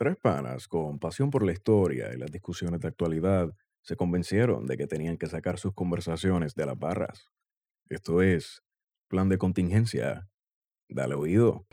Tres 0.00 0.16
panas 0.16 0.66
con 0.66 0.98
pasión 0.98 1.30
por 1.30 1.44
la 1.44 1.52
historia 1.52 2.08
y 2.14 2.16
las 2.16 2.32
discusiones 2.32 2.80
de 2.80 2.88
actualidad 2.88 3.50
se 3.82 3.96
convencieron 3.96 4.64
de 4.64 4.78
que 4.78 4.86
tenían 4.86 5.18
que 5.18 5.26
sacar 5.26 5.58
sus 5.58 5.74
conversaciones 5.74 6.54
de 6.54 6.64
las 6.64 6.78
barras. 6.78 7.28
Esto 7.90 8.22
es 8.22 8.62
Plan 9.08 9.28
de 9.28 9.36
Contingencia. 9.36 10.30
Dale 10.88 11.16
oído. 11.16 11.66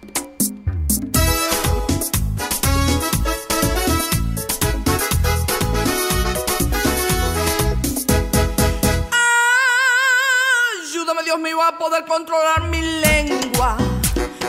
Ayúdame 10.83 11.23
Dios 11.23 11.39
mío 11.39 11.63
a 11.63 11.77
poder 11.79 12.03
controlar 12.03 12.69
mi 12.69 12.81
lengua. 12.81 13.77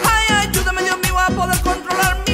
Ay, 0.05 0.49
ayúdame 0.49 0.83
Dios 0.83 0.99
mío 0.99 1.17
a 1.17 1.29
poder 1.29 1.63
controlar 1.63 2.19
mi 2.27 2.28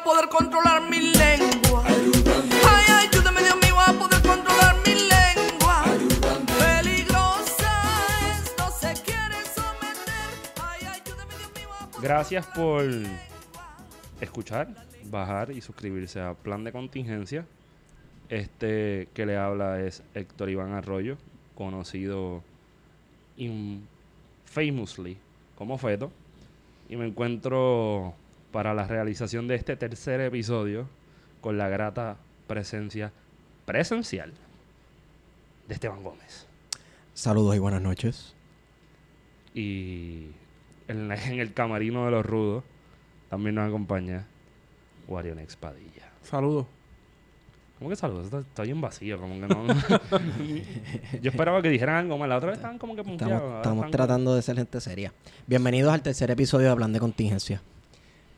a 0.00 0.04
poder 0.04 0.28
controlar 0.28 0.82
mi 0.88 1.12
lengua. 1.12 1.84
Ay, 1.86 3.08
ayúdame 3.08 3.40
Dios 3.42 3.56
mío 3.62 3.78
a 3.80 3.92
poder 3.92 4.22
controlar 4.22 4.76
mi 4.86 4.94
lengua. 4.94 5.84
Peligrosa 6.58 7.72
es, 8.32 8.54
no 8.58 8.70
se 8.70 8.92
quiere 9.02 9.36
someter. 9.54 10.30
Ay, 10.62 10.86
ayúdame 10.86 11.34
Dios 11.36 11.50
mío 11.54 11.68
a 11.80 11.86
poder 11.86 12.02
Gracias 12.02 12.46
por 12.46 12.84
escuchar, 14.20 14.68
bajar 15.04 15.50
y 15.50 15.60
suscribirse 15.60 16.20
a 16.20 16.34
Plan 16.34 16.64
de 16.64 16.72
Contingencia. 16.72 17.44
Este 18.28 19.08
que 19.12 19.26
le 19.26 19.36
habla 19.36 19.80
es 19.80 20.02
Héctor 20.14 20.50
Iván 20.50 20.72
Arroyo, 20.72 21.16
conocido 21.56 22.42
in- 23.36 23.86
famously 24.44 25.18
como 25.56 25.76
Feto. 25.78 26.10
Y 26.88 26.96
me 26.96 27.06
encuentro 27.06 28.14
para 28.52 28.74
la 28.74 28.86
realización 28.86 29.48
de 29.48 29.54
este 29.56 29.76
tercer 29.76 30.20
episodio 30.20 30.88
con 31.40 31.56
la 31.58 31.68
grata 31.68 32.16
presencia 32.46 33.12
presencial 33.64 34.32
de 35.68 35.74
Esteban 35.74 36.02
Gómez. 36.02 36.46
Saludos 37.14 37.56
y 37.56 37.58
buenas 37.58 37.80
noches. 37.82 38.34
Y 39.54 40.26
en, 40.88 41.08
la- 41.08 41.16
en 41.16 41.38
el 41.40 41.52
camarino 41.52 42.04
de 42.04 42.10
los 42.10 42.24
rudos 42.26 42.64
también 43.28 43.54
nos 43.56 43.68
acompaña 43.68 44.26
Warionex 45.08 45.56
Padilla. 45.56 46.10
Saludos. 46.22 46.66
¿Cómo 47.78 47.88
que 47.88 47.96
saludos? 47.96 48.26
Está, 48.26 48.40
está 48.40 48.62
bien 48.62 48.80
vacío, 48.80 49.18
como 49.18 49.34
que 49.40 49.46
no. 49.54 49.66
Yo 51.22 51.30
esperaba 51.30 51.62
que 51.62 51.70
dijeran 51.70 51.96
algo 51.96 52.18
más. 52.18 52.28
La 52.28 52.36
otra 52.36 52.50
vez 52.50 52.58
estaban 52.58 52.78
como 52.78 52.94
que 52.94 53.02
punteados. 53.02 53.56
Estamos, 53.56 53.90
tratando 53.90 54.34
de 54.34 54.42
ser 54.42 54.56
gente 54.56 54.80
seria. 54.82 55.12
Bienvenidos 55.46 55.92
al 55.94 56.02
tercer 56.02 56.30
episodio 56.30 56.68
de 56.68 56.76
Plan 56.76 56.92
de 56.92 57.00
Contingencia. 57.00 57.62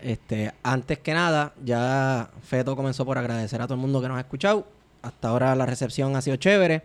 Este, 0.02 0.52
antes 0.64 0.98
que 0.98 1.14
nada, 1.14 1.54
ya 1.64 2.28
Feto 2.42 2.74
comenzó 2.74 3.04
por 3.04 3.18
agradecer 3.18 3.62
a 3.62 3.66
todo 3.66 3.74
el 3.74 3.80
mundo 3.80 4.02
que 4.02 4.08
nos 4.08 4.16
ha 4.16 4.20
escuchado. 4.20 4.66
Hasta 5.00 5.28
ahora 5.28 5.54
la 5.54 5.64
recepción 5.64 6.14
ha 6.16 6.22
sido 6.22 6.36
chévere. 6.36 6.82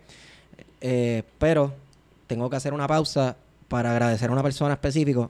Eh, 0.80 1.24
pero 1.38 1.74
tengo 2.28 2.48
que 2.48 2.56
hacer 2.56 2.72
una 2.72 2.86
pausa 2.86 3.36
para 3.68 3.90
agradecer 3.90 4.30
a 4.30 4.32
una 4.32 4.42
persona 4.42 4.74
específica. 4.74 5.28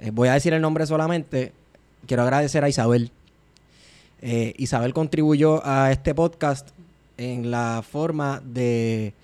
Eh, 0.00 0.10
voy 0.10 0.28
a 0.28 0.34
decir 0.34 0.52
el 0.52 0.60
nombre 0.60 0.86
solamente. 0.86 1.52
Quiero 2.06 2.22
agradecer 2.22 2.62
a 2.62 2.68
Isabel. 2.68 3.10
Eh, 4.20 4.54
Isabel 4.58 4.92
contribuyó 4.92 5.66
a 5.66 5.90
este 5.92 6.14
podcast 6.14 6.68
en 7.16 7.50
la 7.50 7.82
forma 7.88 8.42
de 8.44 9.14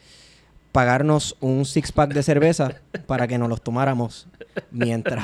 pagarnos 0.73 1.37
un 1.41 1.65
six 1.67 1.93
pack 1.93 2.13
de 2.15 2.23
cerveza 2.23 2.81
para 3.07 3.29
que 3.29 3.37
nos 3.39 3.49
los 3.49 3.61
tomáramos 3.63 4.27
mientras 4.71 5.23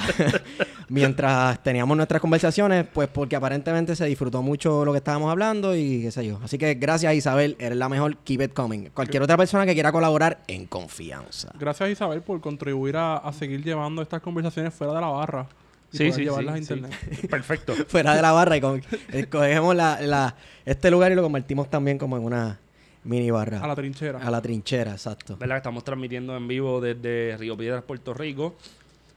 mientras 0.88 1.62
teníamos 1.62 1.96
nuestras 1.96 2.20
conversaciones, 2.20 2.86
pues 2.92 3.08
porque 3.08 3.36
aparentemente 3.36 3.94
se 3.96 4.04
disfrutó 4.06 4.42
mucho 4.42 4.84
lo 4.84 4.92
que 4.92 4.98
estábamos 4.98 5.30
hablando 5.30 5.74
y 5.74 6.02
qué 6.02 6.10
sé 6.10 6.26
yo. 6.26 6.38
Así 6.42 6.58
que 6.58 6.74
gracias 6.74 7.14
Isabel, 7.14 7.56
eres 7.58 7.78
la 7.78 7.88
mejor, 7.88 8.16
keep 8.18 8.42
it 8.42 8.52
coming. 8.52 8.90
Cualquier 8.90 9.22
otra 9.22 9.36
persona 9.36 9.66
que 9.66 9.74
quiera 9.74 9.92
colaborar 9.92 10.40
en 10.46 10.66
confianza. 10.66 11.50
Gracias 11.58 11.90
Isabel 11.90 12.22
por 12.22 12.40
contribuir 12.40 12.96
a, 12.96 13.16
a 13.16 13.32
seguir 13.32 13.62
llevando 13.64 14.02
estas 14.02 14.20
conversaciones 14.22 14.72
fuera 14.74 14.94
de 14.94 15.00
la 15.00 15.08
barra. 15.08 15.46
Y 15.90 15.96
Sí, 15.96 16.04
poder 16.04 16.14
sí, 16.14 16.20
llevarlas 16.24 16.54
sí, 16.54 16.60
a 16.60 16.66
sí. 16.66 16.74
internet. 16.74 17.30
Perfecto. 17.30 17.72
Fuera 17.88 18.14
de 18.14 18.20
la 18.20 18.32
barra 18.32 18.58
y 18.58 18.60
con- 18.60 18.82
escogemos 19.10 19.74
la, 19.74 19.98
la- 20.02 20.34
este 20.66 20.90
lugar 20.90 21.10
y 21.12 21.14
lo 21.14 21.22
convertimos 21.22 21.70
también 21.70 21.96
como 21.96 22.18
en 22.18 22.24
una 22.24 22.58
mini 23.04 23.30
barra. 23.30 23.60
A 23.60 23.66
la 23.66 23.74
trinchera. 23.76 24.18
A 24.18 24.30
la 24.30 24.40
trinchera, 24.42 24.92
exacto. 24.92 25.36
¿Verdad? 25.36 25.56
que 25.56 25.58
Estamos 25.58 25.84
transmitiendo 25.84 26.36
en 26.36 26.46
vivo 26.48 26.80
desde 26.80 27.36
Río 27.38 27.56
Piedras, 27.56 27.82
Puerto 27.84 28.14
Rico. 28.14 28.54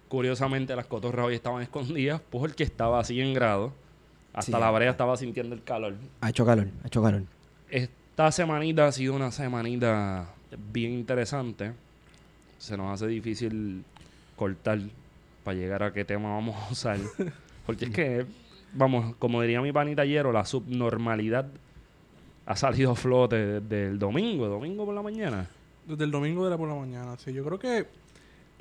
Curiosamente, 0.07 0.75
las 0.75 0.85
cotorras 0.87 1.25
hoy 1.27 1.35
estaban 1.35 1.61
escondidas 1.63 2.21
porque 2.29 2.63
estaba 2.63 2.99
a 2.99 3.03
100 3.03 3.33
grados. 3.33 3.71
Hasta 4.33 4.57
Sí. 4.57 4.61
la 4.61 4.71
brea 4.71 4.91
estaba 4.91 5.17
sintiendo 5.17 5.55
el 5.55 5.63
calor. 5.63 5.95
Ha 6.21 6.29
hecho 6.29 6.45
calor, 6.45 6.67
ha 6.83 6.87
hecho 6.87 7.01
calor. 7.03 7.23
Esta 7.69 8.31
semanita 8.31 8.87
ha 8.87 8.91
sido 8.91 9.13
una 9.13 9.31
semanita 9.31 10.29
bien 10.71 10.91
interesante. 10.93 11.73
Se 12.57 12.77
nos 12.77 12.93
hace 12.93 13.07
difícil 13.07 13.83
cortar 14.37 14.79
para 15.43 15.57
llegar 15.57 15.83
a 15.83 15.91
qué 15.91 16.05
tema 16.05 16.29
vamos 16.33 16.55
a 16.55 16.71
usar. 16.71 16.97
Porque 17.65 17.85
es 17.85 17.91
que, 17.91 18.25
vamos, 18.73 19.15
como 19.17 19.41
diría 19.41 19.61
mi 19.61 19.71
panita 19.73 20.05
Hierro, 20.05 20.31
la 20.31 20.45
subnormalidad 20.45 21.47
ha 22.51 22.55
salido 22.55 22.91
a 22.91 22.95
flote 22.95 23.35
desde 23.61 23.87
el 23.87 23.97
domingo, 23.99 24.47
domingo 24.47 24.85
por 24.85 24.93
la 24.93 25.01
mañana. 25.01 25.47
Desde 25.87 26.03
el 26.03 26.11
domingo 26.11 26.43
de 26.43 26.49
la 26.51 26.57
por 26.57 26.67
la 26.69 26.75
mañana. 26.75 27.17
Sí, 27.17 27.33
yo 27.33 27.43
creo 27.43 27.57
que 27.59 27.87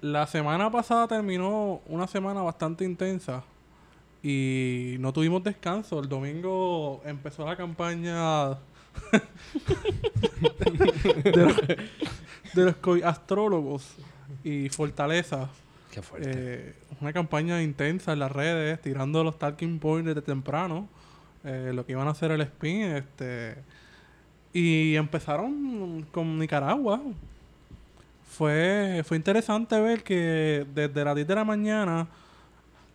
la 0.01 0.27
semana 0.27 0.71
pasada 0.71 1.07
terminó 1.09 1.81
una 1.87 2.07
semana 2.07 2.43
bastante 2.43 2.85
intensa. 2.85 3.43
Y 4.23 4.97
no 5.01 5.13
tuvimos 5.13 5.43
descanso. 5.43 5.99
El 6.01 6.09
domingo 6.09 7.01
empezó 7.05 7.45
la 7.47 7.57
campaña 7.57 8.51
de 11.25 11.37
los, 11.37 11.57
de 12.55 12.65
los 12.65 12.77
coi- 12.77 13.03
astrólogos 13.05 13.95
y 14.45 14.69
Fortaleza. 14.69 15.49
Qué 15.91 16.03
fuerte. 16.03 16.31
Eh, 16.33 16.75
una 17.01 17.13
campaña 17.13 17.63
intensa 17.63 18.13
en 18.13 18.19
las 18.21 18.31
redes, 18.31 18.81
tirando 18.81 19.25
los 19.25 19.39
talking 19.39 19.79
points 19.79 20.07
desde 20.07 20.23
temprano, 20.23 20.89
eh, 21.45 21.73
lo 21.75 21.85
que 21.87 21.93
iban 21.93 22.07
a 22.07 22.11
hacer 22.11 22.31
el 22.31 22.43
spin, 22.43 22.83
este 22.83 23.57
y 24.53 24.97
empezaron 24.97 26.07
con 26.11 26.39
Nicaragua. 26.39 27.01
Fue, 28.29 29.03
fue 29.05 29.17
interesante 29.17 29.79
ver 29.81 30.03
que 30.03 30.65
desde 30.75 31.05
las 31.05 31.15
10 31.15 31.27
de 31.27 31.35
la 31.35 31.45
mañana 31.45 32.07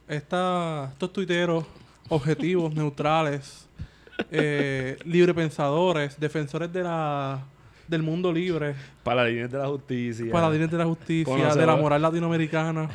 esta, 0.07 0.89
estos 0.93 1.11
tuiteros 1.13 1.65
objetivos, 2.09 2.73
neutrales, 2.75 3.67
eh, 4.31 4.97
librepensadores, 5.03 6.19
defensores 6.19 6.71
de 6.71 6.83
la, 6.83 7.39
del 7.87 8.01
mundo 8.01 8.31
libre, 8.31 8.75
Paladines 9.03 9.51
de 9.51 9.57
la 9.57 9.67
justicia. 9.67 10.31
paladines 10.31 10.71
de 10.71 10.77
la 10.77 10.85
justicia, 10.85 11.53
de 11.55 11.65
la 11.65 11.75
moral 11.75 12.01
latinoamericana, 12.01 12.89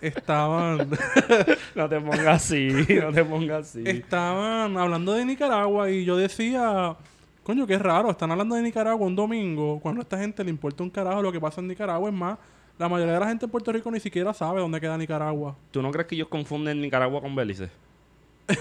estaban, 0.00 0.88
No 1.74 1.88
te 1.88 2.00
pongas 2.00 2.26
así, 2.26 2.68
no 3.00 3.12
te 3.12 3.24
pongas 3.24 3.68
así. 3.68 3.82
estaban 3.86 4.76
hablando 4.76 5.12
de 5.12 5.24
Nicaragua 5.24 5.90
y 5.90 6.04
yo 6.04 6.16
decía, 6.16 6.96
coño, 7.42 7.66
qué 7.66 7.78
raro, 7.78 8.10
están 8.10 8.30
hablando 8.30 8.54
de 8.54 8.62
Nicaragua 8.62 9.06
un 9.06 9.16
domingo, 9.16 9.80
cuando 9.80 10.00
a 10.00 10.02
esta 10.02 10.18
gente 10.18 10.44
le 10.44 10.50
importa 10.50 10.82
un 10.82 10.90
carajo 10.90 11.22
lo 11.22 11.32
que 11.32 11.40
pasa 11.40 11.60
en 11.60 11.68
Nicaragua, 11.68 12.08
es 12.08 12.14
más, 12.14 12.38
la 12.78 12.88
mayoría 12.88 13.14
de 13.14 13.20
la 13.20 13.28
gente 13.28 13.44
en 13.44 13.50
Puerto 13.50 13.72
Rico 13.72 13.90
ni 13.90 14.00
siquiera 14.00 14.32
sabe 14.32 14.60
dónde 14.60 14.80
queda 14.80 14.96
Nicaragua. 14.96 15.56
¿Tú 15.70 15.82
no 15.82 15.90
crees 15.90 16.06
que 16.06 16.14
ellos 16.14 16.28
confunden 16.28 16.80
Nicaragua 16.80 17.20
con 17.20 17.34
Belice? 17.34 17.68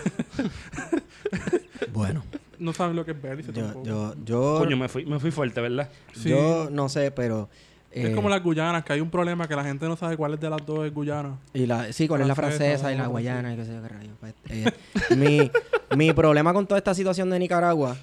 Bueno, 1.93 2.23
No 2.59 2.73
saben 2.73 2.95
lo 2.95 3.03
que 3.05 3.11
es 3.11 3.21
Belice 3.21 3.51
yo, 3.51 3.63
tampoco. 3.63 3.85
yo, 3.85 4.13
yo, 4.23 4.57
Coño, 4.59 4.77
me 4.77 4.87
fui, 4.87 5.05
me 5.05 5.19
fui 5.19 5.31
fuerte, 5.31 5.59
¿verdad? 5.61 5.89
Sí. 6.13 6.29
yo 6.29 6.69
no 6.71 6.87
sé, 6.89 7.11
pero... 7.11 7.49
es 7.91 8.09
eh, 8.09 8.15
como 8.15 8.29
las 8.29 8.43
Guyanas, 8.43 8.83
que 8.83 8.93
hay 8.93 9.01
un 9.01 9.09
problema 9.09 9.47
que 9.47 9.55
la 9.55 9.63
gente 9.63 9.85
no 9.87 9.95
sabe 9.95 10.15
cuál 10.17 10.33
es 10.33 10.39
de 10.39 10.49
las 10.49 10.65
dos 10.65 10.85
es 10.85 10.93
Guyana. 10.93 11.37
Y 11.53 11.65
la, 11.65 11.91
sí, 11.91 12.07
cuál 12.07 12.21
es 12.21 12.27
la 12.27 12.35
Francesa, 12.35 12.91
y 12.93 12.97
la 12.97 13.07
guayana 13.07 13.53
y 13.53 13.57
qué 13.57 13.65
sé 13.65 13.73
yo 13.73 13.81
qué 13.81 13.87
rayos. 13.87 14.13
Pues, 14.19 14.33
eh, 14.49 14.71
mi, 15.15 15.51
mi 15.95 16.13
problema 16.13 16.53
con 16.53 16.67
toda 16.67 16.77
esta 16.77 16.93
situación 16.93 17.29
de 17.29 17.39
Nicaragua 17.39 17.97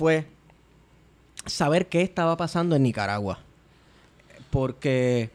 fue 0.00 0.24
saber 1.44 1.90
qué 1.90 2.00
estaba 2.00 2.34
pasando 2.38 2.74
en 2.74 2.84
Nicaragua. 2.84 3.38
Porque 4.50 5.28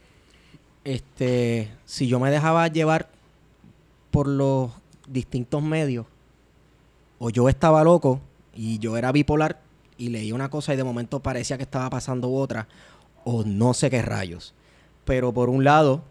este 0.84 1.70
si 1.86 2.08
yo 2.08 2.20
me 2.20 2.32
dejaba 2.32 2.68
llevar 2.68 3.08
por 4.10 4.28
los 4.28 4.72
distintos 5.08 5.62
medios, 5.62 6.08
o 7.20 7.30
yo 7.30 7.48
estaba 7.48 7.84
loco 7.84 8.20
y 8.56 8.80
yo 8.80 8.98
era 8.98 9.12
bipolar 9.12 9.62
y 10.00 10.10
leí 10.10 10.32
una 10.32 10.50
cosa 10.50 10.74
y 10.74 10.78
de 10.78 10.84
momento 10.84 11.20
parecía 11.20 11.58
que 11.58 11.64
estaba 11.64 11.92
pasando 11.92 12.32
otra, 12.32 12.68
o 13.24 13.44
no 13.44 13.76
sé 13.76 13.92
qué 13.92 14.02
rayos. 14.02 14.56
Pero 15.06 15.32
por 15.32 15.50
un 15.50 15.64
lado, 15.64 16.02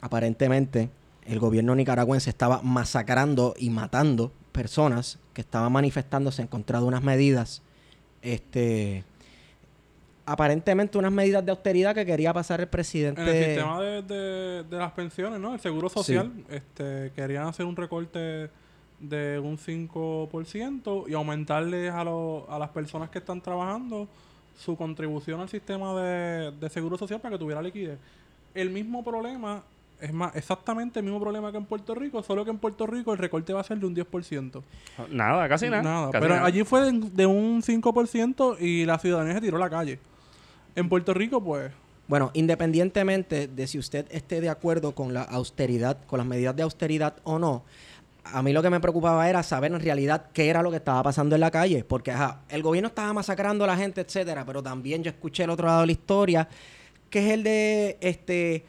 aparentemente, 0.00 0.88
el 1.26 1.38
gobierno 1.38 1.74
nicaragüense 1.74 2.30
estaba 2.30 2.62
masacrando 2.62 3.54
y 3.58 3.68
matando 3.68 4.32
personas 4.52 5.18
que 5.34 5.42
estaban 5.42 5.70
manifestándose 5.70 6.40
en 6.40 6.48
contra 6.48 6.80
de 6.80 6.86
unas 6.86 7.02
medidas 7.02 7.60
este, 8.22 9.04
aparentemente 10.26 10.96
unas 10.98 11.12
medidas 11.12 11.44
de 11.44 11.50
austeridad 11.50 11.94
que 11.94 12.06
quería 12.06 12.32
pasar 12.32 12.60
el 12.60 12.68
presidente. 12.68 13.20
En 13.22 13.28
el 13.28 13.34
sistema 13.44 13.80
de, 13.80 14.02
de- 14.02 14.62
de 14.64 14.76
las 14.78 14.92
pensiones, 14.92 15.40
¿no? 15.40 15.54
El 15.54 15.60
seguro 15.60 15.88
social, 15.88 16.30
este, 16.48 17.10
querían 17.16 17.46
hacer 17.48 17.66
un 17.66 17.74
recorte 17.76 18.50
de 19.00 19.38
un 19.38 19.56
5% 19.58 21.04
y 21.08 21.14
aumentarles 21.14 21.90
a, 21.92 22.04
lo- 22.04 22.46
a 22.50 22.58
las 22.58 22.68
personas 22.70 23.08
que 23.10 23.18
están 23.18 23.40
trabajando 23.40 24.06
su 24.58 24.76
contribución 24.76 25.40
al 25.40 25.48
sistema 25.48 25.98
de, 26.00 26.52
de 26.52 26.68
seguro 26.68 26.98
social 26.98 27.18
para 27.20 27.32
que 27.34 27.38
tuviera 27.38 27.62
liquidez. 27.62 27.98
El 28.54 28.68
mismo 28.70 29.02
problema, 29.02 29.62
es 30.00 30.12
más, 30.12 30.34
exactamente 30.36 30.98
el 31.00 31.04
mismo 31.04 31.20
problema 31.20 31.50
que 31.50 31.58
en 31.58 31.64
Puerto 31.64 31.94
Rico, 31.94 32.22
solo 32.22 32.44
que 32.44 32.50
en 32.50 32.58
Puerto 32.58 32.86
Rico 32.86 33.12
el 33.12 33.18
recorte 33.18 33.52
va 33.52 33.60
a 33.60 33.64
ser 33.64 33.78
de 33.78 33.86
un 33.86 33.94
10%. 33.94 34.62
Nada, 35.10 35.48
casi 35.48 35.68
nada. 35.68 35.82
Nada, 35.82 36.10
casi 36.10 36.22
pero 36.22 36.34
nada. 36.34 36.46
allí 36.46 36.64
fue 36.64 36.92
de, 36.92 37.10
de 37.12 37.26
un 37.26 37.62
5% 37.62 38.60
y 38.60 38.84
la 38.84 38.98
ciudadanía 38.98 39.34
se 39.34 39.40
tiró 39.40 39.56
a 39.56 39.60
la 39.60 39.70
calle. 39.70 39.98
En 40.74 40.88
Puerto 40.88 41.14
Rico, 41.14 41.42
pues, 41.42 41.72
Bueno, 42.06 42.30
independientemente 42.34 43.48
de 43.48 43.66
si 43.66 43.78
usted 43.78 44.06
esté 44.10 44.40
de 44.40 44.48
acuerdo 44.48 44.92
con 44.92 45.14
la 45.14 45.22
austeridad, 45.22 45.98
con 46.06 46.18
las 46.18 46.26
medidas 46.26 46.56
de 46.56 46.62
austeridad 46.62 47.16
o 47.24 47.38
no, 47.38 47.64
a 48.24 48.42
mí 48.42 48.52
lo 48.52 48.62
que 48.62 48.70
me 48.70 48.80
preocupaba 48.80 49.28
era 49.28 49.42
saber 49.42 49.72
en 49.72 49.80
realidad 49.80 50.26
qué 50.32 50.48
era 50.48 50.62
lo 50.62 50.70
que 50.70 50.76
estaba 50.76 51.02
pasando 51.02 51.34
en 51.34 51.40
la 51.40 51.50
calle, 51.50 51.84
porque 51.84 52.12
ajá, 52.12 52.40
el 52.48 52.62
gobierno 52.62 52.88
estaba 52.88 53.12
masacrando 53.12 53.64
a 53.64 53.66
la 53.66 53.76
gente, 53.76 54.00
etcétera, 54.00 54.44
pero 54.44 54.62
también 54.62 55.02
yo 55.02 55.10
escuché 55.10 55.44
el 55.44 55.50
otro 55.50 55.66
lado 55.66 55.80
de 55.80 55.86
la 55.86 55.92
historia, 55.92 56.48
que 57.08 57.26
es 57.26 57.32
el 57.32 57.42
de 57.42 57.98
este 58.00 58.64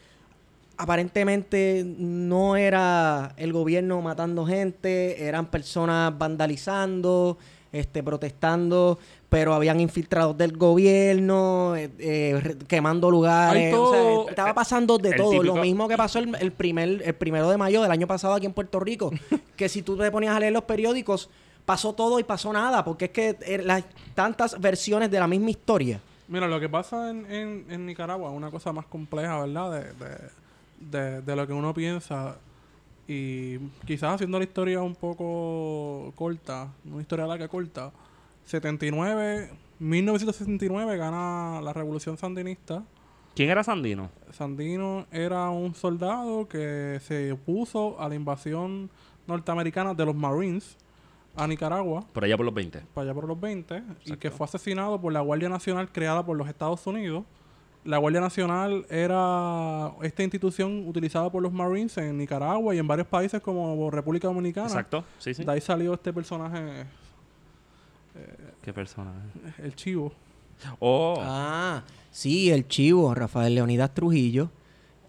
aparentemente 0.82 1.84
no 1.86 2.56
era 2.56 3.34
el 3.38 3.54
gobierno 3.54 4.02
matando 4.02 4.46
gente, 4.46 5.24
eran 5.28 5.46
personas 5.46 6.18
vandalizando, 6.18 7.38
este, 7.72 8.04
protestando, 8.04 8.98
pero 9.30 9.54
habían 9.54 9.80
infiltrados 9.80 10.38
del 10.38 10.58
gobierno, 10.58 11.76
eh, 11.76 11.90
eh, 12.00 12.40
re- 12.42 12.58
quemando 12.68 13.10
lugares. 13.10 13.74
Hay 13.74 13.80
o 13.80 13.92
sea, 13.92 14.02
todo- 14.02 14.30
estaba 14.30 14.54
pasando 14.54 14.98
de 14.98 15.14
todo. 15.14 15.42
Lo 15.44 15.56
mismo 15.56 15.88
que 15.88 15.96
pasó 15.98 16.20
el, 16.20 16.36
el 16.40 16.52
primer, 16.52 17.02
el 17.06 17.14
primero 17.14 17.50
de 17.50 17.58
mayo 17.58 17.82
del 17.82 17.92
año 17.92 18.08
pasado 18.08 18.34
aquí 18.34 18.46
en 18.46 18.54
Puerto 18.54 18.80
Rico. 18.80 19.12
que 19.56 19.70
si 19.70 19.82
tú 19.84 19.96
te 19.96 20.10
ponías 20.12 20.36
a 20.36 20.40
leer 20.40 20.52
los 20.52 20.64
periódicos, 20.64 21.30
pasó 21.66 21.94
todo 21.94 22.20
y 22.20 22.24
pasó 22.24 22.52
nada, 22.52 22.84
porque 22.84 23.06
es 23.06 23.12
que 23.12 23.38
eh, 23.42 23.62
las 23.64 23.84
tantas 24.16 24.60
versiones 24.60 25.10
de 25.12 25.20
la 25.20 25.28
misma 25.28 25.52
historia. 25.52 26.02
Mira, 26.28 26.48
lo 26.48 26.60
que 26.60 26.70
pasa 26.70 27.10
en, 27.10 27.30
en, 27.32 27.66
en 27.70 27.86
Nicaragua 27.86 28.32
es 28.32 28.36
una 28.36 28.50
cosa 28.52 28.72
más 28.74 28.86
compleja, 28.86 29.40
¿verdad? 29.46 29.72
De, 29.72 29.80
de, 30.06 30.41
de, 30.90 31.22
de 31.22 31.36
lo 31.36 31.48
que 31.48 31.54
uno 31.54 31.74
piensa. 31.74 32.38
Y 33.08 33.58
quizás 33.86 34.16
haciendo 34.16 34.38
la 34.38 34.46
historia 34.46 34.82
un 34.82 34.96
poco 34.96 36.14
corta, 36.16 36.70
una 36.86 37.02
historia 37.02 37.28
larga 37.28 37.48
corta, 37.48 37.92
79, 38.46 39.50
1969 39.80 40.98
gana 40.98 41.62
la 41.62 41.74
revolución 41.74 42.18
sandinista. 42.18 42.84
¿Quién 43.36 43.50
era 43.50 43.64
Sandino? 43.64 44.10
Sandino 44.32 45.06
era 45.12 45.50
un 45.50 45.74
soldado 45.74 46.48
que 46.48 47.00
se 47.02 47.32
opuso 47.32 48.00
a 48.00 48.10
la 48.10 48.16
invasión 48.16 48.90
norteamericana 49.26 49.94
de 49.94 50.06
los 50.06 50.16
Marines 50.16 50.78
a 51.36 51.48
Nicaragua 51.48 52.04
Por 52.12 52.26
allá 52.26 52.36
por 52.36 52.46
los 52.46 52.54
20. 52.54 52.82
para 52.94 53.06
allá 53.06 53.14
por 53.14 53.26
los 53.28 53.40
20 53.40 53.84
y 54.06 54.18
que 54.18 54.32
fue 54.32 54.44
asesinado 54.44 55.00
por 55.00 55.14
la 55.14 55.22
Guardia 55.22 55.48
Nacional 55.48 55.90
creada 55.92 56.26
por 56.26 56.36
los 56.36 56.50
Estados 56.50 56.86
Unidos. 56.86 57.24
La 57.84 57.98
Guardia 57.98 58.22
Nacional 58.22 58.86
era 58.90 59.92
esta 60.04 60.22
institución 60.22 60.88
utilizada 60.88 61.32
por 61.32 61.42
los 61.42 61.52
Marines 61.52 61.98
en 61.98 62.18
Nicaragua 62.18 62.76
y 62.76 62.78
en 62.78 62.88
varios 62.88 63.08
países 63.08 63.42
como 63.42 63.90
República 63.90 64.28
Dominicana. 64.28 64.68
Exacto. 64.68 65.04
Sí, 65.18 65.34
sí. 65.34 65.44
De 65.44 65.52
ahí 65.52 65.62
salió 65.62 65.94
este 65.96 66.14
personaje, 66.14 66.86
Qué 68.62 68.74
persona. 68.74 69.12
eh. 69.48 69.52
el 69.64 69.76
Chivo. 69.76 70.12
Oh. 70.80 71.16
Ah, 71.20 71.84
sí, 72.12 72.52
el 72.52 72.68
chivo, 72.68 73.16
Rafael 73.16 73.56
Leonidas 73.56 73.92
Trujillo, 73.96 74.52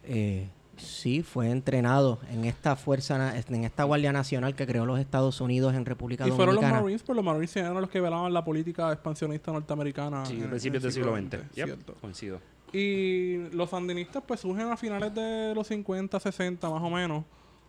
eh, 0.04 0.48
sí, 0.78 1.22
fue 1.22 1.50
entrenado 1.50 2.20
en 2.30 2.46
esta 2.46 2.74
fuerza, 2.74 3.18
na- 3.18 3.36
en 3.38 3.64
esta 3.64 3.84
Guardia 3.84 4.12
Nacional 4.12 4.54
que 4.54 4.66
creó 4.66 4.86
los 4.86 4.98
Estados 4.98 5.42
Unidos 5.42 5.74
en 5.74 5.84
República 5.84 6.26
Y 6.26 6.30
fueron 6.30 6.54
los 6.54 6.62
Dominicana. 6.62 6.80
Marines, 6.80 7.02
pues 7.02 7.16
los 7.16 7.24
Marines 7.24 7.54
eran 7.56 7.74
los 7.74 7.90
que 7.90 8.00
velaban 8.00 8.32
la 8.32 8.42
política 8.42 8.90
expansionista 8.92 9.52
norteamericana. 9.52 10.24
sí, 10.24 10.36
en- 10.36 10.44
en 10.44 10.48
principios 10.50 10.82
el 10.82 10.88
del 10.88 10.92
siglo 10.94 11.14
XX. 11.16 11.54
Yep, 11.54 11.66
cierto. 11.66 11.94
Coincido. 12.00 12.40
Y 12.72 13.36
los 13.50 13.70
sandinistas 13.70 14.22
pues 14.26 14.40
surgen 14.40 14.70
a 14.70 14.76
finales 14.76 15.14
de 15.14 15.54
los 15.54 15.66
50, 15.66 16.18
60 16.18 16.70
más 16.70 16.82
o 16.82 16.90
menos. 16.90 17.24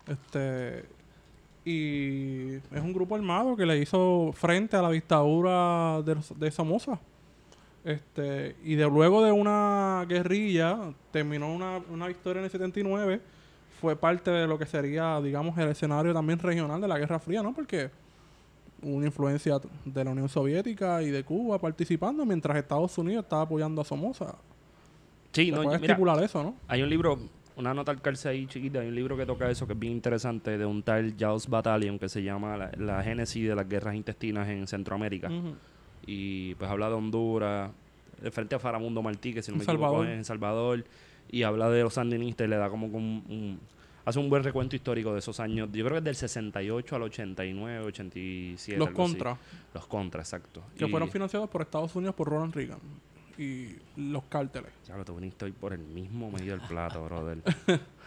Este 0.08 0.86
y 1.66 2.56
es 2.56 2.82
un 2.82 2.92
grupo 2.92 3.16
armado 3.16 3.56
que 3.56 3.66
le 3.66 3.78
hizo 3.78 4.32
frente 4.34 4.76
a 4.76 4.82
la 4.82 4.90
dictadura 4.90 6.02
de, 6.02 6.18
de 6.36 6.52
Somoza. 6.52 7.00
Este, 7.86 8.56
y 8.64 8.76
de 8.76 8.86
luego 8.86 9.24
de 9.24 9.32
una 9.32 10.06
guerrilla, 10.08 10.94
terminó 11.12 11.54
una, 11.54 11.82
una 11.90 12.08
victoria 12.08 12.40
en 12.40 12.46
el 12.46 12.52
79, 12.52 13.22
fue 13.82 13.96
parte 13.96 14.32
de 14.32 14.48
lo 14.48 14.58
que 14.58 14.66
sería, 14.66 15.20
digamos, 15.22 15.58
el 15.58 15.70
escenario 15.70 16.14
también 16.14 16.40
regional 16.40 16.80
de 16.80 16.88
la 16.88 16.98
Guerra 16.98 17.20
Fría, 17.20 17.44
¿no? 17.44 17.54
Porque 17.54 17.90
una 18.82 19.06
influencia 19.06 19.60
de 19.86 20.04
la 20.04 20.12
Unión 20.12 20.30
Soviética 20.30 21.02
y 21.02 21.10
de 21.10 21.24
Cuba 21.24 21.60
participando, 21.60 22.26
mientras 22.26 22.58
Estados 22.58 22.98
Unidos 22.98 23.24
estaba 23.24 23.44
apoyando 23.44 23.82
a 23.82 23.86
Somoza. 23.86 24.36
Sí, 25.34 25.52
no, 25.52 25.64
puede 25.64 25.80
mira, 25.80 25.94
estipular 25.94 26.24
eso, 26.24 26.42
¿no? 26.44 26.56
hay 26.68 26.82
un 26.82 26.90
libro, 26.90 27.20
una 27.56 27.74
nota 27.74 27.92
al 27.92 28.02
calce 28.02 28.30
ahí 28.30 28.46
chiquita, 28.48 28.80
hay 28.80 28.88
un 28.88 28.96
libro 28.96 29.18
que 29.18 29.26
toca 29.26 29.50
eso 29.50 29.66
que 29.68 29.74
es 29.74 29.80
bien 29.80 29.94
interesante 29.94 30.58
de 30.58 30.66
un 30.66 30.82
tal 30.84 31.16
Giles 31.18 31.48
Battalion 31.48 32.00
que 32.00 32.08
se 32.10 32.24
llama 32.24 32.56
La, 32.58 32.72
la 32.78 33.04
génesis 33.04 33.48
de 33.48 33.56
las 33.56 33.68
guerras 33.68 33.96
intestinas 33.96 34.48
en 34.48 34.66
Centroamérica. 34.68 35.30
Y 36.06 36.56
pues 36.56 36.70
habla 36.70 36.90
de 36.90 36.96
Honduras, 36.96 37.72
de 38.22 38.32
frente 38.32 38.56
a 38.56 38.60
Faramundo 38.60 39.02
Martí, 39.02 39.34
que 39.34 39.42
si 39.42 39.52
no 39.52 39.58
me 39.58 39.64
equivoco 39.64 40.04
es 40.04 40.10
en 40.12 40.24
Salvador, 40.26 40.84
y 41.32 41.44
habla 41.44 41.70
de 41.70 41.82
los 41.84 41.94
sandinistas 41.94 42.46
y 42.46 42.50
le 42.50 42.58
da 42.58 42.70
como 42.70 42.88
un, 42.88 42.94
un- 43.30 43.60
hace 44.06 44.20
un 44.20 44.30
buen 44.30 44.44
recuento 44.44 44.76
histórico 44.76 45.14
de 45.14 45.20
esos 45.20 45.40
años. 45.40 45.70
Yo 45.72 45.84
creo 45.86 45.94
que 45.96 45.98
es 46.00 46.04
del 46.04 46.16
68 46.16 46.96
al 46.96 47.04
89, 47.04 47.86
87. 47.86 48.78
Los 48.78 48.90
algo 48.90 49.04
así. 49.04 49.12
contras, 49.14 49.38
Los 49.74 49.88
contras, 49.88 50.28
exacto. 50.34 50.62
que 50.78 50.86
Y- 50.86 50.90
fueron 50.90 51.10
financiados 51.10 51.50
por 51.50 51.62
Estados 51.62 51.96
Unidos 51.96 52.14
por 52.16 52.28
Ronald 52.30 52.54
Reagan 52.54 52.80
y 53.38 53.76
los 53.96 54.24
cárteles. 54.26 54.72
Ya 54.88 54.96
lo 54.98 55.06
te 55.06 55.12
viniste 55.12 55.46
hoy 55.46 55.52
por 55.52 55.74
el 55.74 55.80
mismo 55.80 56.30
medio 56.32 56.58
del 56.58 56.68
plato, 56.68 57.04
brother. 57.06 57.40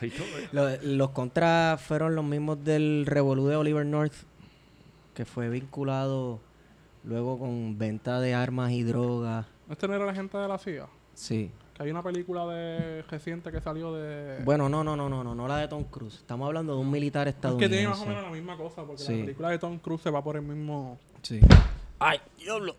Ay, 0.00 0.11
todo, 0.11 0.26
eh. 0.38 0.49
Lo- 0.52 0.82
los 0.96 1.11
contras 1.11 1.81
fueron 1.81 2.14
los 2.14 2.25
mismos 2.25 2.62
del 2.64 3.05
revolú 3.06 3.46
de 3.49 3.56
Oliver 3.56 3.84
North, 3.87 4.14
que 5.14 5.25
fue 5.25 5.49
vinculado 5.49 6.40
luego 7.05 7.38
con 7.38 7.78
venta 7.78 8.20
de 8.20 8.34
armas 8.34 8.73
y 8.73 8.82
drogas. 8.82 9.46
Este 9.70 9.88
no 9.88 9.94
era 9.94 10.06
la 10.06 10.14
gente 10.14 10.37
de 10.38 10.49
la 10.49 10.58
CIA. 10.58 10.87
Sí. 11.14 11.50
Que 11.75 11.82
hay 11.82 11.90
una 11.90 12.02
película 12.02 12.46
de 12.46 13.02
reciente 13.02 13.52
que 13.52 13.61
salió 13.61 13.92
de... 13.95 14.42
Bueno, 14.45 14.68
no, 14.68 14.83
no, 14.83 14.97
no, 14.97 15.09
no, 15.09 15.23
no, 15.23 15.35
no 15.35 15.49
la 15.49 15.59
de 15.59 15.68
Tom 15.68 15.85
Cruise. 15.85 16.14
Estamos 16.16 16.47
hablando 16.47 16.75
de 16.75 16.80
un 16.80 16.90
militar 16.90 17.28
es 17.28 17.35
que 17.35 17.38
estadounidense. 17.38 17.76
tiene 17.76 17.88
más 17.88 18.00
o 18.00 18.06
menos 18.06 18.23
la 18.23 18.30
misma 18.30 18.56
cosa, 18.56 18.85
porque 18.85 19.02
Sí. 19.02 19.12
la 19.18 19.25
película 19.25 19.50
de 19.50 19.59
Tom 19.59 19.78
Cruise 19.78 20.00
se 20.02 20.11
va 20.11 20.23
por 20.25 20.37
el 20.37 20.42
mismo 20.42 20.99
Sí. 21.23 21.40
Ay, 21.99 22.18
diablo. 22.38 22.76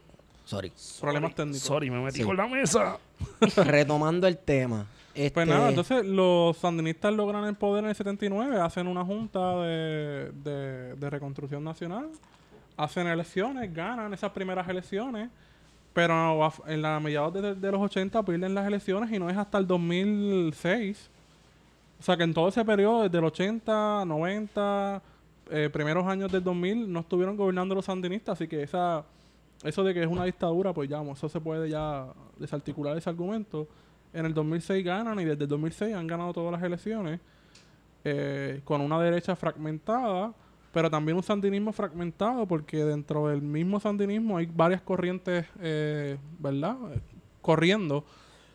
Sorry. 0.48 0.72
problemas 1.02 1.36
técnicos. 1.36 1.62
Sorry, 1.62 1.90
me 1.92 2.00
metí 2.00 2.20
Sí. 2.20 2.24
con 2.24 2.38
la 2.38 2.48
mesa. 2.48 2.98
Retomando 3.58 4.28
el 4.28 4.38
tema. 4.38 4.86
Este, 5.14 5.32
Pues 5.32 5.48
nada, 5.48 5.70
entonces 5.70 6.06
los 6.06 6.56
sandinistas 6.58 7.12
logran 7.14 7.44
el 7.46 7.56
poder 7.56 7.84
en 7.84 7.90
el 7.90 7.96
79, 7.96 8.60
hacen 8.62 8.88
una 8.88 9.04
junta 9.04 9.56
de, 9.62 10.32
de, 10.44 10.96
de 10.96 11.10
reconstrucción 11.10 11.64
nacional, 11.64 12.10
hacen 12.78 13.08
elecciones, 13.08 13.74
ganan 13.74 14.14
esas 14.14 14.32
primeras 14.32 14.70
elecciones, 14.70 15.30
pero 15.94 16.46
a- 16.46 16.54
en 16.68 16.82
la 16.84 17.00
mediados 17.00 17.34
de, 17.34 17.56
de 17.56 17.72
los 17.72 17.82
80 17.82 18.24
pierden 18.24 18.54
las 18.54 18.68
elecciones 18.68 19.12
y 19.12 19.18
no 19.18 19.30
es 19.30 19.36
hasta 19.38 19.58
el 19.58 19.66
2006. 19.68 21.10
O 22.00 22.04
sea 22.04 22.16
que 22.16 22.24
en 22.24 22.34
todo 22.34 22.48
ese 22.50 22.64
periodo, 22.64 23.02
desde 23.04 23.18
el 23.18 23.24
80, 23.26 24.06
90, 24.06 25.02
eh, 25.50 25.70
primeros 25.74 26.06
años 26.06 26.32
del 26.32 26.44
2000, 26.44 26.94
no 26.94 27.00
estuvieron 27.00 27.36
gobernando 27.36 27.74
los 27.74 27.86
sandinistas, 27.86 28.34
así 28.34 28.48
que 28.48 28.62
esa 28.62 29.04
eso 29.64 29.84
de 29.84 29.94
que 29.94 30.02
es 30.02 30.08
una 30.08 30.26
dictadura, 30.26 30.74
pues 30.74 30.90
ya, 30.90 31.02
eso 31.02 31.30
se 31.30 31.40
puede 31.40 31.70
ya 31.70 32.08
desarticular 32.38 32.98
ese 32.98 33.10
argumento. 33.10 33.68
En 34.14 34.26
el 34.26 34.34
2006 34.34 34.84
ganan 34.86 35.20
y 35.20 35.26
desde 35.26 35.44
el 35.44 35.50
2006 35.50 35.96
han 35.96 36.08
ganado 36.08 36.34
todas 36.34 36.52
las 36.52 36.64
elecciones 36.64 37.20
eh, 38.04 38.62
con 38.64 38.82
una 38.82 39.00
derecha 39.02 39.36
fragmentada, 39.36 40.34
pero 40.72 40.90
también 40.90 41.18
un 41.18 41.24
sandinismo 41.24 41.72
fragmentado 41.72 42.46
porque 42.46 42.84
dentro 42.84 43.28
del 43.28 43.42
mismo 43.42 43.80
sandinismo 43.80 44.38
hay 44.38 44.46
varias 44.46 44.82
corrientes, 44.82 45.46
eh, 45.60 46.18
¿verdad? 46.40 46.78
Corriendo 47.42 48.06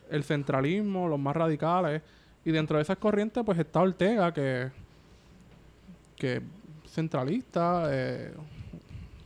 el 0.09 0.23
centralismo, 0.23 1.07
los 1.07 1.19
más 1.19 1.35
radicales 1.35 2.01
y 2.45 2.51
dentro 2.51 2.77
de 2.77 2.83
esas 2.83 2.97
corrientes 2.97 3.43
pues 3.43 3.59
está 3.59 3.81
Ortega 3.81 4.33
que 4.33 4.71
que 6.23 6.41
centralista, 6.87 7.89
eh, 7.91 8.33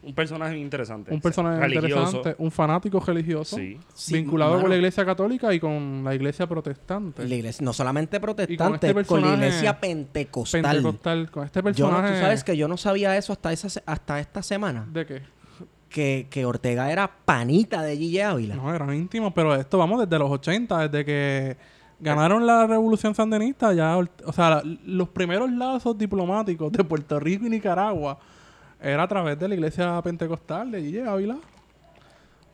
Un 0.07 0.13
personaje 0.15 0.57
interesante. 0.57 1.13
un 1.13 1.19
personaje 1.21 1.59
Religioso. 1.59 1.85
interesante, 2.17 2.35
un 2.43 2.49
fanático 2.51 2.99
religioso 2.99 3.57
Sí. 3.57 3.77
Vinculado 4.13 4.59
con 4.61 4.69
la 4.69 4.75
iglesia 4.77 5.05
católica 5.05 5.53
y 5.53 5.59
con 5.59 6.01
la 6.03 6.15
iglesia 6.15 6.47
protestante. 6.47 7.27
La 7.27 7.35
iglesia, 7.35 7.63
no 7.63 7.73
solamente 7.73 8.19
protestante, 8.19 8.53
Y 8.53 8.57
con 8.93 9.01
este 9.01 9.05
con, 9.05 9.21
la 9.21 9.33
iglesia 9.35 9.79
pentecostal. 9.79 10.61
Pentecostal, 10.61 11.29
con 11.31 11.43
este 11.45 11.59
Yo 11.59 11.61
no- 11.61 11.95
personaje. 11.97 12.13
tú 12.15 12.19
sabes 12.21 12.43
que 12.43 12.55
yo 12.57 12.67
no 12.67 12.77
sabía 12.77 13.17
eso 13.17 13.33
hasta 13.33 13.51
esa 13.51 13.69
se- 13.69 13.83
hasta 13.85 14.19
esta 14.19 14.41
semana. 14.41 14.87
¿De 14.91 15.05
qué? 15.05 15.21
que, 15.89 16.27
que 16.29 16.45
Ortega 16.45 16.91
era 16.91 17.09
panita 17.25 17.81
de 17.81 17.95
Gigi 17.97 18.19
Ávila. 18.19 18.55
No, 18.55 18.73
eran 18.75 18.93
íntimos, 18.93 19.31
pero 19.33 19.55
esto 19.55 19.77
vamos 19.77 19.99
desde 20.01 20.19
los 20.19 20.29
80, 20.29 20.87
desde 20.89 21.05
que 21.05 21.57
ganaron 21.99 22.45
la 22.45 22.67
revolución 22.67 23.15
sandinista, 23.15 23.73
ya, 23.73 23.97
o 23.97 24.33
sea, 24.33 24.61
los 24.85 25.09
primeros 25.09 25.49
lazos 25.51 25.97
diplomáticos 25.97 26.71
de 26.73 26.83
Puerto 26.83 27.19
Rico 27.19 27.45
y 27.45 27.49
Nicaragua 27.49 28.19
era 28.81 29.03
a 29.03 29.07
través 29.07 29.37
de 29.39 29.47
la 29.47 29.55
iglesia 29.55 30.01
pentecostal 30.01 30.71
de 30.71 30.81
Gigi 30.81 30.99
Ávila. 30.99 31.37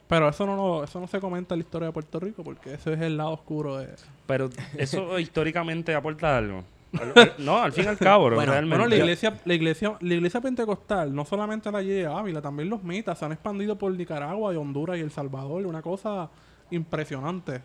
Pero 0.07 0.29
eso 0.29 0.45
no, 0.45 0.55
lo- 0.55 0.83
eso 0.83 0.99
no 0.99 1.07
se 1.07 1.19
comenta 1.19 1.55
en 1.55 1.59
la 1.59 1.63
historia 1.63 1.87
de 1.87 1.93
Puerto 1.93 2.19
Rico, 2.19 2.43
porque 2.43 2.73
ese 2.73 2.93
es 2.93 3.01
el 3.01 3.17
lado 3.17 3.31
oscuro 3.31 3.77
de... 3.77 3.89
Pero 4.27 4.49
eso 4.77 5.17
históricamente 5.19 5.95
aporta 5.95 6.37
algo. 6.37 6.63
Al- 6.99 7.13
al- 7.15 7.33
no, 7.39 7.57
al 7.57 7.71
fin 7.71 7.85
y 7.85 7.87
al 7.87 7.97
cabo, 7.97 8.29
Bueno, 8.29 8.51
realmente. 8.51 8.77
Bueno, 8.77 8.89
la 8.89 8.95
iglesia, 8.95 9.39
la 9.45 9.53
iglesia, 9.55 9.93
la 10.01 10.13
iglesia 10.13 10.39
pentecostal, 10.41 11.15
no 11.15 11.25
solamente 11.25 11.71
la 11.71 11.81
Gigi 11.81 12.03
Ávila, 12.03 12.41
también 12.41 12.69
los 12.69 12.83
mitas 12.83 13.17
se 13.17 13.25
han 13.25 13.31
expandido 13.31 13.77
por 13.77 13.91
Nicaragua 13.93 14.53
y 14.53 14.57
Honduras 14.57 14.97
y 14.97 15.01
El 15.01 15.09
Salvador, 15.09 15.65
una 15.65 15.81
cosa 15.81 16.29
impresionante. 16.69 17.61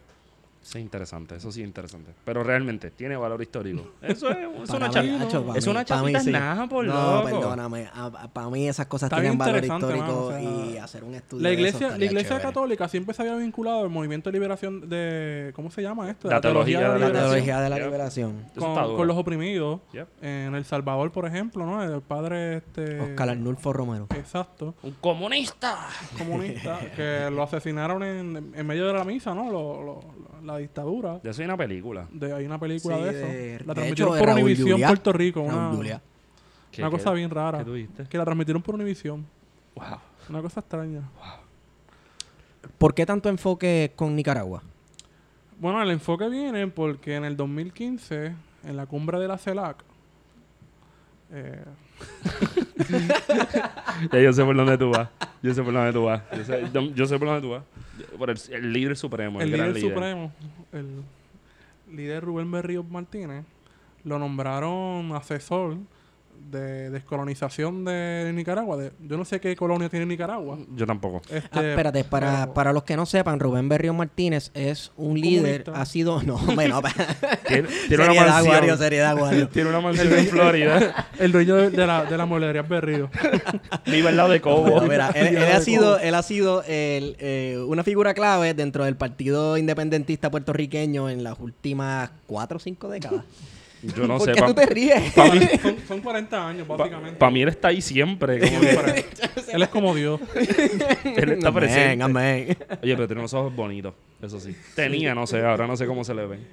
Sí, 0.70 0.78
interesante, 0.80 1.36
eso 1.36 1.50
sí 1.50 1.62
es 1.62 1.66
interesante. 1.66 2.12
Pero 2.26 2.44
realmente 2.44 2.90
tiene 2.90 3.16
valor 3.16 3.40
histórico. 3.40 3.90
Eso 4.02 4.28
es, 4.28 4.36
es 4.64 4.68
una, 4.70 4.88
mí, 4.88 4.92
cha- 4.94 5.22
hacho, 5.22 5.46
para 5.46 5.58
es 5.58 5.66
una 5.66 5.82
chapita 5.82 6.20
sí. 6.20 6.30
nada, 6.30 6.68
por 6.68 6.84
No, 6.84 7.14
loco. 7.22 7.24
perdóname. 7.24 7.88
Para 8.34 8.50
mí 8.50 8.68
esas 8.68 8.84
cosas 8.86 9.06
Está 9.06 9.16
tienen 9.16 9.32
bien 9.32 9.38
valor 9.38 9.64
interesante, 9.64 9.86
histórico 9.96 10.12
mano, 10.14 10.26
o 10.26 10.30
sea, 10.30 10.42
y 10.74 10.76
hacer 10.76 11.04
un 11.04 11.14
estudio 11.14 11.42
La 11.42 11.48
de 11.48 11.54
eso 11.54 11.60
iglesia, 11.78 11.88
la 11.96 12.04
iglesia 12.04 12.28
chévere. 12.28 12.42
católica 12.44 12.86
siempre 12.88 13.14
se 13.14 13.22
había 13.22 13.36
vinculado 13.36 13.80
al 13.80 13.88
movimiento 13.88 14.28
de 14.30 14.34
liberación 14.34 14.90
de... 14.90 15.52
¿Cómo 15.56 15.70
se 15.70 15.80
llama 15.80 16.10
esto? 16.10 16.28
La 16.28 16.42
teología 16.42 16.80
de 16.80 16.84
la 16.84 16.90
La 16.90 16.94
liberación. 16.98 17.30
teología 17.30 17.60
de 17.62 17.68
la 17.70 17.76
Yep. 17.76 17.84
liberación. 17.86 18.44
Eso 18.54 18.74
Con, 18.74 18.96
con 18.96 19.06
los 19.08 19.16
oprimidos. 19.16 19.80
Yep. 19.94 20.08
En 20.22 20.54
El 20.54 20.66
Salvador, 20.66 21.10
por 21.12 21.24
ejemplo, 21.24 21.64
¿no? 21.64 21.82
El 21.82 22.02
padre 22.02 22.58
este... 22.58 23.00
Oscar 23.00 23.30
Arnulfo 23.30 23.72
Romero. 23.72 24.06
Exacto. 24.14 24.74
Un 24.82 24.92
comunista. 25.00 25.78
Comunista. 26.18 26.78
que 26.94 27.30
lo 27.30 27.42
asesinaron 27.42 28.02
en, 28.02 28.52
en 28.54 28.66
medio 28.66 28.86
de 28.86 28.92
la 28.92 29.04
misa, 29.04 29.34
¿no? 29.34 29.50
Lo- 29.50 29.82
lo- 29.82 30.28
la 30.44 30.57
dictadura. 30.58 31.18
De 31.22 31.30
eso 31.30 31.40
hay 31.42 31.46
una 31.46 31.56
película. 31.56 32.06
De, 32.12 32.32
hay 32.32 32.44
una 32.46 32.58
película 32.58 32.96
Sí, 32.98 33.02
de 33.04 33.12
de- 33.12 33.54
eso. 33.56 33.64
La 33.66 33.74
transmitieron 33.74 34.18
por 34.18 34.28
Univisión. 34.30 34.80
Puerto 34.80 35.12
Rico. 35.12 35.40
Una. 35.42 35.70
¿Qué- 36.70 36.82
una 36.82 36.90
qué- 36.90 36.96
cosa 36.96 37.12
bien 37.12 37.30
rara. 37.30 37.58
¿Qué 37.58 37.64
tuviste? 37.64 38.04
Que 38.04 38.18
la 38.18 38.24
transmitieron 38.24 38.62
por 38.62 38.74
Univisión. 38.74 39.26
Wow. 39.74 39.84
Una 40.28 40.42
cosa 40.42 40.60
extraña. 40.60 41.02
¿Por 42.76 42.94
qué 42.94 43.06
tanto 43.06 43.28
enfoque 43.28 43.92
con 43.96 44.14
Nicaragua? 44.14 44.62
Bueno, 45.58 45.82
el 45.82 45.90
enfoque 45.90 46.28
viene 46.28 46.66
porque 46.68 47.16
en 47.16 47.24
el 47.24 47.36
2015, 47.36 48.34
en 48.64 48.76
la 48.76 48.86
cumbre 48.86 49.18
de 49.18 49.26
la 49.28 49.38
CELAC, 49.38 49.82
eh, 51.32 51.64
Ya 54.12 54.20
yo 54.20 54.32
sé 54.32 54.44
por 54.44 54.56
dónde 54.56 54.78
tú 54.78 54.90
vas. 54.90 55.08
Yo 55.42 55.54
sé 55.54 55.62
por 55.62 55.72
dónde 55.72 55.92
tú 55.92 56.04
vas. 56.04 56.22
Yo 56.36 56.44
sé, 56.44 56.62
yo- 56.72 56.94
yo 56.94 57.06
sé 57.06 57.18
por 57.18 57.28
dónde 57.28 57.42
tú 57.42 57.50
vas. 57.50 57.62
Por 58.18 58.30
el, 58.30 58.38
el 58.50 58.72
líder 58.72 58.96
supremo, 58.96 59.40
el, 59.40 59.48
el 59.50 59.56
gran 59.56 59.72
líder 59.72 59.82
líder. 59.82 59.94
supremo, 59.94 60.32
el 60.72 61.96
líder 61.96 62.24
Rubén 62.24 62.50
Berríos 62.50 62.88
Martínez, 62.88 63.44
lo 64.04 64.18
nombraron 64.18 65.12
asesor 65.14 65.76
de 66.50 66.90
descolonización 66.90 67.84
de 67.84 68.30
Nicaragua. 68.34 68.76
De, 68.76 68.92
yo 69.00 69.16
no 69.16 69.24
sé 69.24 69.40
qué 69.40 69.54
colonia 69.56 69.88
tiene 69.88 70.06
Nicaragua. 70.06 70.58
Yo 70.74 70.86
tampoco. 70.86 71.20
Este, 71.30 71.48
Ah, 71.52 71.62
espérate, 71.62 72.04
para, 72.04 72.40
pero- 72.42 72.54
para 72.54 72.72
los 72.72 72.84
que 72.84 72.96
no 72.96 73.06
sepan, 73.06 73.38
Rubén 73.40 73.68
Berrío 73.68 73.92
Martínez 73.94 74.50
es 74.54 74.92
un 74.96 75.20
líder, 75.20 75.64
comunista. 75.64 75.80
ha 75.82 75.86
sido... 75.86 76.22
No, 76.28 76.36
bueno, 76.54 76.80
Tiene, 77.46 77.68
tiene 77.88 78.04
una 78.10 78.12
seriedad, 78.12 78.42
mansión. 78.44 78.78
Seriedad, 78.78 79.16
Wario. 79.20 79.48
Tiene 79.52 79.68
una 79.70 79.80
mansión 79.80 80.12
en 80.12 80.26
Florida. 80.26 81.08
El 81.18 81.32
dueño 81.32 81.54
de, 81.56 81.70
de 81.70 81.86
la, 81.86 82.04
de 82.04 82.16
la 82.16 82.26
mueblería 82.26 82.62
Berrío. 82.62 83.10
Vive 83.86 84.08
al 84.08 84.16
lado 84.16 84.30
de 84.30 84.40
Cobo. 84.40 84.80
Mira, 84.82 85.10
él, 85.14 85.28
él 85.36 85.42
ha 85.52 85.60
sido, 85.60 85.98
él 85.98 86.14
ha 86.14 86.22
sido 86.22 86.62
el, 86.64 87.16
eh, 87.18 87.62
una 87.66 87.84
figura 87.84 88.14
clave 88.14 88.54
dentro 88.54 88.84
del 88.84 88.96
Partido 88.96 89.56
Independentista 89.56 90.30
puertorriqueño 90.30 91.08
en 91.10 91.24
las 91.24 91.38
últimas 91.38 92.10
cuatro 92.26 92.56
o 92.56 92.60
cinco 92.60 92.88
décadas. 92.88 93.22
Yo 93.82 94.08
no 94.08 94.18
¿Por 94.18 94.26
sé. 94.26 94.32
qué 94.34 94.40
pa- 94.40 94.46
tú 94.48 94.54
te 94.54 94.66
ríes? 94.66 95.12
pa' 95.12 95.30
mí- 95.32 95.40
son, 95.62 95.76
son 95.86 96.00
40 96.00 96.48
años, 96.48 96.66
Para 96.66 96.78
básicamente. 96.78 97.30
mí 97.30 97.42
él 97.42 97.48
está 97.48 97.68
ahí 97.68 97.80
siempre. 97.80 98.40
como 98.40 98.60
que 98.60 98.66
Para- 98.74 98.94
él 99.52 99.62
es 99.62 99.68
como 99.68 99.94
Dios. 99.94 100.20
él 101.04 101.30
está 101.32 101.52
presente. 101.52 102.02
Amén, 102.02 102.16
amén. 102.16 102.56
Oye, 102.82 102.94
pero 102.96 103.06
tiene 103.06 103.20
unos 103.20 103.34
ojos 103.34 103.54
bonitos. 103.54 103.94
Eso 104.20 104.40
sí. 104.40 104.56
Tenía, 104.74 105.14
no 105.14 105.26
sé. 105.26 105.44
Ahora 105.44 105.66
no 105.66 105.76
sé 105.76 105.86
cómo 105.86 106.02
se 106.02 106.12
le 106.14 106.26
ven. 106.26 106.46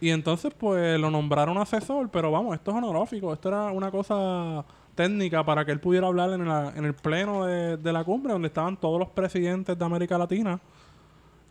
Y 0.00 0.10
entonces, 0.10 0.52
pues, 0.56 1.00
lo 1.00 1.10
nombraron 1.10 1.58
asesor, 1.58 2.08
pero 2.12 2.30
vamos, 2.30 2.54
esto 2.54 2.70
es 2.70 2.76
honorífico. 2.76 3.32
Esto 3.32 3.48
era 3.48 3.62
una 3.72 3.90
cosa 3.90 4.64
técnica 4.94 5.44
para 5.44 5.64
que 5.64 5.72
él 5.72 5.80
pudiera 5.80 6.06
hablar 6.06 6.30
en, 6.30 6.46
la- 6.46 6.72
en 6.76 6.84
el 6.84 6.94
pleno 6.94 7.46
de, 7.46 7.76
de 7.78 7.92
la 7.92 8.04
cumbre, 8.04 8.32
donde 8.32 8.46
estaban 8.46 8.76
todos 8.76 9.00
los 9.00 9.08
presidentes 9.08 9.76
de 9.76 9.84
América 9.84 10.16
Latina. 10.16 10.60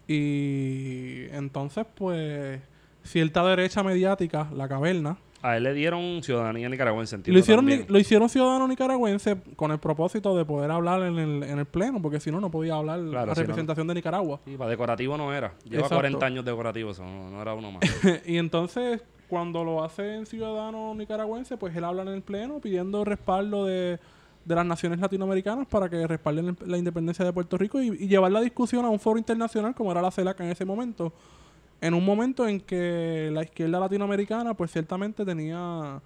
Y 0.07 1.25
entonces, 1.31 1.85
pues, 1.93 2.61
cierta 3.07 3.43
derecha 3.45 3.81
mediática, 3.83 4.49
la 4.53 4.67
caverna, 4.67 5.17
A 5.41 5.57
él 5.57 5.63
le 5.63 5.73
dieron 5.73 6.21
ciudadanía 6.23 6.67
nicaragüense, 6.69 7.15
y 7.15 7.17
entiendo 7.17 7.37
lo 7.37 7.39
hicieron, 7.39 7.65
también. 7.65 7.85
lo 7.89 7.99
hicieron 7.99 8.27
ciudadano 8.29 8.67
nicaragüense 8.67 9.37
con 9.55 9.71
el 9.71 9.77
propósito 9.79 10.35
de 10.35 10.45
poder 10.45 10.71
hablar 10.71 11.01
en 11.03 11.17
el, 11.19 11.43
en 11.43 11.59
el 11.59 11.65
pleno, 11.65 12.01
porque 12.01 12.19
si 12.19 12.31
no, 12.31 12.39
no 12.41 12.49
podía 12.51 12.75
hablar 12.75 12.99
Claro, 12.99 13.11
la 13.11 13.21
si 13.21 13.25
no, 13.25 13.25
no. 13.27 13.35
representación 13.35 13.87
de 13.87 13.93
Nicaragua. 13.95 14.39
Sí, 14.45 14.57
para 14.57 14.69
decorativo 14.69 15.15
no 15.17 15.33
era. 15.33 15.53
Lleva 15.63 15.75
Exacto. 15.83 15.95
40 15.95 16.25
años 16.25 16.45
decorativo, 16.45 16.91
eso 16.91 17.03
no, 17.03 17.29
no 17.29 17.41
era 17.41 17.53
uno 17.53 17.71
más. 17.71 17.81
y 18.25 18.37
entonces, 18.37 19.01
cuando 19.29 19.63
lo 19.63 19.83
hace 19.83 20.15
en 20.15 20.25
ciudadano 20.25 20.93
nicaragüense, 20.95 21.55
pues 21.57 21.75
él 21.75 21.83
habla 21.83 22.01
en 22.01 22.09
el 22.09 22.21
pleno 22.23 22.59
pidiendo 22.59 23.05
respaldo 23.05 23.65
de, 23.65 23.99
de 24.43 24.55
las 24.55 24.65
naciones 24.65 24.99
latinoamericanas 24.99 25.67
para 25.67 25.87
que 25.87 26.07
respalden 26.07 26.57
la 26.65 26.77
independencia 26.77 27.23
de 27.23 27.31
Puerto 27.31 27.57
Rico 27.57 27.79
y, 27.81 27.89
y 27.89 28.07
llevar 28.07 28.31
la 28.31 28.41
discusión 28.41 28.85
a 28.85 28.89
un 28.89 28.99
foro 28.99 29.19
internacional 29.19 29.75
como 29.75 29.91
era 29.91 30.01
la 30.01 30.09
CELAC 30.11 30.39
en 30.41 30.49
ese 30.49 30.65
momento. 30.65 31.13
En 31.79 31.93
un 31.93 32.03
momento 32.03 32.47
en 32.47 32.59
que 32.59 33.29
la 33.31 33.43
izquierda 33.43 33.79
latinoamericana, 33.79 34.53
pues 34.55 34.71
ciertamente 34.71 35.23
tenía 35.25 36.01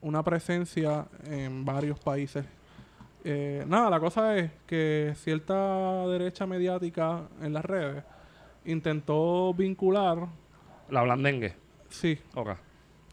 una 0.00 0.22
presencia 0.22 1.06
en 1.26 1.64
varios 1.64 1.98
países. 1.98 2.44
Eh, 3.24 3.64
nada, 3.66 3.90
la 3.90 3.98
cosa 3.98 4.36
es 4.36 4.52
que 4.66 5.12
cierta 5.16 6.06
derecha 6.06 6.46
mediática 6.46 7.22
en 7.42 7.52
las 7.52 7.64
redes 7.64 8.04
intentó 8.64 9.52
vincular, 9.54 10.28
La 10.90 11.02
blandengue. 11.02 11.54
sí, 11.88 12.18
Ok. 12.34 12.50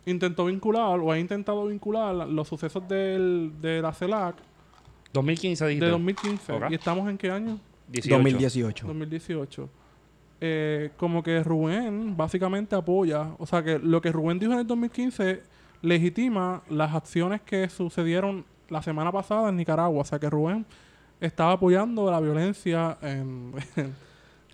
intentó 0.05 0.45
vincular 0.45 0.99
o 0.99 1.11
ha 1.11 1.17
intentado 1.17 1.65
vincular 1.65 2.13
los 2.27 2.47
sucesos 2.47 2.87
del, 2.87 3.53
de 3.61 3.81
la 3.81 3.91
CELAC 3.93 4.35
2015 5.13 5.65
dijiste. 5.67 5.85
de 5.85 5.91
2015. 5.91 6.51
Ok. 6.53 6.63
¿Y 6.71 6.75
estamos 6.75 7.09
en 7.09 7.17
qué 7.17 7.31
año? 7.31 7.59
18. 7.89 8.15
2018. 8.17 8.87
2018. 8.87 9.69
Eh, 10.45 10.89
como 10.97 11.23
que 11.23 11.41
Rubén 11.41 12.17
básicamente 12.17 12.75
apoya, 12.75 13.29
o 13.37 13.45
sea 13.45 13.63
que 13.63 13.79
lo 13.79 14.01
que 14.01 14.11
Rubén 14.11 14.39
dijo 14.39 14.51
en 14.51 14.59
el 14.59 14.67
2015 14.67 15.41
legitima 15.81 16.63
las 16.69 16.93
acciones 16.93 17.39
que 17.41 17.69
sucedieron 17.69 18.43
la 18.69 18.81
semana 18.81 19.09
pasada 19.11 19.47
en 19.49 19.55
Nicaragua. 19.55 20.01
O 20.01 20.05
sea 20.05 20.19
que 20.19 20.29
Rubén 20.29 20.65
estaba 21.21 21.53
apoyando 21.53 22.11
la 22.11 22.19
violencia 22.19 22.97
en, 23.01 23.53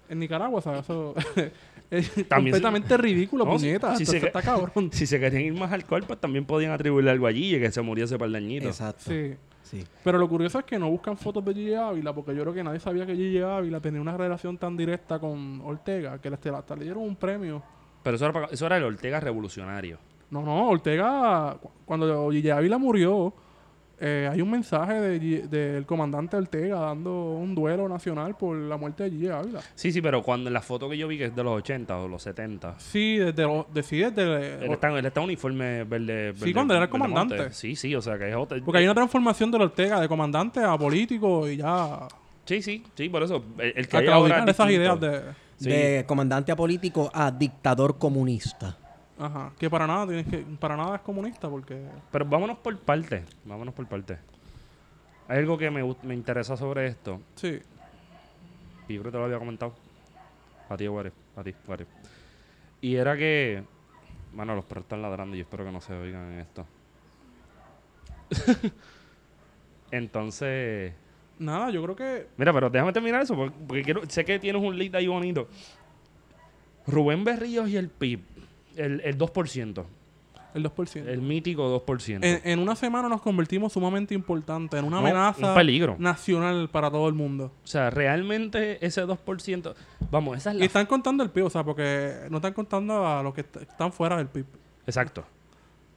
en 0.10 0.20
Nicaragua. 0.20 0.60
O 0.60 0.62
sea, 0.62 0.80
eso 0.80 1.16
es 1.90 2.12
También 2.28 2.54
se- 2.56 2.62
completamente 2.62 2.96
ridículo, 2.98 3.46
No, 3.48 3.54
puñeta. 3.54 3.96
si 3.96 4.06
se 4.06 4.18
esto 4.18 4.22
que- 4.22 4.28
está 4.28 4.42
cabrón. 4.44 4.90
Si 4.92 5.08
se 5.08 5.20
querían 5.20 5.42
ir 5.44 5.54
más 5.54 5.72
alcohol, 5.72 6.04
pues 6.06 6.20
también 6.20 6.46
podían 6.46 6.72
atribuirle 6.72 7.10
algo 7.10 7.26
allí 7.26 7.56
y 7.56 7.60
que 7.60 7.72
se 7.72 7.82
murió 7.82 8.06
ese 8.06 8.20
par 8.20 8.30
de 8.30 8.38
añitos. 8.38 8.70
Exacto. 8.70 9.06
Sí. 9.08 9.34
Sí. 9.70 9.84
Pero 10.04 10.18
lo 10.18 10.28
curioso 10.28 10.58
es 10.58 10.66
que 10.66 10.80
no 10.80 10.90
buscan 10.90 11.16
fotos 11.16 11.46
de 11.46 11.54
Gigi 11.54 11.76
Ávila, 11.76 12.12
porque 12.12 12.34
yo 12.36 12.42
creo 12.42 12.54
que 12.56 12.64
nadie 12.64 12.80
sabía 12.80 13.06
que 13.06 13.16
Gigi 13.16 13.40
Ávila 13.40 13.80
tenía 13.80 14.02
una 14.02 14.18
relación 14.18 14.58
tan 14.58 14.76
directa 14.76 15.20
con 15.20 15.62
Ortega, 15.62 16.18
que 16.20 16.30
hasta, 16.30 16.58
hasta 16.58 16.76
le 16.76 16.86
dieron 16.86 17.04
un 17.04 17.16
premio. 17.16 17.62
Pero 18.02 18.16
eso 18.16 18.26
era, 18.26 18.46
eso 18.52 18.66
era 18.66 18.78
el 18.78 18.84
Ortega 18.84 19.20
revolucionario. 19.20 20.00
No, 20.32 20.42
no, 20.42 20.70
Ortega, 20.70 21.56
cu- 21.62 21.70
cuando 21.86 22.32
Gigi 22.32 22.50
Ávila 22.50 22.80
murió, 22.80 23.32
eh, 24.02 24.30
hay 24.32 24.42
un 24.42 24.50
mensaje 24.52 24.94
de 24.94 25.20
Gi- 25.20 25.48
del 25.50 25.86
comandante 25.86 26.38
Ortega 26.38 26.80
dando 26.80 27.32
un 27.34 27.54
duelo 27.54 27.88
nacional 27.90 28.36
por 28.38 28.56
la 28.58 28.78
muerte 28.78 29.04
de 29.04 29.12
Gigi 29.12 29.28
Ávila. 29.28 29.60
Sí, 29.76 29.92
sí, 29.92 30.02
pero 30.02 30.24
cuando 30.24 30.50
la 30.50 30.62
foto 30.62 30.90
que 30.90 30.98
yo 30.98 31.08
vi 31.08 31.18
que 31.18 31.26
es 31.26 31.36
de 31.36 31.44
los 31.44 31.58
80 31.58 31.98
o 31.98 32.08
los 32.08 32.22
70. 32.24 32.80
Sí, 32.80 33.18
desde, 33.18 33.44
lo- 33.44 33.68
de- 33.74 33.84
sí, 33.84 33.98
desde... 34.00 34.66
Él 34.66 34.72
está, 34.72 34.90
él 34.98 35.06
está 35.06 35.20
en 35.20 35.24
uniforme 35.26 35.84
verde. 35.84 36.34
Sí, 36.36 36.40
verde- 36.42 36.54
cuando 36.54 36.74
era 36.74 36.82
verde 36.82 36.92
comandante. 36.92 37.38
monte. 37.38 37.54
Sí, 37.54 37.76
sí, 37.76 37.94
o 37.96 38.02
sea 38.02 38.18
que 38.18 38.30
es 38.30 38.36
otra. 38.36 38.58
porque 38.64 38.78
hay 38.80 38.86
una 38.86 38.96
transformación 38.96 39.52
de 39.52 39.58
Ortega 39.58 40.00
de 40.02 40.08
comandante 40.08 40.60
a 40.64 40.78
político 40.78 41.48
y 41.50 41.58
ya... 41.58 42.08
Sí, 42.46 42.62
sí, 42.62 42.84
sí, 42.96 43.10
por 43.10 43.22
eso. 43.24 43.44
El, 43.60 43.74
el 43.76 43.88
que 43.88 43.98
A 43.98 44.44
esas 44.46 44.70
ideas 44.72 45.00
de... 45.00 45.22
Sí. 45.58 45.70
De 45.70 46.06
comandante 46.08 46.54
a 46.54 46.56
político 46.56 47.12
a 47.14 47.30
dictador 47.32 47.98
comunista. 47.98 48.78
Ajá, 49.20 49.52
que 49.60 49.70
para 49.70 49.86
nada 49.86 50.08
tienes 50.08 50.28
que... 50.28 50.38
Para 50.60 50.78
nada 50.78 50.96
es 50.96 51.02
comunista, 51.02 51.50
porque... 51.50 51.86
Pero 52.12 52.26
vámonos 52.26 52.58
por 52.60 52.78
parte. 52.80 53.26
Vámonos 53.44 53.74
por 53.74 53.86
parte. 53.86 54.18
Hay 55.28 55.40
algo 55.40 55.58
que 55.58 55.70
me, 55.70 55.84
me 56.04 56.14
interesa 56.14 56.56
sobre 56.56 56.88
esto. 56.88 57.22
Sí. 57.36 57.60
Y 58.88 58.94
yo 58.96 59.02
creo 59.02 59.04
que 59.04 59.12
te 59.12 59.18
lo 59.18 59.26
había 59.26 59.38
comentado. 59.38 59.76
A 60.70 60.78
ti, 60.78 60.88
Wario. 60.88 61.12
A 61.36 61.44
ti, 61.44 61.54
Wario. 61.68 61.86
Y 62.82 62.96
era 62.96 63.18
que. 63.18 63.64
Bueno, 64.34 64.56
los 64.56 64.66
perros 64.66 64.84
están 64.84 65.02
ladrando 65.02 65.36
y 65.36 65.40
yo 65.40 65.44
espero 65.44 65.66
que 65.66 65.72
no 65.72 65.82
se 65.82 65.94
oigan 65.94 66.34
en 66.34 66.40
esto. 66.40 66.66
Entonces. 69.92 70.94
Nada, 71.40 71.70
yo 71.72 71.82
creo 71.84 71.96
que 71.96 72.28
Mira, 72.38 72.52
pero 72.52 72.70
déjame 72.70 72.92
terminar 72.92 73.22
eso, 73.22 73.36
porque, 73.36 73.56
porque 73.68 73.84
quiero, 73.84 74.02
sé 74.10 74.26
que 74.26 74.40
tienes 74.40 74.62
un 74.62 74.78
lead 74.78 74.96
ahí 74.96 75.08
bonito. 75.08 75.48
Rubén 76.86 77.24
Berríos 77.24 77.70
y 77.70 77.78
el 77.78 77.90
PIB, 77.90 78.22
el, 78.80 79.02
el 79.02 79.18
2%, 79.18 79.84
el 80.56 80.64
2%. 80.64 81.08
el 81.08 81.22
mítico 81.22 81.86
2%. 81.86 82.20
En, 82.24 82.42
en 82.44 82.60
una 82.60 82.76
semana 82.76 83.08
nos 83.10 83.22
convertimos 83.22 83.74
sumamente 83.74 84.14
importante 84.16 84.78
en 84.78 84.86
una 84.86 84.96
No, 85.00 85.06
amenaza 85.08 85.50
un 85.50 85.54
peligro. 85.56 85.96
nacional 86.00 86.70
para 86.70 86.90
todo 86.90 87.08
el 87.08 87.14
mundo. 87.14 87.52
O 87.64 87.68
sea, 87.68 87.90
realmente 87.90 88.84
ese 88.86 89.06
2%, 89.06 89.74
vamos, 90.10 90.38
esa 90.38 90.50
es 90.52 90.56
Y 90.56 90.60
la... 90.60 90.66
están 90.66 90.86
contando 90.88 91.24
el 91.24 91.30
PIB, 91.30 91.46
o 91.46 91.50
sea, 91.50 91.64
porque 91.64 92.16
no 92.30 92.38
están 92.38 92.54
contando 92.54 93.06
a 93.08 93.22
los 93.22 93.34
que 93.34 93.42
est- 93.42 93.58
están 93.58 93.92
fuera 93.94 94.18
del 94.18 94.28
PIB. 94.28 94.46
Exacto. 94.88 95.24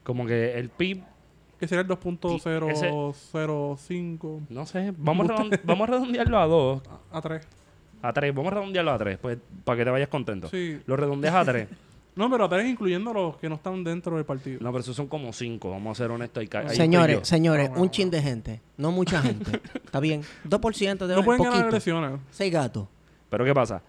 Como 0.02 0.26
que 0.26 0.58
el 0.58 0.68
PIB, 0.68 1.02
Que 1.58 1.68
sería 1.68 1.82
el 1.82 1.90
ese- 1.90 2.90
2.005 2.90 4.40
no 4.50 4.66
sé, 4.66 4.92
vamos 4.96 5.30
a, 5.30 5.44
vamos 5.64 5.88
a 5.88 5.92
redondearlo 5.92 6.38
a 6.38 6.46
2, 6.46 6.82
a 7.12 7.20
3. 7.20 7.46
a 8.02 8.12
3, 8.12 8.34
vamos 8.34 8.52
a 8.52 8.56
redondearlo 8.56 8.90
a 8.92 8.98
3, 8.98 9.18
pues 9.18 9.38
para 9.64 9.78
que 9.78 9.84
te 9.84 9.90
vayas 9.90 10.08
contento. 10.08 10.48
Sí. 10.48 10.78
Lo 10.86 10.96
redondeas 10.96 11.34
a 11.34 11.44
3. 11.44 11.68
No, 12.14 12.30
pero 12.30 12.44
a 12.44 12.48
3 12.48 12.66
incluyendo 12.68 13.12
los 13.14 13.36
que 13.38 13.48
no 13.48 13.54
están 13.54 13.82
dentro 13.84 14.16
del 14.16 14.26
partido. 14.26 14.58
No, 14.60 14.70
pero 14.70 14.80
esos 14.82 14.94
son 14.94 15.06
como 15.06 15.32
5, 15.32 15.70
vamos 15.70 15.98
a 15.98 16.02
ser 16.02 16.10
honestos. 16.10 16.44
ahí 16.54 16.76
Señores, 16.76 17.26
señores, 17.26 17.68
bueno, 17.70 17.82
un 17.84 17.90
chin 17.90 18.10
de 18.10 18.20
gente. 18.20 18.60
No 18.76 18.92
mucha 18.92 19.22
gente. 19.22 19.60
Está 19.82 19.98
bien. 19.98 20.22
2% 20.46 21.06
de 21.06 21.16
no 21.16 21.24
pueden 21.24 21.42
ganar 21.42 21.52
poquito. 21.58 21.68
elecciones. 21.70 22.20
Seis 22.30 22.52
gatos. 22.52 22.86
Pero 23.30 23.44
¿qué 23.46 23.54
pasa? 23.54 23.80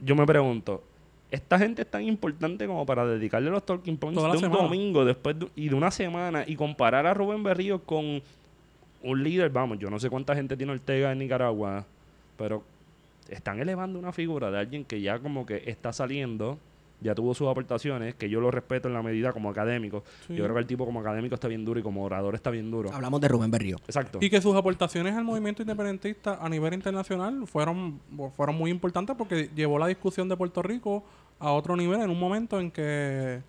Yo 0.00 0.14
me 0.14 0.26
pregunto, 0.26 0.82
¿esta 1.30 1.58
gente 1.58 1.80
es 1.82 1.90
tan 1.90 2.02
importante 2.02 2.66
como 2.66 2.84
para 2.84 3.06
dedicarle 3.06 3.48
los 3.50 3.64
talking 3.64 3.96
points 3.96 4.16
Toda 4.18 4.32
de 4.32 4.36
un 4.36 4.40
semana. 4.42 4.62
domingo 4.64 5.04
después 5.06 5.38
de- 5.38 5.48
y 5.56 5.70
de 5.70 5.74
una 5.74 5.90
semana 5.90 6.44
y 6.46 6.56
comparar 6.56 7.06
a 7.06 7.14
Rubén 7.14 7.42
Berrío 7.42 7.82
con 7.84 8.22
un 9.02 9.22
líder? 9.24 9.48
Vamos, 9.50 9.78
yo 9.78 9.88
no 9.88 9.98
sé 9.98 10.10
cuánta 10.10 10.34
gente 10.34 10.58
tiene 10.58 10.72
Ortega 10.72 11.10
en 11.10 11.18
Nicaragua, 11.20 11.86
pero 12.36 12.62
están 13.30 13.60
elevando 13.60 13.98
una 13.98 14.12
figura 14.12 14.50
de 14.50 14.58
alguien 14.58 14.84
que 14.84 15.00
ya 15.00 15.18
como 15.18 15.46
que 15.46 15.62
está 15.66 15.92
saliendo, 15.92 16.58
ya 17.00 17.14
tuvo 17.14 17.34
sus 17.34 17.48
aportaciones, 17.48 18.14
que 18.14 18.28
yo 18.28 18.40
lo 18.40 18.50
respeto 18.50 18.88
en 18.88 18.94
la 18.94 19.02
medida 19.02 19.32
como 19.32 19.48
académico. 19.50 20.04
Sí. 20.26 20.34
Yo 20.34 20.44
creo 20.44 20.54
que 20.54 20.60
el 20.60 20.66
tipo 20.66 20.84
como 20.84 21.00
académico 21.00 21.34
está 21.34 21.48
bien 21.48 21.64
duro 21.64 21.80
y 21.80 21.82
como 21.82 22.04
orador 22.04 22.34
está 22.34 22.50
bien 22.50 22.70
duro. 22.70 22.92
Hablamos 22.92 23.20
de 23.20 23.28
Rubén 23.28 23.50
Berrío. 23.50 23.76
Exacto. 23.86 24.18
Y 24.20 24.28
que 24.30 24.40
sus 24.40 24.54
aportaciones 24.56 25.14
al 25.16 25.24
movimiento 25.24 25.62
independentista 25.62 26.38
a 26.44 26.48
nivel 26.48 26.74
internacional 26.74 27.46
fueron, 27.46 28.00
fueron 28.36 28.56
muy 28.56 28.70
importantes 28.70 29.16
porque 29.16 29.48
llevó 29.54 29.78
la 29.78 29.86
discusión 29.86 30.28
de 30.28 30.36
Puerto 30.36 30.62
Rico 30.62 31.04
a 31.38 31.52
otro 31.52 31.74
nivel 31.76 32.00
en 32.02 32.10
un 32.10 32.18
momento 32.20 32.60
en 32.60 32.70
que 32.70 33.40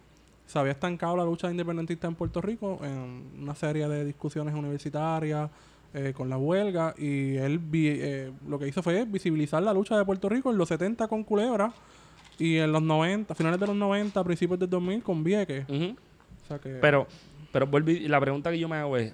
se 0.45 0.59
había 0.59 0.71
estancado 0.73 1.15
la 1.17 1.23
lucha 1.25 1.49
independentista 1.49 2.07
en 2.07 2.15
Puerto 2.15 2.41
Rico 2.41 2.79
en 2.83 3.23
una 3.41 3.55
serie 3.55 3.87
de 3.87 4.03
discusiones 4.05 4.53
universitarias 4.53 5.49
eh, 5.93 6.13
con 6.15 6.29
la 6.29 6.37
huelga 6.37 6.93
y 6.97 7.35
él 7.35 7.59
vi- 7.59 7.87
eh, 7.89 8.31
lo 8.47 8.57
que 8.59 8.67
hizo 8.67 8.81
fue 8.81 9.03
visibilizar 9.05 9.61
la 9.61 9.73
lucha 9.73 9.97
de 9.97 10.05
Puerto 10.05 10.29
Rico 10.29 10.49
en 10.51 10.57
los 10.57 10.69
70 10.69 11.07
con 11.07 11.23
Culebra 11.23 11.73
y 12.43 12.57
en 12.57 12.71
los 12.71 12.81
90, 12.81 13.35
finales 13.35 13.59
de 13.59 13.67
los 13.67 13.75
90, 13.75 14.23
principios 14.23 14.59
del 14.59 14.69
2000 14.69 15.03
con 15.03 15.23
Vieques. 15.23 15.65
O 15.69 16.47
sea 16.47 16.59
que 16.59 16.69
Pero, 16.81 17.07
pero 17.51 17.67
vuelvo 17.67 17.91
y- 17.91 18.07
la 18.07 18.19
pregunta 18.19 18.49
que 18.51 18.59
yo 18.59 18.67
me 18.67 18.77
hago 18.77 18.97
es, 18.97 19.13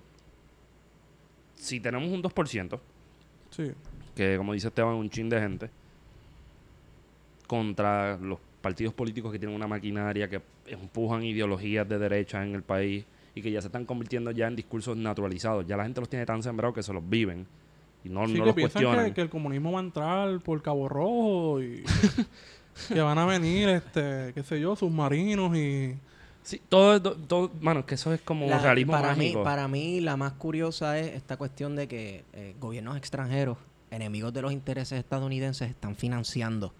si 1.55 1.79
tenemos 1.79 2.09
un 2.09 2.21
2%, 2.21 2.79
sí. 3.49 3.71
que 4.15 4.37
como 4.37 4.53
dice 4.53 4.67
Esteban, 4.67 4.95
un 4.95 5.09
chin 5.09 5.27
de 5.29 5.39
gente, 5.39 5.69
contra 7.47 8.17
los 8.17 8.39
partidos 8.61 8.93
políticos 8.93 9.31
que 9.31 9.39
tienen 9.39 9.55
una 9.55 9.67
maquinaria 9.67 10.29
que 10.29 10.41
empujan 10.67 11.23
ideologías 11.23 11.87
de 11.87 11.97
derecha 11.97 12.43
en 12.45 12.55
el 12.55 12.63
país 12.63 13.05
y 13.35 13.41
que 13.41 13.51
ya 13.51 13.61
se 13.61 13.67
están 13.67 13.85
convirtiendo 13.85 14.31
ya 14.31 14.47
en 14.47 14.55
discursos 14.55 14.97
naturalizados. 14.97 15.65
Ya 15.67 15.77
la 15.77 15.83
gente 15.83 16.01
los 16.01 16.09
tiene 16.09 16.25
tan 16.25 16.41
sembrados 16.43 16.75
que 16.75 16.83
se 16.83 16.91
los 16.91 17.07
viven 17.07 17.45
y 18.03 18.09
no, 18.09 18.27
Sí, 18.27 18.33
no 18.33 18.39
que 18.39 18.45
los 18.47 18.55
cuestionan. 18.55 19.05
que, 19.07 19.13
que 19.13 19.21
el 19.21 19.29
comunismo 19.29 19.71
va 19.71 19.79
a 19.79 19.83
entrar 19.83 20.39
por 20.41 20.61
Cabo 20.61 20.89
Rojo 20.89 21.61
y 21.61 21.83
que 22.87 23.01
van 23.01 23.17
a 23.17 23.25
venir, 23.25 23.69
este, 23.69 24.31
qué 24.33 24.43
sé 24.43 24.59
yo, 24.59 24.75
submarinos 24.75 25.55
y... 25.57 25.95
Sí, 26.43 26.61
todo, 26.69 27.01
todo, 27.01 27.15
todo- 27.15 27.51
mano, 27.59 27.81
es 27.81 27.85
que 27.85 27.95
eso 27.95 28.13
es 28.13 28.21
como 28.21 28.47
La- 28.47 28.59
realismo 28.59 28.93
para, 28.93 29.11
mí, 29.13 29.17
mágico. 29.25 29.43
para 29.43 29.67
mí, 29.67 29.99
la 29.99 30.15
más 30.15 30.31
curiosa 30.33 30.97
es 30.97 31.13
esta 31.13 31.35
cuestión 31.35 31.75
de 31.75 31.87
que 31.89 32.23
eh, 32.33 32.55
gobiernos 32.59 32.95
extranjeros, 32.95 33.57
enemigos 33.91 34.33
de 34.33 34.41
los 34.41 34.51
intereses 34.53 34.97
estadounidenses, 34.99 35.69
están 35.69 35.95
financiando 35.97 36.73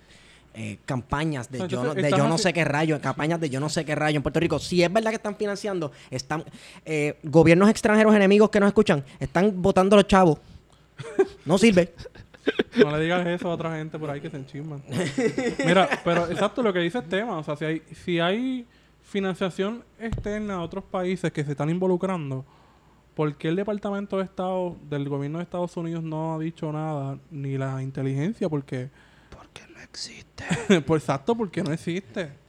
eh, 0.54 0.78
campañas 0.86 1.52
de, 1.52 1.68
yo, 1.68 1.84
no, 1.84 1.94
de 1.94 2.10
yo 2.10 2.28
no 2.30 2.38
sé 2.38 2.52
qué 2.54 2.64
rayo, 2.64 3.00
campañas 3.02 3.40
de 3.42 3.50
yo 3.50 3.60
no 3.60 3.68
sé 3.70 3.84
qué 3.86 3.94
rayo 3.94 4.18
en 4.18 4.24
Puerto 4.24 4.40
Rico. 4.40 4.58
Si 4.58 4.82
es 4.82 4.92
verdad 4.92 5.12
que 5.12 5.18
están 5.18 5.36
financiando, 5.36 5.92
están 6.10 6.44
eh, 6.86 7.18
gobiernos 7.24 7.70
extranjeros 7.70 8.16
enemigos 8.16 8.50
que 8.50 8.60
nos 8.62 8.68
escuchan, 8.68 9.04
están 9.20 9.62
votando 9.62 9.96
los 9.98 10.08
chavos. 10.08 10.40
No 11.46 11.58
sirve. 11.58 11.94
No 12.78 12.96
le 12.96 13.04
digas 13.04 13.26
eso 13.28 13.50
a 13.50 13.54
otra 13.54 13.76
gente 13.76 13.98
por 13.98 14.10
ahí 14.10 14.22
que 14.22 14.30
se 14.30 14.38
enchisman. 14.38 14.84
Mira, 15.66 15.90
pero 16.04 16.30
exacto 16.30 16.62
lo 16.62 16.72
que 16.72 16.80
dice 16.80 17.00
el 17.00 17.06
tema. 17.06 17.38
O 17.38 17.44
sea, 17.44 17.56
si 17.56 17.66
hay, 17.66 17.82
si 17.94 18.20
hay 18.20 18.68
financiación 19.02 19.84
externa 20.00 20.56
a 20.56 20.62
otros 20.62 20.84
países 20.84 21.32
que 21.32 21.44
se 21.44 21.52
están 21.52 21.70
involucrando, 21.70 22.46
¿por 23.16 23.36
qué 23.36 23.48
el 23.48 23.56
Departamento 23.56 24.18
de 24.18 24.24
Estado 24.24 24.76
del 24.90 25.10
gobierno 25.10 25.40
de 25.40 25.44
Estados 25.44 25.76
Unidos 25.78 26.04
no 26.04 26.36
ha 26.36 26.40
dicho 26.40 26.72
nada? 26.72 27.18
Ni 27.32 27.58
la 27.58 27.82
inteligencia, 27.82 28.50
porque... 28.50 28.90
Porque 29.30 29.62
no 29.74 29.82
existe. 29.82 30.46
pues 30.86 31.04
exacto, 31.04 31.36
porque 31.36 31.64
no 31.64 31.72
existe. 31.72 32.47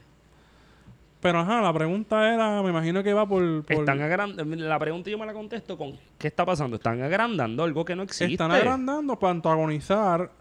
Pero 1.21 1.39
ajá, 1.39 1.61
la 1.61 1.73
pregunta 1.73 2.33
era, 2.33 2.61
me 2.61 2.69
imagino 2.69 3.03
que 3.03 3.13
va 3.13 3.27
por... 3.27 3.65
por 3.65 3.77
Están 3.77 4.01
agrandando, 4.01 4.55
la 4.55 4.79
pregunta 4.79 5.09
yo 5.09 5.17
me 5.17 5.25
la 5.25 5.33
contesto 5.33 5.77
con 5.77 5.97
¿qué 6.17 6.27
está 6.27 6.45
pasando? 6.45 6.77
Están 6.77 7.01
agrandando 7.01 7.63
algo 7.63 7.83
que 7.83 7.95
no 7.95 8.03
existe. 8.03 8.31
están 8.33 8.51
agrandando 8.51 9.19
para 9.19 9.31
antagonizar 9.31 10.31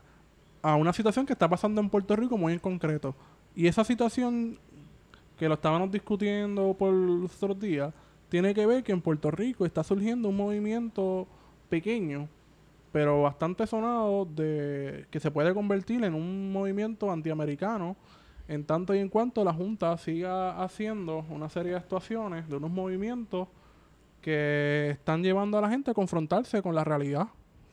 a 0.62 0.76
una 0.76 0.92
situación 0.92 1.26
que 1.26 1.32
está 1.32 1.48
pasando 1.48 1.80
en 1.80 1.90
Puerto 1.90 2.14
Rico 2.14 2.38
muy 2.38 2.52
en 2.52 2.58
concreto. 2.60 3.14
Y 3.56 3.66
esa 3.66 3.82
situación 3.82 4.58
que 5.38 5.48
lo 5.48 5.54
estábamos 5.54 5.90
discutiendo 5.90 6.74
por 6.74 6.92
los 6.92 7.42
otros 7.42 7.58
días, 7.58 7.92
tiene 8.28 8.54
que 8.54 8.66
ver 8.66 8.82
que 8.82 8.92
en 8.92 9.00
Puerto 9.00 9.30
Rico 9.30 9.64
está 9.64 9.82
surgiendo 9.82 10.28
un 10.28 10.36
movimiento 10.36 11.26
pequeño, 11.68 12.28
pero 12.92 13.22
bastante 13.22 13.66
sonado, 13.66 14.26
de 14.26 15.06
que 15.10 15.20
se 15.20 15.30
puede 15.30 15.54
convertir 15.54 16.02
en 16.04 16.14
un 16.14 16.52
movimiento 16.52 17.10
antiamericano, 17.10 17.96
en 18.48 18.64
tanto 18.64 18.94
y 18.94 18.98
en 18.98 19.10
cuanto 19.10 19.44
la 19.44 19.52
Junta 19.52 19.96
siga 19.98 20.62
haciendo 20.62 21.24
una 21.30 21.48
serie 21.50 21.72
de 21.72 21.78
actuaciones 21.78 22.48
de 22.48 22.56
unos 22.56 22.70
movimientos 22.70 23.48
que 24.22 24.90
están 24.90 25.22
llevando 25.22 25.58
a 25.58 25.60
la 25.60 25.68
gente 25.68 25.90
a 25.90 25.94
confrontarse 25.94 26.62
con 26.62 26.74
la 26.74 26.82
realidad 26.82 27.28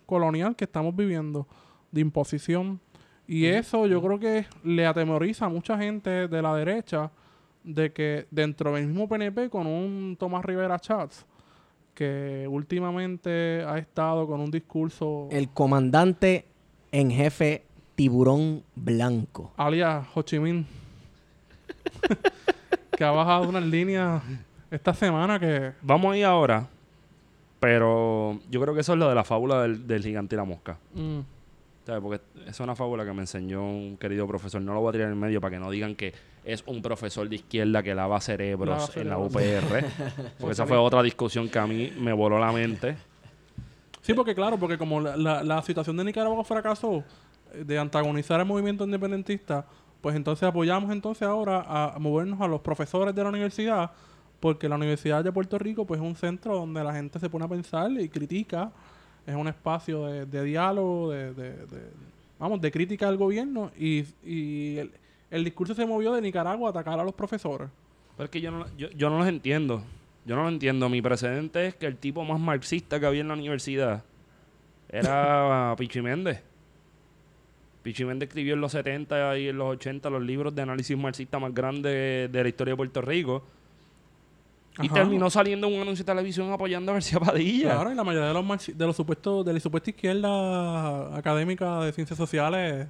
colonial 0.05 0.55
que 0.55 0.65
estamos 0.65 0.95
viviendo, 0.95 1.47
de 1.91 2.01
imposición. 2.01 2.79
Y 3.27 3.45
eso 3.45 3.88
yo 3.88 4.01
creo 4.01 4.19
que 4.19 4.45
le 4.63 4.85
atemoriza 4.85 5.45
a 5.45 5.49
mucha 5.49 5.77
gente 5.77 6.27
de 6.27 6.41
la 6.41 6.55
derecha 6.55 7.09
de 7.63 7.91
que 7.91 8.27
dentro 8.29 8.73
del 8.73 8.85
mismo 8.85 9.07
PNP 9.07 9.49
con 9.49 9.65
un 9.65 10.15
Tomás 10.19 10.45
Rivera 10.45 10.77
Chats, 10.77 11.25
que 11.95 12.45
últimamente 12.47 13.63
ha 13.65 13.79
estado 13.79 14.27
con 14.27 14.41
un 14.41 14.51
discurso 14.51 15.27
El 15.31 15.49
comandante 15.49 16.45
en 16.91 17.09
jefe 17.09 17.65
Tiburón 17.95 18.63
Blanco. 18.75 19.51
alias 19.58 20.05
Ho 20.13 20.21
Chi 20.21 20.39
Minh, 20.39 20.65
que 22.97 23.03
ha 23.03 23.12
bajado 23.12 23.47
unas 23.49 23.63
líneas 23.63 24.21
esta 24.71 24.93
semana 24.93 25.39
que... 25.39 25.73
Vamos 25.81 26.13
ahí 26.13 26.23
ahora, 26.23 26.67
pero 27.60 28.39
yo 28.49 28.62
creo 28.62 28.73
que 28.73 28.81
eso 28.81 28.93
es 28.93 28.99
lo 28.99 29.08
de 29.10 29.15
la 29.15 29.23
fábula 29.23 29.62
del, 29.63 29.88
del 29.88 30.03
gigante 30.03 30.36
y 30.36 30.38
la 30.38 30.43
mosca. 30.45 30.77
mm, 30.93 31.19
¿Sabes? 31.86 32.01
Porque 32.01 32.21
es 32.47 32.60
una 32.60 32.75
fábula 32.75 33.05
que 33.05 33.13
me 33.13 33.21
enseñó 33.21 33.63
un 33.63 33.95
querido 33.97 34.25
profesor. 34.27 34.60
No 34.62 34.73
lo 34.73 34.81
voy 34.81 34.89
a 34.89 34.91
tirar 34.93 35.12
en 35.12 35.19
medio 35.19 35.39
para 35.39 35.51
que 35.55 35.60
no 35.60 35.69
digan 35.69 35.93
que 35.95 36.13
es 36.43 36.63
un 36.65 36.81
profesor 36.81 37.29
de 37.29 37.36
izquierda 37.36 37.84
que 37.84 37.93
lava 37.93 38.19
cerebros 38.21 38.89
Lava 38.95 39.01
en 39.01 39.10
la. 39.10 39.17
UPR. 39.19 39.86
porque 40.39 40.53
esa 40.53 40.65
fue 40.65 40.77
otra 40.77 41.03
discusión 41.03 41.47
que 41.47 41.60
a 41.60 41.67
mí 41.67 41.93
me 41.99 42.12
voló 42.12 42.39
la 42.39 42.51
mente. 42.51 42.95
Sí, 44.01 44.15
porque 44.15 44.34
claro, 44.34 44.58
porque 44.58 44.79
como 44.79 44.99
la, 44.99 45.15
la- 45.15 45.43
la 45.43 45.62
situación 45.62 45.95
de 45.97 46.05
Nicaragua 46.05 46.43
fracasó 46.43 47.03
de 47.63 47.77
antagonizar 47.79 48.39
al 48.39 48.45
movimiento 48.45 48.83
independentista, 48.85 49.65
pues 50.01 50.15
entonces 50.15 50.43
apoyamos 50.47 50.91
entonces 50.91 51.23
ahora 51.27 51.63
a, 51.67 51.97
movernos 51.99 52.39
a 52.41 52.47
los 52.47 52.61
profesores 52.61 53.13
de 53.15 53.23
la 53.23 53.29
universidad, 53.29 53.91
porque 54.39 54.67
la 54.69 54.75
Universidad 54.75 55.23
de 55.23 55.31
Puerto 55.31 55.57
Rico 55.57 55.85
pues 55.85 55.99
es 56.01 56.05
un 56.05 56.15
centro 56.15 56.55
donde 56.55 56.83
la 56.83 56.93
gente 56.93 57.19
se 57.19 57.29
pone 57.29 57.45
a 57.45 57.47
pensar 57.47 57.89
y 57.91 58.09
critica, 58.09 58.71
es 59.25 59.35
un 59.35 59.47
espacio 59.47 60.05
de, 60.05 60.43
diálogo, 60.43 61.09
de, 61.11 61.33
de- 61.33 61.51
de- 61.65 61.91
vamos, 62.37 62.61
de 62.61 62.71
crítica 62.71 63.07
al 63.07 63.17
gobierno 63.17 63.71
y, 63.79 64.03
y 64.23 64.77
el, 64.77 64.91
el 65.31 65.43
discurso 65.43 65.73
se 65.73 65.85
movió 65.85 66.13
de 66.13 66.21
Nicaragua 66.21 66.67
a 66.67 66.71
atacar 66.71 66.99
a 66.99 67.03
los 67.03 67.13
profesores. 67.13 67.69
Pero 68.17 68.25
es 68.25 68.29
que 68.29 68.41
yo 68.41 68.51
no, 68.51 68.65
yo, 68.77 68.89
yo 68.91 69.09
no 69.09 69.17
los 69.19 69.27
entiendo. 69.27 69.81
Yo 70.25 70.35
no 70.35 70.43
lo 70.43 70.49
entiendo. 70.49 70.87
Mi 70.89 71.01
precedente 71.01 71.67
es 71.67 71.75
que 71.75 71.85
el 71.87 71.97
tipo 71.97 72.23
más 72.23 72.39
marxista 72.39 72.99
que 72.99 73.05
había 73.05 73.21
en 73.21 73.27
la 73.29 73.33
universidad 73.33 74.03
era 74.89 75.73
Pichi 75.79 76.01
Méndez. 76.01 76.41
Pichi 77.85 78.03
Méndez 78.03 78.29
escribió 78.29 78.55
en 78.55 78.61
los 78.61 78.71
70 78.71 79.37
y 79.37 79.49
en 79.49 79.59
los 79.59 79.75
80 79.75 80.09
los 80.09 80.23
libros 80.23 80.55
de 80.55 80.63
análisis 80.63 80.97
marxista 80.97 81.37
más 81.37 81.53
grandes 81.53 82.31
de 82.31 82.43
la 82.43 82.49
historia 82.49 82.71
de 82.71 82.77
Puerto 82.77 82.99
Rico. 82.99 83.43
Y 84.81 84.87
Ajá. 84.87 84.95
terminó 84.95 85.29
saliendo 85.29 85.67
un 85.67 85.79
anuncio 85.79 86.03
de 86.03 86.11
televisión 86.11 86.51
apoyando 86.51 86.91
a 86.91 86.95
García 86.95 87.19
Padilla. 87.19 87.75
Claro, 87.75 87.91
y 87.91 87.95
la 87.95 88.03
mayoría 88.03 88.29
de 88.29 88.33
los, 88.33 88.67
de 88.75 88.85
los 88.87 88.95
supuestos, 88.95 89.45
de 89.45 89.53
la 89.53 89.59
supuesta 89.59 89.91
izquierda 89.91 91.15
académica 91.15 91.81
de 91.81 91.93
ciencias 91.93 92.17
sociales, 92.17 92.87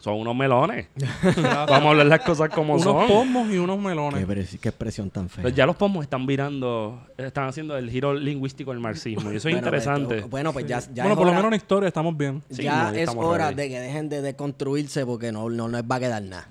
Son 0.00 0.14
unos 0.14 0.34
melones. 0.36 0.86
Vamos 1.42 1.70
a 1.70 1.88
hablar 1.90 2.06
las 2.06 2.20
cosas 2.20 2.48
como 2.50 2.74
unos 2.74 2.84
son. 2.84 3.06
pomos 3.08 3.50
y 3.50 3.58
unos 3.58 3.78
melones. 3.78 4.24
qué 4.60 4.68
expresión 4.68 5.10
tan 5.10 5.28
fea. 5.28 5.42
Pues 5.42 5.54
ya 5.54 5.66
los 5.66 5.76
pomos 5.76 6.04
están 6.04 6.24
virando, 6.26 7.02
están 7.16 7.48
haciendo 7.48 7.76
el 7.76 7.90
giro 7.90 8.14
lingüístico 8.14 8.70
del 8.70 8.80
marxismo. 8.80 9.32
Y 9.32 9.36
eso 9.36 9.48
es 9.48 9.54
Bueno, 9.54 9.58
interesante. 9.58 10.14
pues, 10.20 10.30
bueno, 10.30 10.52
pues 10.52 10.66
ya, 10.66 10.80
ya 10.94 11.02
bueno, 11.02 11.16
por 11.16 11.26
lo 11.26 11.32
menos 11.32 11.46
en 11.50 11.54
historia 11.54 11.88
estamos 11.88 12.16
bien. 12.16 12.42
Sí, 12.50 12.62
ya 12.62 12.84
no, 12.84 12.88
es 12.90 12.98
estamos 12.98 13.24
hora 13.24 13.50
de 13.52 13.68
que 13.68 13.80
dejen 13.80 14.08
de 14.08 14.22
deconstruirse 14.22 15.04
porque 15.04 15.32
no, 15.32 15.50
no 15.50 15.68
les 15.68 15.82
va 15.82 15.96
a 15.96 16.00
quedar 16.00 16.22
nada. 16.22 16.48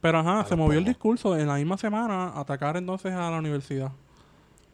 Pero 0.00 0.18
ajá, 0.18 0.44
se 0.46 0.56
movió 0.56 0.78
el 0.78 0.84
discurso 0.84 1.36
en 1.36 1.46
la 1.46 1.56
misma 1.56 1.76
semana 1.76 2.32
atacar 2.34 2.76
entonces 2.76 3.12
a 3.12 3.30
la 3.30 3.38
universidad. 3.38 3.92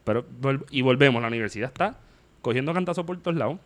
Pero, 0.04 0.24
y 0.70 0.82
volvemos, 0.82 1.20
la 1.20 1.28
universidad 1.28 1.68
está 1.68 1.96
cogiendo 2.42 2.72
cantazos 2.72 3.04
por 3.04 3.18
todos 3.18 3.36
lados. 3.36 3.58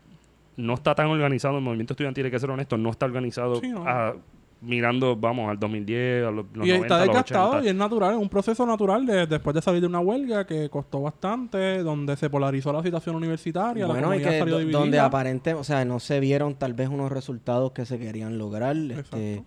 No 0.56 0.74
está 0.74 0.94
tan 0.94 1.06
organizado, 1.06 1.58
el 1.58 1.62
movimiento 1.62 1.92
estudiantil, 1.92 2.24
hay 2.24 2.30
que 2.30 2.38
ser 2.38 2.50
honesto, 2.50 2.76
no 2.78 2.90
está 2.90 3.06
organizado 3.06 3.56
Sí, 3.60 3.68
no. 3.68 3.86
a- 3.86 4.14
mirando, 4.62 5.16
vamos, 5.16 5.50
al 5.50 5.58
2010, 5.58 6.26
a 6.26 6.30
los, 6.30 6.46
los 6.52 6.66
y 6.66 6.70
90, 6.70 6.74
está 6.86 6.98
los 6.98 7.06
desgastado 7.06 7.50
80. 7.50 7.66
y 7.66 7.68
es 7.70 7.74
natural, 7.74 8.14
es 8.14 8.20
un 8.20 8.28
proceso 8.28 8.66
natural 8.66 9.06
de, 9.06 9.26
después 9.26 9.54
de 9.54 9.62
salir 9.62 9.80
de 9.80 9.86
una 9.86 10.00
huelga 10.00 10.46
que 10.46 10.68
costó 10.68 11.00
bastante, 11.00 11.82
donde 11.82 12.16
se 12.16 12.28
polarizó 12.28 12.72
la 12.72 12.82
situación 12.82 13.16
universitaria, 13.16 13.86
la 13.86 13.92
Bueno, 13.92 14.08
y 14.08 14.18
comunidad 14.18 14.30
que 14.30 14.38
salió 14.38 14.58
dividida. 14.58 14.78
donde 14.78 14.98
aparente, 14.98 15.54
o 15.54 15.64
sea, 15.64 15.84
no 15.84 15.98
se 16.00 16.20
vieron 16.20 16.54
tal 16.54 16.74
vez 16.74 16.88
unos 16.88 17.10
resultados 17.10 17.72
que 17.72 17.86
se 17.86 17.98
querían 17.98 18.38
lograr. 18.38 18.76
Este, 18.76 19.42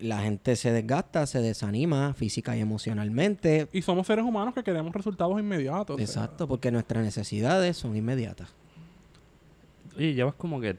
la 0.00 0.20
gente 0.20 0.54
se 0.56 0.72
desgasta, 0.72 1.26
se 1.26 1.40
desanima 1.40 2.14
física 2.14 2.56
y 2.56 2.60
emocionalmente. 2.60 3.68
Y 3.72 3.82
somos 3.82 4.06
seres 4.06 4.24
humanos 4.24 4.54
que 4.54 4.62
queremos 4.62 4.92
resultados 4.94 5.38
inmediatos. 5.40 5.94
o 5.94 5.96
sea, 5.96 6.04
Exacto, 6.04 6.46
porque 6.46 6.70
nuestras 6.70 7.02
necesidades 7.02 7.76
son 7.76 7.96
inmediatas. 7.96 8.54
Oye, 9.96 10.14
llevas 10.14 10.34
como 10.34 10.60
que. 10.60 10.76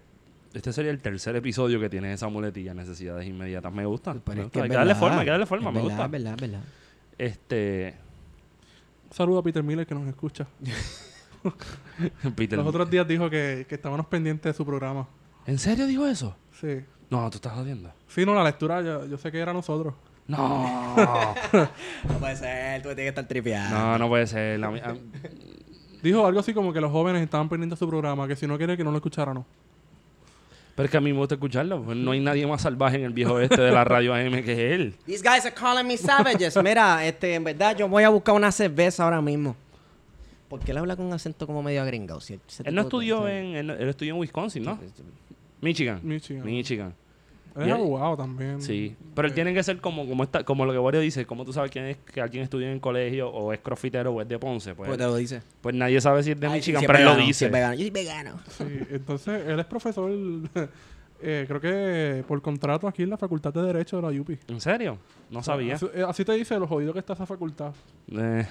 Este 0.54 0.74
sería 0.74 0.92
el 0.92 1.00
tercer 1.00 1.36
episodio 1.36 1.80
que 1.80 1.90
tiene 1.90 2.12
esa 2.12 2.28
muletilla, 2.28 2.74
necesidades 2.74 3.28
inmediatas. 3.28 3.72
Me 3.72 3.86
gusta. 3.86 4.14
Pero 4.14 4.36
me 4.36 4.42
es 4.42 4.48
es 4.48 4.52
que 4.52 4.68
darle 4.70 4.96
forma, 4.96 5.20
hay 5.20 5.26
que 5.26 5.32
darle 5.32 5.46
forma, 5.46 5.70
es 5.70 5.74
me 5.76 5.82
verdad, 5.82 5.90
gusta. 5.90 6.06
es 6.06 6.12
verdad, 6.12 6.34
es 6.34 6.42
verdad. 6.42 6.62
Este. 7.18 7.96
Un 9.10 9.14
saludo 9.16 9.40
a 9.40 9.44
Peter 9.44 9.64
Miller 9.64 9.86
que 9.86 9.94
nos 9.96 10.08
escucha. 10.08 10.48
Peter. 12.36 12.58
Los 12.58 12.68
otros 12.68 12.90
días 12.90 13.08
dijo 13.08 13.30
que, 13.30 13.66
que 13.68 13.76
estábamos 13.76 14.08
pendientes 14.08 14.52
de 14.52 14.58
su 14.58 14.66
programa. 14.66 15.08
¿En 15.46 15.58
serio 15.58 15.86
dijo 15.88 16.06
eso? 16.06 16.36
Sí. 16.60 16.82
No, 17.10 17.30
tú 17.30 17.38
estás 17.38 17.54
jodiendo. 17.54 17.92
Sí, 18.08 18.26
no, 18.26 18.36
la 18.36 18.44
lectura 18.44 18.82
yo, 18.82 19.06
yo 19.06 19.18
sé 19.18 19.32
que 19.32 19.40
era 19.40 19.54
nosotros. 19.54 19.94
No. 20.28 21.36
No 22.08 22.20
puede 22.20 22.36
ser, 22.36 22.82
tú 22.82 22.90
tienes 22.90 23.06
que 23.06 23.08
estar 23.10 23.28
tripeado. 23.28 23.78
no, 23.78 23.98
no 23.98 24.08
puede 24.10 24.28
ser. 24.28 24.60
La 24.60 24.70
Dijo 26.04 26.26
algo 26.26 26.40
así 26.40 26.54
como 26.54 26.72
que 26.72 26.80
los 26.80 26.92
jóvenes 26.92 27.22
estaban 27.22 27.50
pendientes 27.50 27.78
de 27.78 27.86
su 27.86 27.90
programa, 27.90 28.28
que 28.28 28.36
si 28.36 28.48
no 28.48 28.58
quiere 28.58 28.78
que 28.78 28.84
no 28.84 28.92
lo 28.92 28.98
escucháramos. 28.98 29.46
Pero 30.80 30.86
es 30.86 30.92
que 30.92 30.98
a 30.98 31.02
mí 31.02 31.12
me 31.12 31.20
gusta 31.20 31.36
escucharlo. 31.36 31.84
pues 31.84 31.98
No 31.98 32.12
hay 32.12 32.22
nadie 32.22 32.48
más 32.48 32.62
salvaje 32.62 32.96
en 32.96 33.04
el 33.04 33.12
viejo 33.12 33.38
este 33.42 33.60
de 33.60 33.70
la 33.70 33.84
radio 33.84 34.13
AM 34.13 34.42
que 34.46 34.74
él. 34.74 34.96
These 35.06 35.22
guys 35.22 35.46
are 35.46 35.54
calling 35.54 35.86
me 35.86 35.98
savages. 35.98 36.56
Mira, 36.63 37.06
este, 37.06 37.36
en 37.36 37.44
verdad, 37.44 37.76
yo 37.76 37.89
voy 37.89 38.04
a 38.04 38.08
buscar 38.08 38.34
una 38.34 38.50
cerveza 38.50 39.04
ahora 39.04 39.22
mismo. 39.22 39.58
Porque 40.48 40.72
él 40.72 40.78
habla 40.78 40.96
con 40.96 41.08
un 41.08 41.12
acento 41.12 41.46
como 41.46 41.62
medio 41.62 41.82
agringado. 41.82 42.22
Si 42.22 42.39
Él 42.63 42.74
no 42.74 42.84
estudió 42.84 43.28
en, 43.28 43.58
él, 43.58 43.70
él 43.72 43.89
estudió 43.89 44.13
en 44.13 44.22
Wisconsin, 44.22 44.63
¿no? 44.63 44.80
Michigan. 45.60 46.00
Michigan. 46.02 46.46
Michigan. 46.46 46.96
Es 47.58 47.72
abogado 47.72 48.16
también. 48.18 48.62
Sí. 48.62 48.96
Pero 49.16 49.28
él 49.28 49.34
tiene 49.34 49.54
que 49.54 49.64
ser 49.64 49.82
como, 49.82 50.08
como, 50.08 50.24
esta, 50.24 50.44
como 50.44 50.66
lo 50.66 50.72
que 50.72 50.78
Borio 50.78 51.02
dice, 51.02 51.26
como 51.26 51.46
tú 51.46 51.52
sabes 51.54 51.72
quién 51.72 51.86
es 51.86 51.98
que 51.98 52.22
alguien 52.22 52.44
estudia 52.44 52.68
en 52.68 52.74
el 52.74 52.80
colegio 52.82 53.30
o 53.30 53.52
es 53.54 53.60
crossfitero 53.60 54.12
o 54.12 54.22
es 54.22 54.28
de 54.28 54.38
Ponce. 54.40 54.76
Pues, 54.76 54.88
Pues 54.88 54.98
te 54.98 55.04
lo 55.06 55.16
dice. 55.16 55.42
pues 55.62 55.76
nadie 55.76 56.00
sabe 56.02 56.24
si 56.24 56.32
es 56.32 56.40
de 56.40 56.48
Ay, 56.48 56.54
Michigan, 56.54 56.84
pero 56.86 56.94
es 56.94 57.00
él 57.00 57.06
lo 57.06 57.16
dice. 57.18 57.46
es 57.48 57.52
vegano. 57.52 57.74
Yo 57.74 57.80
soy 57.82 57.90
vegano. 57.90 58.40
Sí, 58.50 58.64
entonces 58.92 59.48
él 59.48 59.60
es 59.60 59.66
profesor, 59.66 60.12
eh, 61.22 61.46
creo 61.48 61.60
que 61.60 62.24
por 62.28 62.42
contrato 62.42 62.88
aquí 62.88 63.04
en 63.04 63.10
la 63.10 63.18
Facultad 63.18 63.54
de 63.54 63.62
Derecho 63.64 64.00
de 64.00 64.02
la 64.14 64.22
UPI. 64.22 64.40
¿En 64.48 64.62
serio? 64.62 64.98
No 65.30 65.44
sabía. 65.44 65.76
Así, 65.76 65.88
eh, 65.94 66.06
así 66.08 66.24
te 66.24 66.34
dice 66.34 66.58
lo 66.60 66.68
jodido 66.68 66.94
que 66.94 67.00
está 67.00 67.14
esa 67.14 67.26
facultad. 67.26 67.74
Eh. 68.12 68.46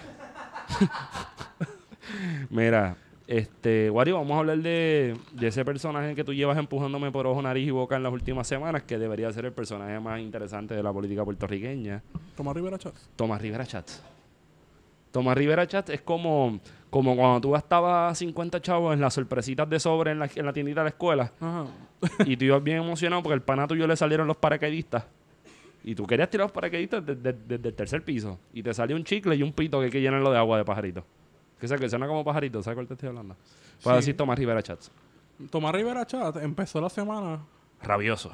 Mira, 2.51 2.97
este, 3.29 3.91
Wario, 3.91 4.17
vamos 4.17 4.35
a 4.37 4.39
hablar 4.39 4.57
de, 4.59 5.15
de 5.33 5.47
ese 5.47 5.63
personaje 5.63 6.15
que 6.15 6.25
tú 6.25 6.33
llevas 6.33 6.57
empujándome 6.57 7.13
por 7.13 7.27
ojo, 7.27 7.43
nariz 7.43 7.69
y 7.69 7.71
boca 7.71 7.95
en 7.95 8.03
las 8.03 8.11
últimas 8.11 8.49
semanas, 8.49 8.85
que 8.85 8.97
debería 8.97 9.31
ser 9.35 9.45
el 9.45 9.53
personaje 9.53 10.01
más 10.01 10.19
interesante 10.19 10.75
de 10.75 10.83
la 10.83 10.91
política 10.95 11.27
puertorriqueña, 11.27 12.03
Tomás 12.35 12.57
Rivera 12.57 12.79
Chats. 12.79 13.11
Tomás 13.17 13.43
Rivera 13.43 13.67
Chats. 13.67 14.03
Tomás 15.13 15.37
Rivera 15.37 15.67
Chats 15.67 15.91
es 15.91 16.01
como, 16.01 16.59
como 16.89 17.15
cuando 17.17 17.43
tú 17.43 17.51
gastabas 17.51 18.17
50 18.17 18.63
chavos 18.63 18.95
en 18.95 19.01
las 19.03 19.13
sorpresitas 19.13 19.69
de 19.69 19.79
sobre 19.79 20.13
en 20.13 20.21
la, 20.21 20.31
en 20.35 20.47
la 20.47 20.53
tiendita 20.55 20.81
de 20.81 20.85
la 20.85 20.91
escuela 20.91 21.31
Ajá. 21.39 21.67
y 22.25 22.35
tú 22.35 22.47
ibas 22.47 22.63
bien 22.63 22.79
emocionado 22.79 23.23
porque 23.23 23.35
el 23.35 23.43
pana 23.43 23.67
tuyo 23.67 23.87
le 23.87 23.97
salieron 23.97 24.27
los 24.27 24.39
paracaidistas. 24.39 25.05
Y 25.85 25.95
tú 25.95 26.07
querías 26.07 26.31
tirar 26.31 26.47
los 26.47 26.53
paracaidistas 26.53 27.05
desde, 27.05 27.35
desde 27.47 27.69
el 27.69 27.75
tercer 27.75 28.03
piso. 28.03 28.39
Y 28.55 28.63
te 28.63 28.73
salió 28.73 28.97
un 28.97 29.05
chicle 29.05 29.37
y 29.37 29.43
un 29.43 29.53
pito 29.53 29.79
que 29.81 29.87
hay 29.87 29.91
que 29.91 30.01
llenarlo 30.01 30.31
de 30.31 30.39
agua 30.39 30.57
de 30.57 30.65
pajarito. 30.65 31.05
Que 31.61 31.67
sea 31.69 31.77
que 31.79 31.89
suena 31.89 32.07
como 32.07 32.25
pajarito, 32.25 32.63
¿sabes 32.63 32.77
cuál 32.77 32.87
te 32.87 32.95
estoy 32.95 33.09
hablando? 33.09 33.37
Puedo 33.83 33.97
Sí. 33.97 34.01
decir 34.03 34.17
Tomás 34.17 34.39
Rivera 34.39 34.63
Chats. 34.63 34.91
Tomás 35.51 35.73
Rivera 35.75 36.07
Chat 36.07 36.37
empezó 36.37 36.81
la 36.81 36.89
semana 36.89 37.41
Rabioso. 37.83 38.33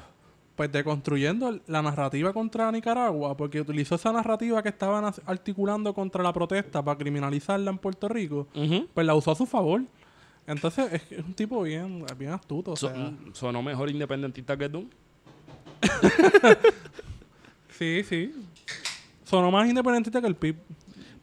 pues 0.55 0.71
deconstruyendo 0.71 1.59
la 1.67 1.81
narrativa 1.81 2.31
contra 2.33 2.71
Nicaragua, 2.71 3.35
porque 3.35 3.61
utilizó 3.61 3.95
esa 3.95 4.11
narrativa 4.11 4.63
que 4.63 4.69
estaban 4.69 5.11
articulando 5.25 5.93
contra 5.93 6.23
la 6.23 6.31
protesta 6.33 6.83
para 6.83 6.97
criminalizarla 6.97 7.69
en 7.71 7.77
Puerto 7.77 8.07
Rico, 8.07 8.47
pues 8.93 9.05
la 9.05 9.13
usó 9.15 9.31
a 9.31 9.35
su 9.35 9.45
favor. 9.45 9.81
Entonces 10.47 10.93
es, 10.93 11.11
es 11.11 11.25
un 11.25 11.33
tipo 11.33 11.61
bien, 11.63 12.05
bien 12.17 12.31
astuto. 12.31 12.71
o 12.71 12.75
sea, 12.75 13.11
sonó 13.33 13.61
mejor 13.63 13.89
independentista 13.89 14.55
que 14.55 14.69
tú. 14.69 14.87
sí, 17.77 18.03
sí. 18.03 18.33
Sonó 19.23 19.51
más 19.51 19.67
independentista 19.67 20.21
que 20.21 20.27
el 20.27 20.35
PIB. 20.35 20.55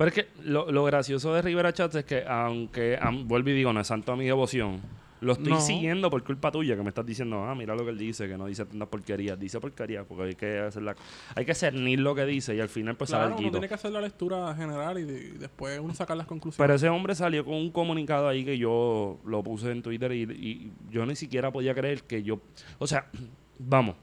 Pero 0.05 0.09
es 0.09 0.15
que 0.15 0.43
lo, 0.51 0.71
lo 0.73 0.85
gracioso 0.85 1.33
de 1.35 1.43
Rivera 1.43 1.73
Chats 1.73 1.95
es 1.97 2.05
que, 2.05 2.25
aunque 2.27 2.99
am- 3.01 3.27
vuelvo 3.29 3.51
y 3.51 3.53
digo, 3.55 3.73
no 3.73 3.81
es 3.81 3.87
santo 3.87 4.12
a 4.12 4.17
mi 4.17 4.25
devoción, 4.25 4.81
lo 5.21 5.35
estoy 5.35 5.53
No. 5.53 5.61
siguiendo 5.61 6.11
por 6.11 6.25
culpa 6.25 6.51
tuya, 6.51 6.75
que 6.77 6.83
me 6.83 6.88
estás 6.88 7.07
diciendo, 7.07 7.45
ah, 7.45 7.55
mira 7.55 7.77
lo 7.77 7.85
que 7.85 7.91
él 7.91 7.99
dice, 7.99 8.27
que 8.27 8.37
no 8.37 8.47
dice 8.47 8.65
tantas 8.65 8.88
porquerías. 8.88 9.38
Dice 9.38 9.61
porquerías 9.61 10.05
porque 10.05 10.25
hay 10.25 10.35
que 10.35 10.59
hacer 10.59 10.83
la, 10.83 10.97
hay 11.37 11.45
que 11.45 11.55
cernir 11.55 12.01
lo 12.01 12.12
que 12.17 12.25
dice 12.27 12.57
y 12.57 12.61
al 12.61 12.69
final 12.69 12.97
pues 12.97 13.11
Claro, 13.11 13.37
uno 13.38 13.51
tiene 13.53 13.69
que 13.69 13.75
hacer 13.75 13.93
la 13.93 14.01
lectura 14.01 14.53
general 14.57 14.99
y, 14.99 15.05
de- 15.05 15.21
y 15.29 15.38
después 15.38 15.79
uno 15.79 15.95
sacar 15.95 16.17
las 16.17 16.27
conclusiones. 16.27 16.59
Pero 16.59 16.75
ese 16.75 16.88
hombre 16.88 17.15
salió 17.15 17.45
con 17.45 17.55
un 17.55 17.71
comunicado 17.71 18.27
ahí 18.27 18.45
que 18.45 18.59
yo 18.59 19.21
lo 19.25 19.43
puse 19.45 19.71
en 19.71 19.83
Twitter 19.83 20.11
y, 20.11 20.23
y 20.23 20.73
yo 20.91 21.07
ni 21.07 21.15
siquiera 21.15 21.53
podía 21.53 21.73
creer 21.73 22.03
que 22.03 22.25
yo... 22.25 22.41
O 22.81 22.88
sea, 22.88 23.07
vamos, 23.61 23.95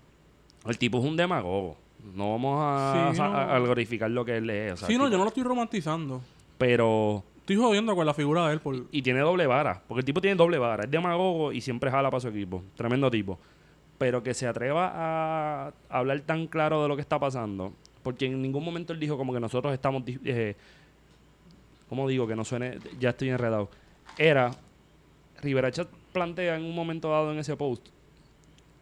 el 0.65 0.77
tipo 0.77 0.99
es 0.99 1.03
un 1.03 1.17
demagogo. 1.17 1.77
No 2.15 2.31
vamos 2.31 2.59
a, 2.61 3.11
Sí, 3.13 3.21
a- 3.21 3.27
no. 3.27 3.37
a 3.37 3.59
glorificar 3.59 4.09
lo 4.11 4.23
que 4.25 4.37
él 4.37 4.49
es. 4.49 4.73
o 4.73 4.77
sea, 4.77 4.87
sí, 4.87 4.93
no, 4.97 5.05
tipo- 5.05 5.11
yo 5.11 5.17
no 5.17 5.23
lo 5.23 5.29
estoy 5.29 5.43
romantizando. 5.43 6.21
Pero... 6.57 7.23
Estoy 7.39 7.55
jodiendo 7.55 7.95
con 7.95 8.05
la 8.05 8.13
figura 8.13 8.47
de 8.47 8.53
él 8.53 8.59
por... 8.59 8.75
Y 8.91 9.01
tiene 9.01 9.21
doble 9.21 9.47
vara, 9.47 9.81
porque 9.87 9.99
el 10.01 10.05
tipo 10.05 10.21
tiene 10.21 10.35
doble 10.35 10.57
vara. 10.59 10.83
Es 10.83 10.91
demagogo 10.91 11.51
y 11.51 11.61
siempre 11.61 11.89
jala 11.89 12.11
para 12.11 12.21
su 12.21 12.27
equipo. 12.27 12.61
Tremendo 12.75 13.09
tipo. 13.09 13.39
Pero 13.97 14.21
que 14.21 14.33
se 14.35 14.45
atreva 14.47 14.91
a 14.93 15.73
hablar 15.89 16.19
tan 16.21 16.45
claro 16.47 16.81
de 16.83 16.87
lo 16.87 16.95
que 16.95 17.01
está 17.01 17.17
pasando. 17.19 17.73
Porque 18.03 18.27
en 18.27 18.39
ningún 18.41 18.63
momento 18.63 18.93
él 18.93 18.99
dijo 18.99 19.17
como 19.17 19.33
que 19.33 19.39
nosotros 19.39 19.73
estamos... 19.73 20.03
Eh, 20.25 20.55
¿Cómo 21.89 22.07
digo? 22.07 22.27
Que 22.27 22.35
no 22.35 22.45
suene... 22.45 22.77
Ya 22.99 23.09
estoy 23.09 23.29
enredado. 23.29 23.69
Era... 24.17 24.51
Rivera 25.41 25.71
Chat 25.71 25.87
plantea 26.13 26.55
en 26.57 26.65
un 26.65 26.75
momento 26.75 27.09
dado 27.09 27.31
en 27.31 27.39
ese 27.39 27.55
post 27.55 27.87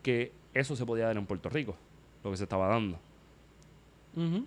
que 0.01 0.31
eso 0.53 0.75
se 0.75 0.85
podía 0.85 1.05
dar 1.05 1.15
en 1.17 1.25
Puerto 1.25 1.49
Rico. 1.49 1.75
Lo 2.23 2.31
que 2.31 2.37
se 2.37 2.43
estaba 2.43 2.67
dando. 2.67 2.99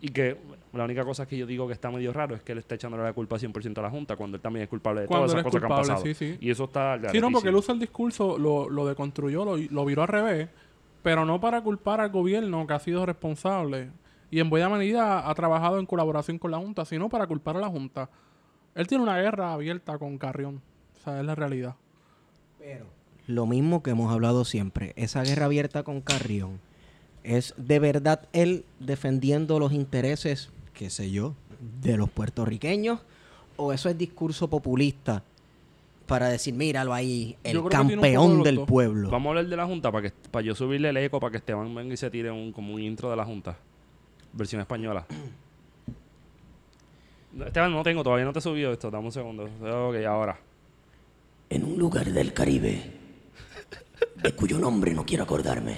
Y 0.01 0.09
que 0.09 0.37
la 0.73 0.85
única 0.85 1.05
cosa 1.05 1.27
que 1.27 1.39
yo 1.39 1.47
digo 1.47 1.67
que 1.67 1.73
está 1.73 1.91
medio 1.91 2.13
raro 2.13 2.35
es 2.35 2.43
que 2.43 2.53
él 2.53 2.59
está 2.59 2.75
echándole 2.75 3.05
la 3.05 3.13
culpa 3.13 3.37
100% 3.37 3.79
a 3.79 3.83
la 3.83 3.91
Junta 3.91 4.17
cuando 4.17 4.37
él 4.37 4.41
también 4.43 4.65
es 4.65 4.69
culpable 4.69 5.03
de 5.03 5.07
Cuando 5.07 5.27
todas 5.27 5.41
esas 5.41 5.47
es 5.47 5.53
cosas 5.53 5.61
que 5.61 5.73
han 5.73 5.81
pasado. 5.81 6.03
sí, 6.03 6.15
sí. 6.15 6.39
Y 6.41 6.51
eso 6.51 6.65
está... 6.65 6.99
Sí, 7.11 7.21
no, 7.21 7.31
porque 7.31 7.51
él 7.51 7.55
usa 7.55 7.75
el 7.75 7.81
discurso, 7.81 8.37
lo, 8.37 8.69
lo 8.69 8.87
deconstruyó, 8.87 9.45
lo, 9.45 9.57
lo 9.57 9.85
viró 9.85 10.03
al 10.03 10.09
revés, 10.09 10.49
pero 11.03 11.25
no 11.25 11.41
para 11.41 11.63
culpar 11.63 12.01
al 12.01 12.11
gobierno 12.11 12.67
que 12.67 12.75
ha 12.75 12.81
sido 12.81 13.07
responsable 13.07 13.91
y 14.31 14.41
en 14.41 14.51
buena 14.51 14.69
medida 14.69 15.29
ha 15.29 15.35
trabajado 15.35 15.79
en 15.79 15.87
colaboración 15.87 16.39
con 16.39 16.51
la 16.51 16.59
Junta, 16.59 16.85
sino 16.85 17.09
para 17.09 17.27
culpar 17.27 17.57
a 17.57 17.61
la 17.61 17.69
Junta. 17.69 18.11
Él 18.75 18.87
tiene 18.87 19.03
una 19.03 19.19
guerra 19.19 19.53
abierta 19.53 19.99
con 19.99 20.19
Carrión. 20.19 20.63
O 20.97 21.03
sea, 21.03 21.19
es 21.19 21.27
la 21.27 21.35
realidad. 21.35 21.75
Pero 22.59 22.87
lo 23.27 23.47
mismo 23.47 23.83
que 23.83 23.91
hemos 23.91 24.13
hablado 24.13 24.45
siempre, 24.45 24.93
esa 24.97 25.23
guerra 25.23 25.47
abierta 25.47 25.83
con 25.83 26.01
Carrión, 26.01 26.61
es 27.25 27.55
de 27.57 27.79
verdad 27.79 28.29
él 28.33 28.65
defendiendo 28.79 29.59
los 29.59 29.73
intereses, 29.73 30.51
qué 30.75 30.91
sé 30.91 31.11
yo, 31.11 31.35
de 31.83 31.97
los 31.97 32.11
puertorriqueños, 32.11 33.01
o 33.57 33.73
eso 33.73 33.89
es 33.89 33.99
discurso 33.99 34.49
populista 34.49 35.23
para 36.07 36.29
decir, 36.29 36.55
míralo 36.55 36.93
ahí, 36.93 37.37
el 37.45 37.63
campeón 37.69 38.43
del 38.43 38.57
dos. 38.57 38.67
pueblo. 38.67 39.11
Vamos 39.11 39.27
a 39.27 39.31
hablar 39.31 39.47
de 39.47 39.57
la 39.57 39.67
Junta 39.67 39.93
para 39.93 40.09
que 40.09 40.15
para 40.31 40.45
yo 40.45 40.57
subirle 40.57 40.89
el 40.89 40.97
eco 40.97 41.21
para 41.21 41.31
que 41.31 41.37
Esteban 41.37 41.73
venga 41.73 41.95
y 41.95 41.97
se 41.97 42.11
tire 42.11 42.33
un, 42.33 42.53
como 42.53 42.75
un 42.75 42.81
intro 42.81 43.11
de 43.11 43.17
la 43.17 43.25
Junta. 43.25 43.57
Versión 44.33 44.61
española. 44.61 45.07
Esteban, 47.47 47.73
no 47.73 47.83
tengo, 47.85 48.03
todavía 48.03 48.25
no 48.25 48.33
te 48.33 48.41
he 48.41 48.43
subido 48.43 48.73
esto. 48.73 48.91
Dame 48.91 49.07
un 49.07 49.13
segundo. 49.13 49.45
Ok, 49.45 50.05
ahora. 50.07 50.37
en 51.49 51.65
un 51.65 51.79
lugar 51.79 52.11
del 52.11 52.33
Caribe, 52.33 52.93
de 54.17 54.33
cuyo 54.35 54.59
nombre 54.59 54.93
no 54.95 55.05
quiero 55.07 55.23
acordarme, 55.25 55.77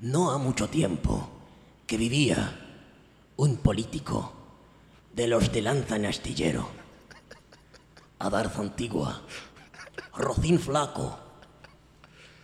no 0.00 0.30
ha 0.30 0.38
mucho 0.38 0.68
tiempo 0.68 1.28
que 1.86 1.96
vivía 1.96 2.58
un 3.36 3.56
político 3.56 4.32
de 5.14 5.28
los 5.28 5.52
de 5.52 5.62
lanza 5.62 5.96
en 5.96 6.06
astillero, 6.06 6.68
Adarza 8.18 8.60
Antigua, 8.60 9.22
Rocín 10.16 10.58
Flaco 10.58 11.18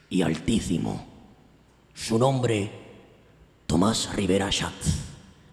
y 0.09 0.23
Altísimo. 0.23 1.07
Su 1.95 2.19
nombre, 2.19 2.71
Tomás 3.67 4.15
Rivera 4.15 4.51
Schatz, 4.51 4.89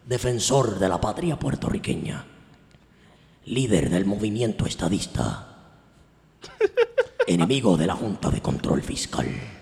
defensor 0.05 0.79
de 0.79 0.89
la 0.89 0.99
patria 0.99 1.37
puertorriqueña, 1.37 2.25
líder 3.45 3.89
del 3.89 4.05
movimiento 4.05 4.65
estadista 4.65 5.47
enemigo 7.27 7.77
de 7.77 7.87
la 7.87 7.95
Junta 7.95 8.29
de 8.29 8.41
Control 8.41 8.81
Fiscal. 8.81 9.60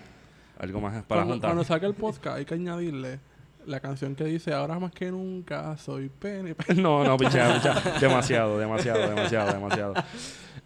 Algo 0.60 0.82
más 0.82 0.94
para 1.04 1.22
Cuando, 1.22 1.34
juntar. 1.36 1.50
cuando 1.50 1.64
saque 1.64 1.86
el 1.86 1.94
podcast 1.96 2.38
hay 2.38 2.46
que 2.46 2.54
añadirle 2.54 3.20
la 3.66 3.80
canción 3.80 4.16
que 4.16 4.24
dice 4.26 4.54
ahora 4.54 4.80
más 4.80 4.92
que 4.92 5.10
nunca 5.12 5.78
soy 5.78 6.10
PNP. 6.10 6.76
No, 6.82 7.04
no, 7.04 7.18
pichea, 7.18 7.54
pichea. 7.56 8.00
Demasiado, 8.00 8.58
demasiado, 8.60 9.10
demasiado, 9.10 9.54
demasiado. 9.54 9.94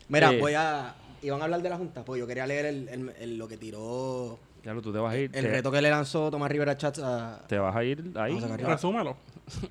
Mira, 0.10 0.32
Eh, 0.34 0.40
voy 0.40 0.54
a... 0.54 0.96
Iban 1.22 1.40
a 1.42 1.46
hablar 1.46 1.62
de 1.62 1.70
la 1.70 1.78
Junta, 1.78 2.04
pues 2.04 2.20
yo 2.20 2.28
quería 2.28 2.46
leer 2.46 2.66
el, 2.66 2.90
el- 2.90 3.14
el- 3.20 3.38
lo 3.38 3.48
que 3.48 3.56
tiró... 3.58 4.38
Lo, 4.64 4.82
tú 4.82 4.92
te 4.94 5.00
vas 5.00 5.14
a 5.14 5.18
ir. 5.18 5.32
El 5.34 5.44
te, 5.46 5.52
reto 5.52 5.72
que 5.72 5.82
le 5.82 5.90
lanzó 5.90 6.30
Tomás 6.32 6.50
Rivera 6.52 6.76
Chats 6.78 7.00
a... 7.00 7.42
te 7.48 7.58
vas 7.60 7.76
a 7.76 7.84
ir 7.84 8.12
ahí. 8.16 8.38
Resúmelo. 8.40 9.16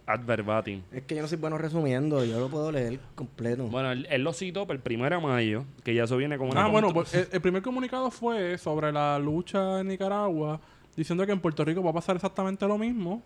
Ad 0.06 0.20
verbatim. 0.24 0.82
Es 0.92 1.02
que 1.02 1.14
yo 1.16 1.22
no 1.22 1.28
soy 1.28 1.38
bueno 1.38 1.58
resumiendo, 1.58 2.24
yo 2.24 2.38
lo 2.40 2.48
puedo 2.48 2.70
leer 2.72 2.98
completo. 3.14 3.64
Bueno, 3.66 3.92
él, 3.92 4.06
él 4.10 4.22
lo 4.22 4.32
citó 4.32 4.66
para 4.66 4.76
el 4.76 4.82
primero 4.82 5.16
de 5.16 5.22
mayo, 5.22 5.64
que 5.84 5.94
ya 5.94 6.04
eso 6.04 6.16
viene 6.16 6.36
como 6.38 6.50
una 6.52 6.64
Ah, 6.64 6.68
bueno, 6.68 6.92
pues, 6.92 7.12
el, 7.14 7.28
el 7.32 7.40
primer 7.40 7.62
comunicado 7.62 8.10
fue 8.10 8.58
sobre 8.58 8.92
la 8.92 9.18
lucha 9.18 9.80
en 9.80 9.88
Nicaragua, 9.88 10.60
diciendo 10.96 11.24
que 11.26 11.32
en 11.32 11.40
Puerto 11.40 11.64
Rico 11.64 11.82
va 11.82 11.90
a 11.90 11.94
pasar 11.94 12.16
exactamente 12.16 12.66
lo 12.66 12.78
mismo. 12.78 13.22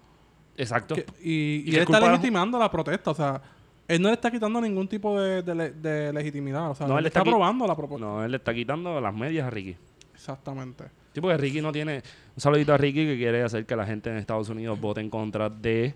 Exacto. 0.57 0.95
que- 0.95 1.05
y 1.23 1.31
Y 1.31 1.59
y 1.59 1.65
que 1.71 1.77
él 1.77 1.83
está 1.83 2.01
legitimando 2.01 2.59
la 2.59 2.71
protesta. 2.71 3.11
O 3.11 3.15
sea, 3.15 3.43
él 3.89 4.01
no 4.01 4.09
le 4.09 4.15
está 4.15 4.31
quitando 4.31 4.61
ningún 4.61 4.89
tipo 4.89 5.21
de, 5.21 5.43
de 5.43 5.55
le- 5.55 5.71
de 5.73 6.13
legitimidad. 6.13 6.71
O 6.71 6.75
sea, 6.75 6.87
No, 6.87 6.95
él 6.95 7.01
él 7.01 7.07
está 7.07 7.21
aprobando 7.21 7.67
la 7.67 7.77
propuesta. 7.77 8.07
No, 8.07 8.25
él 8.25 8.31
le 8.31 8.37
está 8.39 8.55
quitando 8.55 9.01
las 9.01 9.15
medias 9.15 9.47
a 9.47 9.51
Ricky. 9.51 9.77
Exactamente. 10.15 10.85
Sí, 11.13 11.21
porque 11.21 11.37
Ricky 11.37 11.61
no 11.61 11.73
tiene... 11.73 12.03
Un 12.35 12.41
saludito 12.41 12.75
a 12.75 12.77
Ricky 12.77 13.07
que 13.07 13.17
quiere 13.17 13.43
hacer 13.43 13.65
que 13.65 13.77
la 13.77 13.87
gente 13.87 14.11
en 14.11 14.17
Estados 14.17 14.49
Unidos 14.49 14.81
vote 14.81 15.01
en 15.01 15.09
contra 15.11 15.49
de... 15.49 15.95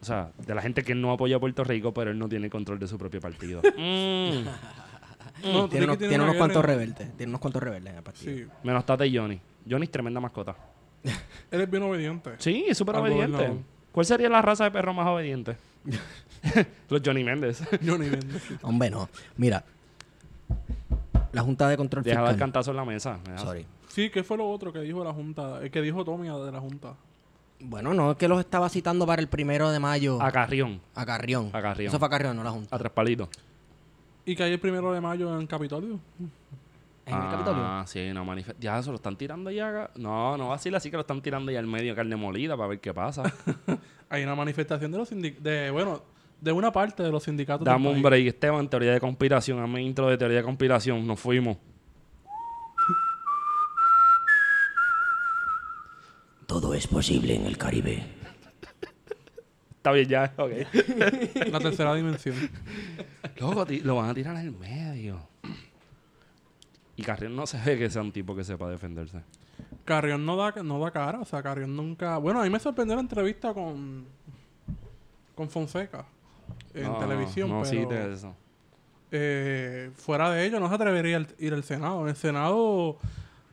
O 0.00 0.04
sea, 0.04 0.30
de 0.46 0.54
la 0.54 0.62
gente 0.62 0.82
que 0.82 0.94
no 0.94 1.12
apoya 1.12 1.36
a 1.36 1.40
Puerto 1.40 1.62
Rico, 1.62 1.92
pero 1.92 2.10
él 2.10 2.18
no 2.18 2.28
tiene 2.28 2.48
control 2.48 2.78
de 2.78 2.86
su 2.86 2.98
propio 2.98 3.20
partido. 3.20 3.62
Mm. 5.42 5.52
No, 5.52 5.68
tiene 5.70 5.86
unos, 5.86 5.96
tiene 5.96 6.36
cuantos 6.36 6.62
rebeldes, 6.62 7.16
tiene 7.16 7.30
unos 7.30 7.40
cuantos 7.40 7.62
rebeldes 7.62 7.92
en 7.92 7.96
el 7.96 8.02
partido. 8.02 8.36
Sí. 8.36 8.46
Menos 8.62 8.84
Tate 8.84 9.10
Johnny. 9.10 9.40
Johnny 9.68 9.84
es 9.84 9.90
tremenda 9.90 10.20
mascota. 10.20 10.54
Él 11.50 11.60
es 11.62 11.70
bien 11.70 11.82
obediente. 11.82 12.32
Sí, 12.38 12.66
es 12.68 12.76
súper 12.76 12.96
obediente. 12.96 13.50
¿Cuál 13.90 14.04
sería 14.04 14.28
la 14.28 14.42
raza 14.42 14.64
de 14.64 14.70
perro 14.70 14.92
más 14.92 15.06
obediente? 15.06 15.56
Los 16.90 17.00
Johnny 17.02 17.24
Méndez. 17.24 17.62
Johnny 17.84 18.10
Méndez. 18.10 18.42
Hombre, 18.62 18.90
no. 18.90 19.08
Mira, 19.36 19.64
la 21.32 21.42
Junta 21.42 21.68
de 21.68 21.76
Control 21.76 22.02
Deja 22.02 22.20
el 22.20 22.26
Fiscal... 22.26 22.38
cantazo 22.38 22.70
en 22.70 22.76
la 22.76 22.84
mesa. 22.84 23.18
Sorry. 23.36 23.66
Sí, 23.88 24.10
¿qué 24.10 24.22
fue 24.22 24.36
lo 24.36 24.48
otro 24.48 24.72
que 24.72 24.80
dijo 24.80 25.02
la 25.02 25.12
Junta? 25.12 25.60
El 25.62 25.70
que 25.70 25.80
dijo 25.80 26.04
Tommy 26.04 26.28
de 26.28 26.52
la 26.52 26.60
Junta. 26.60 26.94
Bueno, 27.60 27.92
no, 27.94 28.12
es 28.12 28.16
que 28.16 28.26
los 28.28 28.40
estaba 28.40 28.68
citando 28.68 29.06
para 29.06 29.20
el 29.20 29.28
primero 29.28 29.70
de 29.70 29.78
mayo 29.78 30.20
A 30.22 30.30
Carrión. 30.32 30.80
a 30.94 31.04
Carrión. 31.04 31.50
A 31.52 31.60
Carrión. 31.60 31.88
Eso 31.88 31.98
fue 31.98 32.06
a 32.06 32.10
Carrión, 32.10 32.36
no 32.36 32.42
la 32.42 32.50
Junta. 32.50 32.74
A 32.74 32.78
tres 32.78 32.90
palitos. 32.92 33.28
Y 34.24 34.34
que 34.34 34.42
hay 34.44 34.52
el 34.52 34.60
primero 34.60 34.92
de 34.92 35.00
mayo 35.00 35.38
en 35.38 35.46
Capitolio. 35.46 35.98
¿En 37.06 37.14
el 37.14 37.30
Capitolio? 37.30 37.62
Ah, 37.62 37.84
sí, 37.86 38.08
una 38.10 38.22
manifestación. 38.22 38.62
Ya, 38.62 38.78
eso 38.78 38.90
lo 38.90 38.96
están 38.96 39.16
tirando 39.16 39.50
ya. 39.50 39.68
acá. 39.68 39.90
No, 39.96 40.36
no 40.36 40.48
va 40.48 40.54
a 40.54 40.58
ser 40.58 40.74
así 40.76 40.90
que 40.90 40.96
lo 40.96 41.00
están 41.02 41.20
tirando 41.20 41.50
ya 41.50 41.58
al 41.58 41.66
medio 41.66 41.90
de 41.92 41.96
carne 41.96 42.16
molida 42.16 42.56
para 42.56 42.68
ver 42.68 42.80
qué 42.80 42.94
pasa. 42.94 43.22
Hay 44.08 44.22
una 44.22 44.34
manifestación 44.34 44.90
de 44.92 44.98
los 44.98 45.08
sindicatos. 45.08 45.42
De, 45.44 45.70
bueno, 45.70 46.02
de 46.40 46.52
una 46.52 46.70
parte 46.72 47.02
de 47.02 47.10
los 47.10 47.24
sindicatos. 47.24 47.64
Dame 47.64 47.88
un 47.90 48.02
break, 48.02 48.26
Esteban, 48.26 48.68
teoría 48.68 48.92
de 48.92 49.00
conspiración. 49.00 49.58
Hazme 49.60 49.82
intro 49.82 50.08
de 50.08 50.16
teoría 50.16 50.38
de 50.38 50.44
conspiración. 50.44 51.06
Nos 51.06 51.18
fuimos. 51.20 51.56
Todo 56.50 56.74
es 56.74 56.88
posible 56.88 57.36
en 57.36 57.46
el 57.46 57.56
Caribe. 57.56 58.02
Está 59.76 59.92
bien, 59.92 60.08
ya. 60.08 60.34
Ok. 60.36 60.50
La 61.52 61.60
tercera 61.60 61.94
dimensión. 61.94 62.34
Loco, 63.38 63.64
lo 63.84 63.94
van 63.94 64.10
a 64.10 64.14
tirar 64.14 64.34
al 64.36 64.50
medio. 64.50 65.20
Y 66.96 67.02
Carrión 67.04 67.36
no 67.36 67.46
se 67.46 67.56
ve 67.64 67.78
que 67.78 67.88
sea 67.88 68.02
un 68.02 68.10
tipo 68.10 68.34
que 68.34 68.42
sepa 68.42 68.68
defenderse. 68.68 69.20
Carrión 69.84 70.26
no 70.26 70.34
da, 70.36 70.52
no 70.64 70.80
da 70.80 70.90
cara. 70.90 71.20
O 71.20 71.24
sea, 71.24 71.40
Carrión 71.40 71.76
nunca. 71.76 72.18
Bueno, 72.18 72.40
a 72.40 72.44
mí 72.44 72.50
me 72.50 72.58
sorprendió 72.58 72.96
la 72.96 73.02
entrevista 73.02 73.54
con. 73.54 74.06
Con 75.36 75.48
Fonseca. 75.48 76.04
En 76.74 76.82
No, 76.82 76.98
televisión. 76.98 77.48
No, 77.48 77.62
pero, 77.62 77.70
sí, 77.70 77.86
de 77.86 78.12
eso. 78.12 78.34
eh, 79.12 79.90
fuera 79.94 80.30
de 80.30 80.46
ello, 80.46 80.58
no 80.58 80.68
se 80.68 80.74
atrevería 80.74 81.18
a 81.18 81.26
ir 81.38 81.54
al 81.54 81.62
Senado. 81.62 82.02
En 82.02 82.08
el 82.08 82.16
Senado, 82.16 82.98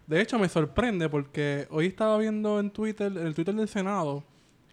de 0.08 0.22
hecho, 0.22 0.40
me 0.40 0.50
sorprende 0.50 1.10
porque 1.10 1.68
hoy 1.70 1.86
estaba 1.88 2.18
viendo 2.18 2.60
en 2.60 2.72
Twitter, 2.72 3.12
en 3.12 3.28
el 3.28 3.36
Twitter 3.36 3.54
del 3.54 3.68
Senado, 3.68 4.24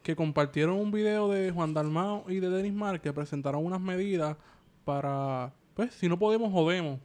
que 0.02 0.14
compartieron 0.16 0.76
un 0.76 0.90
video 0.90 1.28
de 1.30 1.50
Juan 1.50 1.74
Dalmao 1.74 2.24
y 2.28 2.40
de 2.40 2.48
Denis 2.50 2.72
Mar 2.72 3.00
que 3.00 3.12
presentaron 3.12 3.64
unas 3.64 3.80
medidas 3.80 4.36
para, 4.84 5.52
pues, 5.74 5.92
si 5.94 6.08
no 6.08 6.18
podemos, 6.18 6.52
jodemos. 6.52 7.00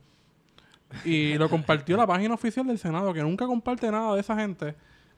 Y 1.06 1.36
lo 1.36 1.50
compartió 1.50 1.96
la 1.98 2.08
página 2.08 2.34
oficial 2.34 2.66
del 2.66 2.78
Senado, 2.80 3.14
que 3.14 3.22
nunca 3.22 3.46
comparte 3.46 3.90
nada 3.92 4.16
de 4.16 4.22
esa 4.22 4.36
gente. 4.36 4.76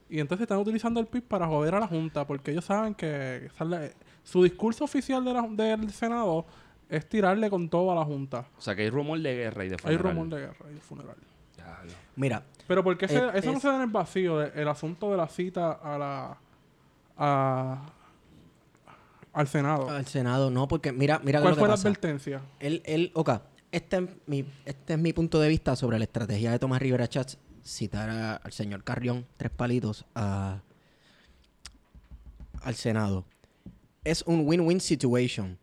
Y 0.08 0.20
entonces 0.20 0.42
están 0.42 0.58
utilizando 0.58 1.00
el 1.00 1.06
PIB 1.06 1.22
para 1.24 1.46
joder 1.46 1.74
a 1.74 1.80
la 1.80 1.86
Junta, 1.86 2.26
porque 2.26 2.50
ellos 2.50 2.64
saben 2.66 2.94
que 2.94 3.48
la- 3.58 3.88
su 4.22 4.42
discurso 4.42 4.84
oficial 4.84 5.24
de 5.24 5.32
la- 5.32 5.42
del 5.48 5.90
Senado 5.90 6.44
es 6.90 7.08
tirarle 7.08 7.48
con 7.48 7.68
todo 7.70 7.90
a 7.90 7.94
la 7.94 8.04
Junta. 8.04 8.44
O 8.58 8.60
sea, 8.60 8.76
que 8.76 8.82
hay 8.82 8.90
rumor 8.90 9.18
de 9.20 9.34
guerra 9.34 9.64
y 9.64 9.68
de 9.70 9.74
Hay 9.76 9.80
funeral. 9.96 10.02
rumor 10.02 10.28
de 10.28 10.40
guerra 10.40 10.66
y 10.70 10.74
de 10.74 10.80
funeral. 10.80 11.16
Mira, 12.16 12.42
Pero 12.72 12.84
¿por 12.84 12.96
qué 12.96 13.06
se- 13.08 13.18
Eh, 13.18 13.30
eso 13.34 13.52
no 13.52 13.60
se 13.60 13.68
da 13.68 13.76
en 13.76 13.82
el 13.82 13.90
vacío? 13.90 14.40
el 14.42 14.66
asunto 14.68 15.10
de 15.10 15.16
la 15.18 15.28
cita 15.28 15.72
a 15.72 15.98
la... 15.98 16.38
A, 17.18 17.86
al 19.34 19.46
Senado. 19.48 19.88
al 19.90 20.06
Senado 20.06 20.50
no, 20.50 20.66
porque 20.68 20.92
mira, 20.92 21.20
mira 21.22 21.40
¿Cuál 21.40 21.50
lo 21.52 21.56
que 21.56 21.60
fue 21.60 21.68
la 21.68 21.74
advertencia? 21.74 22.40
Él, 22.60 22.82
él, 22.84 23.10
ok, 23.14 23.30
este 23.70 23.96
es, 23.98 24.02
mi, 24.26 24.44
este 24.64 24.94
es 24.94 24.98
mi 24.98 25.12
punto 25.12 25.38
de 25.40 25.48
vista 25.48 25.76
sobre 25.76 25.98
la 25.98 26.04
estrategia 26.04 26.50
de 26.50 26.58
Tomás 26.58 26.80
Rivera 26.82 27.06
Chats 27.08 27.38
citar 27.64 28.08
a- 28.10 28.36
al 28.36 28.52
señor 28.52 28.82
Carrión, 28.84 29.26
tres 29.36 29.50
palitos, 29.52 30.04
a, 30.14 30.60
al 32.62 32.74
Senado. 32.74 33.24
Es 34.04 34.22
un 34.26 34.46
win-win 34.46 34.80
situation. 34.80 35.58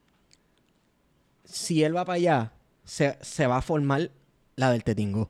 Si 1.43 1.83
él 1.83 1.95
va 1.95 2.05
para 2.05 2.15
allá, 2.15 2.51
se, 2.83 3.17
se 3.21 3.47
va 3.47 3.57
a 3.57 3.61
formar 3.61 4.09
la 4.55 4.71
del 4.71 4.83
Tetingo. 4.83 5.29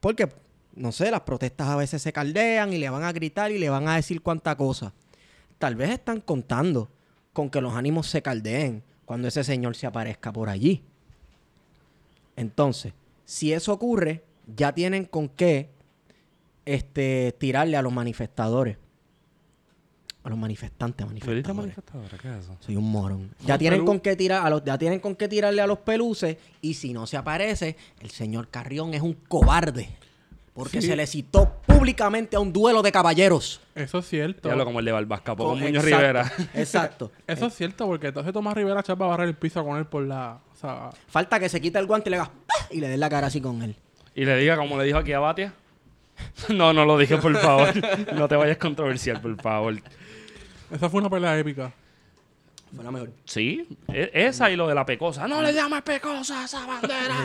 Porque, 0.00 0.28
no 0.74 0.92
sé, 0.92 1.10
las 1.10 1.22
protestas 1.22 1.68
a 1.68 1.76
veces 1.76 2.02
se 2.02 2.12
caldean 2.12 2.72
y 2.72 2.78
le 2.78 2.90
van 2.90 3.04
a 3.04 3.12
gritar 3.12 3.50
y 3.50 3.58
le 3.58 3.68
van 3.68 3.88
a 3.88 3.96
decir 3.96 4.22
cuánta 4.22 4.56
cosa. 4.56 4.92
Tal 5.58 5.76
vez 5.76 5.90
están 5.90 6.20
contando 6.20 6.90
con 7.32 7.50
que 7.50 7.60
los 7.60 7.74
ánimos 7.74 8.06
se 8.06 8.22
caldeen 8.22 8.82
cuando 9.04 9.28
ese 9.28 9.44
señor 9.44 9.76
se 9.76 9.86
aparezca 9.86 10.32
por 10.32 10.48
allí. 10.48 10.82
Entonces, 12.36 12.94
si 13.24 13.52
eso 13.52 13.72
ocurre, 13.72 14.24
ya 14.56 14.72
tienen 14.72 15.04
con 15.04 15.28
qué 15.28 15.70
este, 16.64 17.34
tirarle 17.38 17.76
a 17.76 17.82
los 17.82 17.92
manifestadores. 17.92 18.78
A 20.24 20.28
los 20.28 20.38
manifestantes, 20.38 21.04
¿Tú 21.18 21.30
eres 21.32 21.52
manifestadores. 21.52 22.20
¿Qué 22.20 22.28
es 22.28 22.44
eso? 22.44 22.56
Soy 22.60 22.76
un 22.76 22.90
morón. 22.90 23.34
Ya 23.44 23.58
tienen 23.58 23.84
con 23.84 23.98
qué 23.98 24.14
tirar 24.14 24.46
a 24.46 24.50
los, 24.50 24.62
ya 24.62 24.78
tienen 24.78 25.00
con 25.00 25.16
qué 25.16 25.26
tirarle 25.26 25.60
a 25.60 25.66
los 25.66 25.78
peluces 25.80 26.36
y 26.60 26.74
si 26.74 26.92
no 26.92 27.08
se 27.08 27.16
aparece, 27.16 27.76
el 28.00 28.10
señor 28.10 28.48
Carrión 28.48 28.94
es 28.94 29.02
un 29.02 29.14
cobarde. 29.14 29.88
Porque 30.54 30.82
Sí. 30.82 30.88
se 30.88 30.96
le 30.96 31.06
citó 31.06 31.60
públicamente 31.66 32.36
a 32.36 32.40
un 32.40 32.52
duelo 32.52 32.82
de 32.82 32.92
caballeros. 32.92 33.60
Eso 33.74 33.98
es 34.00 34.06
cierto. 34.08 34.48
Diablo, 34.48 34.64
como 34.66 34.80
el 34.80 34.84
de 34.84 34.92
Barbascapo 34.92 35.44
con 35.44 35.54
Con- 35.54 35.62
Muñoz 35.62 35.82
exacto, 35.84 35.96
Rivera. 35.98 36.32
Exacto. 36.54 37.12
Eso 37.26 37.46
es 37.46 37.54
cierto, 37.54 37.86
porque 37.86 38.08
entonces 38.08 38.32
Tomás 38.34 38.54
Rivera 38.54 38.82
Chapa 38.82 39.06
va 39.06 39.14
a 39.14 39.16
barrer 39.16 39.28
el 39.28 39.34
piso 39.34 39.64
con 39.64 39.78
él 39.78 39.86
por 39.86 40.02
la... 40.02 40.38
O 40.52 40.56
sea, 40.56 40.90
Falta 41.08 41.40
que 41.40 41.48
se 41.48 41.60
quite 41.60 41.78
el 41.78 41.86
guante 41.86 42.10
y 42.10 42.12
le 42.12 42.16
haga 42.18 42.30
¡pah! 42.46 42.66
y 42.70 42.80
le 42.80 42.88
den 42.88 43.00
la 43.00 43.08
cara 43.08 43.28
así 43.28 43.40
con 43.40 43.62
él. 43.62 43.74
Y 44.14 44.26
le 44.26 44.36
diga 44.36 44.56
como 44.58 44.76
le 44.78 44.84
dijo 44.84 44.98
aquí 44.98 45.12
a 45.14 45.20
Batia. 45.20 45.54
No, 46.54 46.72
no 46.74 46.84
lo 46.84 46.98
dije, 46.98 47.16
por 47.16 47.34
favor. 47.38 47.70
No 48.14 48.28
te 48.28 48.36
vayas 48.36 48.58
controversial, 48.58 49.20
por 49.22 49.34
favor. 49.40 49.74
esa 50.70 50.90
fue 50.90 51.00
una 51.00 51.08
pelea 51.08 51.38
épica. 51.38 51.72
Fue 52.76 52.84
la 52.84 52.90
mejor. 52.90 53.10
Sí, 53.24 53.66
e- 53.88 54.10
esa 54.12 54.50
y 54.50 54.56
lo 54.56 54.68
de 54.68 54.74
la 54.74 54.84
pecosa. 54.86 55.26
No 55.26 55.40
le 55.42 55.52
llames 55.54 55.82
pecosa 55.82 56.42
a 56.42 56.44
esa 56.44 56.66
bandera. 56.66 57.16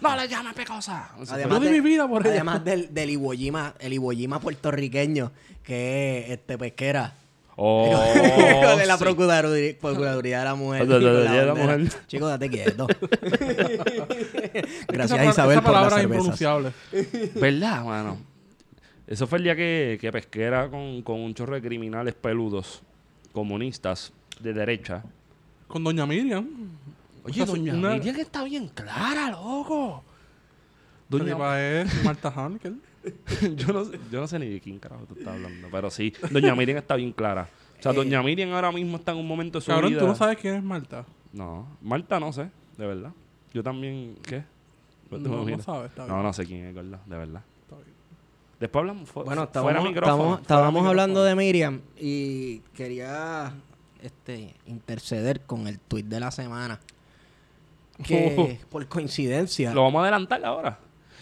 No 0.00 0.16
le 0.16 0.28
llames 0.28 0.54
pecosa. 0.54 1.10
O 1.18 1.24
sea, 1.26 1.34
Además 1.36 1.58
Yo 1.58 1.60
di 1.60 1.66
de- 1.66 1.72
mi 1.82 1.88
vida 1.88 2.08
por 2.08 2.22
ella. 2.26 2.36
Además 2.36 2.64
del, 2.64 2.92
del 2.94 3.10
Iwo 3.10 3.32
Jima, 3.32 3.74
el 3.78 3.92
Iwo 3.94 4.10
Jima 4.12 4.40
puertorriqueño, 4.40 5.32
que 5.62 6.20
es 6.24 6.30
este 6.30 6.56
pesquera. 6.58 7.14
Oh, 7.60 7.90
de 8.78 8.86
la 8.86 8.96
sí. 8.96 9.02
Procuraduría, 9.04 9.76
Procuraduría 9.80 10.38
de 10.40 10.44
la 10.44 10.54
Mujer. 10.54 10.86
De- 10.86 11.00
la 11.00 11.10
de 11.12 11.44
la 11.46 11.52
bandera. 11.52 11.76
mujer. 11.78 11.92
Chico, 12.06 12.28
date 12.28 12.48
quieto. 12.48 12.86
Gracias 14.88 15.20
Esa, 15.20 15.20
a 15.20 15.30
Isabel 15.30 15.58
esa 15.58 15.62
por 15.62 15.72
las 15.72 15.82
palabra 15.82 15.96
es 15.96 16.02
cervezas. 16.02 16.40
impronunciable. 16.40 16.72
¿Verdad, 17.34 17.84
mano? 17.84 18.18
Eso 19.06 19.26
fue 19.26 19.38
el 19.38 19.44
día 19.44 19.56
que, 19.56 19.98
que 20.00 20.12
pesquera 20.12 20.68
con, 20.70 21.02
con 21.02 21.18
un 21.20 21.34
chorro 21.34 21.54
de 21.54 21.62
criminales 21.62 22.14
peludos, 22.14 22.82
comunistas, 23.32 24.12
de 24.40 24.52
derecha. 24.52 25.02
Con 25.66 25.82
Doña 25.82 26.06
Miriam. 26.06 26.46
Oye, 27.30 27.44
doña 27.46 27.74
una- 27.74 27.90
Miriam 27.90 28.16
está 28.16 28.44
bien 28.44 28.68
clara, 28.68 29.30
loco. 29.30 30.04
Doña 31.08 31.24
tipa 31.34 31.62
es 31.62 32.04
Marta 32.04 32.30
Hankel. 32.34 32.80
yo, 33.56 33.72
no, 33.72 33.84
sé- 33.84 33.98
yo 34.10 34.20
no 34.20 34.26
sé 34.26 34.38
ni 34.38 34.48
de 34.48 34.60
quién 34.60 34.78
carajo 34.78 35.04
tú 35.06 35.14
estás 35.18 35.34
hablando, 35.34 35.68
pero 35.70 35.90
sí, 35.90 36.12
doña 36.30 36.54
Miriam 36.54 36.78
está 36.78 36.96
bien 36.96 37.12
clara. 37.12 37.48
O 37.78 37.82
sea, 37.82 37.92
doña 37.92 38.22
Miriam 38.22 38.52
ahora 38.52 38.72
mismo 38.72 38.96
está 38.96 39.12
en 39.12 39.18
un 39.18 39.26
momento 39.28 39.58
de 39.58 39.64
su 39.64 39.70
Cabrón, 39.70 39.90
vida. 39.90 40.00
tú 40.00 40.06
no 40.06 40.14
sabes 40.14 40.36
quién 40.36 40.56
es 40.56 40.62
Marta. 40.62 41.06
No, 41.32 41.66
Marta 41.80 42.18
no 42.20 42.32
sé, 42.32 42.50
de 42.76 42.86
verdad. 42.86 43.12
Yo 43.54 43.62
también, 43.62 44.16
¿qué? 44.22 44.44
No, 45.10 45.18
no 45.46 45.62
sabes, 45.62 45.90
está 45.90 46.02
No, 46.06 46.14
bien. 46.14 46.22
no 46.26 46.32
sé 46.32 46.44
quién 46.44 46.64
es, 46.66 46.74
¿verdad? 46.74 47.00
De 47.06 47.16
verdad. 47.16 47.42
Está 47.62 47.76
bien. 47.76 47.88
Después 48.60 48.80
hablamos 48.82 49.08
fu- 49.08 49.22
Bueno, 49.24 49.30
fuera 49.30 49.44
estábamos, 49.44 49.84
micrófono. 49.84 49.94
estábamos, 49.94 50.26
fuera 50.26 50.42
estábamos 50.42 50.86
hablando 50.86 51.20
micrófono. 51.20 51.24
de 51.24 51.34
Miriam 51.46 51.80
y 51.96 52.58
quería 52.74 53.52
este, 54.02 54.54
interceder 54.66 55.40
con 55.42 55.66
el 55.66 55.78
tweet 55.78 56.02
de 56.04 56.20
la 56.20 56.30
semana. 56.30 56.80
Que 58.02 58.60
por 58.70 58.86
coincidencia 58.86 59.72
Lo 59.74 59.82
vamos 59.82 60.00
a 60.00 60.02
adelantar 60.02 60.44
ahora. 60.44 60.78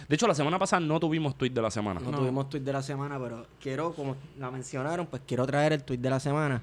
De 0.09 0.15
hecho, 0.15 0.29
la 0.29 0.35
semana 0.35 0.59
pasada 0.59 0.81
no 0.81 1.01
tuvimos 1.01 1.37
tweet 1.37 1.51
de 1.51 1.63
la 1.63 1.71
semana. 1.71 2.01
no, 2.01 2.11
tuvimos 2.11 2.49
tweet 2.49 2.61
de 2.61 2.73
la 2.73 2.83
semana, 2.83 3.19
pero 3.19 3.47
quiero, 3.61 3.93
como 3.93 4.17
la 4.39 4.51
mencionaron, 4.51 5.07
pues 5.07 5.23
quiero 5.27 5.47
traer 5.47 5.73
el 5.73 5.83
tweet 5.83 5.99
de 5.99 6.11
la 6.11 6.21
semana. 6.21 6.63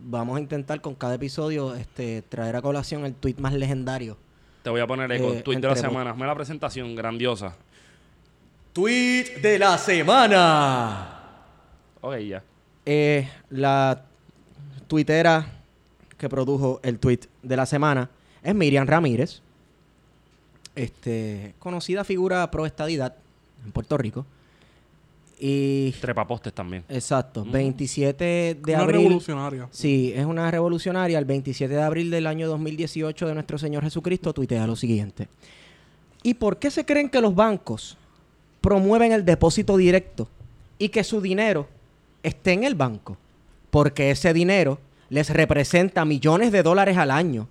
Vamos 0.00 0.36
a 0.36 0.40
intentar 0.40 0.80
con 0.80 0.94
cada 0.96 1.14
episodio 1.14 1.76
este, 1.76 2.22
traer 2.22 2.56
a 2.56 2.62
colación 2.62 3.04
el 3.04 3.14
tweet 3.14 3.36
más 3.38 3.52
legendario. 3.52 4.16
Te 4.64 4.70
voy 4.70 4.80
a 4.80 4.86
poner 4.86 5.12
eco, 5.12 5.32
Eh, 5.32 5.42
tweet 5.42 5.58
de 5.60 5.68
la 5.68 5.76
semana. 5.76 6.10
Hazme 6.10 6.26
la 6.26 6.34
presentación, 6.34 6.94
grandiosa. 6.96 7.54
Tweet 8.72 9.40
de 9.42 9.58
la 9.58 9.78
semana. 9.78 11.20
Ok, 12.00 12.16
ya. 12.18 12.42
Eh, 12.84 13.28
la 13.50 14.04
tuitera 14.88 15.46
que 16.18 16.28
produjo 16.28 16.80
el 16.82 16.98
tweet 16.98 17.20
de 17.42 17.56
la 17.56 17.66
semana 17.66 18.10
es 18.42 18.54
Miriam 18.54 18.86
Ramírez, 18.86 19.40
este, 20.74 21.54
conocida 21.58 22.04
figura 22.04 22.50
pro 22.50 22.66
estadidad 22.66 23.14
en 23.64 23.72
Puerto 23.72 23.96
Rico. 23.98 24.26
Y 25.44 25.90
Trepapostes 26.00 26.52
también. 26.52 26.84
exacto, 26.88 27.44
27 27.44 28.24
de 28.24 28.74
Una 28.74 28.82
abril. 28.84 29.00
revolucionaria. 29.02 29.68
Sí, 29.72 30.12
es 30.14 30.24
una 30.24 30.48
revolucionaria. 30.50 31.18
El 31.18 31.24
27 31.24 31.74
de 31.74 31.82
abril 31.82 32.10
del 32.10 32.28
año 32.28 32.46
2018 32.48 33.26
de 33.26 33.34
nuestro 33.34 33.58
Señor 33.58 33.82
Jesucristo 33.82 34.32
tuitea 34.32 34.66
lo 34.68 34.76
siguiente. 34.76 35.26
¿Y 36.22 36.34
por 36.34 36.58
qué 36.58 36.70
se 36.70 36.84
creen 36.84 37.08
que 37.10 37.20
los 37.20 37.34
bancos 37.34 37.96
promueven 38.60 39.10
el 39.10 39.24
depósito 39.24 39.76
directo 39.76 40.28
y 40.78 40.90
que 40.90 41.02
su 41.02 41.20
dinero 41.20 41.66
esté 42.22 42.52
en 42.52 42.62
el 42.62 42.76
banco? 42.76 43.16
Porque 43.70 44.12
ese 44.12 44.32
dinero 44.32 44.78
les 45.10 45.28
representa 45.30 46.04
millones 46.04 46.52
de 46.52 46.62
dólares 46.62 46.96
al 46.96 47.10
año 47.10 47.48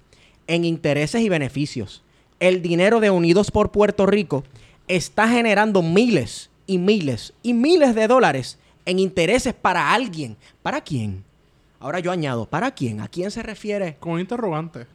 en 0.48 0.66
intereses 0.66 1.22
y 1.22 1.30
beneficios. 1.30 2.04
El 2.40 2.62
dinero 2.62 3.00
de 3.00 3.10
Unidos 3.10 3.52
por 3.52 3.72
Puerto 3.72 4.06
Rico 4.06 4.44
está 4.88 5.28
generando 5.28 5.82
miles 5.82 6.50
y 6.66 6.78
miles 6.78 7.34
y 7.44 7.54
miles 7.54 7.96
de 7.96 8.08
dólares 8.08 8.58
en 8.86 9.00
intereses 9.00 9.54
para 9.54 9.94
alguien. 9.94 10.38
¿Para 10.62 10.82
quién? 10.82 11.24
Ahora 11.80 12.00
yo 12.00 12.12
añado, 12.12 12.46
¿para 12.46 12.72
quién? 12.72 13.02
¿A 13.02 13.08
quién 13.08 13.32
se 13.32 13.42
refiere? 13.44 13.98
Con 14.00 14.20
interrogante. 14.20 14.86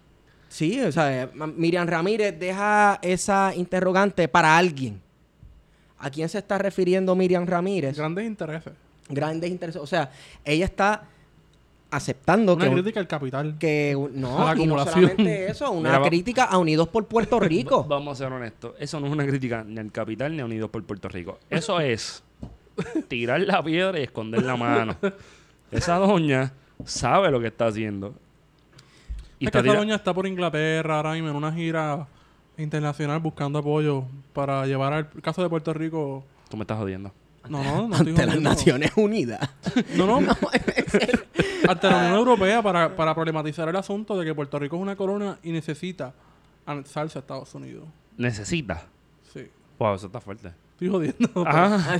Sí, 0.48 0.80
o 0.80 0.92
sea, 0.92 1.24
eh, 1.24 1.28
Miriam 1.56 1.86
Ramírez 1.86 2.38
deja 2.38 2.98
esa 3.02 3.52
interrogante 3.54 4.28
para 4.28 4.56
alguien. 4.56 5.00
¿A 5.98 6.10
quién 6.10 6.28
se 6.28 6.38
está 6.38 6.58
refiriendo 6.58 7.14
Miriam 7.16 7.46
Ramírez? 7.46 7.96
Grandes 7.96 8.26
intereses. 8.26 8.72
Grandes 9.08 9.50
intereses. 9.50 9.80
O 9.80 9.86
sea, 9.86 10.10
ella 10.44 10.64
está 10.64 11.04
aceptando 11.90 12.54
Una 12.54 12.64
que, 12.64 12.72
crítica 12.72 13.00
al 13.00 13.06
capital. 13.08 13.56
que 13.58 13.92
A 13.96 14.18
no, 14.18 14.56
y 14.56 14.66
no 14.66 14.84
solamente 14.86 15.50
eso, 15.50 15.70
una 15.72 15.98
Mira, 15.98 16.08
crítica 16.08 16.44
a 16.44 16.58
Unidos 16.58 16.88
por 16.88 17.06
Puerto 17.06 17.40
Rico. 17.40 17.84
Vamos 17.84 18.20
a 18.20 18.24
ser 18.24 18.32
honestos. 18.32 18.74
Eso 18.78 19.00
no 19.00 19.06
es 19.06 19.12
una 19.12 19.26
crítica 19.26 19.64
ni 19.66 19.78
al 19.78 19.92
capital 19.92 20.34
ni 20.36 20.42
a 20.42 20.44
Unidos 20.44 20.70
por 20.70 20.82
Puerto 20.84 21.08
Rico. 21.08 21.38
Eso 21.50 21.80
es 21.80 22.22
tirar 23.08 23.40
la 23.40 23.62
piedra 23.62 23.98
y 23.98 24.02
esconder 24.02 24.42
la 24.42 24.56
mano. 24.56 24.96
Esa 25.70 25.96
doña 25.96 26.52
sabe 26.84 27.30
lo 27.30 27.40
que 27.40 27.46
está 27.48 27.66
haciendo. 27.66 28.14
Y 29.38 29.44
Es 29.44 29.48
está 29.48 29.62
que 29.62 29.68
esa 29.68 29.78
doña 29.78 29.94
está 29.96 30.14
por 30.14 30.26
Inglaterra 30.26 30.96
ahora 30.96 31.12
mismo 31.12 31.28
en 31.30 31.36
una 31.36 31.52
gira 31.52 32.06
internacional 32.58 33.20
buscando 33.20 33.58
apoyo 33.58 34.04
para 34.32 34.66
llevar 34.66 34.92
al 34.92 35.10
caso 35.22 35.42
de 35.42 35.48
Puerto 35.48 35.72
Rico. 35.74 36.24
Tú 36.48 36.56
me 36.56 36.62
estás 36.62 36.78
jodiendo. 36.78 37.12
No, 37.48 37.62
no, 37.62 37.88
no. 37.88 37.96
estoy 37.96 38.10
ante 38.10 38.26
las. 38.26 38.40
Naciones 38.40 38.92
Unidas. 38.96 39.48
No, 39.96 40.06
no. 40.06 40.18
ante 41.68 41.90
la 41.90 41.96
Unión 41.98 42.14
Europea 42.14 42.62
para, 42.62 42.94
para 42.94 43.14
problematizar 43.14 43.68
el 43.68 43.76
asunto 43.76 44.18
de 44.18 44.24
que 44.24 44.34
Puerto 44.34 44.58
Rico 44.58 44.76
es 44.76 44.82
una 44.82 44.96
colonia 44.96 45.38
y 45.42 45.52
necesita 45.52 46.14
anexarse 46.64 47.18
a 47.18 47.20
Estados 47.20 47.54
Unidos. 47.54 47.84
Necesita. 48.16 48.86
Sí. 49.32 49.48
Wow, 49.78 49.94
eso 49.94 50.06
está 50.06 50.20
fuerte. 50.20 50.52
Estoy 50.78 50.88
jodiendo. 50.90 51.46
Ajá. 51.46 51.96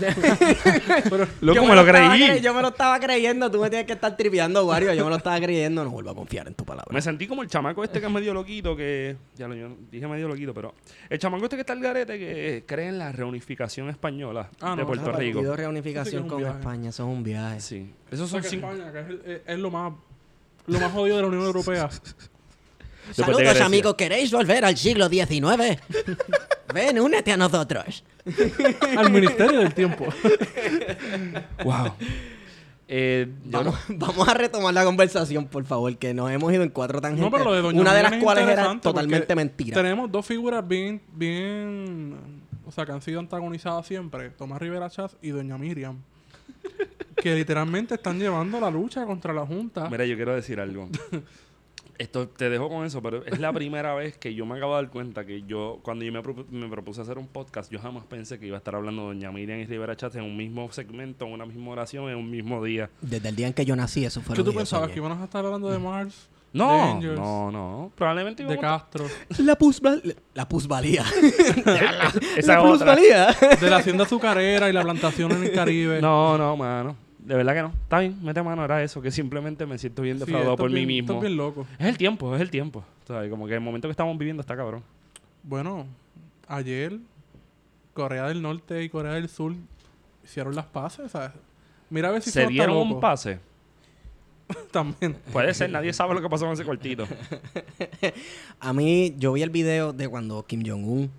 Pero 1.05 1.27
Loco, 1.41 1.55
Yo 1.63 1.65
me 1.65 1.75
lo 1.75 1.83
creí. 1.87 2.03
cre- 2.21 2.41
yo 2.43 2.53
me 2.53 2.61
lo 2.61 2.69
estaba 2.69 3.01
creyendo. 3.01 3.51
Tú 3.51 3.59
me 3.59 3.71
tienes 3.71 3.87
que 3.87 3.95
estar 3.95 4.15
tripeando, 4.15 4.67
Wario. 4.67 4.93
Yo 4.93 5.05
me 5.05 5.09
lo 5.11 5.17
estaba 5.17 5.41
creyendo. 5.41 5.83
No 5.83 5.89
vuelvo 5.91 6.11
a 6.11 6.15
confiar 6.15 6.47
en 6.47 6.53
tu 6.55 6.67
palabra. 6.67 6.93
Me 6.93 7.01
sentí 7.01 7.27
como 7.27 7.41
el 7.43 7.49
chamaco 7.49 7.83
este 7.83 8.01
que 8.01 8.07
es 8.07 8.13
medio 8.13 8.35
loquito, 8.35 8.77
que... 8.77 9.17
Ya 9.35 9.49
lo 9.49 9.55
yo 9.55 9.75
dije 9.91 10.07
medio 10.07 10.29
loquito, 10.29 10.53
pero... 10.53 10.75
El 11.09 11.19
chamaco 11.19 11.45
este 11.45 11.57
que 11.57 11.61
está 11.63 11.73
al 11.73 11.81
garete, 11.81 12.19
que 12.19 12.65
cree 12.67 12.89
en 12.89 12.99
la 12.99 13.13
reunificación 13.13 13.89
española 13.89 14.51
Ah, 14.61 14.73
de 14.73 14.83
no, 14.83 14.87
Puerto 14.87 15.07
Rico. 15.07 15.13
partido 15.13 15.41
Eso 15.41 15.57
reunificación 15.57 16.25
es 16.25 16.29
con 16.29 16.39
viaje. 16.43 16.59
España. 16.59 16.91
Eso 16.91 17.03
es 17.05 17.09
un 17.17 17.23
viaje. 17.25 17.61
Sí. 17.61 17.91
Esos 18.11 18.27
O 18.27 18.29
son 18.29 18.43
sea, 18.43 18.51
que 18.51 18.57
cinco... 18.57 18.71
España, 18.73 18.93
que 18.93 19.01
es, 19.01 19.07
el- 19.09 19.23
es- 19.25 19.41
es 19.47 19.59
lo 19.59 19.71
más 19.71 19.95
lo 20.67 20.81
más 20.81 20.93
jodido 20.93 21.17
de 21.17 21.23
la 21.23 21.29
Unión 21.29 21.45
Europea. 21.47 21.89
Saludos, 23.13 23.61
amigos. 23.63 23.95
¿Queréis 23.95 24.31
volver 24.33 24.65
al 24.67 24.77
siglo 24.77 25.09
XIX? 25.09 25.79
Ven, 26.75 27.01
únete 27.01 27.33
a 27.33 27.37
nosotros. 27.39 28.05
Al 28.97 29.11
Ministerio 29.11 29.61
del 29.61 29.75
Tiempo. 29.75 30.07
Wow. 31.65 31.93
Eh, 32.89 33.29
no- 33.45 33.75
Vamos, 33.89 34.29
a 34.29 34.35
retomar 34.35 34.73
la 34.73 34.85
conversación, 34.85 35.47
por 35.47 35.65
favor, 35.65 35.97
que 35.97 36.15
nos 36.15 36.31
hemos 36.31 36.53
ido 36.53 36.63
en 36.63 36.71
cuatro 36.71 37.01
tangentes. 37.01 37.25
No, 37.25 37.31
pero 37.31 37.45
lo 37.45 37.53
de 37.55 37.63
Doña 37.63 37.81
Una 37.81 37.95
de 37.95 38.03
las 38.03 38.13
es 38.13 38.23
cuales 38.23 38.47
era 38.49 38.79
totalmente 38.81 39.35
mentira. 39.35 39.75
Tenemos 39.75 40.11
dos 40.11 40.25
figuras 40.25 40.67
bien, 40.67 41.01
bien, 41.13 42.17
o 42.65 42.71
sea, 42.71 42.87
que 42.87 42.93
han 42.93 43.03
sido 43.03 43.19
antagonizadas 43.19 43.87
siempre, 43.87 44.31
Tomás 44.31 44.61
Rivera 44.61 44.89
Chávez 44.89 45.17
y 45.21 45.31
Doña 45.31 45.59
Miriam, 45.59 45.97
que 47.17 47.35
literalmente 47.35 47.95
están 47.95 48.19
llevando 48.21 48.61
la 48.61 48.71
lucha 48.71 49.05
contra 49.05 49.33
la 49.33 49.45
Junta. 49.45 49.89
Mira, 49.91 50.05
yo 50.07 50.15
quiero 50.15 50.35
decir 50.35 50.61
algo. 50.61 50.89
Esto 51.99 52.29
te 52.29 52.51
dejo 52.51 52.69
con 52.69 52.85
eso, 52.85 53.01
pero 53.03 53.25
es 53.25 53.39
la 53.41 53.53
primera 53.53 53.95
vez 53.95 54.19
que 54.19 54.35
yo 54.35 54.45
me 54.45 54.57
acabo 54.57 54.77
de 54.77 54.83
dar 54.83 54.91
cuenta 54.91 55.25
que 55.25 55.43
yo, 55.43 55.79
cuando 55.83 56.05
yo 56.05 56.13
me, 56.13 56.21
propu- 56.23 56.47
me 56.51 56.69
propuse 56.69 57.01
hacer 57.01 57.17
un 57.17 57.27
podcast, 57.27 57.73
yo 57.73 57.79
jamás 57.79 58.05
pensé 58.05 58.39
que 58.39 58.47
iba 58.47 58.57
a 58.57 58.59
estar 58.59 58.75
hablando 58.75 59.03
de 59.03 59.09
Doña 59.15 59.33
Miriam 59.33 59.59
y 59.61 59.65
Rivera 59.67 59.97
Chat 59.97 60.15
en 60.17 60.25
un 60.25 60.37
mismo 60.37 60.71
segmento, 60.73 61.25
en 61.25 61.33
una 61.33 61.47
misma 61.47 61.71
oración, 61.71 62.09
en 62.11 62.17
un 62.17 62.31
mismo 62.31 62.63
día. 62.63 62.91
Desde 63.01 63.29
el 63.31 63.37
día 63.37 63.47
en 63.47 63.53
que 63.55 63.65
yo 63.65 63.75
nací, 63.77 64.05
eso 64.05 64.21
fue 64.21 64.35
¿Qué 64.35 64.41
lo 64.41 64.45
tú 64.45 64.51
que 64.51 64.55
yo 64.57 64.61
pensabas? 64.61 64.91
¿Que 64.91 64.97
iban 64.99 65.13
a 65.13 65.25
estar 65.25 65.45
hablando 65.45 65.71
de 65.71 65.79
Mars? 65.79 66.29
de 66.53 66.59
No, 66.59 66.93
Angels, 66.97 67.19
no, 67.19 67.51
no. 67.51 67.93
Probablemente 67.97 68.43
De 68.45 68.53
íbamos 68.55 68.63
Castro, 68.83 69.07
La, 69.39 69.59
plusval- 69.59 70.17
la 70.35 70.49
plusvalía. 70.49 71.05
Esa 72.37 72.55
la 72.55 72.63
otra. 72.63 72.95
plusvalía. 72.95 73.37
de 73.61 73.71
la 73.71 73.77
hacienda 73.79 74.05
azucarera 74.05 74.69
y 74.69 74.73
la 74.73 74.83
plantación 74.83 75.33
en 75.33 75.45
el 75.45 75.53
Caribe. 75.53 76.01
No, 76.01 76.37
no, 76.39 76.57
mano. 76.57 76.97
De 77.27 77.35
verdad 77.35 77.55
que 77.55 77.63
no. 77.63 77.73
Está 77.83 77.99
bien, 77.99 78.17
mete 78.23 78.41
mano, 78.41 78.65
era 78.65 78.85
eso, 78.85 79.03
que 79.03 79.11
simplemente 79.11 79.67
me 79.67 79.79
siento 79.79 80.03
bien 80.03 80.17
defraudado 80.17 80.57
por 80.57 80.71
mí 80.71 80.87
mismo. 80.87 81.15
es 81.15 81.21
bien 81.21 81.37
loco. 81.37 81.67
Es 81.77 81.87
el 81.87 81.99
tiempo, 81.99 82.33
es 82.37 82.41
el 82.41 82.51
tiempo. 82.51 82.85
¿Sabes? 83.05 83.29
Como 83.29 83.49
que 83.49 83.55
el 83.55 83.61
momento 83.61 83.89
que 83.89 83.91
estamos 83.91 84.17
viviendo 84.17 84.43
está 84.43 84.57
cabrón. 84.57 84.85
Bueno, 85.43 85.87
ayer 86.47 86.99
Corea 87.95 88.29
del 88.29 88.43
Norte 88.43 88.81
y 88.85 88.89
Corea 88.89 89.15
del 89.15 89.29
Sur 89.29 89.55
hicieron 90.25 90.55
las 90.55 90.67
paces, 90.67 91.11
¿sabes? 91.11 91.33
Mira 91.91 92.11
a 92.11 92.13
ver 92.13 92.23
si 92.23 92.31
¿Se 92.31 92.47
dieron 92.47 92.77
un 92.77 93.01
pase? 93.01 93.41
También. 94.71 95.17
Puede 95.33 95.53
ser, 95.53 95.71
nadie 95.71 95.93
sabe 95.93 96.15
lo 96.15 96.23
que 96.23 96.29
pasó 96.29 96.47
en 96.47 96.53
ese 96.53 96.65
cuartito. 96.65 97.09
A 98.61 98.73
mí, 98.73 99.17
yo 99.19 99.33
vi 99.33 99.43
el 99.43 99.51
video 99.51 99.93
de 99.93 100.09
cuando 100.09 100.45
Kim 100.45 100.63
Jong-un 100.65 101.11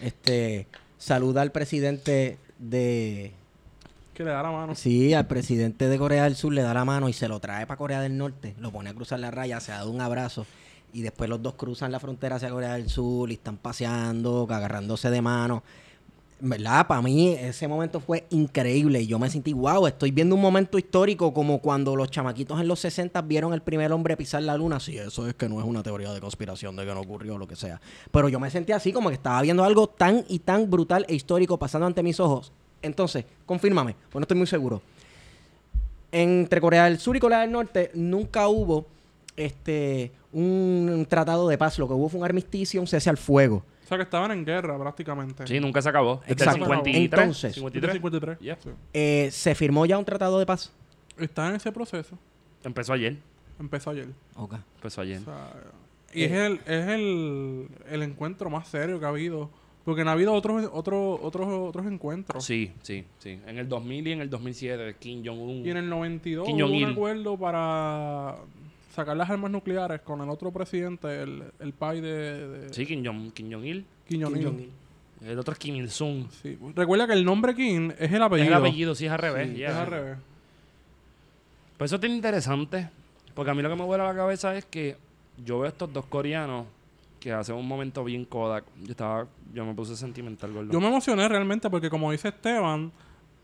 este, 0.00 0.66
saluda 0.98 1.42
al 1.42 1.52
presidente 1.52 2.38
de... 2.58 3.32
Que 4.14 4.24
le 4.24 4.30
da 4.30 4.42
la 4.42 4.50
mano. 4.50 4.74
Sí, 4.74 5.14
al 5.14 5.26
presidente 5.26 5.88
de 5.88 5.98
Corea 5.98 6.24
del 6.24 6.36
Sur 6.36 6.52
le 6.52 6.62
da 6.62 6.74
la 6.74 6.84
mano 6.84 7.08
y 7.08 7.12
se 7.12 7.28
lo 7.28 7.40
trae 7.40 7.66
para 7.66 7.78
Corea 7.78 8.00
del 8.00 8.16
Norte. 8.16 8.54
Lo 8.58 8.70
pone 8.70 8.90
a 8.90 8.94
cruzar 8.94 9.20
la 9.20 9.30
raya, 9.30 9.60
se 9.60 9.72
da 9.72 9.86
un 9.86 10.00
abrazo. 10.00 10.46
Y 10.92 11.00
después 11.00 11.30
los 11.30 11.42
dos 11.42 11.54
cruzan 11.54 11.90
la 11.90 11.98
frontera 11.98 12.36
hacia 12.36 12.50
Corea 12.50 12.74
del 12.74 12.90
Sur 12.90 13.30
y 13.30 13.34
están 13.34 13.56
paseando, 13.56 14.46
agarrándose 14.50 15.08
de 15.08 15.22
mano. 15.22 15.62
¿verdad? 16.44 16.88
Para 16.88 17.00
mí 17.00 17.28
ese 17.28 17.68
momento 17.68 18.00
fue 18.00 18.26
increíble 18.30 19.00
y 19.00 19.06
yo 19.06 19.16
me 19.20 19.30
sentí, 19.30 19.52
wow, 19.52 19.86
estoy 19.86 20.10
viendo 20.10 20.34
un 20.34 20.40
momento 20.40 20.76
histórico 20.76 21.32
como 21.32 21.60
cuando 21.60 21.94
los 21.94 22.10
chamaquitos 22.10 22.60
en 22.60 22.66
los 22.66 22.80
60 22.80 23.22
vieron 23.22 23.54
el 23.54 23.62
primer 23.62 23.92
hombre 23.92 24.16
pisar 24.16 24.42
la 24.42 24.56
luna. 24.56 24.80
Sí, 24.80 24.98
eso 24.98 25.28
es 25.28 25.34
que 25.34 25.48
no 25.48 25.60
es 25.60 25.64
una 25.64 25.84
teoría 25.84 26.12
de 26.12 26.20
conspiración 26.20 26.74
de 26.74 26.84
que 26.84 26.92
no 26.92 27.00
ocurrió 27.00 27.38
lo 27.38 27.46
que 27.46 27.54
sea. 27.54 27.80
Pero 28.10 28.28
yo 28.28 28.40
me 28.40 28.50
sentí 28.50 28.72
así 28.72 28.92
como 28.92 29.08
que 29.10 29.14
estaba 29.14 29.40
viendo 29.40 29.62
algo 29.62 29.86
tan 29.86 30.24
y 30.28 30.40
tan 30.40 30.68
brutal 30.68 31.06
e 31.08 31.14
histórico 31.14 31.60
pasando 31.60 31.86
ante 31.86 32.02
mis 32.02 32.18
ojos. 32.18 32.52
Entonces, 32.82 33.24
confírmame, 33.46 33.94
pues 34.10 34.20
no 34.20 34.22
estoy 34.22 34.36
muy 34.36 34.46
seguro. 34.46 34.82
Entre 36.10 36.60
Corea 36.60 36.84
del 36.84 36.98
Sur 36.98 37.16
y 37.16 37.20
Corea 37.20 37.40
del 37.40 37.52
Norte 37.52 37.90
nunca 37.94 38.48
hubo 38.48 38.86
este 39.36 40.12
un 40.32 41.06
tratado 41.08 41.48
de 41.48 41.56
paz. 41.56 41.78
Lo 41.78 41.86
que 41.88 41.94
hubo 41.94 42.08
fue 42.08 42.20
un 42.20 42.26
armisticio, 42.26 42.80
un 42.80 42.86
cese 42.86 43.08
al 43.08 43.16
fuego. 43.16 43.62
O 43.84 43.88
sea, 43.88 43.96
que 43.96 44.04
estaban 44.04 44.30
en 44.30 44.44
guerra 44.44 44.78
prácticamente. 44.78 45.46
Sí, 45.46 45.60
nunca 45.60 45.80
se 45.82 45.88
acabó. 45.88 46.16
Desde 46.26 46.32
el 46.44 46.48
Exacto. 46.48 46.64
53. 46.64 46.96
Entonces, 46.96 47.54
53. 47.54 47.92
53. 47.94 48.38
Ya. 48.40 48.56
Sí. 48.62 48.70
Eh, 48.92 49.28
¿Se 49.30 49.54
firmó 49.54 49.86
ya 49.86 49.98
un 49.98 50.04
tratado 50.04 50.38
de 50.38 50.46
paz? 50.46 50.70
Está 51.18 51.48
en 51.48 51.56
ese 51.56 51.72
proceso. 51.72 52.18
Empezó 52.64 52.92
ayer. 52.92 53.16
Empezó 53.58 53.90
ayer. 53.90 54.08
Ok. 54.36 54.54
Empezó 54.76 55.00
ayer. 55.02 55.20
O 55.20 55.24
sea, 55.24 55.52
y 56.14 56.24
es, 56.24 56.32
el, 56.32 56.60
es 56.66 56.88
el, 56.88 57.68
el 57.90 58.02
encuentro 58.02 58.50
más 58.50 58.68
serio 58.68 58.98
que 58.98 59.06
ha 59.06 59.08
habido. 59.08 59.50
Porque 59.84 60.04
no 60.04 60.10
ha 60.10 60.12
habido 60.12 60.32
otros 60.32 60.68
otros 60.72 61.18
otros 61.22 61.48
otros 61.48 61.86
encuentros. 61.86 62.44
Sí, 62.44 62.70
sí, 62.82 63.04
sí. 63.18 63.40
En 63.46 63.58
el 63.58 63.68
2000 63.68 64.06
y 64.06 64.12
en 64.12 64.20
el 64.20 64.30
2007, 64.30 64.96
Kim 65.00 65.24
Jong-un. 65.24 65.66
Y 65.66 65.70
en 65.70 65.76
el 65.78 65.88
92 65.88 66.46
Kim 66.46 66.56
hubo 66.56 66.66
un 66.76 66.84
acuerdo 66.84 67.36
para 67.36 68.36
sacar 68.94 69.16
las 69.16 69.28
armas 69.28 69.50
nucleares 69.50 70.00
con 70.02 70.20
el 70.20 70.28
otro 70.28 70.52
presidente, 70.52 71.22
el, 71.22 71.42
el 71.58 71.72
pai 71.72 72.00
de, 72.00 72.48
de 72.48 72.74
Sí, 72.74 72.86
Kim 72.86 73.02
Jong- 73.04 73.32
Kim 73.32 73.50
Jong-il. 73.52 73.84
Kim 74.08 74.22
Jong-il. 74.22 74.70
El 75.24 75.38
otro 75.38 75.52
es 75.52 75.58
Kim 75.58 75.74
Il-sung. 75.76 76.26
Sí. 76.42 76.58
Recuerda 76.74 77.06
que 77.06 77.12
el 77.14 77.24
nombre 77.24 77.54
Kim 77.54 77.92
es 77.98 78.12
el 78.12 78.22
apellido. 78.22 78.44
Es 78.44 78.48
el 78.48 78.54
apellido, 78.54 78.94
sí, 78.94 79.06
es 79.06 79.12
al 79.12 79.18
revés. 79.18 79.50
Sí. 79.54 79.62
Es 79.64 79.70
al 79.72 79.86
revés. 79.86 80.18
Pues 81.78 81.92
eso 81.92 82.00
es 82.04 82.10
interesante. 82.10 82.88
Porque 83.34 83.50
a 83.50 83.54
mí 83.54 83.62
lo 83.62 83.68
que 83.70 83.76
me 83.76 83.84
vuela 83.84 84.04
la 84.04 84.14
cabeza 84.14 84.56
es 84.56 84.64
que 84.64 84.96
yo 85.44 85.60
veo 85.60 85.68
estos 85.68 85.92
dos 85.92 86.04
coreanos 86.06 86.66
que 87.22 87.32
hacen 87.32 87.54
un 87.54 87.66
momento 87.68 88.02
bien 88.02 88.24
Kodak. 88.24 88.64
Yo 88.82 88.90
estaba, 88.90 89.26
yo 89.54 89.64
me 89.64 89.74
puse 89.74 89.96
sentimental, 89.96 90.52
gordo. 90.52 90.72
Yo 90.72 90.80
me 90.80 90.88
emocioné 90.88 91.28
realmente 91.28 91.70
porque, 91.70 91.88
como 91.88 92.10
dice 92.10 92.28
Esteban, 92.28 92.90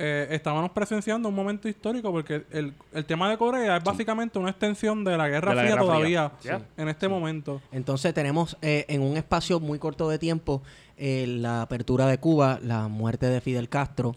eh, 0.00 0.26
estábamos 0.30 0.70
presenciando 0.72 1.28
un 1.28 1.34
momento 1.34 1.68
histórico 1.68 2.10
porque 2.10 2.44
el, 2.50 2.74
el 2.92 3.04
tema 3.04 3.30
de 3.30 3.38
Corea 3.38 3.76
es 3.76 3.84
básicamente 3.84 4.38
una 4.38 4.50
extensión 4.50 5.04
de 5.04 5.16
la 5.16 5.28
Guerra 5.28 5.50
De 5.50 5.56
la 5.56 5.62
Fría 5.62 5.74
Guerra 5.74 5.86
todavía 5.86 6.30
Fría. 6.40 6.58
Sí. 6.58 6.64
en 6.76 6.88
este 6.88 7.08
momento. 7.08 7.62
Entonces 7.70 8.12
tenemos 8.14 8.56
eh, 8.62 8.84
en 8.88 9.02
un 9.02 9.16
espacio 9.16 9.60
muy 9.60 9.78
corto 9.78 10.08
de 10.08 10.18
tiempo 10.18 10.62
eh, 10.96 11.26
la 11.28 11.62
apertura 11.62 12.06
de 12.06 12.18
Cuba, 12.18 12.58
la 12.62 12.88
muerte 12.88 13.26
de 13.26 13.40
Fidel 13.40 13.68
Castro, 13.68 14.16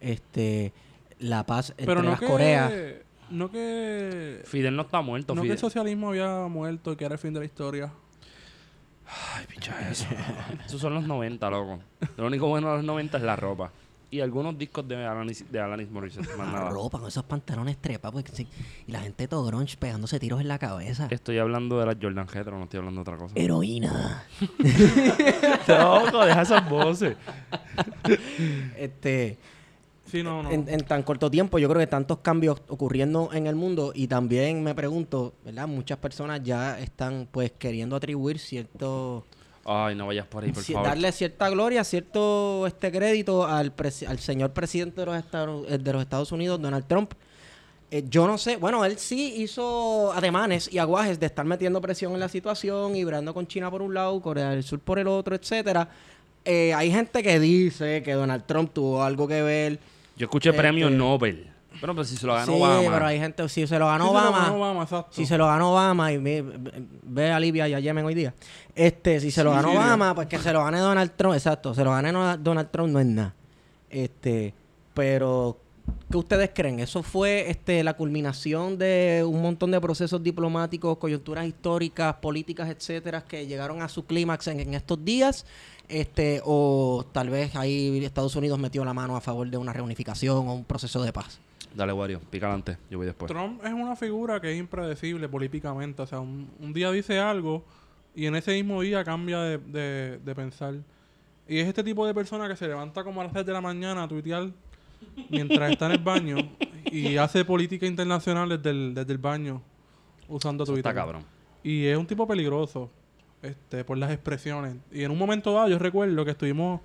este, 0.00 0.72
la 1.18 1.44
paz 1.44 1.70
entre 1.70 1.86
Pero 1.86 2.02
no 2.02 2.10
las 2.10 2.20
que, 2.20 2.26
Coreas. 2.26 2.72
no 3.30 3.50
que 3.50 4.40
Fidel 4.44 4.74
no 4.74 4.82
está 4.82 5.02
muerto, 5.02 5.34
no 5.34 5.42
que 5.42 5.52
el 5.52 5.58
socialismo 5.58 6.08
había 6.08 6.46
muerto 6.48 6.92
y 6.92 6.96
que 6.96 7.04
era 7.04 7.14
el 7.14 7.18
fin 7.18 7.34
de 7.34 7.40
la 7.40 7.46
historia. 7.46 7.92
Ay, 9.06 9.46
picha 9.46 9.74
eso. 9.90 10.06
Esos 10.66 10.80
son 10.80 10.94
los 10.94 11.04
90, 11.06 11.50
loco. 11.50 11.80
Lo 12.16 12.26
único 12.26 12.48
bueno 12.48 12.70
de 12.70 12.76
los 12.76 12.84
90 12.84 13.16
es 13.18 13.22
la 13.22 13.36
ropa. 13.36 13.70
Y 14.10 14.20
algunos 14.20 14.58
discos 14.58 14.86
de 14.86 15.06
Alanis, 15.06 15.50
de 15.50 15.58
Alanis 15.58 15.90
Morissette, 15.90 16.28
más 16.36 16.46
La 16.52 16.58
nada. 16.58 16.70
ropa 16.70 16.98
con 16.98 17.08
esos 17.08 17.24
pantalones 17.24 17.78
trepados 17.78 18.22
sí, 18.30 18.46
y 18.86 18.92
la 18.92 19.00
gente 19.00 19.26
todo 19.26 19.42
grunge 19.46 19.78
pegándose 19.78 20.20
tiros 20.20 20.42
en 20.42 20.48
la 20.48 20.58
cabeza. 20.58 21.06
Estoy 21.10 21.38
hablando 21.38 21.78
de 21.80 21.86
la 21.86 21.96
Jordan 21.98 22.26
Hetero, 22.28 22.58
no 22.58 22.64
estoy 22.64 22.78
hablando 22.80 23.02
de 23.02 23.10
otra 23.10 23.16
cosa. 23.16 23.32
Heroína. 23.38 24.24
Loco, 25.66 26.26
deja 26.26 26.42
esas 26.42 26.68
voces. 26.68 27.16
Este, 28.76 29.38
Sí, 30.12 30.22
no, 30.22 30.42
no. 30.42 30.50
en, 30.50 30.68
en 30.68 30.80
tan 30.82 31.02
corto 31.02 31.30
tiempo, 31.30 31.58
yo 31.58 31.68
creo 31.70 31.80
que 31.80 31.86
tantos 31.86 32.18
cambios 32.18 32.60
ocurriendo 32.68 33.30
en 33.32 33.46
el 33.46 33.54
mundo 33.56 33.92
y 33.94 34.06
también 34.08 34.62
me 34.62 34.74
pregunto, 34.74 35.32
¿verdad? 35.42 35.66
Muchas 35.66 35.96
personas 35.96 36.42
ya 36.44 36.78
están 36.78 37.26
pues 37.30 37.50
queriendo 37.58 37.96
atribuir 37.96 38.38
cierto 38.38 39.24
Ay, 39.64 39.94
no 39.94 40.06
vayas 40.08 40.26
por 40.26 40.44
ahí, 40.44 40.52
por 40.52 40.62
favor. 40.64 40.84
darle 40.86 41.10
cierta 41.12 41.48
gloria, 41.48 41.82
cierto 41.82 42.66
este 42.66 42.92
crédito 42.92 43.46
al, 43.46 43.74
presi- 43.74 44.06
al 44.06 44.18
señor 44.18 44.50
presidente 44.52 45.00
de 45.00 45.06
los, 45.06 45.16
Estados, 45.16 45.66
eh, 45.70 45.78
de 45.78 45.92
los 45.94 46.02
Estados 46.02 46.30
Unidos, 46.32 46.60
Donald 46.60 46.84
Trump. 46.86 47.12
Eh, 47.90 48.04
yo 48.08 48.26
no 48.26 48.36
sé, 48.38 48.56
bueno, 48.56 48.84
él 48.84 48.98
sí 48.98 49.34
hizo 49.38 50.12
ademanes 50.12 50.68
y 50.72 50.78
aguajes 50.78 51.20
de 51.20 51.26
estar 51.26 51.44
metiendo 51.46 51.80
presión 51.80 52.12
en 52.12 52.20
la 52.20 52.28
situación 52.28 52.96
y 52.96 53.04
brando 53.04 53.32
con 53.32 53.46
China 53.46 53.70
por 53.70 53.80
un 53.82 53.94
lado, 53.94 54.20
Corea 54.20 54.50
del 54.50 54.62
Sur 54.62 54.80
por 54.80 54.98
el 54.98 55.06
otro, 55.06 55.34
etcétera. 55.36 55.88
Eh, 56.44 56.74
hay 56.74 56.90
gente 56.90 57.22
que 57.22 57.38
dice 57.38 58.02
que 58.02 58.14
Donald 58.14 58.44
Trump 58.46 58.72
tuvo 58.74 59.02
algo 59.02 59.28
que 59.28 59.42
ver. 59.42 59.78
Yo 60.22 60.26
escuché 60.26 60.50
Este- 60.50 60.62
premio 60.62 60.88
Nobel. 60.88 61.48
Bueno, 61.80 61.94
pero 61.96 62.04
si 62.04 62.16
se 62.16 62.26
lo 62.28 62.34
ganó 62.34 62.46
sí, 62.46 62.52
Obama. 62.60 62.90
pero 62.92 63.06
hay 63.06 63.18
gente, 63.18 63.48
si 63.48 63.66
se 63.66 63.76
lo 63.76 63.86
ganó 63.88 64.04
Sí, 64.04 64.08
se 64.10 64.14
lo 64.14 64.20
Obama, 64.20 64.38
ganó 64.44 64.56
Obama, 64.56 64.82
exacto. 64.84 65.08
si 65.10 65.26
se 65.26 65.36
lo 65.36 65.46
ganó 65.48 65.72
Obama 65.72 66.12
y 66.12 66.18
ve, 66.18 66.44
ve- 67.02 67.32
a 67.32 67.40
Libia 67.40 67.66
y 67.66 67.74
a 67.74 67.80
Yemen 67.80 68.04
hoy 68.04 68.14
día. 68.14 68.32
Este, 68.72 69.18
si 69.18 69.32
se 69.32 69.42
lo 69.42 69.50
ganó 69.50 69.70
sí, 69.72 69.76
Obama, 69.76 70.14
pues 70.14 70.28
que 70.28 70.38
se 70.38 70.52
lo 70.52 70.62
gane 70.62 70.78
Donald 70.78 71.10
Trump, 71.16 71.34
exacto, 71.34 71.74
se 71.74 71.82
lo 71.82 71.90
gane 71.90 72.12
Donald 72.38 72.70
Trump 72.70 72.90
no 72.92 73.00
es 73.00 73.06
nada. 73.06 73.34
Este, 73.90 74.54
pero 74.94 75.58
¿qué 76.08 76.16
ustedes 76.18 76.50
creen? 76.54 76.78
¿Eso 76.78 77.02
fue 77.02 77.50
este 77.50 77.82
la 77.82 77.94
culminación 77.94 78.78
de 78.78 79.24
un 79.26 79.42
montón 79.42 79.72
de 79.72 79.80
procesos 79.80 80.22
diplomáticos, 80.22 80.98
coyunturas 80.98 81.46
históricas, 81.46 82.14
políticas, 82.16 82.68
etcétera, 82.68 83.22
que 83.24 83.46
llegaron 83.46 83.82
a 83.82 83.88
su 83.88 84.04
clímax 84.06 84.46
en, 84.46 84.60
en 84.60 84.74
estos 84.74 85.04
días? 85.04 85.46
Este, 85.88 86.40
o 86.44 87.04
tal 87.12 87.28
vez 87.28 87.54
ahí 87.56 88.02
Estados 88.04 88.34
Unidos 88.36 88.58
metió 88.58 88.84
la 88.84 88.94
mano 88.94 89.16
a 89.16 89.20
favor 89.20 89.48
de 89.50 89.56
una 89.58 89.72
reunificación 89.72 90.48
o 90.48 90.54
un 90.54 90.64
proceso 90.64 91.02
de 91.02 91.12
paz. 91.12 91.38
Dale, 91.74 91.92
Wario, 91.92 92.20
pica 92.30 92.46
adelante. 92.46 92.76
Yo 92.90 92.98
voy 92.98 93.06
después. 93.06 93.30
Trump 93.30 93.64
es 93.64 93.72
una 93.72 93.96
figura 93.96 94.40
que 94.40 94.52
es 94.52 94.58
impredecible 94.58 95.28
políticamente. 95.28 96.02
O 96.02 96.06
sea, 96.06 96.20
un, 96.20 96.48
un 96.60 96.72
día 96.72 96.90
dice 96.90 97.18
algo 97.18 97.64
y 98.14 98.26
en 98.26 98.36
ese 98.36 98.52
mismo 98.52 98.80
día 98.82 99.04
cambia 99.04 99.40
de, 99.40 99.58
de- 99.58 100.18
de 100.18 100.34
pensar. 100.34 100.74
Y 101.48 101.58
es 101.58 101.68
este 101.68 101.82
tipo 101.82 102.06
de 102.06 102.14
persona 102.14 102.46
que 102.48 102.56
se 102.56 102.68
levanta 102.68 103.02
como 103.04 103.20
a 103.20 103.24
las 103.24 103.32
6 103.32 103.44
de 103.46 103.52
la 103.52 103.60
mañana 103.60 104.04
a 104.04 104.08
tuitear 104.08 104.50
mientras 105.28 105.70
está 105.72 105.86
en 105.86 105.92
el 105.92 105.98
baño 105.98 106.36
y 106.90 107.16
hace 107.16 107.44
política 107.44 107.86
internacional 107.86 108.48
desde 108.48 108.70
el, 108.70 108.94
desde 108.94 109.12
el 109.12 109.18
baño 109.18 109.60
usando 110.28 110.64
Eso 110.64 110.72
Twitter. 110.72 110.90
está 110.90 111.00
cabrón. 111.00 111.24
Y 111.64 111.84
es 111.86 111.96
un 111.96 112.06
tipo 112.06 112.26
peligroso 112.26 112.90
este, 113.42 113.84
por 113.84 113.98
las 113.98 114.10
expresiones. 114.10 114.76
Y 114.90 115.02
en 115.02 115.10
un 115.10 115.18
momento 115.18 115.52
dado 115.52 115.68
yo 115.68 115.78
recuerdo 115.78 116.24
que 116.24 116.30
estuvimos... 116.32 116.80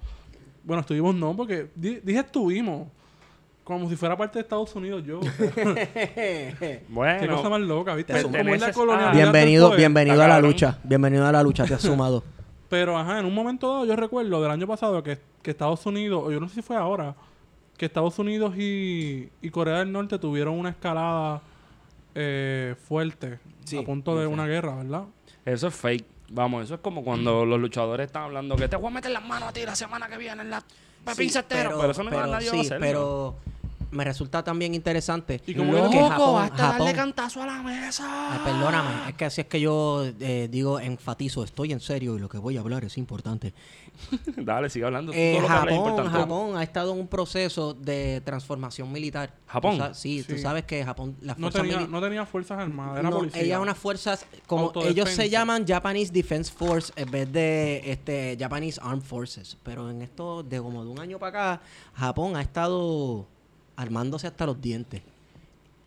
Bueno, 0.63 0.81
estuvimos 0.81 1.15
no, 1.15 1.35
porque 1.35 1.67
di- 1.75 1.99
dije 2.03 2.19
estuvimos. 2.19 2.87
Como 3.63 3.89
si 3.89 3.95
fuera 3.97 4.15
parte 4.17 4.39
de 4.39 4.43
Estados 4.43 4.73
Unidos 4.75 5.03
yo. 5.05 5.19
o 5.19 5.23
sea. 5.37 5.51
Qué 5.53 6.83
Bueno, 6.89 7.35
cosa 7.37 7.49
más 7.49 7.61
loca, 7.61 7.95
¿viste? 7.95 8.13
Te- 8.13 8.23
Como 8.23 8.37
es 8.53 8.61
la 8.61 8.71
colonialidad 8.73 9.11
del 9.13 9.21
Bienvenido, 9.31 9.71
bienvenido 9.75 10.23
a 10.23 10.27
la 10.27 10.39
lucha. 10.39 10.79
Bienvenido 10.83 11.25
a 11.25 11.31
la 11.31 11.43
lucha, 11.43 11.65
te 11.65 11.73
has 11.73 11.81
sumado. 11.83 12.23
Pero, 12.69 12.97
ajá, 12.97 13.19
en 13.19 13.25
un 13.25 13.33
momento 13.33 13.71
dado 13.71 13.85
yo 13.85 13.95
recuerdo 13.95 14.41
del 14.41 14.51
año 14.51 14.67
pasado 14.67 15.01
que, 15.03 15.17
que 15.41 15.51
Estados 15.51 15.85
Unidos, 15.85 16.21
o 16.25 16.31
yo 16.31 16.39
no 16.39 16.49
sé 16.49 16.55
si 16.55 16.61
fue 16.61 16.75
ahora, 16.75 17.15
que 17.77 17.85
Estados 17.85 18.17
Unidos 18.19 18.57
y, 18.57 19.29
y 19.41 19.49
Corea 19.51 19.79
del 19.79 19.91
Norte 19.91 20.17
tuvieron 20.19 20.57
una 20.57 20.69
escalada 20.69 21.41
eh, 22.15 22.75
fuerte 22.87 23.39
Sí, 23.63 23.77
a 23.77 23.83
punto 23.83 24.17
de 24.19 24.27
una 24.27 24.47
guerra, 24.47 24.75
¿verdad? 24.75 25.03
eso 25.45 25.67
es 25.67 25.75
fake. 25.75 26.05
Vamos, 26.29 26.65
eso 26.65 26.75
es 26.75 26.81
como 26.81 27.03
cuando 27.03 27.45
los 27.45 27.59
luchadores 27.59 28.07
están 28.07 28.23
hablando 28.23 28.55
que 28.55 28.67
te 28.67 28.75
voy 28.75 28.87
a 28.87 28.95
meter 28.95 29.11
las 29.11 29.25
manos 29.25 29.49
a 29.49 29.53
ti 29.53 29.65
la 29.65 29.75
semana 29.75 30.07
que 30.07 30.17
viene 30.17 30.41
en 30.41 30.49
la 30.49 30.63
Sí, 31.15 31.29
Cestero. 31.29 31.77
Pero, 31.79 31.91
eso 31.91 32.03
no 32.03 32.09
pero, 32.09 32.29
va 32.29 32.37
a 32.37 32.41
sí, 32.41 32.59
hacer. 32.59 32.79
pero 32.79 33.35
me 33.91 34.03
resulta 34.03 34.43
también 34.43 34.73
interesante 34.75 35.41
Y 35.47 35.53
como 35.53 35.71
que 35.71 35.77
que 35.77 35.83
Loco, 36.01 36.09
Japón, 36.09 36.43
hasta 36.43 36.57
darle 36.63 36.77
Japón- 36.79 36.95
cantazo 36.95 37.43
a 37.43 37.45
la 37.45 37.61
mesa. 37.63 38.33
Ay, 38.33 38.39
perdóname, 38.43 38.89
es 39.09 39.15
que 39.15 39.25
así 39.25 39.41
es 39.41 39.47
que 39.47 39.59
yo 39.59 40.05
eh, 40.19 40.47
digo, 40.51 40.79
enfatizo, 40.79 41.43
estoy 41.43 41.71
en 41.71 41.79
serio 41.79 42.15
y 42.15 42.19
lo 42.19 42.29
que 42.29 42.37
voy 42.37 42.57
a 42.57 42.61
hablar 42.61 42.83
es 42.85 42.97
importante. 42.97 43.53
Dale, 44.37 44.69
sigue 44.69 44.85
hablando. 44.85 45.11
Eh, 45.13 45.33
todo 45.33 45.41
lo 45.41 45.47
que 45.47 45.53
hables 45.53 45.73
es 45.73 45.79
Japón, 45.79 45.89
importante. 45.91 46.19
Japón 46.19 46.57
ha 46.57 46.63
estado 46.63 46.93
en 46.93 46.99
un 46.99 47.07
proceso 47.07 47.73
de 47.73 48.21
transformación 48.23 48.91
militar. 48.91 49.33
¿Japón? 49.47 49.79
Sí, 49.93 50.23
tú 50.27 50.37
sabes 50.37 50.65
que 50.65 50.83
Japón, 50.83 51.15
las 51.21 51.37
No 51.37 51.49
fuerzas 51.51 51.61
tenía, 51.73 51.87
no 51.87 52.01
tenía 52.01 52.25
fuerzas 52.25 52.59
armadas, 52.59 52.99
era 52.99 53.09
no, 53.09 53.17
policía. 53.17 53.41
ella 53.41 53.59
unas 53.59 53.77
fuerzas 53.77 54.25
como 54.45 54.71
ellos 54.83 55.09
se 55.09 55.29
llaman 55.29 55.65
Japanese 55.67 56.11
Defense 56.11 56.51
Force 56.51 56.91
en 56.95 57.09
vez 57.09 57.31
de 57.31 57.91
este 57.91 58.37
Japanese 58.39 58.79
Armed 58.83 59.03
Forces, 59.03 59.57
pero 59.63 59.89
en 59.89 60.01
esto 60.01 60.43
de 60.43 60.59
como 60.61 60.83
de 60.83 60.89
un 60.91 60.99
año 60.99 61.17
para 61.17 61.53
acá 61.55 61.61
Japón 61.95 62.35
ha 62.35 62.41
estado 62.41 63.25
armándose 63.77 64.27
hasta 64.27 64.45
los 64.45 64.61
dientes. 64.61 65.01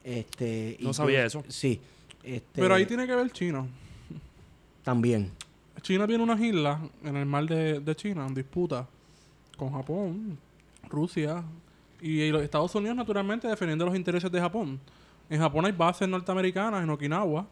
Este, 0.03 0.78
No 0.80 0.91
y 0.91 0.95
sabía 0.95 1.20
yo- 1.20 1.26
eso. 1.26 1.45
Sí. 1.49 1.78
Este, 2.22 2.61
Pero 2.62 2.74
ahí 2.74 2.86
tiene 2.86 3.07
que 3.07 3.14
ver 3.14 3.30
China. 3.30 3.66
también. 4.82 5.30
China 5.82 6.07
tiene 6.07 6.22
unas 6.22 6.41
islas 6.41 6.80
en 7.05 7.16
el 7.16 7.26
mar 7.26 7.45
de, 7.47 7.80
de 7.80 7.97
China 7.97 8.26
en 8.26 8.34
disputa 8.34 8.86
con 9.57 9.72
Japón, 9.72 10.38
Rusia 10.88 11.43
y 12.03 12.28
los 12.30 12.43
Estados 12.43 12.74
Unidos 12.74 12.97
naturalmente 12.97 13.49
defendiendo 13.49 13.84
los 13.86 13.95
intereses 13.97 14.30
de 14.30 14.41
Japón. 14.41 14.78
En 15.28 15.38
Japón 15.41 15.64
hay 15.66 15.72
bases 15.72 16.09
norteamericanas 16.09 16.82
en 16.82 16.91
Okinawa 16.91 17.47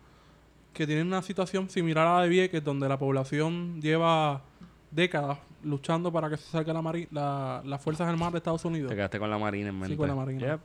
que 0.74 0.86
tienen 0.86 1.06
una 1.06 1.22
situación 1.22 1.68
similar 1.70 2.06
a 2.06 2.16
la 2.16 2.22
de 2.22 2.28
Vieques 2.28 2.62
donde 2.64 2.88
la 2.88 2.98
población 2.98 3.80
lleva 3.80 4.42
décadas 4.90 5.38
luchando 5.64 6.12
para 6.12 6.28
que 6.30 6.36
se 6.36 6.50
saque 6.50 6.72
la 6.72 6.80
mari- 6.82 7.08
la- 7.10 7.62
las 7.64 7.80
Fuerzas 7.82 8.08
Armadas 8.08 8.32
de 8.34 8.38
Estados 8.38 8.64
Unidos. 8.64 8.90
Te 8.90 8.96
quedaste 8.96 9.18
con 9.18 9.30
la 9.30 9.38
marina 9.38 9.68
en 9.70 9.78
mente. 9.78 9.96
con 9.96 10.08
la 10.08 10.14
marina. 10.14 10.40
Yep. 10.46 10.60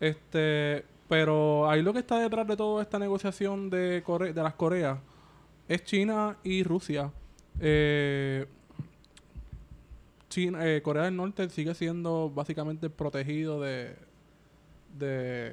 Este, 0.00 0.84
pero 1.08 1.68
ahí 1.70 1.82
lo 1.82 1.92
que 1.92 2.00
está 2.00 2.18
detrás 2.18 2.46
de 2.46 2.56
toda 2.56 2.82
esta 2.82 2.98
negociación 2.98 3.70
de, 3.70 4.02
Core- 4.04 4.32
de 4.32 4.42
las 4.42 4.54
Coreas 4.54 4.98
es 5.68 5.84
China 5.84 6.36
y 6.44 6.62
Rusia. 6.62 7.10
Eh, 7.60 8.46
China, 10.28 10.58
eh, 10.66 10.82
Corea 10.82 11.04
del 11.04 11.16
Norte 11.16 11.48
sigue 11.50 11.74
siendo 11.74 12.30
básicamente 12.34 12.90
protegido 12.90 13.60
de, 13.60 13.96
de, 14.98 15.52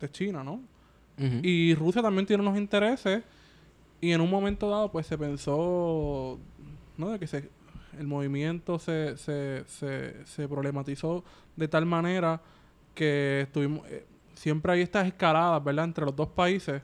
de 0.00 0.10
China, 0.10 0.42
¿no? 0.42 0.60
Y 1.42 1.74
Rusia 1.74 2.02
también 2.02 2.26
tiene 2.26 2.42
unos 2.42 2.58
intereses 2.58 3.22
y 4.02 4.12
en 4.12 4.20
un 4.20 4.28
momento 4.28 4.68
dado 4.68 4.92
pues 4.92 5.06
se 5.06 5.16
pensó 5.16 6.38
¿no? 6.98 7.08
de 7.08 7.18
que 7.18 7.26
se, 7.26 7.48
el 7.98 8.06
movimiento 8.06 8.78
se, 8.78 9.16
se, 9.16 9.64
se, 9.66 10.24
se 10.26 10.48
problematizó 10.48 11.24
de 11.56 11.68
tal 11.68 11.86
manera 11.86 12.40
que 12.94 13.42
estuvimos 13.42 13.86
eh, 13.88 14.06
siempre 14.34 14.72
hay 14.72 14.80
estas 14.82 15.06
escaladas 15.06 15.62
¿verdad? 15.62 15.84
entre 15.86 16.04
los 16.04 16.14
dos 16.16 16.28
países 16.28 16.82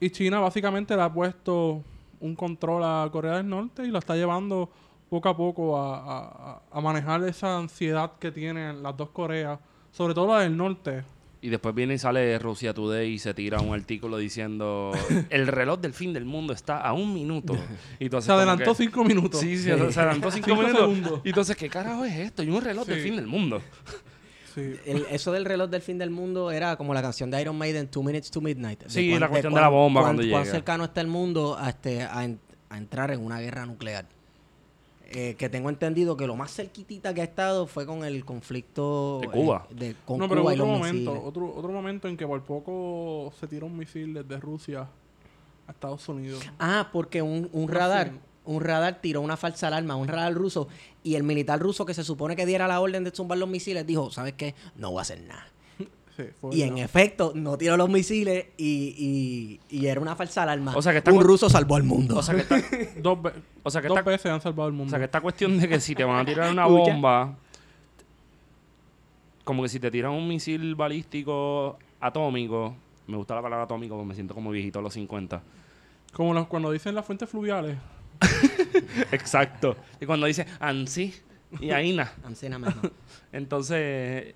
y 0.00 0.10
China 0.10 0.40
básicamente 0.40 0.94
le 0.96 1.02
ha 1.02 1.12
puesto 1.12 1.82
un 2.20 2.34
control 2.34 2.82
a 2.84 3.08
Corea 3.10 3.36
del 3.36 3.48
Norte 3.48 3.84
y 3.84 3.88
lo 3.88 3.98
está 3.98 4.14
llevando 4.16 4.70
poco 5.08 5.28
a 5.28 5.36
poco 5.36 5.76
a- 5.78 5.98
a- 6.00 6.62
a 6.70 6.80
manejar 6.80 7.22
esa 7.24 7.56
ansiedad 7.58 8.12
que 8.18 8.30
tienen 8.30 8.82
las 8.82 8.96
dos 8.96 9.10
Coreas, 9.10 9.58
sobre 9.90 10.14
todo 10.14 10.34
la 10.34 10.40
del 10.40 10.56
norte. 10.56 11.04
Y 11.40 11.50
después 11.50 11.72
viene 11.74 11.94
y 11.94 11.98
sale 11.98 12.36
Rusia 12.40 12.74
Today 12.74 13.12
y 13.12 13.18
se 13.20 13.32
tira 13.32 13.60
un 13.60 13.72
artículo 13.72 14.16
diciendo 14.18 14.90
el 15.30 15.46
reloj 15.46 15.78
del 15.80 15.92
fin 15.94 16.12
del 16.12 16.24
mundo 16.24 16.52
está 16.52 16.80
a 16.80 16.92
un 16.92 17.14
minuto. 17.14 17.56
Y 18.00 18.08
Se 18.20 18.32
adelantó 18.32 18.72
que- 18.74 18.82
cinco 18.84 19.04
minutos. 19.04 19.40
Sí, 19.40 19.56
sí, 19.56 19.64
se 19.64 19.72
adelantó 19.72 20.30
cinco, 20.32 20.46
Cinco 20.48 20.56
minutos. 20.62 20.80
segundos. 20.80 21.20
Y 21.24 21.28
entonces, 21.28 21.56
¿qué 21.56 21.68
carajo 21.68 22.04
es 22.04 22.16
esto? 22.18 22.42
Y 22.42 22.50
un 22.50 22.60
reloj 22.62 22.86
del 22.86 23.00
fin 23.00 23.14
del 23.16 23.26
mundo. 23.28 23.62
Sí. 24.54 24.74
El- 24.84 25.06
eso 25.10 25.30
del 25.30 25.44
reloj 25.44 25.70
del 25.70 25.82
fin 25.82 25.98
del 25.98 26.10
mundo 26.10 26.50
era 26.50 26.76
como 26.76 26.92
la 26.92 27.02
canción 27.02 27.30
de 27.30 27.40
Iron 27.40 27.56
Maiden, 27.56 27.86
Two 27.88 28.02
Minutes 28.02 28.30
to 28.32 28.40
Midnight. 28.40 28.82
Sí, 28.88 29.10
cuán- 29.10 29.20
la 29.20 29.28
cuestión 29.28 29.52
de 29.52 29.60
cuán- 29.60 29.62
la 29.62 29.68
bomba 29.68 30.00
cuán- 30.00 30.16
cuando 30.16 30.30
cuán 30.32 30.42
llega. 30.42 30.52
cercano 30.54 30.84
está 30.84 31.00
el 31.00 31.06
mundo 31.06 31.56
a, 31.56 31.68
este, 31.68 32.02
a, 32.02 32.24
en- 32.24 32.40
a 32.68 32.78
entrar 32.78 33.12
en 33.12 33.24
una 33.24 33.38
guerra 33.40 33.64
nuclear. 33.64 34.06
Eh, 35.10 35.36
que 35.38 35.48
tengo 35.48 35.70
entendido 35.70 36.18
que 36.18 36.26
lo 36.26 36.36
más 36.36 36.52
cerquitita 36.54 37.14
que 37.14 37.22
ha 37.22 37.24
estado 37.24 37.66
fue 37.66 37.86
con 37.86 38.04
el 38.04 38.26
conflicto 38.26 39.20
De 39.22 39.28
Cuba. 39.28 39.66
eh, 39.70 39.74
de, 39.74 39.96
con 40.04 40.18
no, 40.18 40.28
pero 40.28 40.42
Cuba 40.42 40.52
hubo 40.52 40.56
y 40.56 40.60
otro 40.60 40.66
los 40.66 40.78
momento, 40.78 41.10
misiles. 41.12 41.28
otro, 41.28 41.54
otro 41.56 41.72
momento 41.72 42.08
en 42.08 42.16
que 42.18 42.26
por 42.26 42.42
poco 42.42 43.32
se 43.40 43.46
tiró 43.46 43.64
un 43.66 43.78
misil 43.78 44.12
desde 44.12 44.36
Rusia 44.38 44.86
a 45.66 45.70
Estados 45.70 46.06
Unidos. 46.10 46.42
Ah, 46.58 46.90
porque 46.92 47.22
un, 47.22 47.48
un 47.54 47.68
No 47.68 47.72
radar, 47.74 48.12
un 48.44 48.60
radar 48.60 49.00
tiró 49.00 49.22
una 49.22 49.38
falsa 49.38 49.68
alarma, 49.68 49.96
un 49.96 50.08
radar 50.08 50.34
ruso, 50.34 50.68
y 51.02 51.14
el 51.14 51.22
militar 51.22 51.58
ruso 51.58 51.86
que 51.86 51.94
se 51.94 52.04
supone 52.04 52.36
que 52.36 52.44
diera 52.44 52.68
la 52.68 52.78
orden 52.80 53.02
de 53.04 53.10
zumbar 53.10 53.38
los 53.38 53.48
misiles 53.48 53.86
dijo, 53.86 54.10
¿sabes 54.10 54.34
qué? 54.34 54.54
No 54.76 54.90
voy 54.90 54.98
a 54.98 55.02
hacer 55.02 55.22
nada. 55.22 55.46
Sí, 56.18 56.24
fue 56.40 56.54
Y 56.56 56.62
en 56.62 56.78
efecto, 56.78 57.30
no 57.36 57.56
tiró 57.56 57.76
los 57.76 57.88
misiles 57.88 58.46
y, 58.56 59.60
y, 59.70 59.76
y 59.78 59.86
era 59.86 60.00
una 60.00 60.16
falsa 60.16 60.42
alarma. 60.42 60.74
O 60.76 60.82
sea, 60.82 60.90
que 60.90 60.98
está 60.98 61.12
un 61.12 61.22
ruso 61.22 61.48
salvó 61.48 61.76
al 61.76 61.84
mundo. 61.84 62.16
O 62.18 62.22
sea, 62.24 62.34
que 62.34 62.40
está, 62.40 62.60
dos, 63.00 63.22
ve- 63.22 63.32
o 63.62 63.70
sea, 63.70 63.80
que 63.80 63.86
dos 63.88 63.98
está, 63.98 64.10
veces 64.10 64.26
han 64.32 64.40
salvado 64.40 64.68
el 64.68 64.74
o 64.74 64.78
mundo. 64.78 64.90
sea, 64.90 64.98
que 64.98 65.04
esta 65.04 65.20
cuestión 65.20 65.56
de 65.60 65.68
que 65.68 65.78
si 65.80 65.94
te 65.94 66.02
van 66.02 66.16
a 66.16 66.24
tirar 66.24 66.50
una 66.52 66.66
bomba, 66.66 67.36
como 69.44 69.62
que 69.62 69.68
si 69.68 69.78
te 69.80 69.90
tiran 69.90 70.10
un 70.12 70.26
misil 70.28 70.74
balístico 70.74 71.78
atómico, 72.00 72.74
me 73.06 73.16
gusta 73.16 73.34
la 73.36 73.42
palabra 73.42 73.64
atómico 73.64 73.94
porque 73.94 74.08
me 74.08 74.14
siento 74.14 74.34
como 74.34 74.50
viejito 74.50 74.80
a 74.80 74.82
los 74.82 74.92
50. 74.94 75.40
Como 76.12 76.34
los- 76.34 76.48
cuando 76.48 76.70
dicen 76.72 76.94
las 76.94 77.04
fuentes 77.06 77.28
fluviales. 77.30 77.76
Exacto. 79.12 79.76
Y 80.00 80.06
cuando 80.06 80.26
dice 80.26 80.46
ANSI 80.58 81.14
y 81.60 81.70
AINA. 81.70 82.12
Ancena 82.24 82.58
mejor. 82.58 82.92
Entonces, 83.32 84.34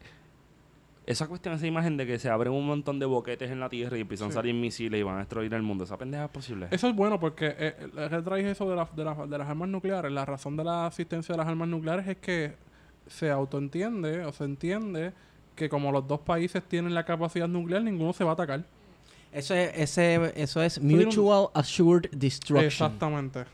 esa 1.06 1.26
cuestión, 1.26 1.54
esa 1.54 1.66
imagen 1.66 1.96
de 1.96 2.06
que 2.06 2.18
se 2.18 2.28
abren 2.28 2.52
un 2.52 2.66
montón 2.66 2.98
de 2.98 3.06
boquetes 3.06 3.50
en 3.50 3.58
la 3.60 3.68
Tierra 3.68 3.96
y 3.98 4.02
empiezan 4.02 4.28
Sí. 4.28 4.32
a 4.32 4.34
salir 4.36 4.54
misiles 4.54 5.00
y 5.00 5.02
van 5.02 5.16
a 5.16 5.18
destruir 5.18 5.52
el 5.52 5.62
mundo, 5.62 5.84
¿esa 5.84 5.98
pendeja 5.98 6.24
es 6.26 6.30
posible? 6.30 6.68
Eso 6.70 6.88
es 6.88 6.94
bueno 6.94 7.18
porque 7.18 7.46
eh, 7.58 7.74
eh, 7.96 8.06
que 8.10 8.22
traes 8.22 8.46
eso 8.46 8.68
de, 8.70 8.76
la- 8.76 8.88
de, 8.94 9.04
la- 9.04 9.26
de 9.26 9.38
las 9.38 9.48
armas 9.48 9.68
nucleares. 9.68 10.12
La 10.12 10.24
razón 10.24 10.56
de 10.56 10.64
la 10.64 10.86
asistencia 10.86 11.32
de 11.32 11.38
las 11.38 11.46
armas 11.48 11.66
nucleares 11.68 12.06
es 12.06 12.16
que 12.18 12.54
se 13.08 13.30
autoentiende 13.30 14.24
o 14.24 14.32
se 14.32 14.44
entiende 14.44 15.12
que 15.56 15.68
como 15.68 15.90
los 15.92 16.06
dos 16.06 16.20
países 16.20 16.62
tienen 16.62 16.94
la 16.94 17.04
capacidad 17.04 17.48
nuclear, 17.48 17.82
ninguno 17.82 18.12
se 18.12 18.22
va 18.24 18.30
a 18.30 18.34
atacar. 18.34 18.64
Eso 19.32 19.54
es, 19.54 19.72
ese, 19.76 20.32
eso 20.36 20.62
es 20.62 20.80
Mutual 20.80 21.48
Assured 21.54 22.10
Destruction. 22.12 22.64
Exactamente. 22.66 23.44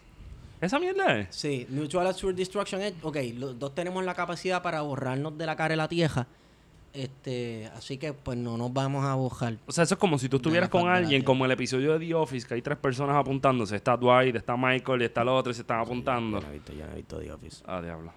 ¿Esa 0.60 0.78
mierda 0.80 1.18
es? 1.20 1.28
Sí, 1.34 1.66
Mutual 1.70 2.06
Assured 2.08 2.34
Destruction 2.36 2.80
es, 2.82 2.94
ok, 3.02 3.16
los 3.36 3.58
dos 3.58 3.74
tenemos 3.74 4.04
la 4.04 4.14
capacidad 4.14 4.60
para 4.62 4.80
borrarnos 4.82 5.38
de 5.38 5.46
la 5.46 5.54
cara 5.56 5.70
de 5.70 5.76
la 5.76 5.88
tierra. 5.88 6.26
Este, 6.92 7.70
así 7.76 7.98
que 7.98 8.12
pues 8.12 8.36
no 8.38 8.56
nos 8.56 8.72
vamos 8.72 9.04
a 9.04 9.14
borrar. 9.14 9.56
O 9.66 9.72
sea, 9.72 9.84
eso 9.84 9.94
es 9.94 10.00
como 10.00 10.18
si 10.18 10.28
tú 10.28 10.36
estuvieras 10.36 10.68
con 10.68 10.88
alguien, 10.88 11.22
como 11.22 11.44
el 11.44 11.50
episodio 11.52 11.98
de 11.98 12.06
The 12.06 12.14
Office, 12.14 12.46
que 12.48 12.54
hay 12.54 12.62
tres 12.62 12.78
personas 12.78 13.16
apuntándose. 13.16 13.76
Está 13.76 13.96
Dwight, 13.96 14.34
está 14.36 14.56
Michael 14.56 15.02
y 15.02 15.04
está 15.04 15.22
el 15.22 15.28
otro 15.28 15.52
y 15.52 15.54
se 15.54 15.60
están 15.60 15.80
apuntando. 15.80 16.40
Yo 16.40 16.46
no 16.46 16.50
he 16.50 16.54
visto, 16.54 16.72
yo 16.72 16.86
no 16.86 16.92
he 16.92 16.96
visto 16.96 17.18
The 17.18 17.32
Office. 17.32 17.62
Ah, 17.66 17.80
diablo. 17.82 18.12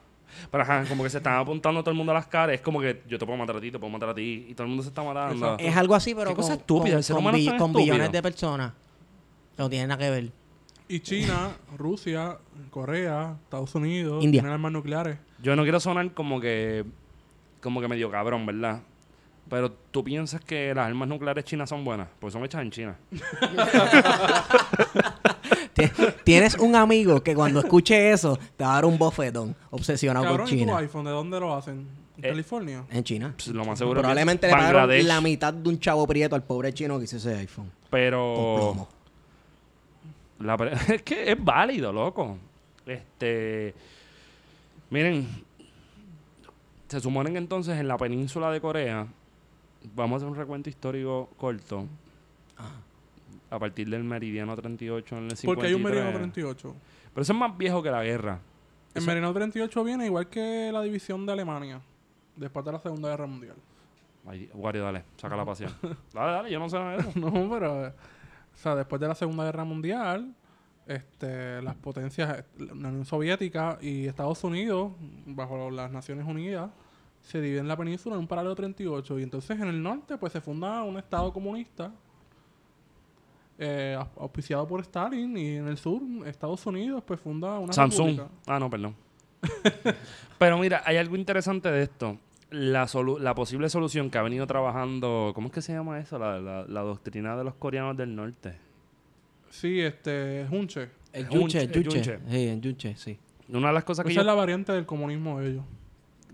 Pero 0.50 0.64
ajá, 0.64 0.86
como 0.88 1.04
que 1.04 1.10
se 1.10 1.18
están 1.18 1.36
apuntando 1.38 1.82
todo 1.84 1.92
el 1.92 1.98
mundo 1.98 2.12
a 2.14 2.16
las 2.16 2.28
caras. 2.28 2.56
Es 2.56 2.62
como 2.62 2.80
que 2.80 3.04
yo 3.08 3.20
te 3.20 3.26
puedo 3.26 3.38
matar 3.38 3.58
a 3.58 3.62
ti, 3.62 3.70
te 3.70 3.78
puedo 3.78 3.92
matar 3.92 4.10
a 4.10 4.16
ti. 4.16 4.46
Y 4.50 4.54
todo 4.54 4.64
el 4.64 4.70
mundo 4.70 4.84
se 4.84 4.90
está 4.90 5.04
matando. 5.04 5.58
Es 5.60 5.76
algo 5.76 5.94
así, 5.94 6.16
pero 6.16 6.30
Qué 6.30 6.36
con, 6.36 6.44
cosa 6.44 6.54
estúpida, 6.54 6.92
con- 6.94 6.98
el 6.98 7.04
ser 7.04 7.16
con 7.18 7.32
bi- 7.34 7.58
con 7.58 7.74
billones 7.74 8.12
de 8.12 8.22
personas. 8.22 8.74
No 9.58 9.70
tienen 9.70 9.90
nada 9.90 10.04
que 10.04 10.10
ver. 10.10 10.32
Y 10.88 11.02
China, 11.02 11.52
Rusia, 11.78 12.38
Corea, 12.70 13.36
Estados 13.44 13.76
Unidos 13.76 14.24
India. 14.24 14.40
tienen 14.42 14.54
armas 14.54 14.72
nucleares. 14.72 15.18
Yo 15.42 15.56
no 15.56 15.64
quiero 15.64 15.80
sonar 15.80 16.14
como 16.14 16.40
que 16.40 16.86
como 17.62 17.80
que 17.82 17.88
medio 17.88 18.10
cabrón, 18.12 18.46
¿verdad? 18.46 18.82
Pero 19.50 19.72
tú 19.72 20.04
piensas 20.04 20.40
que 20.42 20.74
las 20.74 20.88
armas 20.88 21.08
nucleares 21.10 21.44
chinas 21.44 21.70
son 21.70 21.84
buenas, 21.84 22.08
porque 22.20 22.32
son 22.34 22.44
hechas 22.46 22.62
en 22.62 22.72
China. 22.72 22.96
Tie- 25.74 26.16
Tienes 26.24 26.56
un 26.56 26.76
amigo 26.76 27.22
que 27.24 27.34
cuando 27.36 27.60
escuche 27.60 28.12
eso 28.12 28.38
te 28.58 28.64
va 28.64 28.72
a 28.72 28.76
dar 28.76 28.86
un 28.86 28.98
bofetón 28.98 29.56
obsesionado 29.72 30.26
Cabrón, 30.26 30.48
con 30.48 30.56
¿y 30.56 30.60
tu 30.60 30.66
China. 30.66 30.78
iPhone 30.78 31.06
de 31.06 31.12
dónde 31.12 31.40
lo 31.40 31.56
hacen? 31.56 31.88
¿En 32.18 32.26
Eh, 32.26 32.30
California? 32.30 32.84
En 32.92 33.04
China. 33.04 33.34
Pues, 33.36 33.48
lo 33.48 33.66
más 33.66 33.80
seguro 33.80 34.00
es 34.00 34.02
que 34.02 34.04
Probablemente 34.04 34.48
le 34.48 34.54
pagaron 34.54 34.82
Bangladesh, 34.82 35.06
la 35.06 35.22
mitad 35.22 35.54
de 35.54 35.70
un 35.70 35.80
chavo 35.80 36.06
prieto 36.08 36.36
al 36.36 36.44
pobre 36.44 36.74
chino 36.74 36.98
que 36.98 37.06
hizo 37.06 37.18
ese 37.18 37.36
iPhone. 37.36 37.72
Pero 37.90 38.88
la 40.40 40.58
pre- 40.58 40.74
es 40.96 41.02
que 41.04 41.32
es 41.32 41.44
válido, 41.44 41.92
loco. 41.92 42.38
Este 42.86 43.74
miren, 44.90 45.28
se 46.92 47.00
suponen 47.00 47.34
que 47.34 47.40
entonces 47.40 47.80
en 47.80 47.88
la 47.88 47.98
península 47.98 48.52
de 48.52 48.60
Corea 48.62 49.08
vamos 49.96 50.14
a 50.14 50.18
hacer 50.18 50.30
un 50.30 50.36
recuento 50.36 50.70
histórico 50.70 51.30
corto. 51.38 51.88
A 53.50 53.60
partir 53.60 53.90
del 53.90 54.04
meridiano 54.04 54.56
38 54.56 55.18
en 55.18 55.24
el 55.26 55.36
53. 55.38 55.46
Porque 55.46 55.68
hay 55.68 55.74
un 55.74 55.84
meridiano 55.84 56.18
38. 56.18 56.76
Pero 57.14 57.22
eso 57.22 57.34
es 57.34 57.40
más 57.40 57.58
viejo 57.58 57.84
que 57.84 57.92
la 57.92 58.04
guerra. 58.04 58.40
El 58.94 59.06
meridiano 59.06 59.34
38 59.34 59.84
viene 59.84 60.06
igual 60.06 60.28
que 60.30 60.70
la 60.72 60.82
división 60.82 61.26
de 61.26 61.34
Alemania. 61.34 61.82
Después 62.36 62.66
de 62.66 62.72
la 62.72 62.80
Segunda 62.80 63.10
Guerra 63.10 63.28
Mundial. 63.28 63.56
Ay, 64.26 64.50
Wario, 64.54 64.84
dale, 64.84 65.04
saca 65.18 65.36
la 65.36 65.44
pasión. 65.46 65.72
dale, 66.14 66.32
dale, 66.32 66.52
yo 66.52 66.60
no 66.60 66.70
sé 66.70 66.78
nada 66.78 66.92
de 66.98 67.00
eso. 67.00 67.12
No, 67.20 67.50
pero... 67.50 67.88
eh, 67.88 67.94
O 68.54 68.58
sea, 68.58 68.76
después 68.76 69.02
de 69.02 69.08
la 69.10 69.16
Segunda 69.16 69.44
Guerra 69.44 69.64
Mundial, 69.66 70.34
este, 70.96 71.62
las 71.62 71.76
potencias, 71.76 72.44
la 72.58 72.74
Unión 72.90 73.06
Soviética 73.06 73.78
y 73.82 74.08
Estados 74.08 74.44
Unidos, 74.44 74.92
bajo 75.26 75.70
las 75.72 75.92
Naciones 75.92 76.26
Unidas, 76.26 76.70
se 77.22 77.40
dividen 77.42 77.68
la 77.68 77.78
península 77.78 78.16
en 78.16 78.22
un 78.22 78.28
paralelo 78.28 78.56
38. 78.56 79.20
Y 79.20 79.24
entonces 79.24 79.60
en 79.60 79.68
el 79.68 79.82
norte, 79.82 80.18
pues 80.18 80.34
se 80.34 80.42
funda 80.42 80.82
un 80.84 80.98
Estado 80.98 81.32
comunista 81.32 81.92
eh, 83.60 83.96
au- 84.00 84.08
auspiciado 84.22 84.68
por 84.68 84.82
Stalin. 84.82 85.38
Y 85.38 85.56
en 85.58 85.68
el 85.68 85.78
sur, 85.78 86.02
Estados 86.26 86.66
Unidos, 86.66 87.04
pues 87.06 87.20
funda 87.20 87.60
una 87.60 87.74
Samsung. 87.74 88.18
república. 88.18 88.30
Ah, 88.48 88.60
no, 88.60 88.70
perdón. 88.70 88.96
Pero 90.40 90.58
mira, 90.58 90.82
hay 90.86 90.98
algo 90.98 91.16
interesante 91.16 91.70
de 91.72 91.84
esto. 91.84 92.18
La, 92.50 92.86
solu- 92.86 93.20
la 93.20 93.34
posible 93.36 93.70
solución 93.70 94.10
que 94.10 94.18
ha 94.18 94.22
venido 94.24 94.46
trabajando, 94.48 95.32
¿cómo 95.34 95.48
es 95.48 95.54
que 95.54 95.62
se 95.62 95.74
llama 95.74 96.00
eso? 96.00 96.18
La, 96.20 96.40
la- 96.40 96.66
la 96.68 96.82
doctrina 96.82 97.38
de 97.38 97.44
los 97.44 97.54
coreanos 97.56 97.96
del 97.98 98.16
norte. 98.16 98.58
Sí, 99.52 99.80
este, 99.82 100.48
Junche. 100.50 100.90
El 101.14 101.28
Junche, 101.28 101.62
el. 101.62 101.72
Yuche. 101.72 102.20
Sí, 102.30 102.48
el 102.48 102.62
Yuche, 102.62 102.96
sí. 102.98 103.20
Una 103.50 103.68
de 103.68 103.74
las 103.74 103.84
cosas 103.84 104.04
que 104.06 104.12
Esa 104.12 104.16
yo... 104.16 104.22
es 104.22 104.26
la 104.28 104.34
variante 104.34 104.72
del 104.72 104.86
comunismo 104.86 105.40
de 105.40 105.50
ellos. 105.52 105.64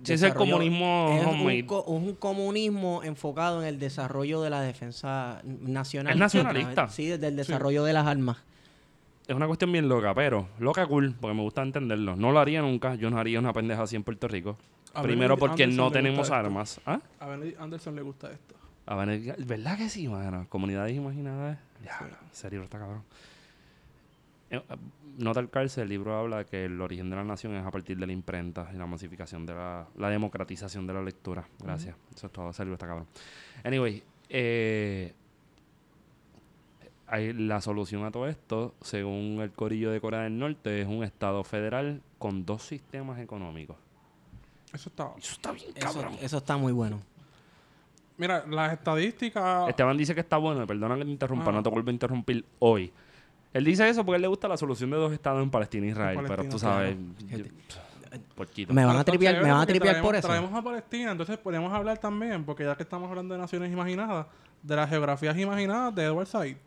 Sí, 0.03 0.13
es 0.13 0.21
el 0.21 0.35
comunismo 0.35 1.09
es 1.19 1.25
un, 1.25 1.61
co- 1.65 2.15
comunismo 2.19 3.01
enfocado 3.03 3.61
en 3.63 3.67
el 3.67 3.79
desarrollo 3.79 4.41
de 4.43 4.51
la 4.51 4.61
defensa 4.61 5.41
nacional. 5.43 6.13
Es 6.13 6.19
nacionalista. 6.19 6.87
Sí, 6.89 7.07
desde 7.07 7.27
el 7.27 7.35
desarrollo 7.35 7.83
de 7.83 7.93
las 7.93 8.05
armas. 8.05 8.37
Es 9.27 9.35
una 9.35 9.47
cuestión 9.47 9.71
bien 9.71 9.89
loca, 9.89 10.13
pero 10.13 10.47
loca 10.59 10.85
cool, 10.85 11.15
porque 11.19 11.35
me 11.35 11.41
gusta 11.41 11.63
entenderlo. 11.63 12.15
No 12.15 12.31
lo 12.31 12.39
haría 12.39 12.61
nunca. 12.61 12.93
Yo 12.95 13.09
no 13.09 13.17
haría 13.19 13.39
una 13.39 13.51
pendeja 13.51 13.81
así 13.81 13.95
en 13.95 14.03
Puerto 14.03 14.27
Rico. 14.27 14.55
A 14.93 15.01
Primero 15.01 15.35
Benedict 15.35 15.39
porque 15.49 15.63
Anderson 15.63 15.85
no 15.85 15.91
tenemos 15.91 16.29
armas. 16.31 16.79
¿Ah? 16.85 17.01
A 17.19 17.25
Benedict 17.25 17.59
Anderson 17.59 17.95
le 17.95 18.03
gusta 18.03 18.31
esto. 18.31 18.55
A 18.85 18.95
ver, 18.95 19.35
¿verdad 19.45 19.77
que 19.77 19.89
sí, 19.89 20.07
mano? 20.07 20.45
Comunidades 20.47 20.95
imaginadas. 20.95 21.57
Diablo, 21.81 22.15
en 22.21 22.35
serio, 22.35 22.63
está 22.63 22.79
cabrón. 22.79 23.03
Eh, 24.49 24.57
eh, 24.69 24.75
Nota 25.17 25.39
al 25.39 25.49
cárcel, 25.49 25.83
el 25.83 25.89
libro 25.89 26.15
habla 26.15 26.43
que 26.45 26.65
el 26.65 26.79
origen 26.79 27.09
de 27.09 27.15
la 27.15 27.23
nación 27.23 27.55
es 27.55 27.65
a 27.65 27.71
partir 27.71 27.97
de 27.97 28.05
la 28.05 28.13
imprenta 28.13 28.69
y 28.73 28.77
la 28.77 28.85
masificación 28.85 29.45
de 29.47 29.55
la, 29.55 29.87
la 29.97 30.09
democratización 30.09 30.85
de 30.85 30.93
la 30.93 31.01
lectura. 31.01 31.47
Gracias. 31.59 31.95
Eso 32.15 32.27
es 32.27 32.33
todo. 32.33 32.49
Ese 32.51 32.63
libro 32.63 32.75
está 32.75 32.85
cabrón. 32.85 33.07
Anyway, 33.63 34.03
eh, 34.29 35.13
hay- 37.07 37.33
la 37.33 37.61
solución 37.61 38.03
a 38.05 38.11
todo 38.11 38.27
esto, 38.27 38.75
según 38.81 39.39
el 39.41 39.51
Corillo 39.51 39.91
de 39.91 39.99
Corea 40.01 40.21
del 40.21 40.37
Norte, 40.37 40.81
es 40.81 40.87
un 40.87 41.03
Estado 41.03 41.43
federal 41.43 42.01
con 42.19 42.45
dos 42.45 42.63
sistemas 42.63 43.19
económicos. 43.19 43.77
Eso 44.73 44.89
está. 44.89 45.11
Eso 45.17 45.33
está 45.33 45.51
bien 45.51 45.71
Eso, 45.75 45.93
cabrón. 45.93 46.17
eso 46.21 46.37
está 46.37 46.57
muy 46.57 46.73
bueno. 46.73 47.01
Mira, 48.17 48.43
las 48.49 48.73
estadísticas. 48.73 49.69
Esteban 49.69 49.95
dice 49.97 50.13
que 50.15 50.21
está 50.21 50.37
bueno, 50.37 50.63
y 50.63 50.65
perdona 50.65 50.95
que 50.97 51.05
te 51.05 51.11
interrumpa, 51.11 51.49
Ah. 51.49 51.53
no 51.53 51.63
te 51.63 51.69
vuelvo 51.69 51.89
a 51.89 51.93
interrumpir 51.93 52.43
hoy. 52.59 52.91
Él 53.53 53.63
dice 53.63 53.87
eso 53.87 54.03
porque 54.03 54.15
a 54.15 54.17
él 54.17 54.21
le 54.23 54.27
gusta 54.27 54.47
la 54.47 54.57
solución 54.57 54.89
de 54.89 54.97
dos 54.97 55.13
estados 55.13 55.41
en 55.41 55.49
Palestina 55.49 55.85
e 55.85 55.89
Israel, 55.89 56.17
pero 56.21 56.27
Palestina, 56.27 56.51
tú 56.51 56.59
sabes, 56.59 56.95
yo- 57.27 57.45
porquito. 58.35 58.73
Me 58.73 58.83
van 58.83 58.93
Pero 58.93 59.01
a 59.01 59.03
tripear, 59.03 59.35
me 59.43 59.51
van 59.51 59.61
a 59.61 59.65
tripear 59.65 59.95
traemos- 59.95 60.07
por 60.07 60.15
eso. 60.15 60.27
Traemos 60.27 60.53
a 60.53 60.61
Palestina, 60.61 61.11
entonces 61.11 61.37
podemos 61.37 61.71
hablar 61.73 61.97
también, 61.97 62.43
porque 62.43 62.63
ya 62.63 62.75
que 62.75 62.83
estamos 62.83 63.09
hablando 63.09 63.33
de 63.35 63.39
naciones 63.39 63.71
imaginadas, 63.71 64.25
de 64.63 64.75
las 64.75 64.89
geografías 64.89 65.37
imaginadas 65.37 65.93
de 65.95 66.03
Edward 66.05 66.27
Said 66.27 66.57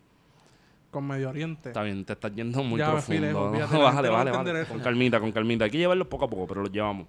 con 0.91 1.07
Medio 1.07 1.29
Oriente. 1.31 1.71
Está 1.71 1.83
bien, 1.83 2.05
te 2.05 2.13
estás 2.13 2.35
yendo 2.35 2.63
muy 2.63 2.79
Ya 2.79 2.93
profundo. 2.93 3.27
¿no? 3.31 3.51
bájale, 3.81 4.09
bájale, 4.09 4.31
bájale. 4.31 4.65
Con 4.67 4.81
calmita, 4.81 5.21
con 5.21 5.33
calmita. 5.33 5.65
Hay 5.65 5.71
que 5.71 5.79
llevarlo 5.79 6.09
poco 6.09 6.25
a 6.25 6.31
poco, 6.31 6.47
pero 6.47 6.63
lo 6.63 6.69
llevamos. 6.69 7.07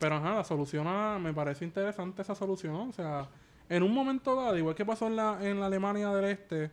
Pero 0.00 0.16
ajá, 0.16 0.36
la 0.36 0.44
solución 0.44 0.86
me 1.22 1.34
parece 1.34 1.62
interesante 1.62 2.22
esa 2.22 2.34
solución. 2.34 2.74
O 2.74 2.92
sea, 2.92 3.28
en 3.68 3.82
un 3.82 3.92
momento 3.92 4.34
dado, 4.34 4.56
igual 4.56 4.74
que 4.74 4.86
pasó 4.86 5.08
en 5.08 5.16
la, 5.16 5.38
en 5.42 5.60
la 5.60 5.66
Alemania 5.66 6.08
del 6.08 6.24
Este, 6.24 6.70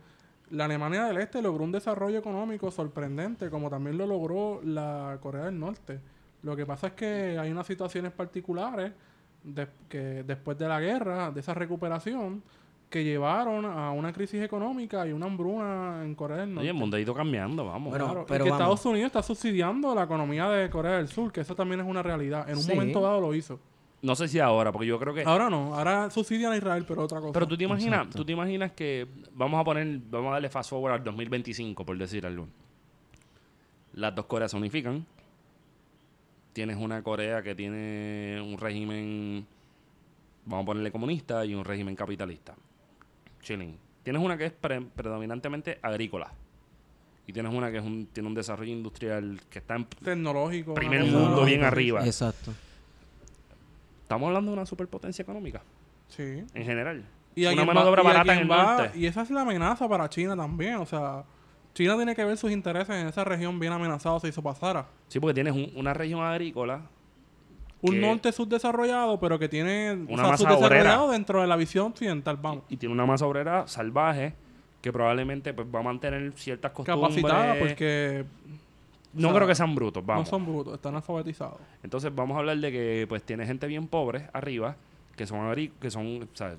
la 0.50 0.64
Alemania 0.64 1.04
del 1.04 1.18
Este 1.18 1.42
logró 1.42 1.62
un 1.62 1.70
desarrollo 1.70 2.18
económico 2.18 2.70
sorprendente, 2.70 3.50
como 3.50 3.68
también 3.68 3.98
lo 3.98 4.06
logró 4.06 4.62
la 4.64 5.18
Corea 5.20 5.44
del 5.44 5.60
Norte. 5.60 6.00
Lo 6.42 6.56
que 6.56 6.64
pasa 6.64 6.86
es 6.86 6.92
que 6.94 7.38
hay 7.38 7.50
unas 7.52 7.66
situaciones 7.66 8.12
particulares 8.12 8.92
que 9.90 10.24
después 10.26 10.56
de 10.56 10.66
la 10.66 10.80
guerra, 10.80 11.30
de 11.30 11.40
esa 11.40 11.52
recuperación, 11.52 12.42
que 12.90 13.04
llevaron 13.04 13.64
a 13.66 13.90
una 13.92 14.12
crisis 14.12 14.42
económica 14.42 15.06
y 15.06 15.12
una 15.12 15.26
hambruna 15.26 16.02
en 16.04 16.14
Corea 16.14 16.38
del 16.38 16.50
Norte. 16.54 16.60
Oye, 16.62 16.70
el 16.70 16.74
mundo 16.76 16.96
ha 16.96 17.00
ido 17.00 17.12
cambiando, 17.14 17.66
vamos. 17.66 17.90
Bueno, 17.90 18.04
Claro, 18.06 18.22
y 18.22 18.24
pero 18.28 18.44
que 18.44 18.50
vamos. 18.50 18.62
Estados 18.62 18.86
Unidos 18.86 19.06
está 19.08 19.22
subsidiando 19.22 19.94
la 19.94 20.04
economía 20.04 20.48
de 20.48 20.70
Corea 20.70 20.96
del 20.96 21.08
Sur, 21.08 21.30
que 21.30 21.40
eso 21.42 21.54
también 21.54 21.80
es 21.80 21.86
una 21.86 22.02
realidad. 22.02 22.48
En 22.48 22.56
un 22.56 22.62
Sí. 22.62 22.70
momento 22.72 23.00
dado 23.00 23.20
lo 23.20 23.34
hizo. 23.34 23.60
No 24.00 24.14
sé 24.14 24.28
si 24.28 24.38
ahora, 24.38 24.70
porque 24.72 24.86
yo 24.86 24.98
creo 24.98 25.12
que... 25.12 25.22
Ahora 25.24 25.50
no, 25.50 25.74
ahora 25.74 26.08
subsidian 26.08 26.52
a 26.52 26.56
Israel, 26.56 26.84
pero 26.86 27.02
otra 27.02 27.20
cosa. 27.20 27.32
Pero 27.32 27.48
tú 27.48 27.58
te 27.58 27.64
imaginas, 27.64 28.08
tú 28.10 28.24
te 28.24 28.32
imaginas 28.32 28.70
que 28.72 29.06
vamos 29.34 29.60
a 29.60 29.64
poner, 29.64 29.98
vamos 30.08 30.30
a 30.30 30.32
darle 30.34 30.48
fast 30.48 30.70
forward 30.70 30.92
al 30.94 31.04
2025, 31.04 31.84
por 31.84 31.98
decir 31.98 32.24
algo. 32.24 32.46
Las 33.94 34.14
dos 34.14 34.26
Coreas 34.26 34.52
se 34.52 34.56
unifican. 34.56 35.04
Tienes 36.52 36.76
una 36.76 37.02
Corea 37.02 37.42
que 37.42 37.54
tiene 37.56 38.40
un 38.40 38.56
régimen, 38.56 39.44
vamos 40.44 40.62
a 40.62 40.66
ponerle 40.66 40.92
comunista, 40.92 41.44
y 41.44 41.54
un 41.54 41.64
régimen 41.64 41.96
capitalista. 41.96 42.54
Chilling. 43.42 43.76
Tienes 44.02 44.22
una 44.22 44.36
que 44.38 44.46
es 44.46 44.52
pre- 44.52 44.80
predominantemente 44.80 45.78
agrícola. 45.82 46.32
Y 47.26 47.32
tienes 47.32 47.52
una 47.52 47.70
que 47.70 47.76
es 47.78 47.84
un, 47.84 48.06
tiene 48.06 48.26
un 48.28 48.34
desarrollo 48.34 48.72
industrial 48.72 49.40
que 49.50 49.58
está 49.58 49.76
en 49.76 49.84
tecnológico. 49.84 50.74
primer 50.74 51.04
mundo, 51.04 51.44
bien 51.44 51.62
arriba. 51.62 52.04
Exacto. 52.06 52.52
Estamos 54.02 54.28
hablando 54.28 54.50
de 54.52 54.56
una 54.56 54.66
superpotencia 54.66 55.22
económica, 55.22 55.60
Sí. 56.08 56.22
en 56.54 56.64
general. 56.64 57.04
Y 57.34 57.44
una 57.46 57.64
mano 57.66 57.84
de 57.84 57.90
obra 57.90 58.02
barata 58.02 58.32
en 58.32 58.38
el 58.40 58.50
va- 58.50 58.78
norte. 58.78 58.98
Y 58.98 59.06
esa 59.06 59.22
es 59.22 59.30
la 59.30 59.42
amenaza 59.42 59.86
para 59.88 60.08
China 60.08 60.34
también. 60.34 60.76
O 60.76 60.86
sea, 60.86 61.24
China 61.74 61.94
tiene 61.96 62.14
que 62.16 62.24
ver 62.24 62.36
sus 62.38 62.50
intereses 62.50 62.96
en 62.96 63.06
esa 63.06 63.22
región 63.24 63.60
bien 63.60 63.72
amenazados 63.72 64.22
si 64.22 64.28
eso 64.28 64.42
pasara. 64.42 64.86
Sí, 65.08 65.20
porque 65.20 65.34
tienes 65.34 65.52
un- 65.52 65.70
una 65.76 65.92
región 65.92 66.20
agrícola 66.22 66.80
Un 67.80 68.00
norte 68.00 68.32
subdesarrollado, 68.32 69.20
pero 69.20 69.38
que 69.38 69.48
tiene 69.48 69.92
o 69.92 70.12
Una 70.12 70.22
sea, 70.24 70.32
masa 70.32 70.56
obrera. 70.56 71.06
dentro 71.08 71.40
de 71.40 71.46
la 71.46 71.56
visión 71.56 71.86
occidental, 71.88 72.36
vamos. 72.36 72.64
y 72.68 72.76
tiene 72.76 72.92
una 72.94 73.06
masa 73.06 73.26
obrera 73.26 73.66
salvaje 73.68 74.34
que 74.80 74.92
probablemente 74.92 75.52
pues, 75.54 75.66
va 75.72 75.80
a 75.80 75.82
mantener 75.82 76.32
ciertas 76.34 76.72
costumbres. 76.72 77.24
Capacitada 77.24 77.58
porque 77.58 78.24
No 79.12 79.28
o 79.28 79.30
sea, 79.30 79.36
creo 79.38 79.48
que 79.48 79.54
sean 79.54 79.74
brutos, 79.74 80.04
vamos. 80.04 80.24
no 80.26 80.30
son 80.30 80.46
brutos, 80.46 80.74
están 80.74 80.94
alfabetizados. 80.96 81.58
Entonces 81.82 82.14
vamos 82.14 82.36
a 82.36 82.40
hablar 82.40 82.58
de 82.58 82.70
que 82.72 83.06
pues 83.08 83.22
tiene 83.22 83.46
gente 83.46 83.66
bien 83.66 83.86
pobre 83.88 84.28
arriba, 84.32 84.76
que 85.16 85.26
son 85.26 85.54
que 85.80 85.90
son, 85.90 86.22
o 86.24 86.36
sea, 86.36 86.56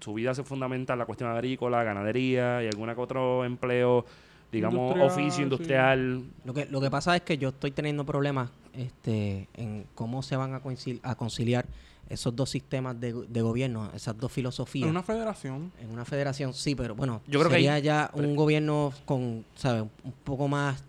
su 0.00 0.14
vida 0.14 0.34
se 0.34 0.44
fundamenta 0.44 0.92
en 0.92 0.98
la 1.00 1.06
cuestión 1.06 1.30
agrícola, 1.30 1.82
ganadería 1.82 2.62
y 2.62 2.66
alguna 2.68 2.94
que 2.94 3.00
otro 3.00 3.44
empleo, 3.44 4.04
digamos, 4.52 4.80
Industrial, 4.80 5.06
oficio 5.10 5.32
sí. 5.36 5.42
industrial. 5.42 6.24
Lo 6.44 6.54
que, 6.54 6.66
lo 6.66 6.80
que 6.80 6.90
pasa 6.90 7.14
es 7.16 7.22
que 7.22 7.36
yo 7.38 7.50
estoy 7.50 7.70
teniendo 7.70 8.04
problemas 8.06 8.50
este, 8.72 9.48
en 9.54 9.86
cómo 9.94 10.22
se 10.22 10.36
van 10.36 10.54
a, 10.54 10.62
concil- 10.62 11.00
a 11.02 11.14
conciliar 11.14 11.66
esos 12.08 12.34
dos 12.34 12.48
sistemas 12.48 12.98
de, 12.98 13.12
de 13.12 13.42
gobierno, 13.42 13.90
esas 13.94 14.16
dos 14.18 14.32
filosofías. 14.32 14.84
En 14.84 14.90
una 14.90 15.02
federación. 15.02 15.70
En 15.80 15.90
una 15.90 16.04
federación, 16.06 16.54
sí, 16.54 16.74
pero 16.74 16.94
bueno, 16.94 17.20
Yo 17.26 17.38
creo 17.38 17.50
que 17.50 17.56
sería 17.56 17.74
hay- 17.74 17.82
ya 17.82 18.10
pero- 18.14 18.26
un 18.26 18.34
gobierno 18.36 18.92
con, 19.04 19.44
¿sabes? 19.54 19.82
Un 20.02 20.12
poco 20.24 20.48
más... 20.48 20.82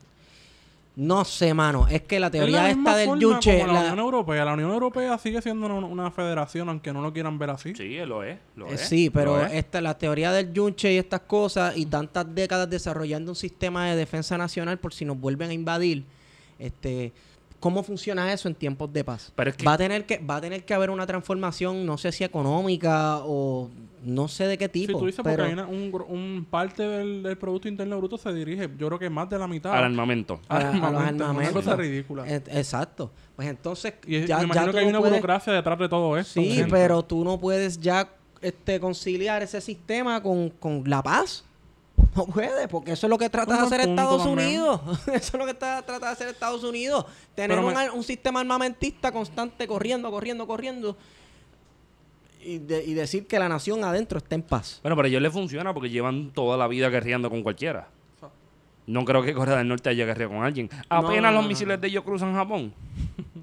No 1.02 1.24
sé, 1.24 1.54
mano. 1.54 1.88
Es 1.88 2.02
que 2.02 2.20
la 2.20 2.28
Es 2.28 2.32
teoría 2.34 2.62
la 2.64 2.68
misma 2.68 3.02
esta 3.02 3.12
del 3.14 3.20
yuche... 3.20 3.60
la, 3.66 3.72
la- 3.74 3.80
Unión 3.82 4.00
Europea. 4.00 4.43
La 4.43 4.54
Unión 4.54 4.72
Europea 4.72 5.18
sigue 5.18 5.41
siendo 5.41 5.66
una, 5.68 5.76
una 5.76 6.12
federación, 6.12 6.68
aunque 6.68 6.91
no 6.91 7.02
lo 7.02 7.14
quieran 7.14 7.39
ver 7.39 7.52
así. 7.52 7.74
Sí, 7.74 7.95
lo 8.06 8.22
es, 8.24 8.38
lo 8.58 8.68
Eh, 8.68 8.74
es. 8.74 8.82
sí, 8.82 9.10
pero 9.10 9.38
lo 9.38 9.45
es. 9.45 9.54
esta, 9.54 9.80
la 9.80 9.97
teoría 9.97 10.34
del 10.34 10.52
yunche 10.52 10.91
y 10.91 10.97
estas 10.97 11.22
cosas 11.22 11.78
y 11.78 11.86
tantas 11.86 12.26
décadas 12.36 12.70
desarrollando 12.70 13.32
un 13.32 13.36
sistema 13.38 13.88
de 13.88 13.95
defensa 13.95 14.38
nacional 14.38 14.78
por 14.78 14.93
si 14.93 15.06
nos 15.06 15.18
vuelven 15.18 15.52
a 15.52 15.54
invadir, 15.54 16.04
este, 16.60 17.14
¿cómo 17.62 17.82
funciona 17.84 18.34
eso 18.34 18.50
en 18.50 18.56
tiempos 18.56 18.91
de 18.91 19.04
paz? 19.06 19.32
Pero 19.36 19.52
es 19.52 19.56
que- 19.56 19.66
va 19.66 19.74
a 19.74 19.78
tener 19.78 20.06
que 20.06 20.18
va 20.18 20.36
a 20.36 20.41
tener 20.41 20.66
que 20.66 20.74
haber 20.74 20.89
una 20.89 21.08
transformación, 21.08 21.86
no 21.86 21.97
sé 21.97 22.12
si 22.12 22.26
económica 22.26 23.20
o 23.24 23.70
no 24.04 24.28
sé 24.28 24.45
de 24.47 24.58
qué 24.58 24.70
tipo, 24.70 24.97
tú 25.00 25.06
dices 25.06 25.22
pero 25.24 25.38
porque 25.43 25.47
hay 25.47 25.54
una- 25.54 25.68
un, 25.68 25.91
un 26.10 26.47
parte 26.50 26.84
del, 26.84 27.24
del 27.24 27.38
Producto 27.38 27.68
Interno 27.68 27.97
Bruto 27.97 28.18
se 28.18 28.34
dirige, 28.34 28.70
yo 28.78 28.88
creo 28.88 29.00
que 29.00 29.10
más 29.10 29.30
de 29.30 29.38
la 29.39 29.47
mitad. 29.47 29.74
al 29.76 29.84
armamento. 29.86 30.39
a, 30.47 30.58
a 30.58 30.64
los 30.64 30.76
armamento, 30.84 31.30
Una 31.30 31.52
cosa 31.52 31.76
ridícula. 31.76 32.26
Eh, 32.28 32.41
Exacto. 32.52 33.12
Pues 33.36 33.47
entonces 33.47 33.93
y 34.06 34.16
es- 34.18 34.28
ya, 34.28 34.38
me 34.38 34.41
ya 34.41 34.45
imagino 34.45 34.66
tú 34.68 34.72
que 34.74 34.80
hay 34.80 34.88
una 34.88 35.00
puedes- 35.00 35.14
burocracia 35.14 35.54
detrás 35.54 35.80
de 35.80 35.89
todo 35.89 36.18
esto. 36.18 36.34
Sí, 36.39 36.52
gente. 36.52 36.72
pero 36.72 37.04
tú 37.04 37.24
no 37.24 37.39
puedes 37.39 37.80
ya 37.80 38.10
este, 38.41 38.80
conciliar 38.80 39.43
ese 39.43 39.60
sistema 39.62 40.22
con, 40.24 40.50
con 40.50 40.84
la 40.88 41.04
paz. 41.04 41.43
No 42.16 42.26
puedes, 42.26 42.68
porque 42.70 42.93
eso 42.93 43.08
es 43.08 43.10
lo 43.10 43.18
que 43.18 43.30
trata 43.30 43.56
de 43.58 43.62
hacer 43.62 43.82
Estados 43.82 44.24
también. 44.24 44.47
Unidos. 44.47 44.82
eso 45.08 45.14
es 45.14 45.34
lo 45.34 45.43
que 45.45 45.52
está, 45.52 45.82
trata 45.82 46.06
de 46.08 46.12
hacer 46.14 46.28
Estados 46.30 46.64
Unidos. 46.64 47.06
Tener 47.36 47.60
un, 47.60 47.74
me- 47.74 47.89
un 47.91 48.04
sistema 48.04 48.39
armamentista 48.39 49.12
constante 49.12 49.68
corriendo, 49.68 50.10
corriendo, 50.10 50.47
corriendo. 50.47 50.95
Y, 52.41 52.59
de- 52.59 52.83
y 52.85 52.93
decir 52.93 53.27
que 53.27 53.37
la 53.37 53.49
nación 53.49 53.83
adentro 53.83 54.17
está 54.17 54.35
en 54.35 54.41
paz. 54.43 54.79
Bueno, 54.81 54.95
pero 54.95 55.05
a 55.05 55.09
ellos 55.09 55.21
les 55.21 55.33
funciona 55.33 55.73
porque 55.73 55.89
llevan 55.89 56.31
toda 56.31 56.57
la 56.57 56.67
vida 56.67 56.89
guerreando 56.89 57.29
con 57.29 57.43
cualquiera. 57.43 57.87
No 58.87 59.05
creo 59.05 59.21
que 59.21 59.33
Corea 59.35 59.57
del 59.57 59.67
Norte 59.67 59.89
haya 59.89 60.03
guerreado 60.05 60.33
con 60.33 60.43
alguien. 60.43 60.67
Apenas 60.89 61.31
no, 61.31 61.37
los 61.37 61.43
no, 61.43 61.47
misiles 61.49 61.77
no. 61.77 61.81
de 61.81 61.87
ellos 61.89 62.03
cruzan 62.03 62.33
Japón. 62.33 62.73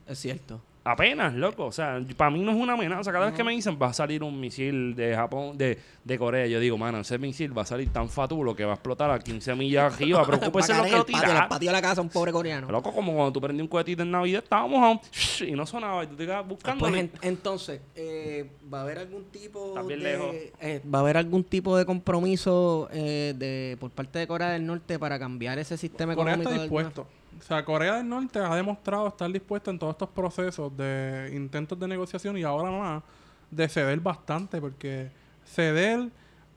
Es 0.09 0.19
cierto. 0.19 0.61
Apenas, 0.89 1.35
loco. 1.35 1.67
O 1.67 1.73
sea, 1.73 2.01
para 2.17 2.31
mí 2.31 2.41
no 2.43 2.53
es 2.53 2.57
una 2.57 2.75
amenaza. 2.75 3.11
Cada 3.13 3.27
vez 3.27 3.35
que 3.35 3.43
me 3.43 3.53
dicen 3.53 3.77
va 3.81 3.89
a 3.89 3.93
salir 3.93 4.23
un 4.23 4.39
misil 4.39 4.95
de 4.95 5.15
Japón, 5.17 5.59
de, 5.59 5.79
de 6.05 6.19
Corea, 6.19 6.47
yo 6.47 6.61
digo, 6.61 6.79
mano, 6.79 7.01
ese 7.01 7.19
misil 7.19 7.57
va 7.57 7.63
a 7.63 7.67
salir 7.67 7.93
tan 7.93 8.09
fatulo 8.09 8.55
que 8.55 8.65
va 8.65 8.73
a 8.73 8.75
explotar 8.75 9.11
a 9.11 9.19
15 9.19 9.55
millas 9.57 9.93
arriba. 10.01 10.25
Preocúpese 10.25 10.73
Va 10.73 10.79
a 10.79 10.83
lo 10.83 10.85
que 10.85 10.91
lo 10.93 10.97
el 10.99 11.03
patio, 11.05 11.17
en 11.19 11.25
el 11.25 11.31
tira. 11.35 11.49
patio 11.49 11.69
de 11.71 11.73
la 11.73 11.83
casa 11.83 12.01
un 12.01 12.09
pobre 12.09 12.31
coreano. 12.31 12.71
Loco, 12.71 12.93
como 12.93 13.13
cuando 13.15 13.33
tú 13.33 13.41
prendías 13.41 13.63
un 13.65 13.69
cohetito 13.69 14.03
en 14.03 14.11
Navidad, 14.13 14.43
estábamos 14.45 14.83
a 14.83 14.91
un 14.91 15.49
y 15.49 15.53
no 15.53 15.67
sonaba 15.67 16.05
y 16.05 16.07
tú 16.07 16.15
te 16.17 16.25
quedabas 16.25 16.47
buscando. 16.47 16.87
Pues 16.87 16.95
en- 17.01 17.11
entonces, 17.23 17.81
eh, 17.97 18.49
¿va 18.73 18.79
a 18.79 18.83
haber 18.83 18.99
algún 18.99 19.25
tipo 19.25 19.75
de 19.83 19.97
lejos. 19.97 20.35
eh, 20.61 20.81
va 20.93 20.99
a 20.99 21.03
haber 21.03 21.17
algún 21.17 21.43
tipo 21.45 21.77
de 21.77 21.85
compromiso 21.85 22.89
eh, 22.93 23.35
de 23.37 23.77
por 23.81 23.91
parte 23.91 24.19
de 24.21 24.27
Corea 24.27 24.51
del 24.51 24.65
Norte 24.65 24.99
para 24.99 25.19
cambiar 25.19 25.59
ese 25.59 25.77
sistema 25.77 26.15
Corea 26.15 26.35
económico? 26.35 26.51
está 26.53 26.63
dispuesto. 26.63 27.07
O 27.39 27.43
sea, 27.43 27.65
Corea 27.65 27.97
del 27.97 28.09
Norte 28.09 28.39
ha 28.39 28.55
demostrado 28.55 29.09
estar 29.09 29.31
dispuesto 29.31 29.71
en 29.71 29.79
todos 29.79 29.93
estos 29.93 30.09
procesos 30.11 30.75
de 30.77 31.33
intentos 31.35 31.79
de 31.79 31.87
negociación 31.89 32.37
y 32.39 32.43
ahora 32.43 32.71
más 32.71 33.03
de 33.51 33.69
ceder 33.69 34.01
bastante, 34.01 34.61
porque 34.61 35.11
ceder 35.45 36.09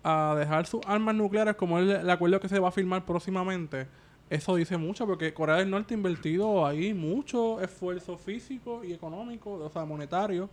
a 0.03 0.35
dejar 0.37 0.65
sus 0.65 0.81
armas 0.87 1.13
nucleares 1.15 1.55
como 1.55 1.77
el, 1.79 1.89
el 1.91 2.09
acuerdo 2.09 2.39
que 2.39 2.47
se 2.49 2.59
va 2.59 2.69
a 2.69 2.71
firmar 2.71 3.05
próximamente, 3.05 3.87
eso 4.29 4.55
dice 4.55 4.77
mucho, 4.77 5.05
porque 5.05 5.33
Corea 5.33 5.55
del 5.57 5.69
Norte 5.69 5.93
ha 5.93 5.97
invertido 5.97 6.65
ahí 6.65 6.93
mucho 6.93 7.59
esfuerzo 7.61 8.17
físico 8.17 8.83
y 8.83 8.93
económico, 8.93 9.53
o 9.53 9.69
sea, 9.69 9.85
monetario, 9.85 10.49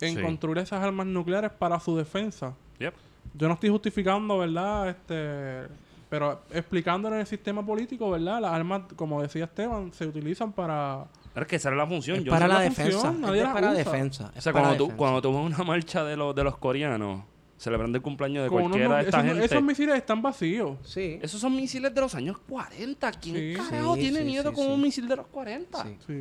en 0.00 0.16
Sí. 0.16 0.22
construir 0.22 0.58
esas 0.58 0.82
armas 0.82 1.06
nucleares 1.06 1.50
para 1.52 1.78
su 1.80 1.96
defensa. 1.96 2.54
Yep. 2.78 2.94
Yo 3.34 3.48
no 3.48 3.54
estoy 3.54 3.70
justificando, 3.70 4.38
¿verdad? 4.38 4.90
Este, 4.90 5.68
pero 6.12 6.42
explicándolo 6.50 7.14
en 7.14 7.22
el 7.22 7.26
sistema 7.26 7.64
político, 7.64 8.10
¿verdad? 8.10 8.38
Las 8.38 8.52
armas, 8.52 8.82
como 8.96 9.22
decía 9.22 9.44
Esteban, 9.44 9.94
se 9.94 10.06
utilizan 10.06 10.52
para... 10.52 11.06
Pero 11.32 11.44
es 11.44 11.48
que 11.48 11.56
esa 11.56 11.70
era 11.70 11.78
la 11.78 11.86
función. 11.86 12.18
Es 12.18 12.24
Yo 12.24 12.32
para 12.32 12.46
la 12.46 12.56
la 12.56 12.60
defensa. 12.60 12.92
función, 13.00 13.14
es 13.14 13.20
nadie 13.20 13.44
para 13.44 13.70
usa. 13.70 13.78
defensa. 13.78 14.32
O 14.36 14.40
sea, 14.42 14.52
cuando 14.52 14.76
tú, 14.76 14.82
defensa. 14.84 14.96
cuando 14.98 15.22
tú 15.22 15.32
ves 15.32 15.54
una 15.54 15.64
marcha 15.64 16.04
de 16.04 16.18
los, 16.18 16.34
de 16.34 16.44
los 16.44 16.58
coreanos, 16.58 17.22
celebrando 17.62 17.96
el 17.96 18.02
cumpleaños 18.02 18.42
de 18.44 18.50
cualquiera 18.50 18.96
de 18.96 19.02
esta 19.04 19.18
esos, 19.20 19.30
gente. 19.30 19.44
esos 19.46 19.62
misiles 19.62 19.94
están 19.96 20.20
vacíos. 20.20 20.78
Sí. 20.84 21.18
Esos 21.22 21.40
son 21.40 21.54
misiles 21.54 21.94
de 21.94 22.00
los 22.00 22.14
años 22.16 22.36
40. 22.48 23.10
¿Quién 23.12 23.36
Sí. 23.36 23.54
carajo 23.56 23.94
Sí, 23.94 24.00
tiene 24.00 24.18
sí, 24.18 24.24
miedo 24.24 24.50
sí, 24.50 24.56
con 24.56 24.64
sí. 24.66 24.72
un 24.72 24.80
misil 24.80 25.06
de 25.08 25.16
los 25.16 25.26
40? 25.28 25.82
Sí. 25.84 25.96
Sí. 26.06 26.12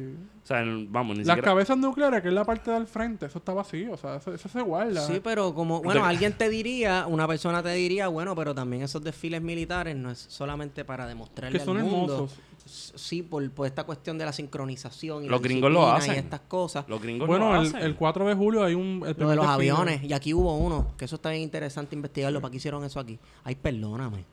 O 0.44 0.46
sea, 0.48 0.62
el- 0.62 0.88
vamos, 0.88 1.18
ni 1.18 1.24
Las 1.24 1.36
siquiera... 1.36 1.52
cabezas 1.52 1.78
nucleares, 1.78 2.22
que 2.22 2.28
es 2.28 2.34
la 2.34 2.46
parte 2.46 2.70
del 2.72 2.86
frente, 2.86 3.26
eso 3.26 3.40
está 3.40 3.54
vacío. 3.54 3.94
O 3.94 3.98
sea, 3.98 4.18
eso, 4.18 4.34
eso 4.34 4.50
se 4.50 4.62
guarda. 4.62 5.02
Sí, 5.02 5.20
pero 5.24 5.54
como, 5.56 5.82
bueno, 5.82 6.06
alguien 6.06 6.34
te 6.34 6.48
diría, 6.50 7.06
una 7.08 7.28
persona 7.28 7.64
te 7.64 7.74
diría, 7.74 8.08
bueno, 8.08 8.36
pero 8.36 8.54
también 8.54 8.84
esos 8.84 9.04
desfiles 9.04 9.42
militares 9.42 9.96
no 9.96 10.12
es 10.12 10.20
solamente 10.20 10.86
para 10.86 11.08
demostrarle 11.08 11.58
que 11.58 11.66
son 11.66 11.78
al 11.78 11.84
mundo. 11.86 12.14
hermosos. 12.14 12.40
Sí, 12.72 13.22
por, 13.22 13.50
por 13.52 13.68
esta 13.68 13.84
cuestión 13.84 14.18
de 14.18 14.26
la 14.26 14.32
sincronización 14.34 15.26
y 15.26 15.28
Los 15.28 15.42
la 15.42 15.48
gringos 15.48 15.72
lo 15.72 15.92
hacen. 15.92 16.16
y 16.16 16.18
estas 16.18 16.40
cosas. 16.42 16.86
Los 16.88 17.02
gringos 17.02 17.28
Bueno, 17.28 17.54
lo 17.54 17.62
el, 17.62 17.68
hacen. 17.68 17.82
el 17.82 17.96
4 17.96 18.28
de 18.28 18.34
julio 18.36 18.64
hay 18.64 18.74
un... 18.76 19.04
el 19.06 19.16
Lo 19.18 19.30
de 19.30 19.36
los 19.36 19.46
desfile. 19.46 19.72
aviones, 19.72 20.04
y 20.04 20.14
aquí 20.14 20.34
hubo 20.34 20.56
uno, 20.58 20.88
que 20.98 21.06
eso 21.06 21.16
está 21.16 21.30
bien 21.32 21.42
interesante 21.42 21.96
investigarlo, 21.96 22.40
¿para 22.42 22.52
qué 22.52 22.58
hicieron 22.58 22.84
eso 22.86 23.00
aquí? 23.00 23.20
Ay, 23.44 23.56
perdóname. 23.56 24.24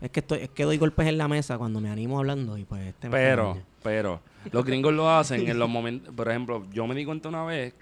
Es 0.00 0.10
que 0.10 0.20
estoy, 0.20 0.38
es 0.40 0.48
que 0.50 0.64
doy 0.64 0.76
golpes 0.78 1.06
en 1.08 1.18
la 1.18 1.26
mesa 1.28 1.58
cuando 1.58 1.80
me 1.80 1.90
animo 1.90 2.18
hablando 2.18 2.56
y 2.58 2.64
pues 2.64 2.86
este 2.86 3.10
Pero, 3.10 3.58
pero, 3.82 4.20
los 4.52 4.64
gringos 4.64 4.92
lo 4.92 5.10
hacen 5.10 5.48
en 5.48 5.58
los 5.58 5.68
momentos... 5.68 6.14
Por 6.14 6.28
ejemplo, 6.28 6.64
yo 6.72 6.86
me 6.86 6.94
di 6.94 7.04
cuenta 7.04 7.28
una 7.28 7.44
vez 7.44 7.74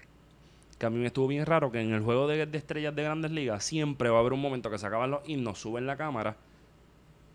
que 0.79 0.85
a 0.85 0.89
mí 0.91 0.97
me 0.99 1.07
estuvo 1.07 1.27
bien 1.27 1.45
raro 1.45 1.71
que 1.71 1.79
en 1.81 1.91
el 1.93 2.01
juego 2.01 2.27
de, 2.27 2.45
de 2.45 2.57
estrellas 2.57 2.95
de 2.95 3.03
grandes 3.03 3.31
ligas 3.31 3.63
siempre 3.63 4.09
va 4.09 4.17
a 4.17 4.19
haber 4.21 4.33
un 4.33 4.41
momento 4.41 4.69
que 4.69 4.77
se 4.77 4.85
acaban 4.85 5.09
los 5.11 5.21
himnos, 5.27 5.59
suben 5.59 5.85
la 5.87 5.95
cámara 5.97 6.37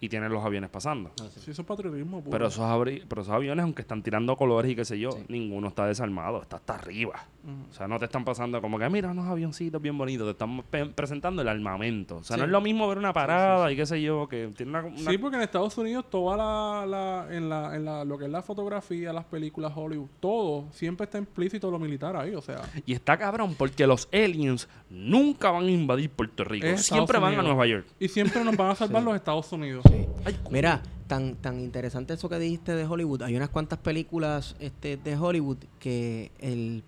y 0.03 0.09
tienen 0.09 0.32
los 0.32 0.44
aviones 0.44 0.68
pasando. 0.68 1.12
Sí, 1.16 1.53
eso 1.53 1.62
es 1.62 1.66
patriotismo. 1.68 2.18
puro. 2.22 2.30
Pero 2.32 2.48
esos, 2.48 2.64
abri- 2.64 3.05
pero 3.09 3.22
esos 3.22 3.32
aviones, 3.32 3.62
aunque 3.62 3.82
están 3.82 4.03
tirando 4.03 4.36
colores 4.36 4.68
y 4.72 4.74
qué 4.74 4.84
sé 4.84 4.98
yo, 4.98 5.11
ninguno 5.28 5.68
está 5.68 5.86
desarmado, 5.86 6.42
está 6.42 6.57
hasta 6.57 6.74
arriba. 6.74 7.24
O 7.70 7.72
sea, 7.72 7.86
no 7.86 7.98
te 8.00 8.07
están 8.07 8.24
pasando 8.24 8.61
como 8.61 8.78
que, 8.80 8.88
mira, 8.90 9.11
unos 9.12 9.26
avioncitos 9.28 9.80
bien 9.80 9.96
bonitos, 9.96 10.26
te 10.26 10.32
están 10.32 10.62
pe- 10.64 10.86
presentando 10.86 11.40
el 11.42 11.46
armamento. 11.48 12.16
O 12.16 12.24
sea, 12.24 12.36
no 12.36 12.42
Sí. 12.42 12.46
es 12.46 12.50
lo 12.53 12.61
mismo 12.61 12.88
ver 12.88 12.98
una 12.98 13.12
parada 13.12 13.70
y 13.70 13.76
qué 13.76 13.86
sé 13.86 14.03
yo, 14.03 14.26
que 14.28 14.50
tiene 14.57 14.70
una... 14.70 14.80
una- 14.86 15.11
Sí, 15.11 15.18
porque 15.18 15.36
en 15.36 15.42
Estados 15.42 15.78
Unidos 15.78 16.05
toda 16.11 16.36
la, 16.36 16.84
la, 16.86 17.36
en 17.36 17.48
la, 17.48 17.76
en 17.76 17.84
la, 17.84 18.05
lo 18.05 18.18
que 18.18 18.24
es 18.24 18.30
la 18.30 18.42
fotografía, 18.42 19.12
las 19.12 19.24
películas 19.24 19.72
Hollywood, 19.74 20.09
todo, 20.18 20.64
siempre 20.72 21.05
está 21.05 21.18
implícito 21.18 21.70
lo 21.70 21.78
militar 21.78 22.16
ahí, 22.16 22.34
o 22.34 22.42
sea, 22.42 22.61
Y 22.86 22.92
está 22.92 23.16
cabrón 23.16 23.55
porque 23.57 23.86
los 23.86 24.09
aliens 24.12 24.68
nunca 24.90 25.50
van 25.53 25.64
a 25.66 25.70
invadir 25.70 26.11
Puerto 26.11 26.42
Rico. 26.44 26.66
Es 26.66 26.82
Siempre 26.86 27.18
Estados 27.18 27.36
van 27.36 27.38
a. 27.46 27.48
Nueva 27.48 27.66
York. 27.66 27.86
y 28.00 28.09
siempre 28.09 28.42
nos 28.44 28.57
van 28.57 28.70
a 28.70 28.74
salvar 28.74 29.03
los 29.05 29.14
Estados 29.14 29.50
Unidos. 29.53 29.84
Sí. 29.93 30.07
Ay, 30.24 30.32
coño. 30.34 30.51
Mira, 30.51 30.82
tan, 31.07 31.36
tan 31.36 31.61
interesante 31.61 32.14
eso 32.14 32.28
que 32.28 32.38
dijiste 32.38 32.74
de 32.74 32.84
Hollywood. 32.86 33.22
Hay 33.22 33.36
unas 33.36 33.51
cuantas 33.51 33.78
películas 33.78 34.57
este, 34.59 34.97
de 34.97 35.16
Hollywood 35.16 35.59
que 35.78 36.30
el, 36.38 36.82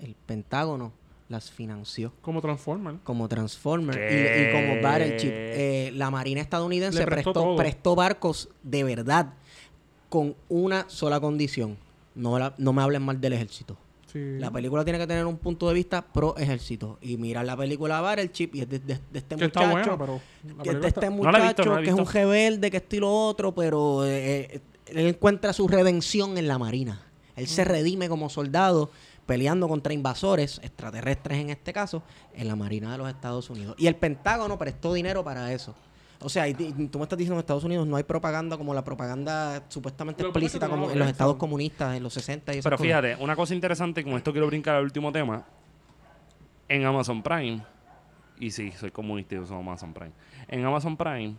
el 0.00 0.14
Pentágono 0.26 0.92
las 1.28 1.50
financió. 1.50 2.12
Como 2.22 2.40
Transformer. 2.40 2.96
Como 3.04 3.28
Transformer 3.28 3.96
y, 3.96 4.48
y 4.48 4.52
como 4.52 4.82
Battleship. 4.82 5.28
Eh, 5.30 5.90
la 5.94 6.10
Marina 6.10 6.40
estadounidense 6.40 7.00
Le 7.00 7.04
prestó 7.06 7.56
prestó, 7.56 7.94
barcos 7.94 8.48
de 8.62 8.84
verdad 8.84 9.34
con 10.08 10.34
una 10.48 10.88
sola 10.88 11.20
condición. 11.20 11.76
No, 12.14 12.38
la- 12.38 12.54
no 12.58 12.72
me 12.72 12.80
hablen 12.82 13.02
mal 13.02 13.20
del 13.20 13.34
ejército. 13.34 13.76
Sí. 14.36 14.40
La 14.40 14.50
película 14.50 14.84
tiene 14.84 14.98
que 14.98 15.06
tener 15.06 15.24
un 15.26 15.36
punto 15.38 15.68
de 15.68 15.74
vista 15.74 16.02
pro 16.02 16.36
ejército. 16.36 16.98
Y 17.00 17.16
mirar 17.16 17.44
la 17.44 17.56
película 17.56 18.00
Battleship 18.00 18.50
y 18.54 18.60
es 18.62 18.68
de, 18.68 18.78
de- 18.78 18.98
de 19.12 19.18
este 19.18 19.36
que 19.36 19.44
muchacho. 19.44 19.60
está 19.60 19.70
buena, 19.70 19.98
pero 19.98 20.20
la 20.56 20.62
que 20.62 20.70
es 20.70 20.80
de 20.80 20.88
está- 20.88 21.00
este 21.06 21.10
No 21.10 21.16
visto, 21.16 21.28
muchacho 21.30 21.64
no 21.76 21.82
que 21.82 21.88
es 21.88 21.94
un 21.94 22.06
rebelde, 22.06 22.70
que 22.70 22.76
esto 22.78 22.96
y 22.96 23.00
lo 23.00 23.12
otro, 23.12 23.54
pero 23.54 24.04
eh, 24.04 24.40
eh, 24.54 24.60
él 24.86 24.98
encuentra 25.08 25.52
su 25.52 25.68
redención 25.68 26.38
en 26.38 26.48
la 26.48 26.58
marina. 26.58 27.02
Él 27.36 27.46
se 27.46 27.64
redime 27.64 28.08
como 28.08 28.28
soldado 28.30 28.90
peleando 29.26 29.68
contra 29.68 29.92
invasores, 29.92 30.58
extraterrestres 30.62 31.38
en 31.38 31.50
este 31.50 31.72
caso, 31.72 32.02
en 32.34 32.48
la 32.48 32.56
marina 32.56 32.90
de 32.92 32.98
los 32.98 33.08
Estados 33.10 33.50
Unidos. 33.50 33.74
Y 33.78 33.86
el 33.86 33.94
Pentágono 33.94 34.56
prestó 34.58 34.92
dinero 34.94 35.22
para 35.22 35.52
eso. 35.52 35.74
O 36.20 36.28
sea, 36.28 36.48
y, 36.48 36.50
y 36.50 36.86
tú 36.88 36.98
me 36.98 37.04
estás 37.04 37.16
diciendo 37.16 37.36
en 37.36 37.40
Estados 37.40 37.62
Unidos 37.64 37.86
no 37.86 37.96
hay 37.96 38.02
propaganda 38.02 38.56
como 38.56 38.74
la 38.74 38.82
propaganda 38.82 39.62
supuestamente 39.68 40.22
explícita 40.22 40.68
como 40.68 40.90
en 40.90 40.98
los 40.98 41.08
estados 41.08 41.36
comunistas 41.36 41.96
en 41.96 42.02
los 42.02 42.12
60 42.14 42.54
y 42.54 42.58
esas 42.58 42.64
Pero 42.64 42.76
cosas. 42.76 42.86
fíjate, 42.86 43.16
una 43.22 43.36
cosa 43.36 43.54
interesante, 43.54 44.00
y 44.00 44.04
con 44.04 44.14
esto 44.14 44.32
quiero 44.32 44.46
brincar 44.48 44.74
al 44.76 44.84
último 44.84 45.12
tema. 45.12 45.44
En 46.68 46.84
Amazon 46.84 47.22
Prime, 47.22 47.62
y 48.40 48.50
sí, 48.50 48.72
soy 48.72 48.90
comunista 48.90 49.36
y 49.36 49.38
uso 49.38 49.54
Amazon 49.56 49.94
Prime. 49.94 50.12
En 50.48 50.64
Amazon 50.64 50.96
Prime, 50.96 51.34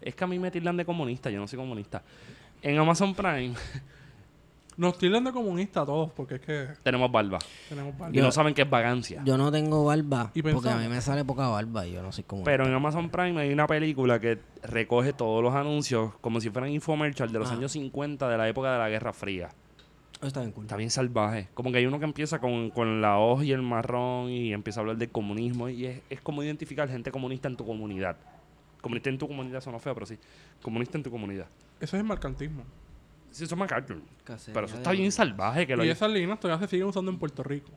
es 0.00 0.14
que 0.14 0.24
a 0.24 0.26
mí 0.26 0.38
me 0.38 0.50
tildan 0.50 0.76
de 0.76 0.84
comunista, 0.84 1.30
yo 1.30 1.38
no 1.38 1.46
soy 1.46 1.58
comunista. 1.58 2.02
En 2.62 2.78
Amazon 2.78 3.14
Prime 3.14 3.54
Nos 4.82 4.98
tildan 4.98 5.22
de 5.22 5.30
comunistas 5.32 5.84
a 5.84 5.86
todos, 5.86 6.10
porque 6.10 6.34
es 6.34 6.40
que 6.40 6.66
tenemos 6.82 7.10
barba. 7.12 7.38
tenemos 7.68 7.94
Y 7.94 7.98
varios. 7.98 8.24
no 8.24 8.32
saben 8.32 8.52
qué 8.52 8.62
es 8.62 8.68
vagancia. 8.70 9.22
Yo 9.24 9.38
no 9.38 9.52
tengo 9.52 9.84
barba, 9.84 10.32
Y 10.34 10.42
porque 10.42 10.70
a 10.70 10.76
mí 10.76 10.88
me 10.88 11.00
sale 11.00 11.24
poca 11.24 11.46
barba 11.46 11.86
y 11.86 11.92
yo 11.92 12.02
no 12.02 12.10
soy 12.10 12.24
como... 12.24 12.42
Pero 12.42 12.66
en 12.66 12.74
Amazon 12.74 13.08
Prime 13.08 13.40
hay 13.40 13.52
una 13.52 13.68
película 13.68 14.18
que 14.18 14.40
recoge 14.64 15.12
todos 15.12 15.40
los 15.42 15.54
anuncios 15.54 16.14
como 16.20 16.40
si 16.40 16.50
fueran 16.50 16.70
infomercial 16.70 17.30
de 17.32 17.38
los 17.38 17.50
Ah. 17.50 17.54
años 17.54 17.70
50 17.72 18.28
de 18.28 18.36
la 18.36 18.48
época 18.48 18.72
de 18.72 18.78
la 18.78 18.88
Guerra 18.88 19.12
Fría. 19.12 19.50
Eso 20.16 20.26
está 20.26 20.40
bien 20.40 20.52
cool. 20.52 20.64
Está 20.64 20.76
bien 20.76 20.90
salvaje. 20.90 21.48
Como 21.54 21.70
que 21.70 21.78
hay 21.78 21.86
uno 21.86 21.98
que 22.00 22.04
empieza 22.04 22.40
con, 22.40 22.70
con 22.70 23.00
la 23.00 23.18
hoja 23.18 23.44
y 23.44 23.52
el 23.52 23.62
marrón 23.62 24.30
y 24.30 24.52
empieza 24.52 24.80
a 24.80 24.82
hablar 24.82 24.96
del 24.96 25.10
comunismo 25.10 25.68
y 25.68 25.86
es, 25.86 26.00
es 26.10 26.20
como 26.20 26.42
identificar 26.42 26.88
gente 26.88 27.10
comunista 27.12 27.48
en 27.48 27.56
tu 27.56 27.64
comunidad. 27.64 28.16
Comunista 28.80 29.10
en 29.10 29.18
tu 29.18 29.28
comunidad 29.28 29.60
suena 29.60 29.78
feo, 29.78 29.94
pero 29.94 30.06
sí. 30.06 30.18
Comunista 30.60 30.98
en 30.98 31.04
tu 31.04 31.10
comunidad. 31.12 31.46
Eso 31.80 31.96
es 31.96 32.00
el 32.02 32.04
mercantismo. 32.08 32.64
Sí, 33.32 33.44
eso 33.44 33.54
es 33.54 33.58
MacArthur. 33.58 34.00
Cacería 34.24 34.54
Pero 34.54 34.66
eso 34.66 34.76
de 34.76 34.80
está 34.82 34.92
bien 34.92 35.10
salvaje. 35.10 35.66
Que 35.66 35.74
lo 35.76 35.84
Y 35.84 35.88
esas 35.88 36.10
líneas 36.10 36.38
todavía 36.38 36.64
se 36.66 36.70
siguen 36.70 36.86
usando 36.86 37.10
en 37.10 37.18
Puerto 37.18 37.42
Rico. 37.42 37.70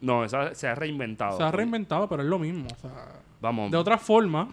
No, 0.00 0.24
esa 0.24 0.54
se 0.54 0.66
ha 0.68 0.74
reinventado. 0.74 1.36
Se 1.36 1.42
ha 1.42 1.50
reinventado, 1.50 2.08
pero 2.08 2.22
es 2.22 2.28
lo 2.28 2.38
mismo. 2.38 2.66
O 2.70 2.76
sea, 2.80 2.90
Vamos. 3.40 3.70
de 3.70 3.76
otra 3.76 3.98
forma, 3.98 4.48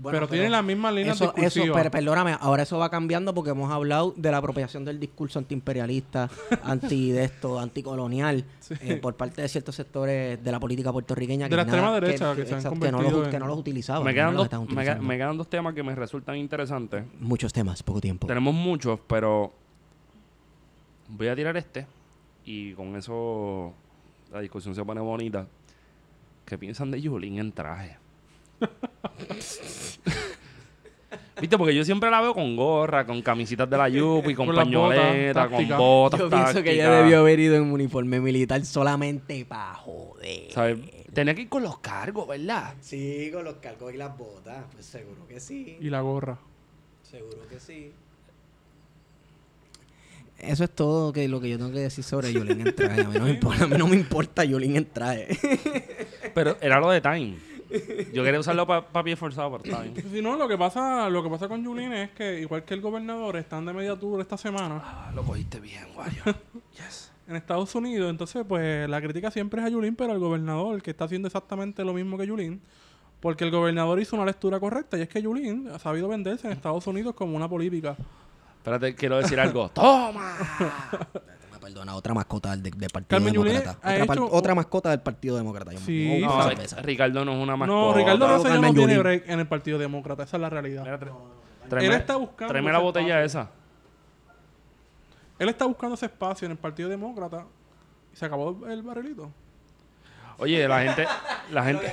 Bueno, 0.00 0.18
pero, 0.18 0.28
tienen 0.28 0.52
las 0.52 0.62
mismas 0.64 0.94
líneas 0.94 1.16
Eso, 1.20 1.34
eso, 1.36 1.62
pero 1.74 1.90
perdóname, 1.90 2.36
ahora 2.40 2.62
eso 2.62 2.78
va 2.78 2.88
cambiando 2.88 3.34
porque 3.34 3.50
hemos 3.50 3.70
hablado 3.72 4.14
de 4.16 4.30
la 4.30 4.36
apropiación 4.38 4.84
del 4.84 5.00
discurso 5.00 5.38
antiimperialista, 5.40 6.30
anti 6.62 7.10
de 7.10 7.24
esto, 7.24 7.58
anticolonial, 7.58 8.44
Sí. 8.60 8.74
eh, 8.80 8.96
por 8.96 9.14
parte 9.16 9.42
de 9.42 9.48
ciertos 9.48 9.74
sectores 9.74 10.42
de 10.44 10.52
la 10.52 10.60
política 10.60 10.92
puertorriqueña. 10.92 11.46
De 11.46 11.50
que 11.50 11.56
la 11.56 11.64
nada- 11.64 11.76
extrema 11.76 11.94
derecha, 12.00 12.36
que 12.36 12.46
se 12.46 12.52
han 12.54 12.58
exacto, 12.60 12.78
que 12.80 12.92
no, 12.92 13.02
los, 13.02 13.28
que 13.28 13.36
en- 13.36 13.40
no 13.40 13.46
los 13.48 13.58
utilizaban. 13.58 14.04
me, 14.04 14.14
quedan 14.14 14.36
dos, 14.36 14.48
quedan- 14.48 15.04
me 15.06 15.16
quedan 15.16 15.36
dos 15.36 15.48
temas 15.50 15.74
que 15.74 15.82
me 15.82 15.94
resultan 15.94 16.36
interesantes. 16.36 17.04
Muchos 17.20 17.52
temas, 17.52 17.82
poco 17.82 18.00
tiempo. 18.00 18.26
Tenemos 18.26 18.54
muchos, 18.54 19.00
pero 19.06 19.52
voy 21.08 21.28
a 21.28 21.34
tirar 21.34 21.56
este 21.56 21.86
y 22.44 22.72
con 22.74 22.94
eso 22.96 23.72
la 24.32 24.40
discusión 24.40 24.74
se 24.74 24.84
pone 24.84 25.00
bonita. 25.00 25.46
¿Qué 26.44 26.56
piensan 26.56 26.90
de 26.90 27.00
Yulín 27.00 27.38
en 27.38 27.52
traje? 27.52 27.96
¿Viste? 31.40 31.56
Porque 31.56 31.74
yo 31.74 31.84
siempre 31.84 32.10
la 32.10 32.20
veo 32.20 32.34
con 32.34 32.56
gorra, 32.56 33.06
con 33.06 33.22
camisitas 33.22 33.70
de 33.70 33.76
la 33.76 33.88
Yupi, 33.88 34.34
con, 34.36 34.46
Con 34.46 34.56
botas 34.56 34.64
pañoleta, 34.64 35.48
con 35.48 35.68
botas 35.68 36.20
Yo 36.20 36.30
pienso 36.30 36.62
que 36.62 36.72
ella 36.72 36.90
debió 36.90 37.20
haber 37.20 37.38
ido 37.40 37.56
en 37.56 37.70
uniforme 37.70 38.20
militar 38.20 38.64
solamente 38.64 39.44
para 39.44 39.74
joder. 39.74 40.50
¿sabes? 40.52 40.78
Tenía 41.12 41.34
que 41.34 41.42
ir 41.42 41.48
con 41.48 41.62
los 41.62 41.78
cargos, 41.78 42.28
¿verdad? 42.28 42.74
Sí, 42.80 43.30
con 43.32 43.44
los 43.44 43.54
cargos 43.56 43.94
y 43.94 43.96
las 43.96 44.16
botas, 44.16 44.64
pues 44.72 44.84
seguro 44.84 45.26
que 45.26 45.40
sí. 45.40 45.78
Y 45.80 45.90
la 45.90 46.00
gorra. 46.00 46.38
Seguro 47.02 47.46
que 47.48 47.58
sí. 47.58 47.92
Eso 50.38 50.62
es 50.62 50.70
todo 50.70 51.12
que 51.12 51.26
lo 51.26 51.40
que 51.40 51.50
yo 51.50 51.58
tengo 51.58 51.72
que 51.72 51.80
decir 51.80 52.04
sobre 52.04 52.32
Yulín 52.32 52.60
en 52.60 52.74
traje. 52.74 53.00
A 53.00 53.08
mí 53.08 53.18
no 53.18 53.24
me 53.24 53.30
importa, 53.30 53.64
a 53.64 53.66
mí 53.66 53.76
no 53.76 53.88
me 53.88 53.96
importa 53.96 54.44
Yulín 54.44 54.76
en 54.76 54.84
traje. 54.84 55.28
Pero 56.34 56.56
era 56.60 56.78
lo 56.78 56.90
de 56.90 57.00
Time. 57.00 57.47
Yo 58.12 58.24
quería 58.24 58.40
usarlo 58.40 58.66
para 58.66 59.02
pie 59.04 59.16
forzado, 59.16 59.50
pero 59.58 59.64
está 59.64 59.82
bien. 59.82 59.94
Si 60.12 60.22
no, 60.22 60.36
lo 60.36 60.48
que 60.48 60.56
pasa, 60.56 61.08
lo 61.10 61.22
que 61.22 61.28
pasa 61.30 61.48
con 61.48 61.62
Yulín 61.64 61.92
es 61.92 62.10
que, 62.10 62.40
igual 62.40 62.64
que 62.64 62.74
el 62.74 62.80
gobernador, 62.80 63.36
están 63.36 63.66
de 63.66 63.72
media 63.72 63.96
tour 63.96 64.20
esta 64.20 64.36
semana 64.36 64.80
Ah, 64.84 65.12
lo 65.14 65.22
cogiste 65.22 65.60
bien, 65.60 65.86
Wario. 65.96 66.22
Yes. 66.72 67.12
en 67.26 67.36
Estados 67.36 67.74
Unidos. 67.74 68.08
Entonces, 68.10 68.44
pues 68.48 68.88
la 68.88 69.00
crítica 69.00 69.30
siempre 69.30 69.60
es 69.60 69.66
a 69.66 69.70
Yulín, 69.70 69.96
pero 69.96 70.12
al 70.12 70.18
gobernador, 70.18 70.80
que 70.82 70.90
está 70.90 71.04
haciendo 71.04 71.26
exactamente 71.28 71.84
lo 71.84 71.92
mismo 71.92 72.16
que 72.16 72.26
Yulín. 72.26 72.62
Porque 73.20 73.44
el 73.44 73.50
gobernador 73.50 74.00
hizo 74.00 74.14
una 74.16 74.24
lectura 74.24 74.60
correcta 74.60 74.96
y 74.96 75.02
es 75.02 75.08
que 75.08 75.20
Yulín 75.20 75.68
ha 75.74 75.78
sabido 75.78 76.06
venderse 76.08 76.46
en 76.46 76.52
Estados 76.52 76.86
Unidos 76.86 77.14
como 77.14 77.36
una 77.36 77.48
política. 77.48 77.96
Espérate, 78.58 78.94
quiero 78.94 79.16
decir 79.18 79.38
algo. 79.40 79.68
¡Toma! 79.74 80.36
Perdona, 81.68 81.94
otra 81.94 82.14
mascota 82.14 82.56
del, 82.56 82.62
del 82.62 82.90
Partido 82.90 83.08
Carmen 83.08 83.32
Demócrata. 83.32 83.70
Otra, 83.78 84.06
par- 84.06 84.16
hecho- 84.16 84.28
otra 84.32 84.54
mascota 84.54 84.90
del 84.90 85.00
Partido 85.00 85.36
Demócrata. 85.36 85.72
Yo 85.72 85.78
Sí, 85.80 86.20
No. 86.22 86.50
Ricardo 86.82 87.24
no 87.24 87.32
es 87.32 87.38
una 87.38 87.56
mascota. 87.56 87.80
No, 87.80 87.92
Ricardo 87.94 88.26
Rosselló 88.28 88.50
Carmen 88.54 88.74
no 88.74 88.78
tiene 88.78 88.98
break 88.98 89.28
en 89.28 89.40
el 89.40 89.46
Partido 89.46 89.78
Demócrata, 89.78 90.22
esa 90.22 90.36
es 90.36 90.40
la 90.40 90.50
realidad. 90.50 90.82
Mira, 90.84 91.80
Él 91.84 91.92
está 91.92 92.16
buscando 92.16 92.52
Tráeme 92.52 92.72
la 92.72 92.78
botella 92.78 93.22
espacio. 93.22 93.42
esa. 93.42 93.50
Él 95.38 95.48
está 95.50 95.66
buscando 95.66 95.94
ese 95.94 96.06
espacio 96.06 96.46
en 96.46 96.52
el 96.52 96.58
Partido 96.58 96.88
Demócrata 96.88 97.44
y 98.12 98.16
se 98.16 98.24
acabó 98.24 98.66
el 98.66 98.82
barrilito. 98.82 99.30
Oye, 100.38 100.66
la 100.68 100.80
gente, 100.82 101.06
la 101.50 101.64
gente, 101.64 101.92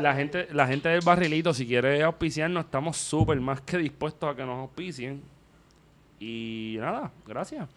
la 0.00 0.14
gente, 0.14 0.48
la 0.52 0.66
gente 0.66 0.88
del 0.90 1.00
barrilito, 1.00 1.52
si 1.52 1.66
quiere 1.66 2.02
auspiciarnos, 2.02 2.64
estamos 2.66 2.96
súper 2.96 3.40
más 3.40 3.60
que 3.62 3.78
dispuestos 3.78 4.30
a 4.32 4.36
que 4.36 4.44
nos 4.44 4.58
auspicien. 4.60 5.22
Y 6.20 6.76
nada, 6.78 7.10
gracias. 7.26 7.68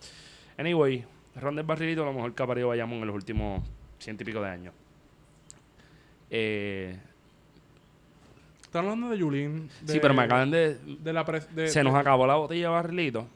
Anyway, 0.58 1.05
Ron 1.36 1.55
del 1.55 1.66
barrilito, 1.66 2.03
lo 2.03 2.14
mejor 2.14 2.34
que 2.34 2.43
ha 2.43 2.47
parido 2.47 2.70
Bayamón 2.70 2.99
en 2.99 3.08
los 3.08 3.16
últimos 3.16 3.64
ciento 3.99 4.24
y 4.24 4.26
pico 4.26 4.41
de 4.41 4.49
años. 4.49 4.74
Eh, 6.30 6.97
Está 8.64 8.80
hablando 8.80 9.10
de 9.10 9.18
Yulín. 9.18 9.70
Sí, 9.86 9.99
pero 10.01 10.14
me 10.14 10.24
acaban 10.24 10.51
de... 10.51 10.76
de 10.76 11.14
la 11.14 11.26
pres- 11.26 11.47
de- 11.49 11.70
Se 11.70 11.80
de- 11.80 11.84
nos 11.86 11.95
acabó 11.95 12.28
la 12.28 12.36
botella 12.36 12.64
de 12.68 12.74
barrilito. 12.74 13.28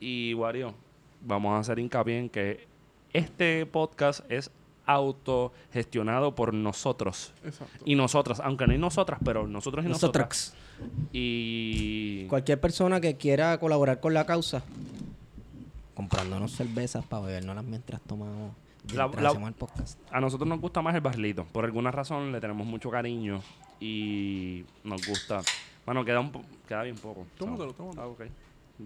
Y, 0.00 0.34
Wario, 0.34 0.74
vamos 1.22 1.54
a 1.54 1.60
hacer 1.60 1.78
hincapié 1.78 2.18
en 2.18 2.28
que 2.28 2.66
este 3.12 3.64
podcast 3.66 4.20
es 4.30 4.50
autogestionado 4.84 6.34
por 6.34 6.52
nosotros. 6.52 7.32
Exacto. 7.44 7.82
Y 7.86 7.94
nosotras, 7.94 8.40
aunque 8.44 8.66
no 8.66 8.72
hay 8.72 8.78
nosotras, 8.78 9.18
pero 9.24 9.46
nosotros 9.46 9.84
y 9.84 9.88
nosotras. 9.88 10.54
Nosotros. 10.78 11.08
Y... 11.12 12.26
Cualquier 12.28 12.60
persona 12.60 13.00
que 13.00 13.16
quiera 13.16 13.58
colaborar 13.58 13.98
con 14.00 14.12
la 14.14 14.26
causa, 14.26 14.62
comprándonos 15.98 16.52
cervezas 16.52 17.04
para 17.04 17.26
bebernos 17.26 17.64
mientras 17.64 18.00
tomamos, 18.02 18.52
La- 18.94 19.02
mientras 19.06 19.20
la- 19.24 19.28
hacemos 19.30 19.48
el 19.48 19.54
podcast. 19.56 19.98
A 20.12 20.20
nosotros 20.20 20.48
nos 20.48 20.60
gusta 20.60 20.80
más 20.80 20.94
el 20.94 21.00
barrilito. 21.00 21.44
Por 21.46 21.64
alguna 21.64 21.90
razón 21.90 22.30
le 22.30 22.40
tenemos 22.40 22.64
mucho 22.68 22.88
cariño 22.88 23.42
y 23.80 24.64
nos 24.84 25.04
gusta. 25.04 25.40
Bueno, 25.84 26.04
queda, 26.04 26.20
un 26.20 26.30
queda 26.68 26.84
bien 26.84 26.94
poco. 26.94 27.26
Tómatelo, 27.36 27.72
tómatelo. 27.72 28.02
Ah, 28.02 28.06
ok. 28.06 28.20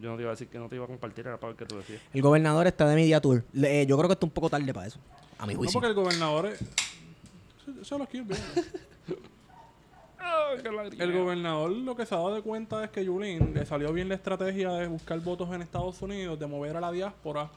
Yo 0.00 0.08
no 0.08 0.16
te 0.16 0.22
iba 0.22 0.30
a 0.30 0.32
decir 0.32 0.48
que 0.48 0.58
no 0.58 0.70
te 0.70 0.76
iba 0.76 0.86
a 0.86 0.88
compartir, 0.88 1.26
era 1.26 1.36
para 1.36 1.48
ver 1.52 1.56
qué 1.58 1.66
tú 1.66 1.76
decías. 1.76 2.00
El 2.14 2.22
gobernador 2.22 2.66
está 2.66 2.88
de 2.88 2.94
media 2.94 3.20
tour. 3.20 3.44
Le- 3.52 3.82
eh, 3.82 3.86
yo 3.86 3.98
creo 3.98 4.08
que 4.08 4.14
está 4.14 4.24
un 4.24 4.32
poco 4.32 4.48
tarde 4.48 4.72
para 4.72 4.86
eso. 4.86 4.98
A 5.38 5.44
mi 5.46 5.52
No, 5.52 5.58
juicio. 5.58 5.74
porque 5.74 5.88
el 5.88 5.94
gobernador 5.94 6.46
es... 6.46 6.62
Eso- 6.62 7.80
Eso 7.82 7.98
lo 7.98 8.06
quiero 8.06 8.24
ver. 8.26 8.38
El 10.98 11.12
gobernador 11.12 11.70
lo 11.70 11.96
que 11.96 12.06
se 12.06 12.14
ha 12.14 12.18
dado 12.18 12.34
de 12.34 12.42
cuenta 12.42 12.84
es 12.84 12.90
que 12.90 13.04
Yulín 13.04 13.52
le 13.54 13.64
salió 13.66 13.92
bien 13.92 14.08
la 14.08 14.14
estrategia 14.14 14.70
de 14.72 14.86
buscar 14.86 15.18
votos 15.20 15.52
en 15.52 15.62
Estados 15.62 16.00
Unidos, 16.02 16.38
de 16.38 16.46
mover 16.46 16.76
a 16.76 16.80
la 16.80 16.92
diáspora, 16.92 17.48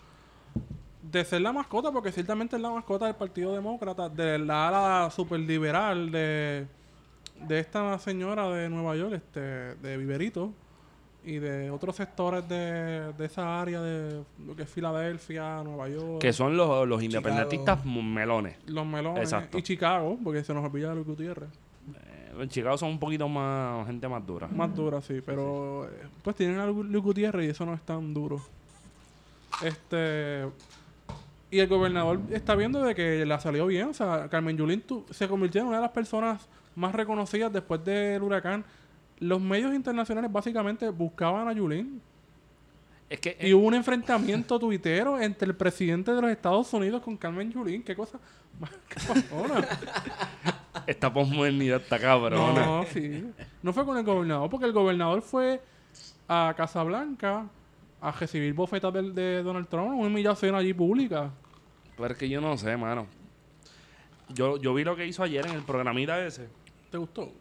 de 1.03 1.23
ser 1.25 1.41
la 1.41 1.51
mascota, 1.53 1.91
porque 1.91 2.11
ciertamente 2.11 2.55
es 2.55 2.61
la 2.61 2.69
mascota 2.71 3.05
del 3.05 3.15
Partido 3.15 3.53
Demócrata, 3.53 4.09
de 4.09 4.39
la 4.39 4.67
ala 5.03 5.11
superliberal 5.11 6.11
de, 6.11 6.65
de 7.47 7.59
esta 7.59 7.97
señora 7.99 8.49
de 8.49 8.69
Nueva 8.69 8.95
York, 8.95 9.13
este, 9.13 9.39
de 9.39 9.97
Viverito, 9.97 10.51
y 11.23 11.37
de 11.39 11.71
otros 11.71 11.95
sectores 11.95 12.47
de, 12.47 13.11
de 13.13 13.25
esa 13.25 13.59
área 13.61 13.81
de 13.81 14.23
lo 14.45 14.55
que 14.55 14.63
es 14.63 14.69
Filadelfia, 14.69 15.63
Nueva 15.63 15.89
York, 15.89 16.19
Que 16.21 16.31
son 16.33 16.55
los, 16.55 16.87
los 16.87 17.01
independentistas 17.01 17.83
melones. 17.83 18.57
los 18.67 18.85
melones, 18.85 19.23
Exacto. 19.23 19.57
y 19.57 19.63
Chicago, 19.63 20.17
porque 20.23 20.43
se 20.43 20.53
nos 20.53 20.63
olvida 20.63 20.93
Luis 20.93 21.05
Gutiérrez. 21.07 21.49
Eh, 22.37 22.43
En 22.43 22.49
Chicago 22.49 22.77
son 22.77 22.89
un 22.91 22.99
poquito 22.99 23.27
más 23.27 23.85
gente 23.87 24.07
más 24.07 24.25
dura. 24.25 24.47
Más 24.47 24.73
dura, 24.75 25.01
sí, 25.01 25.21
pero 25.25 25.85
eh, 25.85 26.07
pues 26.23 26.35
tienen 26.35 26.59
a 26.59 26.65
Lu- 26.67 26.83
Luis 26.83 27.03
Gutiérrez 27.03 27.47
y 27.47 27.49
eso 27.49 27.65
no 27.65 27.73
es 27.73 27.81
tan 27.81 28.13
duro. 28.13 28.41
Este. 29.63 30.45
Y 31.51 31.59
el 31.59 31.67
gobernador 31.67 32.19
está 32.31 32.55
viendo 32.55 32.81
de 32.83 32.93
que 32.95 33.25
le 33.25 33.33
ha 33.33 33.39
salido 33.39 33.67
bien. 33.67 33.89
O 33.89 33.93
sea, 33.93 34.27
Carmen 34.29 34.57
Yulín 34.57 34.81
tu- 34.81 35.05
se 35.11 35.27
convirtió 35.27 35.61
en 35.61 35.67
una 35.67 35.77
de 35.77 35.83
las 35.83 35.91
personas 35.91 36.41
más 36.75 36.93
reconocidas 36.93 37.53
después 37.53 37.83
del 37.85 38.21
huracán. 38.23 38.65
Los 39.19 39.39
medios 39.39 39.73
internacionales 39.73 40.29
básicamente 40.31 40.89
buscaban 40.89 41.47
a 41.47 41.53
Yulín. 41.53 42.01
Es 43.09 43.19
que 43.19 43.37
Y 43.39 43.53
hubo 43.53 43.67
un 43.67 43.75
enfrentamiento 43.75 44.59
tuitero 44.59 45.21
entre 45.21 45.47
el 45.47 45.55
presidente 45.55 46.11
de 46.11 46.21
los 46.21 46.31
Estados 46.31 46.73
Unidos 46.73 47.01
con 47.01 47.15
Carmen 47.15 47.49
Yulín. 47.51 47.83
¿Qué 47.83 47.95
cosa 47.95 48.19
más 48.59 48.71
cabrona? 49.29 49.65
esta 50.87 51.13
posmodernidad 51.13 51.81
está 51.81 51.99
cabrona. 51.99 52.65
No, 52.65 52.85
sí. 52.85 53.25
No 53.61 53.73
fue 53.73 53.85
con 53.85 53.97
el 53.97 54.03
gobernador, 54.03 54.49
porque 54.49 54.65
el 54.65 54.73
gobernador 54.73 55.21
fue 55.21 55.61
a 56.27 56.53
Casablanca 56.55 57.47
a 58.01 58.11
recibir 58.11 58.53
bofetas 58.53 58.93
de, 58.93 59.41
Donald 59.43 59.67
Trump, 59.67 59.87
una 59.97 60.07
humillación 60.07 60.55
allí 60.55 60.73
pública. 60.73 61.31
Pero 61.97 62.13
es 62.13 62.17
que 62.17 62.29
yo 62.29 62.41
no 62.41 62.57
sé, 62.57 62.75
mano. 62.77 63.07
Yo, 64.29 64.57
yo 64.57 64.73
vi 64.73 64.83
lo 64.83 64.95
que 64.95 65.05
hizo 65.07 65.23
ayer 65.23 65.45
en 65.45 65.53
el 65.53 65.63
programita 65.63 66.25
ese. 66.25 66.49
¿Te 66.91 66.97
gustó? 66.97 67.31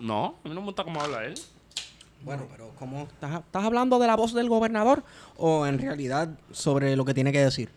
No, 0.00 0.36
a 0.44 0.48
mí 0.48 0.54
no 0.54 0.60
me 0.60 0.66
gusta 0.66 0.84
cómo 0.84 1.00
habla 1.00 1.24
él. 1.24 1.34
Bueno, 2.24 2.46
pero 2.50 2.70
¿cómo 2.78 3.02
estás, 3.02 3.40
estás 3.40 3.64
hablando 3.64 3.98
de 3.98 4.06
la 4.06 4.16
voz 4.16 4.32
del 4.32 4.48
gobernador 4.48 5.02
o 5.36 5.66
en 5.66 5.78
realidad 5.78 6.28
sobre 6.52 6.96
lo 6.96 7.04
que 7.04 7.14
tiene 7.14 7.32
que 7.32 7.40
decir? 7.40 7.70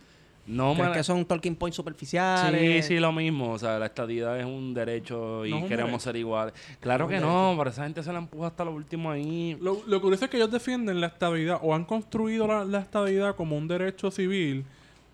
No, 0.47 0.73
¿Crees 0.73 0.85
man. 0.89 0.93
que 0.93 1.03
son 1.03 1.25
talking 1.25 1.55
points 1.55 1.75
Sí, 1.75 1.77
superficiales? 1.77 2.85
sí, 2.85 2.99
lo 2.99 3.11
mismo. 3.11 3.51
O 3.53 3.57
sea, 3.57 3.79
la 3.79 3.87
estadidad 3.87 4.39
es 4.39 4.45
un 4.45 4.73
derecho 4.75 5.43
y 5.45 5.49
No 5.49 5.57
es 5.57 5.63
un 5.63 5.69
queremos 5.69 5.91
derecho. 5.91 6.03
ser 6.03 6.15
iguales. 6.17 6.53
Claro 6.79 7.07
que 7.07 7.19
no, 7.19 7.55
pero 7.57 7.69
esa 7.71 7.83
gente 7.83 8.03
se 8.03 8.13
la 8.13 8.19
empuja 8.19 8.47
hasta 8.47 8.63
lo 8.63 8.71
último 8.71 9.09
ahí. 9.09 9.57
Lo, 9.59 9.81
lo 9.87 10.01
curioso 10.01 10.25
es 10.25 10.31
que 10.31 10.37
ellos 10.37 10.51
defienden 10.51 11.01
la 11.01 11.07
estabilidad 11.07 11.59
o 11.63 11.73
han 11.73 11.83
construido 11.85 12.45
la, 12.45 12.63
la 12.63 12.79
estabilidad 12.79 13.35
como 13.35 13.57
un 13.57 13.67
derecho 13.67 14.11
civil, 14.11 14.65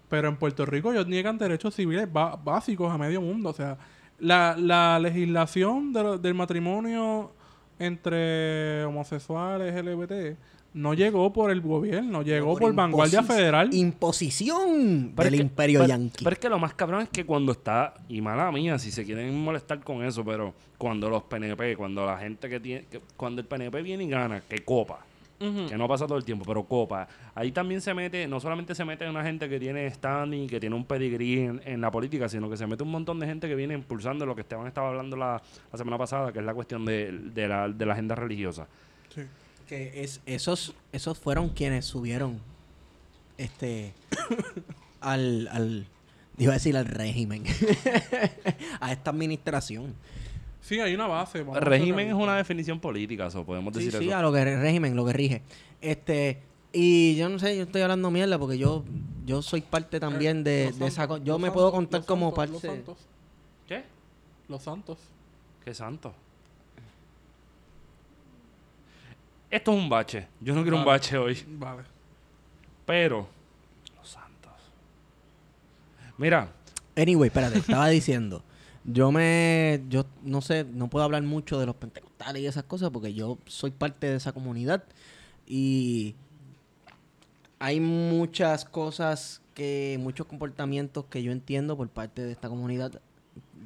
pero 0.09 0.27
en 0.27 0.35
Puerto 0.35 0.65
Rico 0.65 0.91
ellos 0.91 1.07
niegan 1.07 1.37
derechos 1.37 1.75
civiles 1.75 2.09
básicos 2.11 2.91
a 2.91 2.97
medio 2.97 3.21
mundo. 3.21 3.51
O 3.51 3.53
sea, 3.53 3.77
la, 4.19 4.55
la 4.57 4.99
legislación 4.99 5.93
de 5.93 6.03
lo- 6.03 6.17
del 6.17 6.33
matrimonio 6.33 7.31
entre 7.79 8.83
homosexuales, 8.85 9.73
LGBT, 9.73 10.37
no 10.73 10.93
llegó 10.93 11.33
por 11.33 11.51
el 11.51 11.61
gobierno, 11.61 12.21
llegó 12.21 12.57
por, 12.57 12.73
Vanguardia 12.73 13.21
imposi- 13.21 13.27
Federal. 13.27 13.73
Imposición 13.73 15.11
Pero 15.15 15.25
del 15.25 15.33
es 15.33 15.39
que- 15.39 15.43
imperio 15.43 15.79
pero- 15.79 15.89
yanqui. 15.89 16.23
Pero 16.23 16.33
es 16.33 16.39
que 16.39 16.49
lo 16.49 16.59
más 16.59 16.73
cabrón 16.73 17.01
es 17.01 17.09
que 17.09 17.25
cuando 17.25 17.51
está, 17.51 17.93
y 18.07 18.21
mala 18.21 18.51
mía, 18.51 18.79
si 18.79 18.91
se 18.91 19.03
quieren 19.03 19.37
molestar 19.43 19.81
con 19.83 20.03
eso, 20.03 20.23
pero 20.23 20.53
cuando 20.77 21.09
los 21.09 21.23
PNP, 21.23 21.75
cuando 21.75 22.05
la 22.05 22.17
gente 22.17 22.47
que 22.49 22.59
tiene, 22.59 22.85
que- 22.89 23.01
cuando 23.17 23.41
el 23.41 23.47
PNP 23.47 23.81
viene 23.81 24.03
y 24.05 24.09
gana, 24.09 24.41
que 24.41 24.59
copa, 24.59 24.99
que 25.67 25.75
no 25.75 25.87
pasa 25.87 26.05
todo 26.05 26.19
el 26.19 26.23
tiempo, 26.23 26.45
pero 26.45 26.61
copa, 26.63 27.07
ahí 27.33 27.51
también 27.51 27.81
se 27.81 27.95
mete, 27.95 28.27
no 28.27 28.39
solamente 28.39 28.75
se 28.75 28.85
mete 28.85 29.09
una 29.09 29.23
gente 29.23 29.49
que 29.49 29.59
tiene 29.59 29.89
standing, 29.89 30.47
que 30.47 30.59
tiene 30.59 30.75
un 30.75 30.85
pedigrí 30.85 31.39
en, 31.39 31.59
en 31.65 31.81
la 31.81 31.89
política, 31.89 32.29
sino 32.29 32.47
que 32.47 32.55
se 32.57 32.67
mete 32.67 32.83
un 32.83 32.91
montón 32.91 33.19
de 33.19 33.25
gente 33.25 33.47
que 33.47 33.55
viene 33.55 33.73
impulsando 33.73 34.23
lo 34.27 34.35
que 34.35 34.41
Esteban 34.41 34.67
estaba 34.67 34.89
hablando 34.89 35.17
la, 35.17 35.41
la 35.71 35.77
semana 35.79 35.97
pasada, 35.97 36.31
que 36.31 36.37
es 36.37 36.45
la 36.45 36.53
cuestión 36.53 36.85
de, 36.85 37.11
de 37.11 37.47
la, 37.47 37.67
de 37.69 37.85
la 37.87 37.93
agenda 37.93 38.13
religiosa. 38.13 38.67
Sí. 39.15 39.21
Que 39.71 40.03
es, 40.03 40.19
esos, 40.25 40.73
esos 40.91 41.17
fueron 41.17 41.47
quienes 41.47 41.85
subieron 41.85 42.41
este 43.37 43.93
al, 44.99 45.47
al 45.47 45.85
iba 46.37 46.51
a 46.51 46.55
decir 46.55 46.75
al 46.75 46.85
régimen 46.85 47.43
a 48.81 48.91
esta 48.91 49.11
administración. 49.11 49.93
Sí, 50.61 50.81
hay 50.81 50.93
una 50.93 51.07
base. 51.07 51.43
régimen 51.53 52.09
es 52.09 52.13
una 52.13 52.35
definición 52.35 52.81
política, 52.81 53.29
o 53.33 53.45
podemos 53.45 53.73
Sí, 53.73 53.85
decir 53.85 53.97
sí, 53.99 54.07
eso. 54.09 54.17
a 54.17 54.21
lo 54.21 54.33
que 54.33 54.43
régimen, 54.43 54.93
lo 54.93 55.05
que 55.05 55.13
rige. 55.13 55.41
Este 55.79 56.39
y 56.73 57.15
yo 57.15 57.29
no 57.29 57.39
sé, 57.39 57.55
yo 57.55 57.63
estoy 57.63 57.81
hablando 57.81 58.11
mierda 58.11 58.37
porque 58.37 58.57
yo 58.57 58.83
yo 59.25 59.41
soy 59.41 59.61
parte 59.61 60.01
también 60.01 60.43
de, 60.43 60.65
Eh, 60.67 60.71
de 60.73 60.87
esa 60.87 60.97
santos, 61.07 61.19
co- 61.19 61.23
yo 61.23 61.39
me 61.39 61.49
puedo 61.51 61.71
santos, 61.71 61.77
contar 61.79 62.05
como 62.05 62.25
santos, 62.35 62.35
parte 62.35 62.51
Los 62.53 62.61
santos. 62.61 62.97
¿Qué? 63.69 63.83
Los 64.49 64.63
santos. 64.63 64.97
Qué 65.63 65.73
santo. 65.73 66.13
Esto 69.51 69.73
es 69.73 69.77
un 69.77 69.89
bache. 69.89 70.27
Yo 70.39 70.55
no 70.55 70.61
quiero 70.61 70.77
un 70.77 70.85
bache 70.85 71.17
hoy. 71.17 71.45
Vale. 71.47 71.83
Pero. 72.85 73.27
Los 73.97 74.09
santos. 74.09 74.53
Mira, 76.17 76.49
Anyway, 76.95 77.27
espérate, 77.27 77.59
estaba 77.59 77.87
diciendo. 77.89 78.43
Yo 78.83 79.11
me. 79.11 79.83
Yo 79.89 80.05
no 80.23 80.41
sé, 80.41 80.63
no 80.63 80.89
puedo 80.89 81.05
hablar 81.05 81.23
mucho 81.23 81.59
de 81.59 81.65
los 81.65 81.75
pentecostales 81.75 82.41
y 82.41 82.47
esas 82.47 82.63
cosas 82.63 82.89
porque 82.89 83.13
yo 83.13 83.37
soy 83.45 83.71
parte 83.71 84.07
de 84.07 84.15
esa 84.15 84.31
comunidad. 84.31 84.83
Y. 85.45 86.15
Hay 87.59 87.79
muchas 87.79 88.65
cosas 88.65 89.41
que. 89.53 89.97
Muchos 90.01 90.27
comportamientos 90.27 91.05
que 91.05 91.23
yo 91.23 91.31
entiendo 91.31 91.77
por 91.77 91.89
parte 91.89 92.23
de 92.23 92.31
esta 92.31 92.49
comunidad 92.49 93.01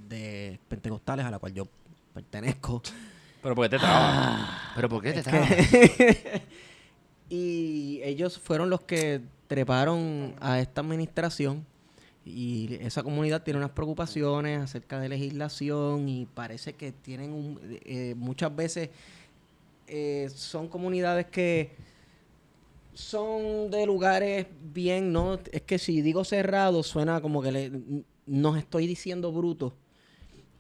de 0.10 0.60
pentecostales 0.68 1.26
a 1.26 1.32
la 1.32 1.40
cual 1.40 1.54
yo 1.54 1.68
pertenezco. 2.14 2.82
Pero 3.46 3.54
¿por 3.54 3.66
qué 3.66 3.70
te 3.70 3.78
trabas? 3.78 4.50
¿Pero 4.74 4.90
por 4.90 5.04
qué 5.04 5.14
te 5.14 5.22
trabas? 5.22 5.50
y 7.30 8.00
ellos 8.04 8.40
fueron 8.40 8.72
los 8.72 8.82
que 8.82 9.22
treparon 9.48 10.34
a 10.40 10.60
esta 10.60 10.82
administración 10.82 11.64
y 12.26 12.76
esa 12.82 13.04
comunidad 13.04 13.44
tiene 13.44 13.60
unas 13.60 13.70
preocupaciones 13.70 14.60
acerca 14.64 15.00
de 15.00 15.10
legislación 15.10 16.10
y 16.10 16.26
parece 16.26 16.74
que 16.74 16.92
tienen 16.92 17.34
un- 17.34 17.60
eh, 17.86 18.16
muchas 18.18 18.56
veces 18.56 18.90
eh, 19.88 20.28
son 20.34 20.68
comunidades 20.68 21.28
que 21.28 21.76
son 22.96 23.70
de 23.70 23.86
lugares 23.86 24.48
bien, 24.74 25.12
no 25.12 25.38
es 25.52 25.62
que 25.62 25.78
si 25.78 26.02
digo 26.02 26.24
cerrado 26.24 26.82
suena 26.82 27.22
como 27.22 27.44
que 27.44 27.52
le, 27.52 27.72
nos 28.26 28.58
estoy 28.58 28.88
diciendo 28.88 29.32
bruto 29.32 29.76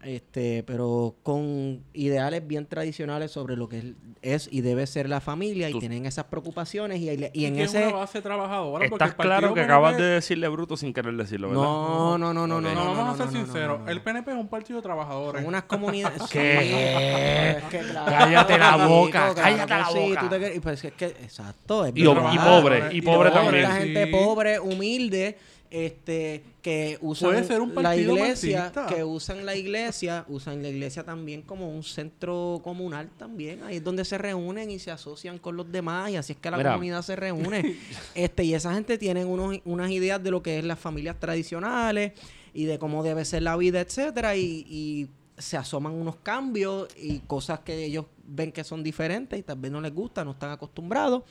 este, 0.06 0.64
pero 0.64 1.16
con 1.24 1.84
ideales 1.94 2.46
bien 2.48 2.66
tradicionales 2.68 3.32
sobre 3.32 3.56
lo 3.56 3.68
que 3.68 3.80
es, 3.80 3.86
es 4.22 4.50
y 4.52 4.62
debe 4.62 4.86
ser 4.88 5.10
la 5.10 5.20
familia 5.20 5.70
y 5.70 5.80
tienen 5.80 6.06
esas 6.06 6.26
preocupaciones 6.26 7.00
y, 7.00 7.10
y 7.34 7.46
en 7.46 7.56
que 7.56 7.64
es 7.64 7.74
ese 7.74 7.88
una 7.88 7.98
base 7.98 8.22
trabajadora. 8.22 8.88
porque 8.90 9.04
Estás 9.06 9.16
claro 9.16 9.48
que 9.50 9.62
PNP 9.62 9.62
acabas 9.64 9.98
de 9.98 10.04
decirle 10.04 10.48
bruto 10.48 10.78
sin 10.78 10.94
querer 10.94 11.16
decirlo, 11.16 11.50
¿verdad? 11.50 11.64
no, 11.64 12.18
no, 12.18 12.34
no, 12.34 12.48
no, 12.48 12.62
no, 12.62 12.62
no, 12.62 12.74
No, 12.76 12.86
no, 12.86 12.94
vamos 12.96 13.20
a 13.20 13.24
ser 13.30 13.34
sinceros. 13.34 13.82
El 13.88 14.02
PNP 14.02 14.32
es 14.32 14.38
un 14.38 14.48
partido 14.48 14.82
trabajador. 14.82 15.38
Son 15.38 15.46
unas 15.48 15.64
comunidades. 15.64 16.22
¿Qué? 16.32 16.60
Sí, 16.62 17.64
es 17.64 17.64
que 17.84 17.90
claro, 17.92 18.12
Cállate 18.12 18.58
la 18.58 18.88
boca, 18.88 19.12
claro 19.12 19.36
cállate 19.36 19.74
la 19.74 19.86
sí, 19.88 20.00
boca. 20.10 20.22
tú 20.22 20.30
te 20.30 20.56
y 20.56 20.60
pues 20.60 20.84
es 20.84 20.94
que, 20.94 21.06
exacto. 21.08 21.86
Es 21.86 21.94
Y, 21.96 22.02
y 22.02 22.06
pobre, 22.06 22.84
y 22.92 23.02
pobre 23.02 23.30
pobre, 23.30 23.32
también. 23.32 23.64
Esta 23.64 23.76
gente 23.78 24.06
Sí. 24.06 24.12
pobre, 24.12 24.60
humilde, 24.60 25.38
este 25.76 26.44
que 26.62 26.98
usan 27.02 27.32
Puede 27.32 27.44
ser 27.44 27.62
un 27.62 27.76
la 27.76 27.96
iglesia, 27.96 28.60
marxista. 28.72 28.86
que 28.88 29.04
usan 29.04 29.46
la 29.46 29.56
iglesia, 29.56 30.26
usan 30.30 30.64
la 30.64 30.70
iglesia 30.70 31.04
también 31.04 31.42
como 31.42 31.70
un 31.70 31.84
centro 31.84 32.62
comunal 32.64 33.10
también, 33.18 33.62
ahí 33.64 33.78
es 33.78 33.84
donde 33.84 34.06
se 34.06 34.18
reúnen 34.18 34.72
y 34.72 34.80
se 34.80 34.90
asocian 34.92 35.38
con 35.38 35.58
los 35.58 35.72
demás 35.72 36.12
y 36.12 36.16
así 36.16 36.34
es 36.34 36.40
que 36.40 36.50
la 36.50 36.58
Mira. 36.58 36.72
comunidad 36.72 37.02
se 37.02 37.16
reúne. 37.16 37.76
este 38.16 38.44
y 38.46 38.54
esa 38.54 38.74
gente 38.74 38.98
tienen 38.98 39.28
unos, 39.28 39.60
unas 39.66 39.92
ideas 39.92 40.24
de 40.24 40.32
lo 40.32 40.42
que 40.42 40.60
es 40.60 40.66
las 40.66 40.80
familias 40.80 41.20
tradicionales 41.20 42.14
y 42.54 42.66
de 42.66 42.80
cómo 42.80 43.04
debe 43.04 43.26
ser 43.26 43.44
la 43.44 43.58
vida, 43.58 43.82
etcétera 43.82 44.36
y, 44.38 44.66
y 44.70 45.10
se 45.38 45.58
asoman 45.58 45.92
unos 45.94 46.16
cambios 46.18 46.88
y 46.98 47.20
cosas 47.20 47.60
que 47.60 47.84
ellos 47.84 48.06
ven 48.26 48.52
que 48.52 48.64
son 48.64 48.82
diferentes 48.82 49.38
y 49.38 49.44
tal 49.44 49.60
vez 49.60 49.72
no 49.72 49.82
les 49.82 49.94
gusta, 49.94 50.24
no 50.24 50.32
están 50.32 50.52
acostumbrados 50.52 51.24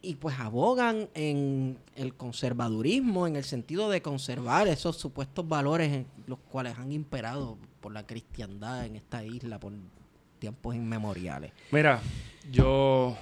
y 0.00 0.14
pues 0.14 0.38
abogan 0.38 1.08
en 1.14 1.78
el 1.96 2.14
conservadurismo, 2.14 3.26
en 3.26 3.36
el 3.36 3.44
sentido 3.44 3.90
de 3.90 4.00
conservar 4.02 4.68
esos 4.68 4.96
supuestos 4.96 5.46
valores 5.48 5.92
en 5.92 6.06
los 6.26 6.38
cuales 6.38 6.78
han 6.78 6.92
imperado 6.92 7.58
por 7.80 7.92
la 7.92 8.06
cristiandad 8.06 8.86
en 8.86 8.96
esta 8.96 9.24
isla 9.24 9.58
por 9.58 9.72
tiempos 10.38 10.76
inmemoriales. 10.76 11.52
Mira, 11.72 12.00
yo 12.50 13.16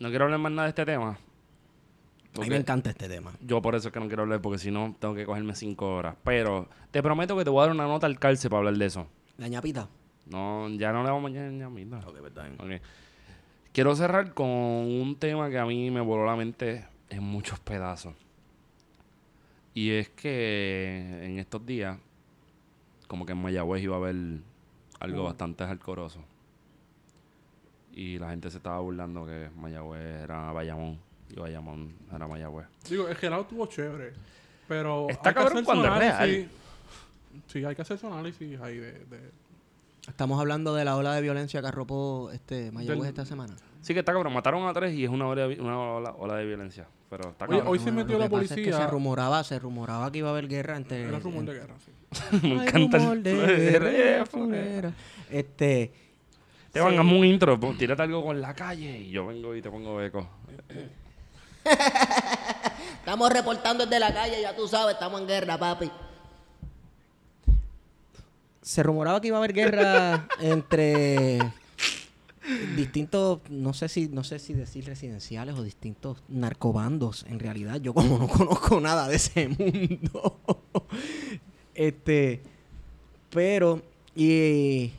no 0.00 0.08
quiero 0.08 0.24
hablar 0.24 0.40
más 0.40 0.52
nada 0.52 0.64
de 0.64 0.70
este 0.70 0.86
tema. 0.86 1.18
A 2.34 2.40
mí 2.40 2.48
me 2.48 2.56
encanta 2.56 2.90
este 2.90 3.08
tema. 3.08 3.32
Yo 3.42 3.60
por 3.60 3.74
eso 3.74 3.88
es 3.88 3.94
que 3.94 4.00
no 4.00 4.06
quiero 4.06 4.22
hablar, 4.22 4.40
porque 4.40 4.58
si 4.58 4.70
no 4.70 4.96
tengo 4.98 5.14
que 5.14 5.26
cogerme 5.26 5.54
cinco 5.54 5.94
horas. 5.94 6.16
Pero 6.24 6.66
te 6.90 7.02
prometo 7.02 7.36
que 7.36 7.44
te 7.44 7.50
voy 7.50 7.60
a 7.60 7.66
dar 7.66 7.74
una 7.74 7.86
nota 7.86 8.06
al 8.06 8.18
calce 8.18 8.48
para 8.48 8.58
hablar 8.58 8.76
de 8.76 8.86
eso. 8.86 9.06
La 9.36 9.48
ñapita. 9.48 9.88
No, 10.26 10.68
ya 10.70 10.92
no 10.92 11.02
le 11.02 11.10
vamos 11.10 11.30
a 11.30 11.34
ya, 11.34 11.68
mira. 11.68 11.98
Ok. 11.98 12.80
Quiero 13.72 13.94
cerrar 13.96 14.34
con 14.34 14.48
un 14.48 15.16
tema 15.18 15.48
que 15.48 15.58
a 15.58 15.64
mí 15.64 15.90
me 15.90 16.00
voló 16.00 16.26
la 16.26 16.36
mente 16.36 16.84
en 17.08 17.22
muchos 17.22 17.58
pedazos. 17.60 18.14
Y 19.74 19.92
es 19.92 20.10
que 20.10 21.20
en 21.24 21.38
estos 21.38 21.64
días, 21.64 21.98
como 23.08 23.24
que 23.24 23.32
en 23.32 23.38
Mayagüez 23.38 23.82
iba 23.82 23.96
a 23.96 23.98
haber 23.98 24.16
algo 25.00 25.24
bastante 25.24 25.64
alcoroso. 25.64 26.20
Y 27.94 28.18
la 28.18 28.30
gente 28.30 28.50
se 28.50 28.58
estaba 28.58 28.78
burlando 28.80 29.24
que 29.26 29.48
Mayagüez 29.56 30.22
era 30.22 30.52
Bayamón 30.52 30.98
y 31.30 31.40
Bayamón 31.40 31.94
era 32.14 32.26
Mayagüez. 32.26 32.66
Digo, 32.88 33.08
el 33.08 33.16
gelado 33.16 33.42
estuvo 33.42 33.66
chévere. 33.66 34.12
Pero. 34.68 35.08
Está 35.08 35.30
hay 35.30 35.34
que 35.34 35.40
cabrón 35.40 35.52
hacer 35.52 35.58
su 35.60 35.64
cuando 35.64 35.84
es 35.86 36.12
análisis. 36.12 36.48
Sí, 37.46 37.64
hay 37.64 37.74
que 37.74 37.82
hacer 37.82 37.98
su 37.98 38.06
análisis 38.06 38.60
ahí 38.60 38.76
de. 38.76 38.92
de- 38.92 39.41
Estamos 40.08 40.40
hablando 40.40 40.74
de 40.74 40.84
la 40.84 40.96
ola 40.96 41.14
de 41.14 41.22
violencia 41.22 41.60
que 41.60 41.68
arropó 41.68 42.30
este 42.32 42.72
Mayagüez 42.72 42.98
Del- 43.00 43.08
esta 43.08 43.24
semana. 43.24 43.54
Sí 43.82 43.94
que 43.94 44.00
está 44.00 44.12
cabrón, 44.12 44.32
mataron 44.32 44.66
a 44.68 44.72
tres 44.72 44.94
y 44.94 45.04
es 45.04 45.10
una 45.10 45.26
ola, 45.28 45.46
de- 45.48 45.60
una 45.60 45.78
ola, 45.78 46.14
ola 46.18 46.36
de 46.36 46.44
violencia. 46.46 46.86
Pero 47.10 47.30
está 47.30 47.44
Oye, 47.46 47.58
cabrón. 47.58 47.72
hoy 47.72 47.78
se 47.78 47.92
metió 47.92 48.14
lo 48.14 48.20
la 48.20 48.24
que 48.26 48.30
pasa 48.30 48.44
es 48.44 48.48
que 48.50 48.54
policía. 48.62 48.78
se 48.78 48.86
rumoraba, 48.86 49.44
se 49.44 49.58
rumoraba 49.58 50.10
que 50.10 50.18
iba 50.18 50.28
a 50.28 50.32
haber 50.32 50.48
guerra 50.48 50.76
entre 50.76 51.02
Era 51.02 51.18
rumor 51.18 51.44
de 51.44 51.52
guerra, 51.54 51.74
sí. 51.84 51.92
me 52.46 52.60
Hay 52.60 52.66
encanta 52.68 52.98
rumor 52.98 53.16
el... 53.16 53.22
de 53.22 53.32
guerra. 53.34 54.92
Este 55.30 55.92
Te 56.72 56.80
van 56.80 56.98
a 56.98 57.02
un 57.02 57.24
intro, 57.24 57.58
pon- 57.60 57.76
tírate 57.76 58.02
algo 58.02 58.24
con 58.24 58.40
la 58.40 58.54
calle 58.54 58.98
y 58.98 59.10
yo 59.10 59.26
vengo 59.26 59.54
y 59.54 59.62
te 59.62 59.70
pongo 59.70 60.00
eco. 60.00 60.26
Estamos 62.98 63.30
reportando 63.32 63.84
desde 63.84 64.00
la 64.00 64.12
calle, 64.14 64.40
ya 64.40 64.54
tú 64.56 64.66
sabes, 64.68 64.94
estamos 64.94 65.20
en 65.20 65.26
guerra, 65.26 65.58
papi. 65.58 65.90
Se 68.62 68.82
rumoraba 68.82 69.20
que 69.20 69.28
iba 69.28 69.36
a 69.36 69.40
haber 69.40 69.52
guerra 69.52 70.28
entre 70.40 71.38
distintos, 72.76 73.40
no 73.50 73.72
sé 73.72 73.88
si, 73.88 74.08
no 74.08 74.24
sé 74.24 74.38
si 74.38 74.52
decir 74.54 74.84
residenciales 74.86 75.54
o 75.56 75.62
distintos 75.62 76.22
narcobandos. 76.28 77.24
En 77.28 77.38
realidad, 77.38 77.80
yo 77.80 77.94
como 77.94 78.18
no 78.18 78.28
conozco 78.28 78.80
nada 78.80 79.08
de 79.08 79.16
ese 79.16 79.48
mundo. 79.48 80.38
este, 81.74 82.40
pero, 83.30 83.82
y 84.14 84.90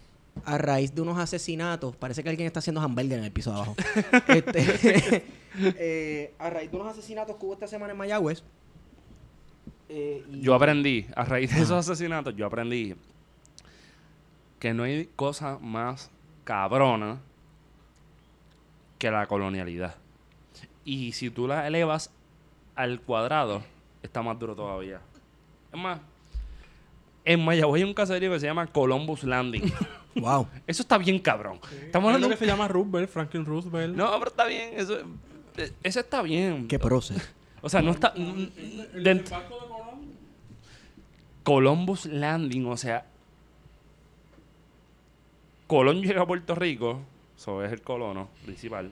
a 0.46 0.58
raíz 0.58 0.94
de 0.96 1.02
unos 1.02 1.18
asesinatos, 1.20 1.96
parece 1.96 2.24
que 2.24 2.30
alguien 2.30 2.48
está 2.48 2.60
haciendo 2.60 2.82
hamburger 2.82 3.20
en 3.20 3.26
el 3.26 3.32
piso 3.32 3.52
de 3.52 3.56
abajo. 3.58 3.76
este, 4.30 5.24
eh, 5.78 6.34
a 6.40 6.50
raíz 6.50 6.72
de 6.72 6.78
unos 6.78 6.90
asesinatos 6.92 7.36
que 7.38 7.46
hubo 7.46 7.54
esta 7.54 7.68
semana 7.68 7.92
en 7.94 7.98
Mayagüez. 8.00 8.44
eh, 9.90 10.24
y- 10.32 10.42
Yo 10.42 10.54
aprendí, 10.56 11.06
a 11.16 11.24
raíz 11.26 11.54
de 11.54 11.62
esos 11.62 11.72
asesinatos, 11.90 12.36
yo 12.36 12.46
aprendí 12.46 12.96
que 14.64 14.74
no 14.74 14.84
hay 14.84 15.10
cosa 15.18 15.58
más 15.62 16.10
cabrona 16.46 17.20
que 18.98 19.12
la 19.12 19.28
colonialidad. 19.28 19.96
Y 20.86 21.12
si 21.12 21.30
tú 21.30 21.50
la 21.50 21.68
elevas 21.68 22.12
al 22.74 23.02
cuadrado, 23.02 23.62
está 24.02 24.22
más 24.22 24.40
duro 24.40 24.56
todavía. 24.56 25.02
Es 25.74 25.78
más, 25.78 26.00
en 27.26 27.44
Mayagüez 27.44 27.82
hay 27.84 27.90
un 27.90 27.94
caserío 27.94 28.32
que 28.32 28.40
se 28.40 28.46
llama 28.46 28.66
Columbus 28.68 29.24
Landing. 29.26 29.64
Wow. 30.16 30.48
Eso 30.66 30.84
está 30.84 30.98
bien 31.00 31.20
cabrón. 31.20 31.60
Estamos 31.86 32.08
Hay 32.08 32.14
hablando 32.16 32.30
que 32.30 32.38
se 32.38 32.46
llama 32.46 32.68
Roosevelt, 32.70 33.10
Franklin 33.10 33.44
Roosevelt. 33.46 33.98
No, 33.98 34.12
pero 34.20 34.30
está 34.30 34.46
bien. 34.46 34.70
Eso, 34.78 35.00
eh, 35.58 35.72
eso 35.84 36.00
está 36.00 36.22
bien. 36.22 36.68
Qué 36.70 36.78
prócer. 36.80 37.20
O 37.62 37.68
sea, 37.68 37.82
no 37.82 37.92
está... 37.92 38.14
El 38.16 38.24
dent- 39.04 39.24
desembarco 39.24 39.56
de 39.56 39.68
Colón. 39.68 40.14
Columbus 41.44 42.06
Landing, 42.06 42.68
o 42.68 42.78
sea, 42.78 43.08
Colón 45.74 46.02
llega 46.02 46.22
a 46.22 46.26
Puerto 46.28 46.56
Rico, 46.56 47.00
eso 47.36 47.64
es 47.64 47.72
el 47.72 47.82
colono 47.82 48.30
principal. 48.44 48.92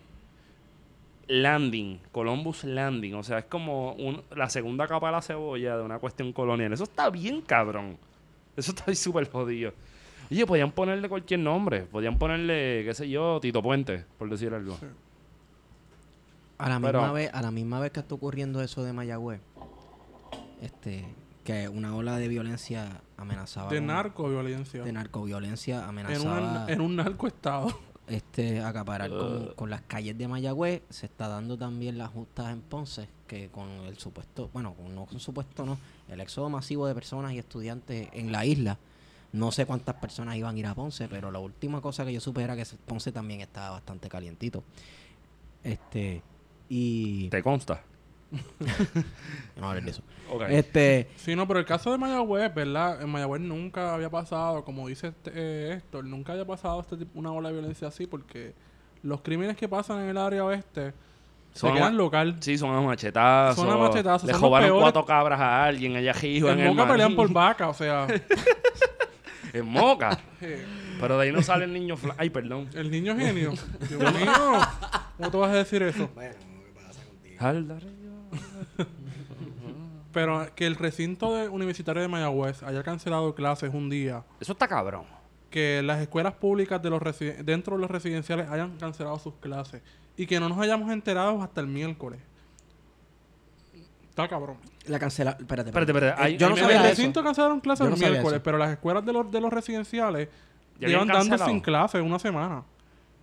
Landing, 1.28 2.00
Columbus 2.12 2.64
Landing, 2.64 3.14
o 3.16 3.24
sea, 3.24 3.40
es 3.40 3.46
como 3.46 3.94
un- 3.94 4.22
la 4.36 4.50
segunda 4.50 4.88
capa 4.88 5.08
de 5.08 5.12
la 5.14 5.22
cebolla 5.22 5.78
de 5.78 5.84
una 5.84 6.00
cuestión 6.00 6.34
colonial. 6.34 6.74
Eso 6.74 6.84
está 6.84 7.10
bien 7.10 7.42
cabrón. 7.42 7.98
Eso 8.58 8.72
está 8.72 8.94
súper 8.96 9.30
jodido. 9.30 9.72
Oye, 10.30 10.46
podían 10.46 10.72
ponerle 10.72 11.08
cualquier 11.08 11.40
nombre. 11.40 11.82
Podían 11.84 12.18
ponerle, 12.18 12.84
qué 12.86 12.94
sé 12.94 13.08
yo, 13.10 13.40
Tito 13.42 13.62
Puente, 13.62 14.04
por 14.18 14.30
decir 14.30 14.54
algo. 14.54 14.78
A 16.58 16.68
la 16.70 16.80
misma 16.80 17.12
vez, 17.12 17.30
a 17.34 17.42
la 17.42 17.52
misma 17.52 17.80
vez 17.80 17.92
que 17.92 18.00
está 18.02 18.16
ocurriendo 18.16 18.62
eso 18.62 18.84
de 18.84 18.92
Mayagüez, 18.94 19.40
este, 20.62 21.06
que 21.44 21.68
una 21.70 21.96
ola 21.96 22.18
de 22.18 22.28
violencia 22.28 23.02
amenazaba 23.18 23.70
De 23.72 23.82
narcoviolencia. 23.82 24.84
de 24.84 24.92
narcoviolencia 24.92 25.80
En, 25.80 25.84
amenazaba 25.86 26.39
una- 26.39 26.66
en 26.72 26.82
un 26.82 26.96
narcoestado. 26.96 27.68
este 28.08 28.62
acaparar 28.62 29.10
con, 29.10 29.54
con 29.56 29.70
las 29.70 29.82
calles 29.82 30.18
de 30.18 30.28
Mayagüez, 30.28 30.82
se 30.89 31.06
está 31.06 31.28
dando 31.28 31.58
también 31.58 31.98
las 31.98 32.10
justas 32.10 32.52
en 32.52 32.62
Ponce, 32.62 33.08
que 33.28 33.50
con 33.50 33.70
el 33.70 33.98
supuesto, 33.98 34.50
bueno, 34.54 34.74
con 34.74 34.94
no 34.94 35.06
con 35.06 35.20
supuesto 35.20 35.66
no, 35.66 35.78
el 36.10 36.20
éxodo 36.20 36.50
masivo 36.50 36.86
de 36.88 36.94
personas 36.94 37.32
y 37.34 37.39
estudiantes 37.39 38.10
en 38.14 38.32
la 38.32 38.46
isla. 38.46 38.78
No 39.34 39.52
sé 39.54 39.66
cuántas 39.66 39.96
personas 39.96 40.36
iban 40.36 40.56
a 40.56 40.60
ir 40.60 40.66
a 40.68 40.76
Ponce, 40.76 41.08
pero 41.08 41.32
la 41.32 41.39
última 41.39 41.80
cosa 41.80 42.04
que 42.04 42.12
yo 42.12 42.20
supe 42.20 42.42
era 42.44 42.56
que 42.58 42.66
Ponce 42.86 43.14
también 43.14 43.39
estaba 43.39 43.70
bastante 43.72 44.10
calientito. 44.10 44.62
Este, 45.64 46.22
y 46.70 47.30
¿Te 47.30 47.42
consta? 47.44 47.82
no 49.58 49.68
hablar 49.70 49.84
de 49.84 49.92
eso. 49.92 50.02
Este, 50.50 51.10
Sí, 51.18 51.36
no, 51.36 51.48
pero 51.48 51.60
el 51.60 51.66
caso 51.66 51.92
de 51.92 51.98
Mayagüez, 51.98 52.54
¿verdad? 52.54 53.02
En 53.02 53.10
Mayagüez 53.10 53.42
nunca 53.42 53.94
había 53.94 54.10
pasado, 54.10 54.64
como 54.64 54.88
dice 54.88 55.08
este, 55.08 55.32
eh, 55.34 55.74
Héctor, 55.74 56.06
nunca 56.06 56.32
había 56.34 56.46
pasado 56.46 56.80
este 56.80 56.96
tipo, 56.98 57.20
una 57.20 57.32
ola 57.32 57.50
de 57.50 57.56
violencia 57.56 57.90
así 57.90 58.08
porque 58.08 58.54
los 59.04 59.22
crímenes 59.22 59.58
que 59.58 59.68
pasan 59.68 60.02
en 60.04 60.10
el 60.10 60.18
área 60.18 60.46
oeste 60.46 60.94
Son 61.54 61.72
se 61.72 61.78
quedan 61.78 61.98
local. 61.98 62.38
Sí, 62.40 62.58
son 62.58 62.74
a 62.74 62.80
machetazos. 62.82 63.58
Son 63.66 63.70
a 63.74 63.78
machetazos, 63.78 64.28
Le 64.30 64.34
robaron 64.38 64.80
cuatro 64.80 65.04
cabras 65.06 65.40
a 65.40 65.66
alguien 65.66 65.96
allá 65.98 66.12
arriba 66.12 66.54
en, 66.54 66.60
En 66.60 66.68
el 66.68 66.76
Moca 66.76 66.88
pelean 66.92 67.10
maíz. 67.10 67.18
por 67.18 67.34
vaca, 67.34 67.68
o 67.68 67.74
sea, 67.74 68.08
En 69.54 69.66
Moca. 69.66 70.18
Pero 71.02 71.18
de 71.18 71.24
ahí 71.26 71.32
no 71.34 71.42
sale 71.42 71.66
el 71.66 71.74
niño 71.74 71.98
fla- 71.98 72.16
Ay, 72.18 72.30
perdón. 72.30 72.70
el 72.74 72.90
niño 72.90 73.18
genio. 73.18 73.52
Dios 73.90 74.14
mío, 74.14 74.32
¿cómo 75.18 75.32
te 75.32 75.38
vas 75.38 75.50
a 75.50 75.56
decir 75.56 75.82
eso? 75.84 76.10
Pero 80.13 80.45
que 80.55 80.65
el 80.67 80.76
recinto 80.76 81.36
de- 81.36 81.47
universitario 81.49 82.01
de 82.01 82.07
Mayagüez 82.07 82.63
haya 82.63 82.84
cancelado 82.84 83.34
clases 83.34 83.74
un 83.74 83.89
día, 83.89 84.24
Eso 84.41 84.51
está 84.51 84.67
cabrón. 84.67 85.05
que 85.49 85.82
las 85.82 86.01
escuelas 86.01 86.34
públicas 86.34 86.82
de 86.82 86.89
los 86.89 87.01
residen- 87.01 87.43
dentro 87.45 87.76
de 87.76 87.82
los 87.82 87.89
residenciales 87.91 88.49
hayan 88.49 88.78
cancelado 88.78 89.17
sus 89.19 89.36
clases 89.36 89.82
y 90.17 90.26
que 90.26 90.39
no 90.39 90.49
nos 90.49 90.57
hayamos 90.59 90.91
enterado 90.91 91.41
hasta 91.41 91.61
el 91.61 91.67
miércoles. 91.67 92.19
Está 94.09 94.28
cabrón. 94.28 94.57
la 94.88 94.99
cancela, 94.99 95.32
espérate, 95.39 95.69
Espérate, 95.69 95.91
espérate, 95.93 96.28
Eh, 96.34 96.38
yo 96.38 96.49
no 96.49 96.57
sabía 96.57 96.78
el 96.80 96.82
eso. 96.88 96.89
recinto 96.89 97.24
cancelaron 97.24 97.61
clases 97.61 97.88
no 97.88 97.93
el 97.93 97.99
miércoles, 97.99 98.34
eso. 98.34 98.43
pero 98.43 98.57
las 98.57 98.72
escuelas 98.72 99.05
de 99.05 99.13
los, 99.13 99.32
de 99.32 99.39
los 99.39 99.53
residenciales 99.53 100.28
llevan 100.80 101.07
dando 101.07 101.38
sin 101.38 101.61
clases 101.61 102.01
una 102.01 102.19
semana. 102.19 102.63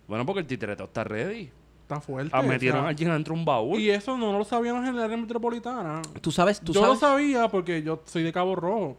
Bueno, 0.07 0.25
porque 0.25 0.39
el 0.39 0.47
titreto 0.47 0.85
está 0.85 1.03
ready. 1.03 1.51
Está 1.89 2.01
fuerte. 2.01 2.29
Ah, 2.35 2.41
o 2.41 2.43
metieron 2.43 2.81
sea, 2.81 2.85
a 2.85 2.89
alguien 2.89 3.09
dentro 3.09 3.33
de 3.33 3.39
un 3.39 3.45
baúl. 3.45 3.79
y 3.79 3.89
eso 3.89 4.15
no 4.15 4.31
lo 4.37 4.45
sabíamos 4.45 4.87
en 4.87 4.93
el 4.93 5.01
área 5.01 5.17
metropolitana. 5.17 6.03
Tú 6.21 6.31
sabes, 6.31 6.61
tú 6.61 6.71
yo 6.71 6.85
lo 6.85 6.95
sabía 6.95 7.47
porque 7.47 7.81
yo 7.81 8.03
soy 8.05 8.21
de 8.21 8.31
Cabo 8.31 8.55
Rojo. 8.55 8.95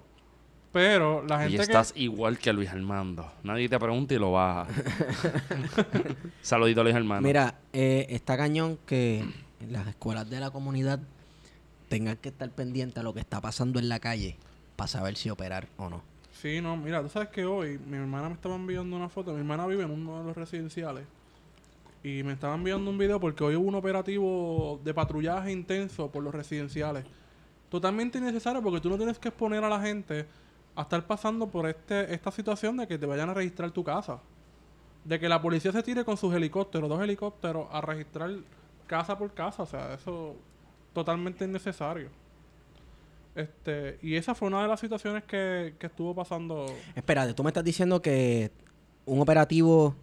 Pero 0.72 1.24
la 1.24 1.36
Y 1.36 1.42
gente 1.50 1.56
que... 1.58 1.62
estás 1.62 1.92
igual 1.94 2.38
que 2.38 2.52
Luis 2.52 2.68
Armando. 2.68 3.30
Nadie 3.44 3.68
te 3.68 3.78
pregunta 3.78 4.14
y 4.14 4.18
lo 4.18 4.32
baja. 4.32 4.66
Saludito 6.42 6.80
a 6.80 6.84
Luis 6.84 6.96
Armando. 6.96 7.26
Mira, 7.26 7.54
eh, 7.72 8.06
está 8.10 8.36
cañón 8.36 8.76
que 8.86 9.20
en 9.60 9.72
las 9.72 9.86
escuelas 9.86 10.28
de 10.28 10.40
la 10.40 10.50
comunidad 10.50 10.98
tengan 11.88 12.16
que 12.16 12.30
estar 12.30 12.50
pendientes 12.50 12.98
a 12.98 13.02
lo 13.04 13.14
que 13.14 13.20
está 13.20 13.40
pasando 13.40 13.78
en 13.78 13.88
la 13.88 14.00
calle 14.00 14.36
para 14.74 14.88
saber 14.88 15.16
si 15.16 15.30
operar 15.30 15.68
o 15.76 15.88
no. 15.88 16.02
Sí, 16.32 16.60
no, 16.60 16.76
mira, 16.76 17.02
tú 17.02 17.08
sabes 17.08 17.28
que 17.28 17.44
hoy 17.44 17.78
mi 17.86 17.96
hermana 17.98 18.28
me 18.28 18.34
estaba 18.34 18.56
enviando 18.56 18.96
una 18.96 19.08
foto. 19.08 19.32
Mi 19.32 19.38
hermana 19.38 19.66
vive 19.66 19.84
en 19.84 19.90
uno 19.90 20.18
de 20.20 20.24
los 20.24 20.36
residenciales. 20.36 21.04
Y 22.02 22.22
me 22.22 22.32
estaba 22.32 22.54
enviando 22.54 22.90
un 22.90 22.96
video 22.96 23.20
porque 23.20 23.44
hoy 23.44 23.56
hubo 23.56 23.68
un 23.68 23.74
operativo 23.74 24.80
de 24.82 24.94
patrullaje 24.94 25.52
intenso 25.52 26.10
por 26.10 26.22
los 26.22 26.34
residenciales. 26.34 27.04
Totalmente 27.68 28.18
innecesario 28.18 28.62
porque 28.62 28.80
tú 28.80 28.88
no 28.88 28.96
tienes 28.96 29.18
que 29.18 29.28
exponer 29.28 29.62
a 29.62 29.68
la 29.68 29.80
gente 29.80 30.26
a 30.74 30.82
estar 30.82 31.06
pasando 31.06 31.48
por 31.48 31.68
este 31.68 32.12
esta 32.14 32.30
situación 32.30 32.78
de 32.78 32.86
que 32.86 32.96
te 32.96 33.06
vayan 33.06 33.28
a 33.28 33.34
registrar 33.34 33.70
tu 33.70 33.84
casa. 33.84 34.20
De 35.04 35.18
que 35.20 35.28
la 35.28 35.42
policía 35.42 35.72
se 35.72 35.82
tire 35.82 36.04
con 36.04 36.16
sus 36.16 36.34
helicópteros, 36.34 36.88
dos 36.88 37.02
helicópteros, 37.02 37.66
a 37.70 37.80
registrar 37.82 38.30
casa 38.86 39.18
por 39.18 39.32
casa. 39.34 39.62
O 39.62 39.66
sea, 39.66 39.94
eso 39.94 40.36
totalmente 40.94 41.44
innecesario. 41.44 42.08
Este, 43.34 43.98
y 44.02 44.16
esa 44.16 44.34
fue 44.34 44.48
una 44.48 44.62
de 44.62 44.68
las 44.68 44.80
situaciones 44.80 45.24
que, 45.24 45.74
que 45.78 45.86
estuvo 45.86 46.14
pasando. 46.14 46.66
Espérate, 46.94 47.34
tú 47.34 47.44
me 47.44 47.50
estás 47.50 47.64
diciendo 47.64 48.00
que 48.00 48.50
un 49.06 49.20
operativo 49.20 49.94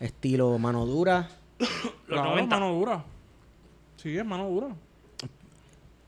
estilo 0.00 0.58
mano 0.58 0.86
dura. 0.86 1.28
Claro, 2.06 2.30
90. 2.30 2.58
mano 2.60 2.72
dura. 2.74 3.04
Sí, 3.96 4.16
es 4.16 4.24
mano 4.26 4.48
dura. 4.48 4.68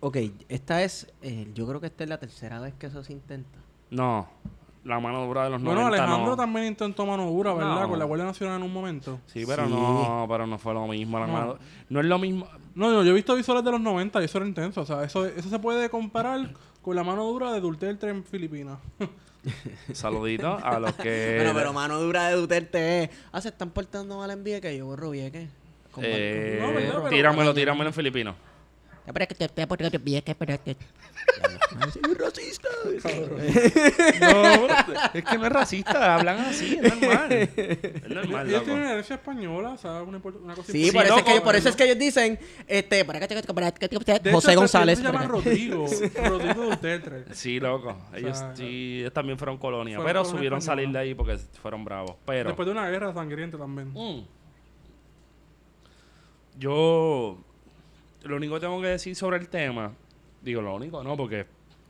Ok, 0.00 0.18
esta 0.48 0.82
es, 0.82 1.10
eh, 1.22 1.50
yo 1.54 1.66
creo 1.66 1.80
que 1.80 1.86
esta 1.86 2.04
es 2.04 2.10
la 2.10 2.18
tercera 2.18 2.60
vez 2.60 2.74
que 2.74 2.86
eso 2.86 3.02
se 3.02 3.12
intenta. 3.14 3.58
No, 3.90 4.28
la 4.84 5.00
mano 5.00 5.24
dura 5.26 5.44
de 5.44 5.50
los 5.50 5.62
Bueno, 5.62 5.80
90 5.80 6.02
Alejandro 6.04 6.30
no. 6.32 6.36
también 6.36 6.66
intentó 6.66 7.06
mano 7.06 7.26
dura, 7.30 7.54
¿verdad? 7.54 7.80
No. 7.82 7.88
Con 7.88 7.98
la 7.98 8.04
Guardia 8.04 8.26
Nacional 8.26 8.58
en 8.58 8.62
un 8.64 8.72
momento. 8.72 9.18
Sí, 9.26 9.44
pero 9.46 9.64
Sí. 9.66 9.72
no, 9.72 10.26
pero 10.28 10.46
no 10.46 10.58
fue 10.58 10.74
lo 10.74 10.86
mismo. 10.86 11.18
La 11.18 11.26
No. 11.26 11.32
mano- 11.32 11.58
no 11.88 12.00
es 12.00 12.06
lo 12.06 12.18
mismo. 12.18 12.46
No, 12.74 12.90
no, 12.92 13.02
yo 13.02 13.10
he 13.10 13.14
visto 13.14 13.34
visuales 13.34 13.64
de 13.64 13.70
los 13.72 13.80
90 13.80 14.20
y 14.20 14.26
eso 14.26 14.38
era 14.38 14.46
intenso. 14.46 14.82
O 14.82 14.86
sea, 14.86 15.02
eso, 15.02 15.24
eso 15.24 15.48
se 15.48 15.58
puede 15.58 15.88
comparar 15.88 16.52
con 16.82 16.94
la 16.94 17.02
mano 17.02 17.24
dura 17.24 17.52
de 17.52 17.60
Duterte 17.60 18.08
en 18.10 18.22
Filipinas. 18.22 18.78
Saludito 19.92 20.58
a 20.62 20.78
los 20.80 20.94
que. 20.94 21.34
Bueno, 21.36 21.52
pero 21.54 21.72
mano 21.72 22.00
dura 22.00 22.28
de 22.28 22.36
Duterte 22.36 23.04
es, 23.04 23.10
ah, 23.32 23.40
se 23.40 23.48
están 23.48 23.70
portando 23.70 24.18
mal 24.18 24.30
en 24.30 24.42
Vieques, 24.44 24.76
yo 24.76 24.86
borro 24.86 25.10
Vieques. 25.10 25.48
Eh, 26.02 26.58
No, 26.92 27.08
tíramelo, 27.08 27.54
tíramelo 27.54 27.88
en 27.88 27.94
filipino. 27.94 28.34
Que 29.06 29.12
racista. 32.14 32.68
No, 34.20 34.66
es 35.14 35.24
que 35.24 35.38
no 35.38 35.46
es 35.46 35.52
racista, 35.52 36.14
hablan 36.14 36.38
así, 36.40 36.78
es 36.82 37.00
normal. 37.00 37.30
Es 37.56 38.08
normal, 38.08 38.48
Ellos 38.48 38.64
tienen 38.64 38.86
herencia 38.86 39.16
española, 39.16 39.76
sea, 39.76 40.02
una, 40.02 40.18
import- 40.20 40.40
una 40.42 40.54
cosa 40.54 40.72
Sí, 40.72 40.86
Sí, 40.86 40.92
por, 40.92 41.04
eso 41.04 41.18
es 41.18 41.24
que, 41.24 41.40
por 41.40 41.56
eso 41.56 41.68
es 41.68 41.76
que 41.76 41.84
ellos 41.84 41.98
dicen, 41.98 42.38
este, 42.66 43.04
para 43.04 43.20
que 43.20 43.28
te- 43.28 43.42
para 43.52 43.70
que 43.72 43.88
te- 43.88 44.18
De 44.20 44.32
José 44.32 44.54
González. 44.54 44.98
Se 44.98 45.04
llama 45.04 45.18
para 45.20 45.26
que- 45.26 45.32
Rodrigo. 45.32 45.86
Rodrigo 46.24 46.62
Duterte. 46.70 47.34
Sí, 47.34 47.60
loco. 47.60 47.96
Ellos 48.14 48.42
sí, 48.54 48.98
ellos 49.00 49.12
también 49.12 49.38
fueron 49.38 49.58
colonia. 49.58 49.98
pero 50.04 50.24
subieron 50.24 50.62
salir 50.62 50.88
de 50.90 50.98
ahí 50.98 51.14
porque 51.14 51.36
fueron 51.60 51.84
bravos. 51.84 52.16
Pero. 52.24 52.48
Después 52.50 52.66
de 52.66 52.72
una 52.72 52.88
guerra 52.88 53.12
sangrienta 53.12 53.58
también. 53.58 53.92
Mm. 53.92 54.24
Yo. 56.58 57.38
Lo 58.26 58.36
único 58.36 58.54
que 58.54 58.60
tengo 58.60 58.80
que 58.80 58.88
decir 58.88 59.14
sobre 59.16 59.36
el 59.38 59.48
tema. 59.48 59.92
Digo, 60.42 60.62
lo 60.62 60.74
único, 60.74 61.02
no, 61.02 61.16
porque. 61.16 61.46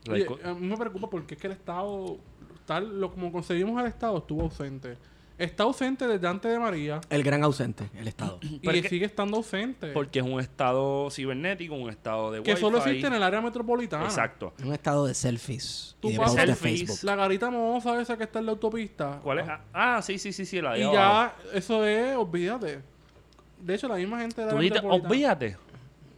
Oye, 0.09 0.25
discu- 0.27 0.43
a 0.45 0.53
mí 0.53 0.67
me 0.67 0.77
preocupa 0.77 1.09
porque 1.09 1.33
es 1.35 1.41
que 1.41 1.47
el 1.47 1.53
Estado, 1.53 2.17
tal 2.65 2.99
lo 2.99 3.11
como 3.11 3.31
conseguimos 3.31 3.79
el 3.81 3.87
Estado, 3.87 4.17
estuvo 4.19 4.43
ausente. 4.43 4.97
Está 5.37 5.63
ausente 5.65 6.07
desde 6.07 6.27
antes 6.27 6.51
de 6.51 6.57
María 6.57 6.99
El 7.11 7.21
gran 7.21 7.43
ausente, 7.43 7.87
el 7.95 8.07
Estado. 8.07 8.39
y 8.41 8.57
Pero 8.59 8.87
sigue 8.89 9.05
estando 9.05 9.37
ausente. 9.37 9.91
porque 9.91 10.17
es 10.17 10.25
un 10.25 10.39
estado 10.39 11.11
cibernético, 11.11 11.75
un 11.75 11.91
estado 11.91 12.31
de 12.31 12.41
que 12.41 12.55
solo 12.57 12.79
existe 12.79 13.05
en 13.05 13.13
el 13.13 13.21
área 13.21 13.39
metropolitana. 13.41 14.05
Exacto. 14.05 14.53
Un 14.63 14.73
estado 14.73 15.05
de 15.05 15.13
selfies 15.13 15.95
Tú 15.99 16.09
y 16.09 16.17
pasas- 16.17 16.47
de. 16.47 16.55
Facebook. 16.55 16.97
La 17.03 17.15
garita 17.15 17.51
mohosa 17.51 18.01
esa 18.01 18.17
que 18.17 18.23
está 18.23 18.39
en 18.39 18.47
la 18.47 18.53
autopista. 18.53 19.19
¿Cuál 19.21 19.39
es? 19.39 19.45
Ah, 19.73 20.01
sí, 20.01 20.17
sí, 20.17 20.33
sí, 20.33 20.43
sí, 20.45 20.59
la 20.59 20.73
de 20.73 20.79
Y 20.79 20.83
abajo. 20.83 20.95
ya, 20.95 21.35
eso 21.57 21.85
es, 21.85 22.15
olvídate. 22.15 22.79
De 23.61 23.75
hecho, 23.75 23.87
la 23.87 23.95
misma 23.95 24.19
gente 24.21 24.41
de 24.41 24.47
la 24.47 24.53
Tú 24.53 24.57
metropolitana- 24.57 25.07
olvídate. 25.07 25.57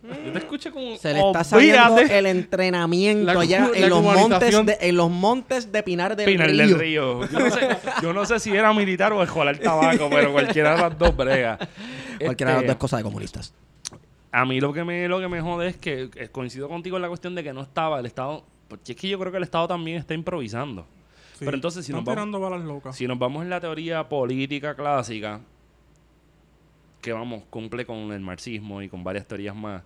Yo 0.02 0.32
te 0.32 0.40
escuché 0.40 0.72
como. 0.72 0.96
Se 0.98 1.14
le 1.14 1.20
está 1.20 1.44
saliendo 1.44 2.00
el 2.00 2.26
entrenamiento 2.26 3.26
La 3.34 3.40
allá 3.42 3.70
en 3.74 3.90
los, 3.90 4.02
montes 4.02 4.66
de, 4.66 4.78
en 4.82 4.96
los 4.98 5.10
montes 5.10 5.72
de 5.72 5.84
Pinar 5.84 6.16
del 6.16 6.26
Pinar 6.26 6.48
Río. 6.50 6.58
del 6.68 6.80
Río. 6.80 7.28
Yo 7.30 7.40
no, 7.40 7.50
sé, 7.52 7.78
yo 8.02 8.14
no 8.14 8.26
sé 8.26 8.40
si 8.40 8.52
era 8.56 8.74
militar 8.74 9.12
o 9.14 9.22
escolar 9.22 9.58
tabaco, 9.58 10.08
pero 10.10 10.32
cualquiera 10.32 10.76
de 10.76 10.82
las 10.82 10.98
dos 10.98 11.16
brega. 11.16 11.58
Cualquiera 12.24 12.52
de 12.52 12.56
las 12.56 12.64
Este, 12.64 12.68
dos 12.68 12.78
cosas 12.78 13.00
de 13.00 13.04
comunistas. 13.04 13.54
A 14.32 14.46
mí 14.46 14.60
lo 14.62 14.72
que 14.74 14.84
me 14.84 15.08
lo 15.08 15.20
que 15.20 15.28
me 15.28 15.42
jode 15.42 15.68
es 15.70 15.78
que 15.78 16.10
eh, 16.16 16.30
coincido 16.32 16.70
contigo 16.70 16.96
en 16.98 17.02
la 17.02 17.08
cuestión 17.10 17.36
de 17.36 17.44
que 17.44 17.52
no 17.52 17.62
estaba 17.62 18.00
el 18.00 18.06
Estado. 18.06 18.46
Porque 18.68 18.92
es 18.94 18.98
que 18.98 19.10
yo 19.10 19.18
creo 19.20 19.32
que 19.32 19.38
el 19.38 19.44
Estado 19.44 19.68
también 19.68 19.98
está 19.98 20.14
improvisando. 20.14 20.86
Sí, 21.34 21.46
Pero 21.46 21.56
entonces, 21.56 21.86
si 21.86 21.92
están 21.92 22.02
nos 22.02 22.06
vamos- 22.06 22.18
tirando 22.18 22.40
balas 22.40 22.66
locas. 22.66 22.96
Si 22.96 23.08
nos 23.08 23.18
vamos 23.18 23.44
en 23.44 23.50
la 23.50 23.60
teoría 23.60 24.08
política 24.08 24.76
clásica, 24.76 25.40
que 27.02 27.14
vamos, 27.14 27.44
cumple 27.50 27.86
con 27.86 27.98
el 28.12 28.20
marxismo 28.22 28.82
y 28.82 28.90
con 28.90 29.04
varias 29.04 29.26
teorías 29.28 29.56
más, 29.56 29.84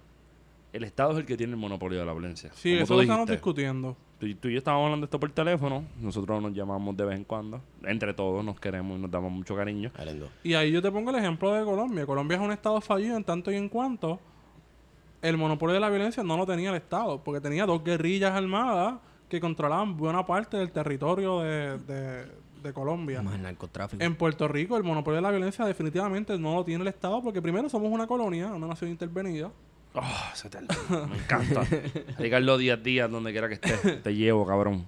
el 0.71 0.83
Estado 0.83 1.11
es 1.11 1.17
el 1.19 1.25
que 1.25 1.37
tiene 1.37 1.53
el 1.53 1.59
monopolio 1.59 1.99
de 1.99 2.05
la 2.05 2.13
violencia. 2.13 2.49
Sí, 2.55 2.71
Como 2.73 2.83
eso 2.83 2.95
lo 2.95 3.01
estamos 3.01 3.27
discutiendo. 3.29 3.95
Tú, 4.19 4.25
y- 4.25 4.35
tú 4.35 4.47
y 4.47 4.53
yo 4.53 4.57
estábamos 4.57 4.85
hablando 4.85 5.05
de 5.05 5.07
esto 5.07 5.19
por 5.19 5.29
teléfono, 5.31 5.83
nosotros 5.99 6.41
nos 6.41 6.53
llamamos 6.53 6.95
de 6.97 7.05
vez 7.05 7.15
en 7.17 7.23
cuando, 7.25 7.61
entre 7.83 8.13
todos 8.13 8.43
nos 8.43 8.59
queremos 8.59 8.97
y 8.97 9.01
nos 9.01 9.11
damos 9.11 9.31
mucho 9.31 9.55
cariño. 9.55 9.91
Y 10.43 10.53
ahí 10.55 10.71
yo 10.71 10.81
te 10.81 10.91
pongo 10.91 11.11
el 11.11 11.17
ejemplo 11.17 11.53
de 11.53 11.63
Colombia. 11.63 12.05
Colombia 12.05 12.37
es 12.37 12.43
un 12.43 12.51
estado 12.51 12.79
fallido 12.81 13.15
en 13.17 13.23
tanto 13.23 13.51
y 13.51 13.55
en 13.55 13.69
cuanto 13.69 14.19
el 15.21 15.37
monopolio 15.37 15.73
de 15.75 15.79
la 15.79 15.89
violencia 15.89 16.23
no 16.23 16.35
lo 16.37 16.45
tenía 16.45 16.69
el 16.71 16.75
Estado, 16.75 17.23
porque 17.23 17.39
tenía 17.39 17.65
dos 17.65 17.83
guerrillas 17.83 18.31
armadas 18.33 18.95
que 19.29 19.39
controlaban 19.39 19.95
buena 19.95 20.25
parte 20.25 20.57
del 20.57 20.71
territorio 20.71 21.39
de, 21.41 21.77
de- 21.79 22.42
de 22.63 22.73
Colombia. 22.73 23.21
Más 23.21 23.35
el 23.35 23.41
narcotráfico. 23.43 24.03
En 24.03 24.15
Puerto 24.15 24.47
Rico 24.47 24.77
el 24.77 24.83
monopolio 24.83 25.17
de 25.17 25.21
la 25.21 25.29
violencia 25.31 25.65
definitivamente 25.65 26.37
no 26.39 26.55
lo 26.55 26.63
tiene 26.65 26.81
el 26.81 26.87
Estado, 26.87 27.21
porque 27.21 27.41
primero 27.41 27.69
somos 27.69 27.91
una 27.91 28.07
colonia, 28.07 28.47
una 28.53 28.67
nación 28.67 28.89
intervenida. 28.89 29.51
Oh, 29.95 30.01
te- 30.49 30.59
me 31.07 31.17
encanta. 31.17 31.63
Ricardo 32.17 32.57
Díaz 32.57 32.81
Díaz, 32.81 33.11
donde 33.11 33.31
quiera 33.31 33.47
que 33.47 33.53
estés, 33.55 34.01
te 34.01 34.15
llevo, 34.15 34.45
cabrón. 34.47 34.85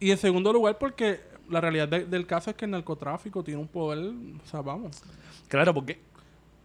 Y 0.00 0.10
en 0.10 0.18
segundo 0.18 0.52
lugar 0.52 0.78
porque 0.78 1.20
la 1.48 1.60
realidad 1.60 1.86
de- 1.88 2.04
del 2.06 2.26
caso 2.26 2.50
es 2.50 2.56
que 2.56 2.64
el 2.64 2.72
narcotráfico 2.72 3.44
tiene 3.44 3.60
un 3.60 3.68
poder, 3.68 3.98
o 4.42 4.46
sea, 4.46 4.60
vamos. 4.60 5.02
Claro, 5.48 5.72
porque, 5.72 6.00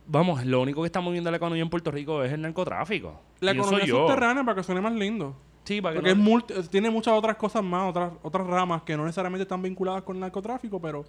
vamos, 0.08 0.44
lo 0.46 0.62
único 0.62 0.82
que 0.82 0.88
está 0.88 1.00
moviendo 1.00 1.30
la 1.32 1.38
economía 1.38 1.62
en 1.64 1.70
Puerto 1.70 1.92
Rico 1.92 2.24
es 2.24 2.32
el 2.34 2.42
narcotráfico. 2.42 3.20
La 3.40 3.52
Pienso 3.52 3.70
economía 3.70 3.94
subterránea 3.94 4.44
para 4.44 4.56
que 4.56 4.64
suene 4.64 4.82
más 4.82 4.94
lindo. 4.94 5.36
Sí, 5.64 5.82
para 5.82 5.94
que 5.94 6.00
Porque 6.02 6.14
no- 6.16 6.22
es 6.22 6.28
multi- 6.28 6.54
tiene 6.70 6.90
muchas 6.90 7.14
otras 7.14 7.38
cosas 7.38 7.64
más, 7.64 7.90
otras, 7.90 8.12
otras 8.22 8.46
ramas 8.48 8.82
que 8.84 8.98
no 8.98 9.04
necesariamente 9.06 9.44
están 9.44 9.62
vinculadas 9.62 10.04
con 10.04 10.16
el 10.18 10.20
narcotráfico, 10.22 10.80
pero 10.82 11.06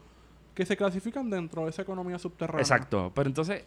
que 0.55 0.65
se 0.65 0.77
clasifican 0.77 1.29
dentro 1.29 1.65
de 1.65 1.71
esa 1.71 1.83
economía 1.83 2.19
subterránea. 2.19 2.61
Exacto. 2.63 3.11
Pero 3.15 3.29
entonces, 3.29 3.65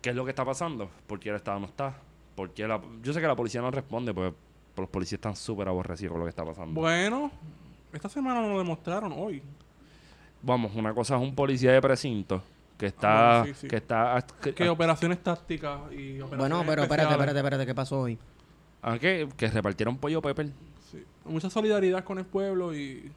¿qué 0.00 0.10
es 0.10 0.16
lo 0.16 0.24
que 0.24 0.30
está 0.30 0.44
pasando? 0.44 0.90
¿Por 1.06 1.18
qué 1.20 1.30
el 1.30 1.36
Estado 1.36 1.60
no 1.60 1.66
está? 1.66 1.94
¿Por 2.34 2.50
qué 2.50 2.66
la- 2.66 2.80
Yo 3.02 3.12
sé 3.12 3.20
que 3.20 3.26
la 3.26 3.36
policía 3.36 3.60
no 3.60 3.70
responde, 3.70 4.12
pues 4.12 4.32
los 4.76 4.88
policías 4.88 5.18
están 5.18 5.36
súper 5.36 5.68
aborrecidos 5.68 6.12
con 6.12 6.20
lo 6.20 6.24
que 6.26 6.30
está 6.30 6.44
pasando. 6.44 6.80
Bueno, 6.80 7.30
esta 7.92 8.08
semana 8.08 8.40
nos 8.40 8.50
lo 8.50 8.58
demostraron 8.58 9.12
hoy. 9.16 9.42
Vamos, 10.42 10.74
una 10.74 10.92
cosa 10.92 11.16
es 11.16 11.22
un 11.22 11.34
policía 11.34 11.72
de 11.72 11.80
precinto 11.80 12.42
que 12.76 12.86
está... 12.86 13.42
Ah, 13.42 13.44
sí, 13.46 13.54
sí. 13.54 13.68
Que 13.68 13.76
está 13.76 14.24
que, 14.42 14.54
Que 14.54 14.68
operaciones 14.68 15.22
tácticas 15.22 15.78
y 15.92 16.20
operaciones 16.20 16.38
Bueno, 16.38 16.64
pero 16.66 16.82
espérate, 16.82 16.82
especiales. 16.82 17.12
espérate, 17.12 17.38
espérate, 17.38 17.66
¿qué 17.66 17.74
pasó 17.74 18.00
hoy? 18.00 18.18
Ah, 18.82 18.98
que, 18.98 19.28
que 19.36 19.48
repartieron 19.48 19.96
pollo 19.96 20.20
pepper. 20.20 20.50
Sí. 20.90 21.02
Mucha 21.24 21.48
solidaridad 21.48 22.04
con 22.04 22.18
el 22.18 22.24
pueblo 22.24 22.74
y... 22.74 23.10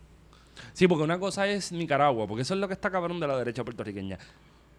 Sí, 0.73 0.87
porque 0.87 1.03
una 1.03 1.19
cosa 1.19 1.47
es 1.47 1.71
Nicaragua, 1.71 2.27
porque 2.27 2.43
eso 2.43 2.53
es 2.53 2.59
lo 2.59 2.67
que 2.67 2.73
está 2.73 2.89
cabrón 2.89 3.19
de 3.19 3.27
la 3.27 3.37
derecha 3.37 3.63
puertorriqueña. 3.63 4.17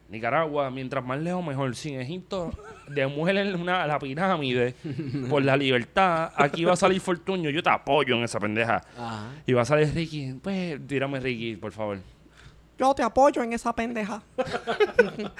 Nicaragua, 0.08 0.70
mientras 0.70 1.04
más 1.04 1.20
lejos 1.20 1.44
mejor. 1.44 1.74
Sin 1.74 2.00
Egipto, 2.00 2.52
demuelen 2.88 3.60
una, 3.60 3.86
la 3.86 3.98
pirámide 3.98 4.74
por 5.28 5.42
la 5.42 5.56
libertad. 5.56 6.32
Aquí 6.36 6.64
va 6.64 6.74
a 6.74 6.76
salir 6.76 7.00
Fortuño, 7.00 7.50
yo 7.50 7.62
te 7.62 7.70
apoyo 7.70 8.14
en 8.16 8.24
esa 8.24 8.38
pendeja. 8.38 8.82
Ajá. 8.96 9.30
Y 9.46 9.52
va 9.52 9.62
a 9.62 9.64
salir 9.64 9.92
Ricky. 9.92 10.34
Pues, 10.42 10.80
tírame 10.86 11.20
Ricky, 11.20 11.56
por 11.56 11.72
favor. 11.72 11.98
Yo 12.78 12.94
te 12.94 13.02
apoyo 13.02 13.42
en 13.42 13.52
esa 13.52 13.74
pendeja. 13.74 14.22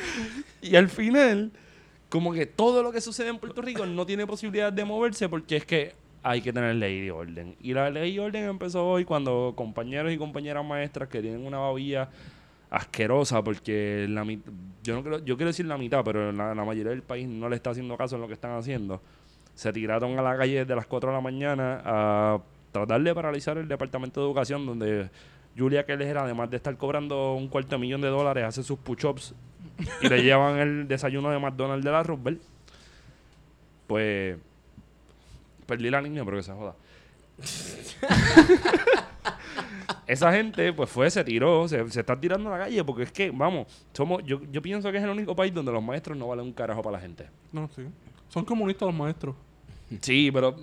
Y 0.63 0.75
al 0.75 0.89
final, 0.89 1.53
como 2.09 2.33
que 2.33 2.47
todo 2.47 2.83
lo 2.83 2.93
que 2.93 3.01
sucede 3.01 3.29
en 3.29 3.39
Puerto 3.39 3.63
Rico 3.63 3.85
no 3.87 4.07
tiene 4.07 4.27
posibilidad 4.27 4.73
de 4.73 4.85
moverse 4.85 5.29
porque 5.29 5.57
es 5.57 5.67
que 5.67 5.95
hay 6.23 6.41
que 6.41 6.53
tener 6.53 6.75
ley 6.75 7.07
y 7.07 7.11
orden. 7.11 7.57
Y 7.61 7.73
la 7.73 7.91
ley 7.91 8.15
y 8.15 8.19
orden 8.19 8.45
empezó 8.45 8.87
hoy 8.87 9.05
cuando 9.05 9.55
compañeros 9.57 10.13
y 10.13 10.19
compañeras 10.19 10.65
maestras 10.65 11.09
que 11.09 11.21
tienen 11.21 11.47
una 11.47 11.59
babilla 11.59 12.09
asquerosa 12.71 13.43
porque 13.43 14.07
la 14.09 14.25
yo 14.83 14.95
no 14.95 15.03
quiero, 15.03 15.19
yo 15.25 15.37
quiero 15.37 15.49
decir 15.49 15.67
la 15.67 15.79
mitad, 15.79 16.03
pero 16.05 16.33
la, 16.33 16.55
la 16.55 16.65
mayoría 16.65 16.91
del 16.91 17.03
país 17.03 17.29
no 17.29 17.49
le 17.49 17.57
está 17.57 17.71
haciendo 17.71 17.97
caso 17.97 18.17
en 18.17 18.23
lo 18.23 18.29
que 18.29 18.35
están 18.35 18.53
haciendo. 18.53 19.01
Se 19.55 19.73
tiraron 19.73 20.19
a 20.19 20.23
la 20.23 20.37
calle 20.37 20.59
desde 20.59 20.75
las 20.75 20.87
4 20.87 21.11
de 21.11 21.17
la 21.17 21.21
mañana 21.21 21.81
a 21.85 22.39
tratar 22.73 23.03
de 23.03 23.15
paralizar 23.15 23.57
el 23.59 23.69
Departamento 23.69 24.21
de 24.21 24.27
Educación 24.27 24.67
donde 24.67 25.09
Julia 25.57 25.87
Keller, 25.87 26.19
además 26.19 26.51
de 26.51 26.57
estar 26.57 26.77
cobrando 26.77 27.35
un 27.35 27.49
cuarto 27.49 27.79
millón 27.79 28.01
de 28.01 28.09
dólares, 28.09 28.45
hace 28.45 28.63
sus 28.63 28.79
push-ups 28.79 29.35
y 30.01 30.09
le 30.09 30.23
llevan 30.23 30.59
el 30.59 30.89
desayuno 30.89 31.31
de 31.31 31.39
McDonald's 31.39 31.85
de 31.85 31.91
la 31.91 32.03
Roosevelt. 32.03 32.43
Pues 33.87 34.37
perdí 35.67 35.91
la 35.91 36.01
línea, 36.01 36.25
pero 36.25 36.37
que 36.37 36.43
se 36.43 36.53
joda. 36.53 36.75
Esa 40.07 40.33
gente, 40.33 40.73
pues 40.73 40.89
fue, 40.89 41.11
se 41.11 41.25
tiró, 41.25 41.67
se, 41.67 41.89
se 41.91 42.01
está 42.01 42.19
tirando 42.19 42.53
a 42.53 42.59
la 42.59 42.65
calle, 42.65 42.85
porque 42.85 43.03
es 43.03 43.13
que, 43.13 43.31
vamos, 43.31 43.67
somos, 43.93 44.23
yo, 44.25 44.41
yo 44.53 44.63
pienso 44.63 44.91
que 44.93 44.99
es 44.99 45.05
el 45.05 45.11
único 45.11 45.35
país 45.35 45.53
donde 45.53 45.73
los 45.73 45.83
maestros 45.83 46.17
no 46.17 46.29
valen 46.29 46.47
un 46.47 46.53
carajo 46.53 46.83
para 46.83 46.97
la 46.97 47.03
gente. 47.03 47.29
No, 47.53 47.69
sí. 47.75 47.83
Son 48.29 48.45
comunistas 48.45 48.87
los 48.87 48.95
maestros. 48.95 49.35
Sí, 50.01 50.31
pero 50.33 50.57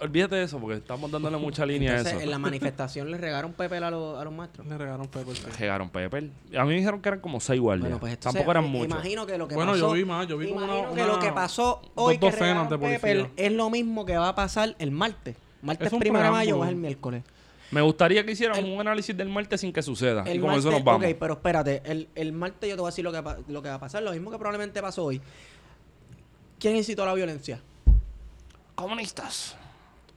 olvídate 0.00 0.36
de 0.36 0.42
eso, 0.42 0.58
porque 0.60 0.76
estamos 0.76 1.10
dándole 1.10 1.38
mucha 1.38 1.64
línea 1.64 1.92
Entonces, 1.92 2.12
a 2.12 2.16
eso. 2.16 2.24
en 2.24 2.30
la 2.30 2.38
manifestación 2.38 3.10
le 3.10 3.16
regaron 3.16 3.54
Pepper 3.54 3.82
a, 3.82 3.90
los- 3.90 4.18
a 4.20 4.24
los 4.24 4.32
maestros. 4.34 4.66
Le 4.66 4.76
regaron 4.76 5.06
Pepper. 5.08 5.34
sí. 5.34 5.42
Llegaron 5.58 5.88
Pepper. 5.88 6.30
A 6.54 6.62
mí 6.64 6.68
me 6.68 6.74
dijeron 6.76 7.00
que 7.00 7.08
eran 7.08 7.20
como 7.20 7.40
seis 7.40 7.58
guardias. 7.60 7.84
Bueno, 7.88 7.98
pues 7.98 8.12
entonces, 8.12 8.34
Tampoco 8.40 8.50
eran 8.50 8.64
me 8.64 8.70
muchos. 8.70 8.92
Imagino 8.92 9.26
que 9.26 9.38
lo 9.38 9.48
que 9.48 9.54
Bueno, 9.54 9.72
pasó. 9.72 9.86
yo 9.88 9.92
vi 9.94 10.04
más, 10.04 10.26
yo 10.28 10.36
vi 10.36 10.48
como 10.48 10.60
imagino 10.64 10.80
una- 10.80 10.88
que 10.88 11.02
una- 11.02 11.06
lo 11.14 11.18
que 11.18 11.32
pasó 11.32 11.80
dos 11.96 12.08
hoy 12.08 12.18
que 12.18 12.30
docenas 12.30 12.68
de 12.68 13.30
es 13.36 13.52
lo 13.52 13.70
mismo 13.70 14.04
que 14.04 14.18
va 14.18 14.28
a 14.28 14.34
pasar 14.34 14.76
el 14.78 14.90
martes. 14.90 15.34
Martes 15.62 15.90
primero 15.98 16.24
de 16.26 16.30
mayo 16.30 16.58
o 16.58 16.64
es 16.64 16.68
el 16.70 16.76
miércoles. 16.76 17.22
Me 17.70 17.80
gustaría 17.82 18.24
que 18.24 18.32
hicieran 18.32 18.64
un 18.64 18.80
análisis 18.80 19.16
del 19.16 19.28
martes 19.30 19.60
sin 19.62 19.72
que 19.72 19.82
suceda. 19.82 20.24
El 20.24 20.36
y 20.36 20.40
con 20.40 20.48
martes, 20.48 20.64
eso 20.66 20.70
nos 20.72 20.84
vamos. 20.84 21.06
Ok, 21.06 21.16
pero 21.18 21.34
espérate. 21.34 21.82
El, 21.84 22.08
el 22.14 22.32
martes 22.32 22.68
yo 22.68 22.76
te 22.76 22.80
voy 22.80 22.88
a 22.88 22.92
decir 22.92 23.04
lo 23.04 23.12
que, 23.12 23.22
lo 23.50 23.62
que 23.62 23.68
va 23.70 23.74
a 23.76 23.80
pasar. 23.80 24.02
Lo 24.02 24.12
mismo 24.12 24.30
que 24.30 24.36
probablemente 24.38 24.80
pasó 24.82 25.04
hoy. 25.06 25.20
¿Quién 26.58 26.76
incitó 26.76 27.02
a 27.02 27.06
la 27.06 27.14
violencia? 27.14 27.60
Comunistas. 28.82 29.56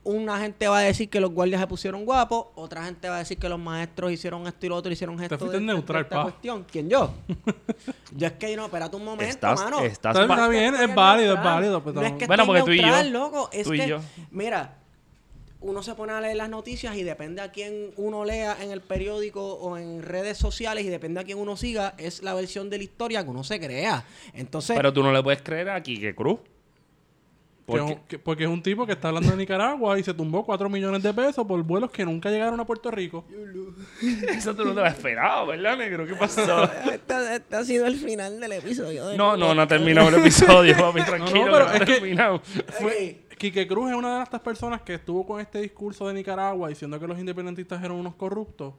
Una 0.04 0.40
gente 0.40 0.68
va 0.68 0.80
a 0.80 0.82
decir 0.82 1.10
que 1.10 1.20
los 1.20 1.32
guardias 1.32 1.62
se 1.62 1.68
pusieron 1.68 2.06
guapos, 2.06 2.48
otra 2.56 2.84
gente 2.86 3.08
va 3.08 3.18
a 3.18 3.20
decir 3.20 3.38
que 3.38 3.48
los 3.48 3.60
maestros 3.60 4.12
hicieron 4.12 4.48
esto 4.48 4.66
y 4.66 4.70
lo 4.70 4.76
otro, 4.76 4.92
hicieron 4.92 5.22
esto. 5.22 5.38
fuiste 5.38 5.60
de- 5.60 5.64
neutral, 5.64 6.02
de 6.02 6.04
esta 6.08 6.16
pa. 6.16 6.24
cuestión. 6.24 6.66
¿Quién 6.72 6.90
yo? 6.90 7.12
yo 8.16 8.28
es 8.28 8.34
que 8.34 8.56
no, 8.56 8.66
espérate 8.66 8.96
un 8.96 9.06
momento, 9.06 9.26
Estás, 9.32 9.60
mano. 9.60 9.80
estás 9.82 10.18
Está- 10.18 10.48
bien, 10.48 10.74
es 10.74 10.96
válido, 10.96 11.36
es 11.36 11.44
válido. 11.44 11.84
pero 11.84 12.02
No 12.02 12.08
es 12.08 12.14
que 12.14 12.26
Bueno, 12.26 12.46
porque 12.48 12.62
tú 12.64 12.72
y 12.72 12.82
yo. 12.82 13.04
loco. 13.12 13.50
Es 13.54 13.68
Tú 13.68 13.76
y 13.76 13.86
yo. 13.88 14.00
mira, 14.32 14.78
uno 15.60 15.84
se 15.84 15.94
pone 15.94 16.14
a 16.14 16.20
leer 16.22 16.36
las 16.38 16.50
noticias 16.50 16.96
y 16.96 17.04
depende 17.04 17.42
a 17.44 17.52
quién 17.52 17.92
uno 17.98 18.26
lea 18.26 18.58
en 18.60 18.72
el 18.72 18.82
periódico 18.82 19.54
o 19.54 19.78
en 19.78 20.02
redes 20.02 20.36
sociales 20.40 20.84
y 20.84 20.90
depende 20.90 21.20
a 21.20 21.24
quién 21.24 21.38
uno 21.38 21.56
siga, 21.56 21.94
es 22.00 22.24
la 22.24 22.34
versión 22.34 22.72
de 22.72 22.80
la 22.80 22.84
historia 22.86 23.24
que 23.24 23.30
uno 23.30 23.44
se 23.44 23.60
crea. 23.60 24.04
Entonces, 24.34 24.76
Pero 24.76 24.92
tú 24.92 25.04
no 25.04 25.12
le 25.12 25.22
puedes 25.22 25.44
creer 25.44 25.70
a 25.70 25.84
Quique 25.84 26.16
Cruz. 26.16 26.40
Porque, 27.66 28.00
que- 28.08 28.20
porque 28.20 28.44
es 28.44 28.50
un 28.50 28.62
tipo 28.64 28.86
que 28.86 28.94
está 28.94 29.10
hablando 29.10 29.30
de 29.32 29.38
Nicaragua 29.38 29.98
y 30.00 30.04
se 30.04 30.14
tumbó 30.14 30.44
4 30.46 30.68
millones 30.70 31.02
de 31.04 31.14
pesos 31.14 31.46
por 31.46 31.62
vuelos 31.64 31.92
que 31.92 32.04
nunca 32.04 32.30
llegaron 32.30 32.60
a 32.60 32.66
Puerto 32.66 32.92
Rico. 32.92 33.24
eso 34.30 34.56
tú 34.56 34.66
no 34.66 34.74
te 34.74 34.80
lo 34.82 34.86
has 34.86 34.94
esperado, 34.96 35.48
¿verdad, 35.48 35.78
negro? 35.78 36.06
¿Qué 36.06 36.16
pasó? 36.16 36.64
este, 36.64 37.36
este 37.36 37.56
ha 37.56 37.64
sido 37.64 37.86
el 37.88 37.96
final 37.98 38.40
del 38.40 38.52
episodio. 38.54 39.08
de- 39.08 39.18
No, 39.18 39.38
no, 39.38 39.54
no 39.54 39.62
ha 39.62 39.68
terminado 39.68 40.10
el 40.10 40.16
episodio, 40.16 40.76
papi, 40.78 41.02
tranquilo. 41.06 41.46
pero 41.52 41.66
no 41.66 41.72
es 41.74 41.82
ha 41.82 41.86
que- 41.86 41.94
terminado. 41.94 42.42
Fue, 42.80 43.22
Quique 43.38 43.68
Cruz 43.68 43.90
es 43.92 43.96
una 43.98 44.18
de 44.18 44.24
estas 44.24 44.42
personas 44.42 44.82
que 44.82 44.96
estuvo 44.96 45.26
con 45.26 45.40
este 45.40 45.62
discurso 45.62 46.08
de 46.08 46.14
Nicaragua 46.14 46.70
diciendo 46.70 47.00
que 47.00 47.08
los 47.08 47.18
independentistas 47.20 47.80
eran 47.84 47.94
unos 47.98 48.16
corruptos, 48.16 48.74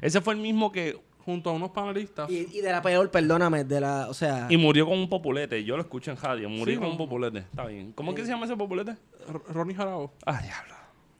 Ese 0.00 0.20
fue 0.20 0.34
el 0.34 0.40
mismo 0.40 0.72
que... 0.72 0.98
junto 1.24 1.50
a 1.50 1.52
unos 1.52 1.70
panelistas. 1.70 2.30
Y, 2.30 2.48
y 2.52 2.60
de 2.60 2.70
la 2.72 2.82
peor, 2.82 3.10
perdóname, 3.10 3.64
de 3.64 3.80
la, 3.80 4.08
o 4.08 4.14
sea, 4.14 4.46
Y 4.50 4.56
murió 4.56 4.86
con 4.86 4.98
un 4.98 5.08
populete. 5.08 5.62
Yo 5.64 5.76
lo 5.76 5.82
escucho 5.82 6.10
en 6.10 6.16
radio. 6.16 6.48
Murió 6.48 6.74
Sí, 6.74 6.78
con 6.78 6.86
no. 6.88 6.92
un 6.92 6.98
populete. 6.98 7.38
Está 7.38 7.66
bien. 7.66 7.92
¿Cómo 7.92 8.10
es 8.12 8.16
que 8.16 8.22
se 8.24 8.30
llama 8.32 8.46
ese 8.46 8.56
populete? 8.56 8.96
R- 9.28 9.40
Ronnie 9.48 9.74
Jarabo. 9.74 10.12
Ah, 10.26 10.40
diablo. 10.42 10.74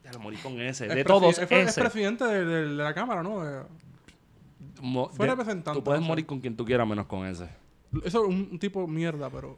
Ya 0.05 0.12
lo 0.12 0.19
morí 0.19 0.37
con 0.39 0.61
ese. 0.61 0.87
Es 0.89 0.95
De 0.95 1.05
todos, 1.05 1.39
es, 1.39 1.51
es 1.51 1.69
ese. 1.69 1.81
presidente 1.81 2.24
de, 2.24 2.45
de- 2.45 2.69
de 2.69 2.74
la 2.83 2.93
Cámara, 2.95 3.23
¿no? 3.23 3.41
De- 3.45 3.62
Mo- 4.81 5.09
fue 5.11 5.27
de- 5.27 5.33
representante, 5.33 5.79
Tú 5.79 5.85
puedes 5.85 6.03
morir 6.03 6.27
con 6.27 6.41
quien 6.41 6.57
tú 6.57 6.65
quieras 6.65 6.87
menos 6.89 7.07
con 7.07 7.24
ese. 7.27 7.45
eso 8.05 8.23
es 8.24 8.29
un, 8.29 8.49
un 8.53 8.59
tipo 8.59 8.87
mierda, 8.89 9.31
pero... 9.31 9.57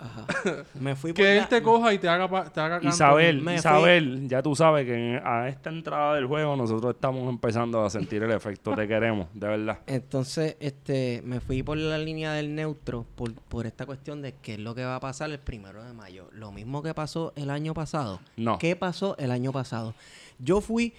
ajá. 0.00 0.26
me 0.80 0.96
fui 0.96 1.12
por 1.12 1.16
Que 1.24 1.38
él 1.38 1.46
te 1.48 1.62
coja 1.62 1.92
y 1.94 1.98
te 1.98 2.08
haga, 2.08 2.28
pa- 2.28 2.44
te 2.50 2.60
haga 2.60 2.76
canto. 2.80 2.88
Isabel, 2.88 3.36
me 3.42 3.52
fui- 3.52 3.58
Isabel, 3.58 4.28
ya 4.28 4.42
tú 4.42 4.56
sabes 4.56 4.86
que 4.86 5.20
a 5.24 5.48
esta 5.48 5.70
entrada 5.70 6.14
del 6.14 6.26
juego 6.26 6.56
nosotros 6.56 6.94
estamos 6.94 7.28
empezando 7.28 7.84
a 7.84 7.90
sentir 7.90 8.22
el 8.22 8.30
efecto. 8.32 8.74
Te 8.74 8.88
queremos, 8.88 9.28
de 9.34 9.46
verdad. 9.48 9.78
Entonces, 9.86 10.56
este, 10.60 11.22
me 11.24 11.40
fui 11.40 11.62
por 11.62 11.76
la 11.76 11.98
línea 11.98 12.32
del 12.32 12.54
neutro 12.54 13.04
por, 13.14 13.34
por 13.34 13.66
esta 13.66 13.86
cuestión 13.86 14.22
de 14.22 14.34
qué 14.42 14.54
es 14.54 14.58
lo 14.60 14.74
que 14.74 14.84
va 14.84 14.96
a 14.96 15.00
pasar 15.00 15.30
el 15.30 15.38
primero 15.38 15.84
de 15.84 15.92
mayo. 15.92 16.28
Lo 16.32 16.50
mismo 16.52 16.82
que 16.82 16.94
pasó 16.94 17.32
el 17.36 17.50
año 17.50 17.74
pasado. 17.74 18.20
No. 18.36 18.58
¿Qué 18.58 18.76
pasó 18.76 19.16
el 19.18 19.30
año 19.30 19.52
pasado? 19.52 19.94
Yo 20.38 20.60
fui 20.60 20.94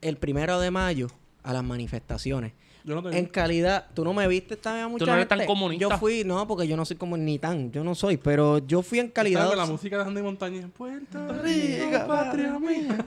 el 0.00 0.16
primero 0.16 0.58
de 0.60 0.70
mayo 0.70 1.08
a 1.42 1.52
las 1.52 1.62
manifestaciones. 1.64 2.52
Yo 2.84 2.94
no 3.00 3.02
te 3.08 3.16
En 3.16 3.26
calidad, 3.26 3.86
tú 3.94 4.04
no 4.04 4.12
me 4.12 4.26
viste 4.26 4.56
también 4.56 4.86
a 4.86 4.88
mucha 4.88 5.06
no 5.06 5.14
eres 5.14 5.28
tan 5.28 5.46
comunista. 5.46 5.88
Yo 5.88 5.98
fui, 5.98 6.24
no, 6.24 6.46
porque 6.48 6.66
yo 6.66 6.76
no 6.76 6.84
soy 6.84 6.96
como 6.96 7.16
ni 7.16 7.38
tan, 7.38 7.70
yo 7.70 7.84
no 7.84 7.94
soy, 7.94 8.16
pero 8.16 8.58
yo 8.58 8.82
fui 8.82 8.98
en 8.98 9.08
calidad. 9.08 9.48
Con 9.48 9.56
la 9.58 9.66
música 9.66 9.98
de 9.98 10.04
Andy 10.04 10.22
Montañez. 10.22 10.66
Puerto 10.76 11.18
Rico, 11.42 12.06
patria 12.08 12.58
mía. 12.58 13.06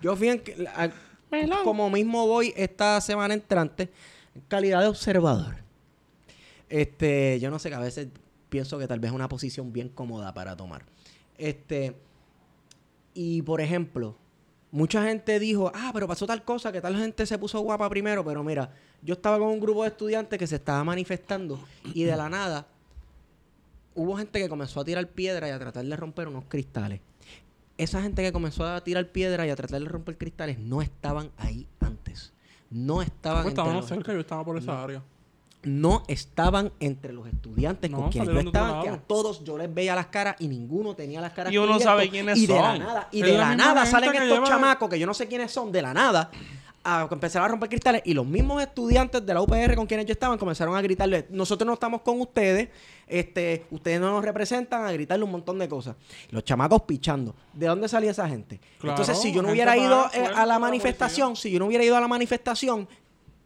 Yo 0.00 0.16
fui 0.16 0.28
en, 0.30 0.42
a- 0.74 0.90
como 1.64 1.90
mismo 1.90 2.26
voy 2.26 2.52
esta 2.56 3.00
semana 3.02 3.34
entrante, 3.34 3.90
en 4.34 4.40
calidad 4.48 4.80
de 4.80 4.86
observador. 4.88 5.56
Este, 6.68 7.38
yo 7.40 7.50
no 7.50 7.58
sé 7.58 7.68
que 7.68 7.74
a 7.74 7.80
veces 7.80 8.08
pienso 8.48 8.78
que 8.78 8.86
tal 8.86 9.00
vez 9.00 9.10
es 9.10 9.14
una 9.14 9.28
posición 9.28 9.72
bien 9.72 9.88
cómoda 9.90 10.32
para 10.32 10.56
tomar. 10.56 10.84
Este, 11.36 11.94
y 13.14 13.42
por 13.42 13.60
ejemplo, 13.60 14.16
mucha 14.72 15.04
gente 15.04 15.38
dijo, 15.38 15.70
ah, 15.74 15.90
pero 15.92 16.06
pasó 16.06 16.26
tal 16.26 16.44
cosa, 16.44 16.72
que 16.72 16.80
tal 16.80 16.96
gente 16.96 17.26
se 17.26 17.38
puso 17.38 17.60
guapa 17.60 17.88
primero, 17.88 18.24
pero 18.24 18.42
mira, 18.44 18.72
yo 19.02 19.14
estaba 19.14 19.38
con 19.38 19.48
un 19.48 19.60
grupo 19.60 19.82
de 19.82 19.88
estudiantes 19.88 20.38
que 20.38 20.46
se 20.46 20.56
estaba 20.56 20.84
manifestando 20.84 21.58
y 21.94 22.04
de 22.04 22.16
la 22.16 22.28
nada 22.28 22.66
hubo 23.94 24.16
gente 24.16 24.40
que 24.40 24.48
comenzó 24.48 24.80
a 24.80 24.84
tirar 24.84 25.06
piedra 25.08 25.48
y 25.48 25.50
a 25.50 25.58
tratar 25.58 25.84
de 25.84 25.96
romper 25.96 26.28
unos 26.28 26.44
cristales. 26.44 27.00
Esa 27.76 28.02
gente 28.02 28.22
que 28.22 28.32
comenzó 28.32 28.66
a 28.66 28.82
tirar 28.82 29.06
piedra 29.08 29.46
y 29.46 29.50
a 29.50 29.56
tratar 29.56 29.80
de 29.80 29.88
romper 29.88 30.18
cristales 30.18 30.58
no 30.58 30.82
estaban 30.82 31.30
ahí 31.38 31.66
antes. 31.80 32.32
No 32.70 33.02
estaban 33.02 33.46
estábamos 33.48 33.86
cerca, 33.86 34.12
yo 34.12 34.20
estaba 34.20 34.44
por 34.44 34.56
esa 34.56 34.82
área. 34.82 35.02
No 35.62 36.04
estaban 36.08 36.72
entre 36.80 37.12
los 37.12 37.26
estudiantes 37.26 37.90
No, 37.90 37.98
con 38.02 38.10
quienes 38.10 38.30
yo 38.32 38.40
estaba, 38.40 38.82
que 38.82 38.88
a 38.88 38.96
todos 38.98 39.44
yo 39.44 39.58
les 39.58 39.72
veía 39.72 39.94
las 39.94 40.06
caras 40.06 40.36
y 40.38 40.48
ninguno 40.48 40.94
tenía 40.94 41.20
las 41.20 41.32
caras 41.32 41.52
Y 41.52 41.58
uno 41.58 41.78
sabe 41.78 42.08
quiénes 42.08 42.38
y 42.38 42.46
de 42.46 42.54
la 42.54 42.70
son. 42.70 42.78
nada 42.78 43.08
y 43.12 43.22
de 43.22 43.36
la 43.36 43.54
nada 43.56 43.84
salen 43.86 44.14
estos 44.14 44.28
lleva- 44.38 44.46
chamacos 44.48 44.88
que 44.88 44.98
yo 44.98 45.06
no 45.06 45.12
sé 45.14 45.28
quiénes 45.28 45.50
son 45.52 45.70
de 45.70 45.82
la 45.82 45.92
nada 45.92 46.30
a 46.82 47.06
empezar 47.12 47.42
a 47.42 47.48
romper 47.48 47.68
cristales 47.68 48.00
y 48.06 48.14
los 48.14 48.24
mismos 48.24 48.62
estudiantes 48.62 49.26
de 49.26 49.34
la 49.34 49.42
UPR 49.42 49.74
con 49.76 49.86
quienes 49.86 50.06
yo 50.06 50.12
estaban 50.12 50.38
comenzaron 50.38 50.74
a 50.76 50.80
gritarle 50.80 51.26
nosotros 51.28 51.66
no 51.66 51.74
estamos 51.74 52.00
con 52.00 52.18
ustedes 52.22 52.70
este 53.06 53.66
ustedes 53.70 54.00
no 54.00 54.12
nos 54.12 54.24
representan 54.24 54.86
a 54.86 54.92
gritarle 54.92 55.26
un 55.26 55.30
montón 55.32 55.58
de 55.58 55.68
cosas 55.68 55.96
los 56.30 56.42
chamacos 56.42 56.80
pichando 56.82 57.34
¿de 57.52 57.66
dónde 57.66 57.86
salía 57.86 58.12
esa 58.12 58.26
gente? 58.26 58.60
Claro, 58.78 58.92
entonces 58.98 59.20
si 59.20 59.30
yo 59.30 59.42
no 59.42 59.50
hubiera 59.50 59.76
ido 59.76 60.06
eh, 60.14 60.24
a 60.34 60.46
la 60.46 60.58
manifestación 60.58 61.36
si 61.36 61.50
yo 61.50 61.58
no 61.58 61.66
hubiera 61.66 61.84
ido 61.84 61.98
a 61.98 62.00
la 62.00 62.08
manifestación 62.08 62.88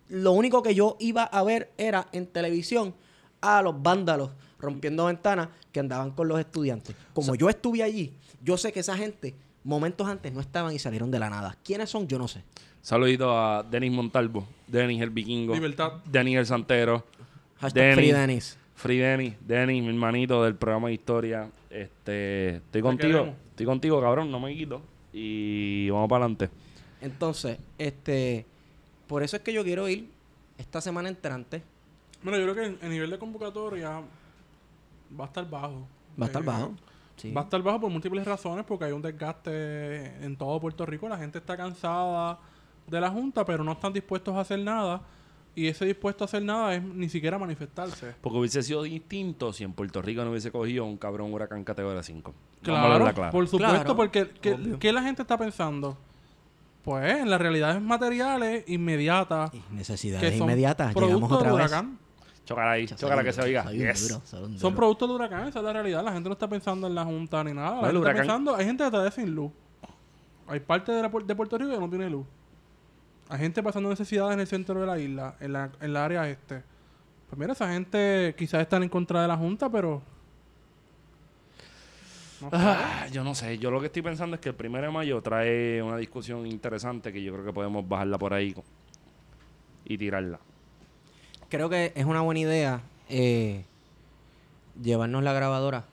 lo 0.09 0.33
único 0.33 0.63
que 0.63 0.75
yo 0.75 0.97
iba 1.01 1.25
a 1.25 1.43
ver 1.43 1.73
era 1.79 2.09
en 2.13 2.27
televisión 2.27 2.95
a 3.41 3.63
los 3.63 3.83
vándalos 3.83 4.31
rompiendo 4.59 5.07
ventanas 5.07 5.49
que 5.73 5.81
andaban 5.81 6.13
con 6.13 6.29
los 6.29 6.39
estudiantes. 6.39 6.97
Como 7.13 7.35
yo 7.35 7.49
estuve 7.49 7.83
allí, 7.83 8.15
yo 8.43 8.57
sé 8.57 8.73
que 8.73 8.81
esa 8.81 8.97
gente 8.97 9.35
momentos 9.63 10.07
antes 10.07 10.33
no 10.33 10.41
estaban 10.41 10.75
y 10.75 10.79
salieron 10.79 11.11
de 11.11 11.19
la 11.19 11.31
nada. 11.31 11.57
¿Quiénes 11.65 11.91
son? 11.91 12.07
Yo 12.07 12.19
no 12.19 12.29
sé. 12.29 12.45
Saludito 12.81 13.37
a 13.37 13.63
Denis 13.63 13.93
Montalvo, 13.93 14.47
Denis 14.67 15.01
el 15.01 15.11
vikingo, 15.11 15.55
Libertad. 15.55 16.03
Denis 16.05 16.37
el 16.37 16.47
santero, 16.47 17.05
Hashtag 17.59 17.97
Denis. 17.97 18.59
Free. 18.75 18.99
Free 18.99 18.99
Denis, 18.99 19.35
Denis, 19.47 19.83
mi 19.83 19.89
hermanito 19.89 20.45
del 20.45 20.57
programa 20.57 20.89
de 20.89 20.95
historia. 20.95 21.51
Este, 21.71 22.57
estoy 22.57 22.83
contigo, 22.83 23.35
estoy 23.51 23.67
contigo, 23.67 24.01
cabrón, 24.01 24.31
no 24.31 24.41
me 24.41 24.55
quito. 24.55 24.83
Y 25.13 25.89
vamos 25.91 26.09
para 26.09 26.25
adelante. 26.25 26.51
Entonces, 27.01 27.59
este, 27.79 28.47
por 29.07 29.23
eso 29.23 29.37
es 29.37 29.43
que 29.43 29.53
yo 29.53 29.63
quiero 29.65 29.89
ir 29.89 30.11
esta 30.59 30.81
semana 30.81 31.09
entrante. 31.09 31.63
Bueno, 32.23 32.39
yo 32.39 32.45
creo 32.45 32.55
que 32.55 32.65
el, 32.67 32.79
el 32.83 32.91
nivel 32.91 33.11
de 33.11 33.19
convocatoria 33.19 34.01
va 35.19 35.25
a 35.25 35.27
estar 35.27 35.49
bajo. 35.49 35.87
Va 36.21 36.25
a 36.25 36.29
estar 36.29 36.43
Eh, 36.43 36.47
bajo. 36.47 36.75
Sí. 37.17 37.33
Va 37.33 37.43
a 37.43 37.45
estar 37.45 37.63
bajo 37.63 37.81
por 37.83 37.91
múltiples 37.91 38.25
razones, 38.27 38.65
porque 38.67 38.87
hay 38.87 38.93
un 38.93 39.03
desgaste 39.03 40.25
en 40.25 40.37
todo 40.37 40.59
Puerto 40.61 40.85
Rico. 40.87 41.09
La 41.09 41.19
gente 41.19 41.39
está 41.39 41.57
cansada 41.57 42.39
de 42.87 43.01
la 43.01 43.11
Junta, 43.11 43.45
pero 43.45 43.63
no 43.63 43.73
están 43.73 43.93
dispuestos 43.93 44.35
a 44.35 44.41
hacer 44.41 44.59
nada. 44.59 45.01
Y 45.57 45.69
ese 45.69 45.85
dispuesto 45.85 46.25
a 46.25 46.27
hacer 46.27 46.43
nada 46.43 46.75
es 46.75 46.83
ni 46.83 47.09
siquiera 47.09 47.39
manifestarse. 47.39 48.15
Porque 48.21 48.39
hubiese 48.39 48.61
sido 48.65 48.83
distinto 48.83 49.53
si 49.53 49.63
en 49.63 49.73
Puerto 49.73 50.03
Rico 50.03 50.25
no 50.25 50.31
hubiese 50.31 50.51
cogido 50.51 50.85
un 50.85 50.97
cabrón 50.97 51.33
huracán 51.33 51.63
categoría 51.63 52.03
5. 52.03 52.35
Vamos 52.67 53.09
a 53.09 53.13
Claro, 53.15 53.31
por 53.31 53.47
supuesto, 53.47 53.75
Claro, 53.75 53.95
porque 53.97 54.31
¿qué, 54.41 54.55
obvio. 54.55 54.79
qué 54.81 54.93
la 54.93 55.03
gente 55.03 55.23
está 55.23 55.39
pensando? 55.39 55.97
Pues 56.85 57.21
en 57.21 57.31
las 57.31 57.41
realidades 57.41 57.81
materiales 57.81 58.65
inmediatas 58.69 59.51
Y 59.55 59.63
Necesidades 59.75 60.31
que 60.31 60.39
son 60.39 60.47
inmediatas. 60.49 60.95
Llegamos 60.95 61.33
otra 61.33 61.49
vez. 61.49 61.55
huracán. 61.55 61.99
Chócala 62.45 62.73
ahí, 62.73 62.83
un 62.83 63.25
que 63.25 63.33
se 63.33 63.41
oiga. 63.41 63.73
Yes. 63.73 64.09
duro, 64.09 64.59
Son 64.59 64.75
productos 64.75 65.09
del 65.09 65.17
huracán, 65.17 65.49
esa 65.49 65.61
es 65.61 65.65
la 65.65 65.73
realidad. 65.73 66.05
La 66.05 66.13
gente 66.13 66.29
no 66.29 66.35
está 66.35 66.47
pensando 66.47 66.87
en 66.87 66.95
la 66.95 67.03
Junta 67.05 67.43
ni 67.43 67.55
nada. 67.55 67.81
La 67.81 67.81
No, 67.81 67.87
el 67.89 67.95
gente 67.95 68.11
está 68.11 68.21
pensando, 68.21 68.55
hay 68.55 68.67
gente 68.67 68.85
que 68.85 68.97
está 68.97 69.11
sin 69.11 69.35
luz. 69.35 69.51
Hay 70.47 70.61
parte 70.61 70.93
de, 70.93 71.01
la 71.01 71.09
de 71.09 71.35
Puerto 71.35 71.57
Rico 71.57 71.71
que 71.71 71.79
no 71.79 71.89
tiene 71.89 72.11
luz. 72.11 72.27
Hay 73.31 73.39
gente 73.39 73.63
pasando 73.63 73.89
necesidades 73.89 74.35
en 74.35 74.41
el 74.41 74.47
centro 74.47 74.79
de 74.79 74.87
la 74.87 74.99
isla, 74.99 75.37
en 75.41 75.55
la, 75.55 75.71
en 75.81 75.93
la 75.95 76.05
área 76.05 76.29
este. 76.29 76.63
Pues 77.31 77.39
mira, 77.39 77.55
esa 77.55 77.73
gente 77.73 78.35
quizás 78.37 78.61
están 78.61 78.83
en 78.83 78.91
contra 78.91 79.23
de 79.23 79.29
la 79.29 79.39
Junta, 79.39 79.71
pero 79.71 80.03
No 82.41 82.51
sé. 82.51 82.57
Ah, 82.57 83.07
yo 83.13 83.23
no 83.25 83.35
sé, 83.35 83.59
yo 83.59 83.71
lo 83.71 83.81
que 83.81 83.87
estoy 83.87 84.03
pensando 84.03 84.35
es 84.37 84.41
que 84.41 84.49
el 84.51 84.55
primero 84.55 84.87
de 84.87 84.93
mayo 84.93 85.21
trae 85.23 85.83
una 85.83 85.97
discusión 85.97 86.47
interesante 86.47 87.13
que 87.13 87.23
yo 87.23 87.33
creo 87.33 87.45
que 87.45 87.53
podemos 87.53 87.89
bajarla 87.89 88.19
por 88.19 88.35
ahí 88.35 88.55
y 89.85 89.99
tirarla. 89.99 90.41
Creo 91.49 91.69
que 91.69 91.93
es 91.95 92.05
una 92.05 92.21
buena 92.23 92.41
idea 92.41 92.81
eh, 93.09 93.65
llevarnos 94.83 95.23
la 95.23 95.33
grabadora. 95.33 95.85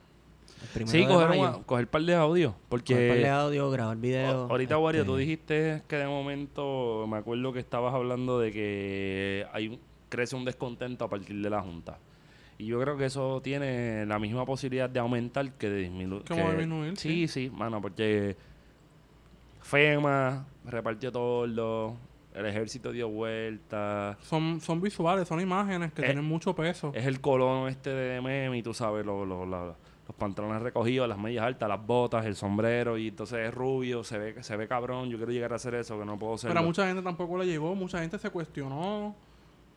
el 0.74 0.88
Sí, 0.88 1.04
coger, 1.06 1.28
mayo, 1.28 1.40
una- 1.42 1.52
coger 1.64 1.86
par 1.88 2.02
de 2.02 2.14
audio, 2.14 2.54
porque 2.68 2.94
coger 2.94 3.08
par 3.08 3.18
de 3.18 3.28
audio, 3.28 3.70
grabar 3.70 3.96
video. 3.96 4.46
ahorita, 4.50 4.78
Wario, 4.78 5.04
tú 5.04 5.12
este, 5.16 5.20
dijiste 5.24 5.82
que 5.88 5.96
de 5.96 6.06
momento, 6.06 7.06
me 7.08 7.18
acuerdo 7.18 7.52
que 7.52 7.60
estabas 7.60 7.94
hablando 7.94 8.38
de 8.38 8.50
que 8.52 9.46
hay 9.52 9.68
un- 9.68 9.80
crece 10.08 10.34
un 10.36 10.44
descontento 10.44 11.04
a 11.04 11.08
partir 11.10 11.40
de 11.40 11.50
la 11.50 11.60
Junta. 11.62 11.98
Y 12.62 12.66
yo 12.66 12.80
creo 12.80 12.96
que 12.96 13.06
eso 13.06 13.40
tiene 13.42 14.06
la 14.06 14.20
misma 14.20 14.46
posibilidad 14.46 14.88
de 14.88 15.00
aumentar 15.00 15.50
que 15.54 15.68
de 15.68 15.78
disminuir. 15.80 16.22
Que- 16.22 16.34
disminuir, 16.34 16.96
Sí, 16.96 17.26
sí, 17.26 17.50
mano, 17.50 17.82
porque 17.82 18.36
FEMA 19.62 20.46
repartió 20.66 21.10
todo, 21.10 21.96
el 22.34 22.46
ejército 22.46 22.92
dio 22.92 23.08
vuelta, 23.08 24.16
Son, 24.22 24.60
son 24.60 24.80
visuales, 24.80 25.26
son 25.28 25.40
imágenes 25.40 25.92
que 25.92 26.02
Eh, 26.02 26.06
tienen 26.06 26.24
mucho 26.24 26.54
peso. 26.54 26.92
es 26.94 27.04
el 27.06 27.20
colono 27.20 27.66
este 27.68 27.90
de 27.90 28.20
meme 28.20 28.58
y 28.58 28.62
tú 28.62 28.72
sabes, 28.74 29.04
lo- 29.04 29.24
lo- 29.26 29.44
la- 29.44 29.74
los 30.06 30.16
pantalones 30.16 30.62
recogidos, 30.62 31.08
las 31.08 31.18
medias 31.18 31.44
altas, 31.44 31.68
las 31.68 31.84
botas, 31.84 32.24
el 32.26 32.34
sombrero 32.36 32.96
y 32.98 33.08
entonces 33.08 33.48
es 33.48 33.54
rubio, 33.54 34.02
se 34.04 34.18
ve, 34.18 34.42
se 34.42 34.56
ve 34.56 34.66
cabrón, 34.68 35.08
yo 35.10 35.16
quiero 35.16 35.32
llegar 35.32 35.52
a 35.52 35.56
hacer 35.56 35.74
eso, 35.74 35.98
que 35.98 36.04
no 36.04 36.16
puedo 36.18 36.38
ser. 36.38 36.48
Pero 36.50 36.60
a 36.60 36.62
mucha 36.62 36.86
gente 36.86 37.02
tampoco 37.02 37.38
le 37.38 37.46
llegó, 37.46 37.74
mucha 37.74 37.98
gente 38.00 38.18
se 38.18 38.30
cuestionó. 38.30 39.14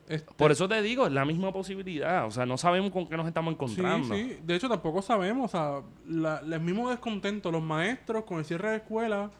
Este, 0.07 0.33
Por 0.35 0.51
eso 0.51 0.67
te 0.69 0.81
digo, 0.83 1.07
es 1.07 1.11
la 1.13 1.25
misma 1.25 1.51
posibilidad, 1.51 2.27
o 2.27 2.31
sea, 2.31 2.45
no 2.45 2.57
sabemos 2.57 2.91
con 2.91 3.07
qué 3.07 3.17
nos 3.17 3.25
estamos 3.27 3.53
encontrando. 3.53 4.13
Sí, 4.15 4.29
sí. 4.35 4.39
De 4.43 4.55
hecho, 4.55 4.69
tampoco 4.69 5.01
sabemos. 5.01 5.45
O 5.53 5.57
sea, 5.57 5.81
la- 6.07 6.39
el 6.39 6.59
mismo 6.59 6.89
descontento. 6.91 7.51
Los 7.51 7.63
maestros 7.63 8.23
con 8.23 8.37
el 8.37 8.45
cierre 8.45 8.69
de 8.69 8.75
escuela, 8.77 9.31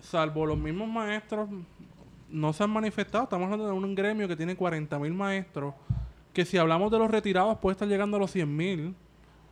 salvo 0.00 0.46
los 0.46 0.58
mismos 0.58 0.88
maestros, 0.88 1.48
no 2.28 2.52
se 2.52 2.64
han 2.64 2.70
manifestado. 2.70 3.24
Estamos 3.24 3.44
hablando 3.44 3.66
de 3.66 3.72
un 3.72 3.94
gremio 3.94 4.26
que 4.26 4.34
tiene 4.36 4.56
40 4.56 4.98
mil 4.98 5.12
maestros. 5.14 5.74
Que 6.32 6.44
si 6.44 6.58
hablamos 6.58 6.90
de 6.90 6.98
los 6.98 7.08
retirados, 7.10 7.56
puede 7.58 7.74
estar 7.74 7.86
llegando 7.86 8.16
a 8.16 8.20
los 8.20 8.30
100 8.32 8.54
mil. 8.56 8.94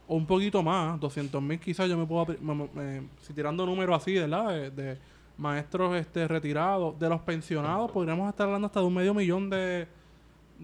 O 0.09 0.16
un 0.16 0.27
poquito 0.27 0.60
más, 0.64 0.98
200 0.98 1.40
mil 1.40 1.60
quizás 1.60 1.89
yo 1.89 1.97
me 1.97 2.05
puedo... 2.06 2.27
me- 2.40 3.09
si 3.20 3.32
tirando 3.32 3.64
números 3.64 3.97
así, 4.02 4.14
¿verdad? 4.14 4.48
De, 4.48 4.70
de 4.73 4.98
maestros 5.39 5.94
este, 5.94 6.27
retirados. 6.27 6.98
De 6.98 7.09
los 7.09 7.20
pensionados, 7.20 7.93
podríamos 7.93 8.28
estar 8.28 8.47
hablando 8.47 8.66
hasta 8.66 8.81
de 8.81 8.86
un 8.86 8.94
medio 8.94 9.14
millón 9.14 9.48
de, 9.48 9.86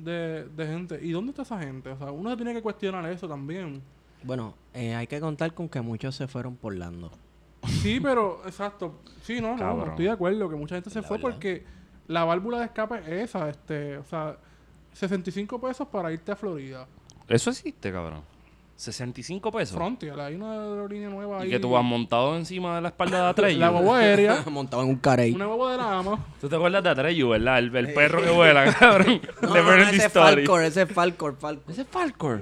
de, 0.04 0.44
de 0.48 0.66
gente. 0.66 0.98
¿Y 1.02 1.10
dónde 1.12 1.30
está 1.30 1.42
esa 1.42 1.58
gente? 1.58 1.90
O 1.90 1.98
sea, 1.98 2.10
uno 2.10 2.30
se 2.30 2.36
tiene 2.36 2.52
que 2.54 2.62
cuestionar 2.62 3.04
eso 3.06 3.28
también. 3.28 3.82
Bueno, 4.22 4.54
eh, 4.74 4.94
hay 4.94 5.06
que 5.06 5.20
contar 5.20 5.54
con 5.54 5.68
que 5.68 5.80
muchos 5.80 6.14
se 6.14 6.26
fueron 6.26 6.56
por 6.56 6.74
Lando. 6.74 7.10
Sí, 7.82 8.00
pero, 8.00 8.40
exacto. 8.46 9.00
Sí, 9.22 9.40
no, 9.40 9.56
no, 9.56 9.86
estoy 9.86 10.06
de 10.06 10.10
acuerdo 10.10 10.48
que 10.48 10.56
mucha 10.56 10.74
gente 10.76 10.90
se 10.90 11.00
La 11.02 11.06
fue 11.06 11.18
verdad. 11.18 11.30
porque 11.30 11.64
la 12.06 12.24
válvula 12.24 12.58
de 12.58 12.64
escape 12.66 12.98
es 13.00 13.30
esa, 13.30 13.48
este, 13.48 13.98
o 13.98 14.04
sea, 14.04 14.36
65 14.92 15.60
pesos 15.60 15.86
para 15.88 16.12
irte 16.12 16.32
a 16.32 16.36
Florida. 16.36 16.86
Eso 17.28 17.50
existe, 17.50 17.92
cabrón. 17.92 18.22
65 18.78 19.50
pesos. 19.50 19.74
Frontier, 19.74 20.18
hay 20.20 20.36
una 20.36 20.52
aerolínea 20.52 21.08
nueva 21.08 21.40
ahí. 21.40 21.48
y 21.48 21.50
que 21.50 21.58
tú 21.58 21.70
vas 21.70 21.82
montado 21.82 22.36
encima 22.36 22.76
de 22.76 22.82
la 22.82 22.88
espalda 22.90 23.24
de 23.24 23.28
Atreyu. 23.30 23.58
La 23.60 23.70
guagua 23.70 23.98
aérea, 23.98 24.44
Montado 24.50 24.84
en 24.84 24.90
un 24.90 24.96
carey. 24.98 25.32
una 25.32 25.46
guagua 25.46 25.72
de 25.72 25.78
la 25.78 25.98
ama. 25.98 26.24
Tú 26.40 26.48
te 26.48 26.54
acuerdas 26.54 26.84
de 26.84 26.90
Atreyu, 26.90 27.28
¿verdad? 27.28 27.58
El, 27.58 27.74
el 27.74 27.92
perro 27.92 28.22
que 28.22 28.30
vuela, 28.30 28.72
cabrón. 28.78 29.20
No, 29.42 29.52
de 29.52 29.62
no, 29.62 29.76
no, 29.76 29.82
ese 29.82 30.06
es. 30.06 30.12
Falcor, 30.12 30.62
ese 30.62 30.82
es 30.82 30.92
Falcor, 30.92 31.36
Falcor. 31.36 31.72
Ese 31.72 31.82
es 31.82 31.88
Falcor. 31.88 32.40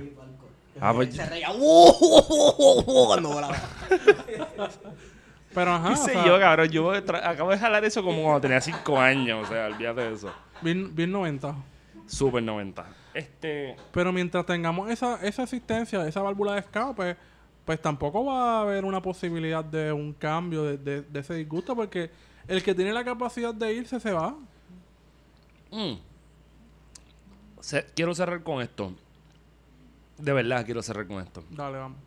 Ah, 0.79 0.93
pues, 0.95 1.15
Se 1.17 1.25
reía 1.25 1.49
"Uh, 1.59 3.07
cuando 3.07 3.31
volaba. 3.31 3.57
Pero 5.55 5.73
ajá, 5.73 5.89
qué 5.89 5.97
sé 5.97 6.13
sea, 6.13 6.27
yo, 6.27 6.39
cabrón. 6.39 6.69
Yo 6.69 6.91
acabo 6.93 7.51
de 7.51 7.59
jalar 7.59 7.83
eso 7.87 8.03
como 8.03 8.23
cuando 8.23 8.43
tenía 8.43 8.61
5 8.61 9.01
años. 9.01 9.47
O 9.47 9.51
sea, 9.51 9.69
olvídate 9.69 10.03
de 10.03 10.13
eso. 10.13 10.31
bien, 10.61 10.95
bien 10.95 11.11
90. 11.11 11.55
Super 12.07 12.43
90. 12.43 12.85
Este. 13.17 13.77
Pero 13.93 14.13
mientras 14.13 14.45
tengamos 14.47 14.91
esa, 14.91 15.25
esa 15.27 15.43
existencia, 15.45 16.07
esa 16.07 16.21
válvula 16.23 16.53
de 16.55 16.61
escape, 16.61 17.17
pues 17.65 17.81
tampoco 17.81 18.25
va 18.27 18.59
a 18.59 18.63
haber 18.63 18.85
una 18.85 19.01
posibilidad 19.01 19.65
de 19.65 19.93
un 19.93 20.13
cambio 20.13 20.63
de, 20.65 20.77
de- 20.77 21.03
de 21.03 21.21
ese 21.21 21.35
disgusto, 21.35 21.75
porque 21.75 22.11
el 22.47 22.63
que 22.63 22.75
tiene 22.75 22.93
la 22.93 23.05
capacidad 23.05 23.55
de 23.55 23.73
irse 23.75 23.99
se 24.01 24.13
va. 24.13 24.37
mm. 25.71 25.95
Se- 27.61 27.87
quiero 27.95 28.15
cerrar 28.15 28.43
con 28.43 28.61
esto. 28.63 28.93
De 30.19 30.33
verdad, 30.33 30.65
quiero 30.65 30.83
cerrar 30.83 31.07
con 31.07 31.21
esto. 31.23 31.43
Dale, 31.51 31.79
vamos. 31.79 31.99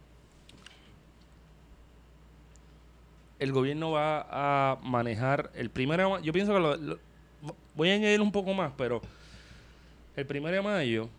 el 3.39 3.53
gobierno 3.53 3.91
va 3.91 4.25
a 4.29 4.77
manejar 4.83 5.49
el 5.55 5.69
primero. 5.69 6.19
Yo 6.19 6.33
pienso 6.33 6.53
que 6.53 6.59
lo, 6.59 6.75
lo- 6.75 6.99
voy 7.75 7.89
a 7.89 7.93
añadir 7.93 8.19
un 8.21 8.31
poco 8.33 8.53
más, 8.53 8.73
pero 8.77 9.01
el 10.19 10.25
primero 10.25 10.55
de 10.55 10.61
mayo 10.61 11.09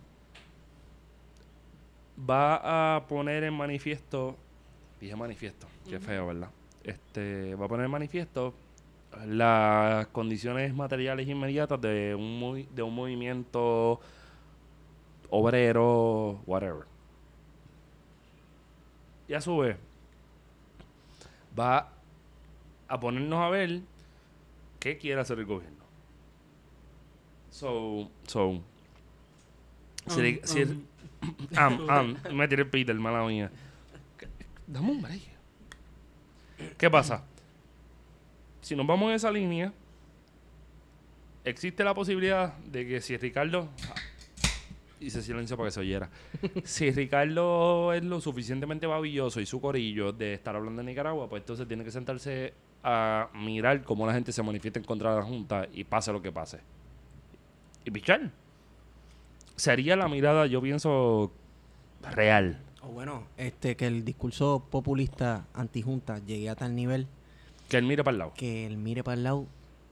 va 2.29 2.97
a 2.97 3.07
poner 3.07 3.45
en 3.45 3.55
manifiesto, 3.55 4.37
dije 5.01 5.17
manifiesto, 5.17 5.67
qué 5.89 5.99
feo, 5.99 6.27
¿verdad? 6.27 6.51
Este, 6.85 7.55
va 7.55 7.67
a 7.67 7.69
poner 7.69 7.87
en 7.87 7.91
manifiesto 7.93 8.55
las 9.27 10.07
condiciones 10.09 10.75
materiales 10.75 11.27
inmediatas 11.29 11.81
de 11.81 12.15
un, 12.15 12.41
movi- 12.41 12.69
de 12.69 12.83
un 12.83 12.95
movimiento 12.95 14.01
obrero, 15.31 16.41
whatever. 16.47 16.85
Y 19.29 19.35
a 19.35 19.41
su 19.41 19.57
vez, 19.59 19.77
va 21.59 21.89
a 22.89 23.01
ponernos 23.01 23.39
a 23.41 23.49
ver 23.49 23.81
qué 24.79 24.99
quiere 24.99 25.21
hacer 25.21 25.39
el 25.39 25.47
gobierno. 25.47 25.79
So, 27.51 28.11
so, 28.27 28.61
si, 30.11 30.41
si 30.45 30.61
el- 30.61 30.81
am, 31.57 31.89
am, 31.91 32.17
me 32.35 32.49
tiré 32.49 32.63
el 32.63 32.69
Peter, 32.69 32.95
mala 32.97 33.25
mía. 33.27 33.51
¿Qué- 34.19 34.29
Dame 34.67 34.91
un 34.91 35.03
break. 35.03 35.21
¿Qué 36.79 36.91
pasa? 36.91 37.25
Si 38.61 38.77
nos 38.77 38.87
vamos 38.87 39.09
en 39.11 39.15
esa 39.17 39.31
línea, 39.31 39.73
existe 41.45 41.83
la 41.85 41.95
posibilidad 41.95 42.57
de 42.59 42.87
que 42.87 43.01
si 43.01 43.17
Ricardo 43.17 43.69
hice 45.01 45.23
silencio 45.23 45.57
para 45.57 45.69
que 45.69 45.73
se 45.73 45.81
oyera. 45.81 46.11
si 46.65 46.91
Ricardo 46.91 47.93
es 47.93 48.05
lo 48.05 48.21
suficientemente 48.21 48.87
babilloso 48.87 49.41
y 49.41 49.47
su 49.47 49.61
corillo 49.61 50.13
de 50.13 50.35
estar 50.35 50.55
hablando 50.57 50.83
de 50.83 50.87
Nicaragua, 50.87 51.29
pues 51.29 51.43
entonces 51.43 51.67
tiene 51.67 51.85
que 51.85 51.91
sentarse 51.91 52.53
a 52.83 53.29
mirar 53.35 53.83
cómo 53.83 54.07
la 54.07 54.13
gente 54.15 54.33
se 54.33 54.43
manifiesta 54.43 54.79
en 54.79 54.85
contra 54.85 55.11
de 55.15 55.21
la 55.21 55.27
Junta 55.27 55.67
y 55.73 55.85
pase 55.85 56.13
lo 56.13 56.21
que 56.23 56.33
pase. 56.33 56.61
Y 57.85 57.91
pichar. 57.91 58.31
Sería 59.61 59.95
la 59.97 60.09
mirada, 60.09 60.47
yo 60.47 60.63
pienso, 60.63 61.31
real. 62.13 62.59
O 62.83 62.89
bueno, 62.89 63.25
este, 63.37 63.77
que 63.77 63.87
el 63.87 64.05
discurso 64.07 64.65
populista 64.71 65.45
antijunta 65.53 66.19
llegue 66.19 66.49
a 66.49 66.55
tal 66.57 66.75
nivel 66.75 67.07
Que 67.69 67.77
él 67.77 67.85
mire 67.85 68.03
para 68.03 68.13
el 68.15 68.19
lado. 68.21 68.33
que 68.35 68.67
él 68.67 68.79
mire 68.79 69.05
para 69.05 69.17
el 69.17 69.25
lado 69.25 69.47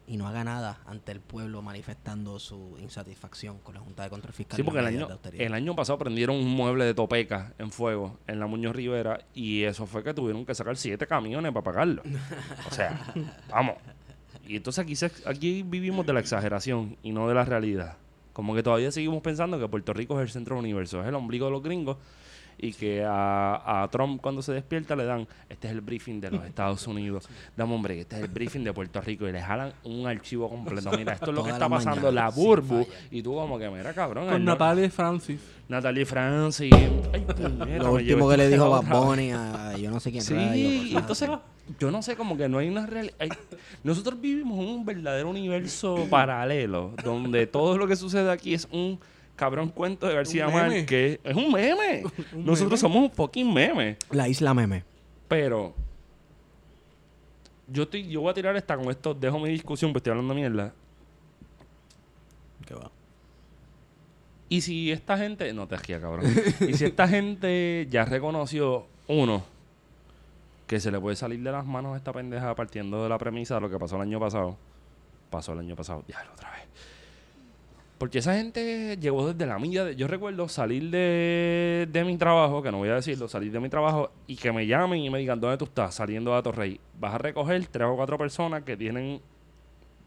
y 0.06 0.16
no 0.16 0.26
haga 0.26 0.42
nada 0.42 0.78
ante 0.86 1.12
el 1.12 1.20
pueblo 1.20 1.60
manifestando 1.60 2.38
su 2.38 2.78
insatisfacción 2.80 3.58
con 3.58 3.74
la 3.74 3.80
Junta 3.80 4.04
de 4.04 4.08
Control 4.08 4.32
Fiscal. 4.32 4.56
Sí, 4.56 4.62
porque 4.62 4.78
el 4.78 4.86
año, 4.86 5.06
el 5.34 5.52
año 5.52 5.76
pasado 5.76 5.98
prendieron 5.98 6.36
un 6.36 6.48
mueble 6.48 6.86
de 6.86 6.94
topeca 6.94 7.52
en 7.58 7.70
fuego 7.70 8.16
en 8.26 8.40
la 8.40 8.46
Muñoz 8.46 8.74
Rivera 8.74 9.20
y 9.34 9.64
eso 9.64 9.84
fue 9.86 10.02
que 10.02 10.14
tuvieron 10.14 10.46
que 10.46 10.54
sacar 10.54 10.78
siete 10.78 11.06
camiones 11.06 11.52
para 11.52 11.62
pagarlo. 11.64 12.02
O 12.66 12.70
sea, 12.72 12.98
vamos. 13.50 13.74
Y 14.46 14.56
entonces 14.56 14.82
aquí, 14.82 14.96
se- 14.96 15.12
aquí 15.26 15.62
vivimos 15.62 16.06
de 16.06 16.14
la 16.14 16.20
exageración 16.20 16.96
y 17.02 17.12
no 17.12 17.28
de 17.28 17.34
la 17.34 17.44
realidad. 17.44 17.98
Como 18.38 18.54
que 18.54 18.62
todavía 18.62 18.92
seguimos 18.92 19.20
pensando 19.20 19.58
que 19.58 19.66
Puerto 19.66 19.92
Rico 19.92 20.16
es 20.16 20.22
el 20.22 20.30
centro 20.30 20.54
del 20.54 20.62
universo, 20.62 21.02
es 21.02 21.08
el 21.08 21.14
ombligo 21.16 21.46
de 21.46 21.50
los 21.50 21.60
gringos 21.60 21.96
y 22.58 22.72
que 22.72 23.04
a, 23.04 23.82
a 23.82 23.88
Trump 23.88 24.20
cuando 24.20 24.42
se 24.42 24.52
despierta 24.52 24.96
le 24.96 25.04
dan, 25.04 25.26
este 25.48 25.68
es 25.68 25.72
el 25.74 25.80
briefing 25.80 26.20
de 26.20 26.30
los 26.30 26.44
Estados 26.46 26.86
Unidos, 26.86 27.28
dame 27.56 27.74
hombre, 27.74 28.00
este 28.00 28.16
es 28.16 28.22
el 28.22 28.28
briefing 28.28 28.64
de 28.64 28.72
Puerto 28.72 29.00
Rico 29.00 29.28
y 29.28 29.32
le 29.32 29.40
jalan 29.40 29.72
un 29.84 30.06
archivo 30.06 30.48
completo. 30.48 30.90
Mira, 30.96 31.14
esto 31.14 31.30
es 31.30 31.36
lo 31.36 31.44
que 31.44 31.50
está 31.50 31.68
pasando, 31.68 32.10
la 32.10 32.30
burbu. 32.30 32.86
Y 33.10 33.22
tú 33.22 33.34
como 33.34 33.58
que, 33.58 33.68
mira, 33.70 33.92
cabrón. 33.94 34.28
Con 34.28 34.78
y 34.84 34.88
Francis. 34.88 35.40
Natalie 35.68 36.06
Francis. 36.06 36.72
Ay, 37.12 37.26
Lo 37.78 37.92
último 37.92 38.28
que 38.28 38.36
le 38.36 38.44
esta 38.44 38.56
dijo 38.56 38.70
Bad. 38.70 39.06
Bunny 39.06 39.32
a 39.32 39.76
yo 39.76 39.90
no 39.90 40.00
sé 40.00 40.10
quién 40.10 40.22
Sí, 40.22 40.94
entonces 40.96 41.28
yo 41.78 41.90
no 41.90 42.02
sé, 42.02 42.16
como 42.16 42.36
que 42.36 42.48
no 42.48 42.58
hay 42.58 42.68
una 42.68 42.86
realidad. 42.86 43.16
Nosotros 43.84 44.20
vivimos 44.20 44.58
en 44.58 44.66
un 44.66 44.84
verdadero 44.84 45.28
universo 45.28 46.06
paralelo, 46.10 46.94
donde 47.04 47.46
todo 47.46 47.76
lo 47.76 47.86
que 47.86 47.96
sucede 47.96 48.30
aquí 48.30 48.54
es 48.54 48.66
un 48.72 48.98
cabrón 49.38 49.70
cuento 49.70 50.06
de 50.06 50.14
García. 50.14 50.48
Márquez. 50.48 51.20
Es 51.24 51.34
un 51.36 51.50
meme. 51.52 52.02
Un 52.34 52.44
Nosotros 52.44 52.72
meme. 52.72 52.76
somos 52.78 52.96
un 53.04 53.10
fucking 53.10 53.52
meme. 53.54 53.96
La 54.10 54.28
isla 54.28 54.52
meme. 54.52 54.84
Pero 55.28 55.74
yo 57.68 57.84
estoy, 57.84 58.08
yo 58.08 58.20
voy 58.22 58.30
a 58.30 58.34
tirar 58.34 58.56
esta 58.56 58.76
con 58.76 58.90
esto, 58.90 59.14
dejo 59.14 59.38
mi 59.38 59.50
discusión, 59.50 59.92
pues 59.92 60.00
estoy 60.00 60.10
hablando 60.12 60.34
mierda. 60.34 60.72
¿Qué 62.66 62.74
va? 62.74 62.90
Y 64.48 64.62
si 64.62 64.90
esta 64.90 65.16
gente, 65.18 65.52
no 65.52 65.66
te 65.68 65.74
esquía, 65.74 66.00
cabrón. 66.00 66.24
y 66.66 66.72
si 66.74 66.84
esta 66.86 67.06
gente 67.16 67.86
ya 67.90 68.04
reconoció, 68.06 68.86
uno, 69.06 69.44
que 70.66 70.80
se 70.80 70.90
le 70.90 70.98
puede 70.98 71.16
salir 71.16 71.42
de 71.42 71.52
las 71.52 71.66
manos 71.66 71.94
a 71.94 71.96
esta 71.98 72.12
pendeja 72.12 72.54
partiendo 72.54 73.02
de 73.02 73.08
la 73.08 73.18
premisa 73.18 73.54
de 73.56 73.60
lo 73.62 73.70
que 73.70 73.78
pasó 73.78 73.96
el 73.96 74.02
año 74.02 74.18
pasado. 74.18 74.56
Pasó 75.30 75.52
el 75.52 75.58
año 75.58 75.76
pasado, 75.76 76.02
ya 76.08 76.26
otra 76.32 76.50
vez. 76.52 76.60
Porque 77.98 78.18
esa 78.20 78.34
gente 78.34 78.96
llegó 79.00 79.26
desde 79.32 79.44
la 79.46 79.58
milla. 79.58 79.84
de- 79.84 79.96
yo 79.96 80.06
recuerdo 80.06 80.48
salir 80.48 80.88
de, 80.90 81.88
de 81.90 82.04
mi 82.04 82.16
trabajo, 82.16 82.62
que 82.62 82.70
no 82.70 82.78
voy 82.78 82.88
a 82.90 82.94
decirlo, 82.94 83.26
salir 83.28 83.50
de 83.50 83.58
mi 83.58 83.68
trabajo 83.68 84.12
y 84.28 84.36
que 84.36 84.52
me 84.52 84.66
llamen 84.68 85.00
y 85.00 85.10
me 85.10 85.18
digan, 85.18 85.40
¿dónde 85.40 85.56
tú 85.58 85.64
estás? 85.64 85.96
Saliendo 85.96 86.34
de 86.36 86.42
Torrey. 86.42 86.80
Vas 87.00 87.14
a 87.14 87.18
recoger 87.18 87.66
tres 87.66 87.88
o 87.88 87.96
cuatro 87.96 88.16
personas 88.16 88.62
que 88.62 88.76
tienen 88.76 89.20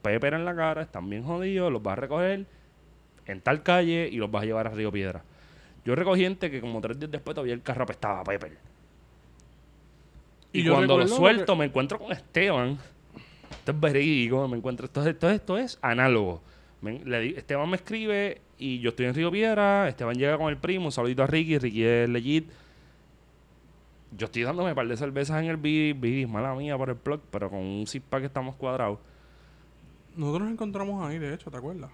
pepper 0.01 0.33
en 0.35 0.45
la 0.45 0.55
cara, 0.55 0.81
están 0.81 1.09
bien 1.09 1.23
jodidos, 1.23 1.71
los 1.71 1.83
vas 1.83 1.93
a 1.97 2.01
recoger 2.01 2.45
en 3.25 3.41
tal 3.41 3.61
calle 3.61 4.07
y 4.11 4.15
los 4.17 4.31
vas 4.31 4.43
a 4.43 4.45
llevar 4.45 4.67
a 4.67 4.69
Río 4.71 4.91
Piedra. 4.91 5.23
Yo 5.83 5.93
recogí 5.95 6.21
gente 6.21 6.49
que 6.49 6.61
como 6.61 6.79
tres 6.79 6.97
días 6.97 7.11
después 7.11 7.35
todavía 7.35 7.53
el 7.55 7.61
carro 7.61 7.83
apestaba 7.83 8.21
a 8.21 8.23
pepper. 8.23 8.57
Y, 10.53 10.67
cuando 10.67 10.97
lo 10.97 11.07
suelto 11.07 11.53
que- 11.53 11.59
me 11.59 11.65
encuentro 11.65 11.97
con 11.99 12.11
Esteban. 12.11 12.77
Esto 13.51 13.71
es 13.71 13.79
verídico, 13.79 14.47
me 14.47 14.57
encuentro. 14.57 14.85
Esto, 14.85 15.01
es- 15.01 15.07
esto, 15.07 15.29
es- 15.29 15.35
esto 15.35 15.57
es 15.57 15.77
análogo. 15.81 16.41
Esteban 16.83 17.69
me 17.69 17.75
escribe 17.75 18.41
y 18.57 18.79
yo 18.79 18.89
estoy 18.89 19.05
en 19.05 19.13
Río 19.13 19.31
Piedra. 19.31 19.87
Esteban 19.87 20.15
llega 20.15 20.37
con 20.37 20.49
el 20.49 20.57
primo. 20.57 20.85
Un 20.85 20.91
saludito 20.91 21.23
a 21.23 21.27
Ricky. 21.27 21.57
Ricky 21.59 21.83
es 21.83 22.09
legit. 22.09 22.49
Yo 24.17 24.25
estoy 24.25 24.43
dándome 24.43 24.69
un 24.69 24.75
par 24.75 24.87
de 24.87 24.97
cervezas 24.97 25.41
en 25.41 25.49
el 25.49 25.57
Bidis. 25.57 26.27
Mala 26.27 26.53
mía 26.55 26.77
por 26.77 26.89
el 26.89 26.95
plug, 26.95 27.21
pero 27.31 27.49
con 27.49 27.59
un 27.59 27.87
zip 27.87 28.03
pack 28.03 28.23
estamos 28.23 28.55
cuadrados. 28.55 28.99
Nosotros 30.15 30.43
nos 30.43 30.53
encontramos 30.53 31.07
ahí, 31.07 31.19
de 31.19 31.33
hecho, 31.33 31.49
¿te 31.49 31.57
acuerdas? 31.57 31.91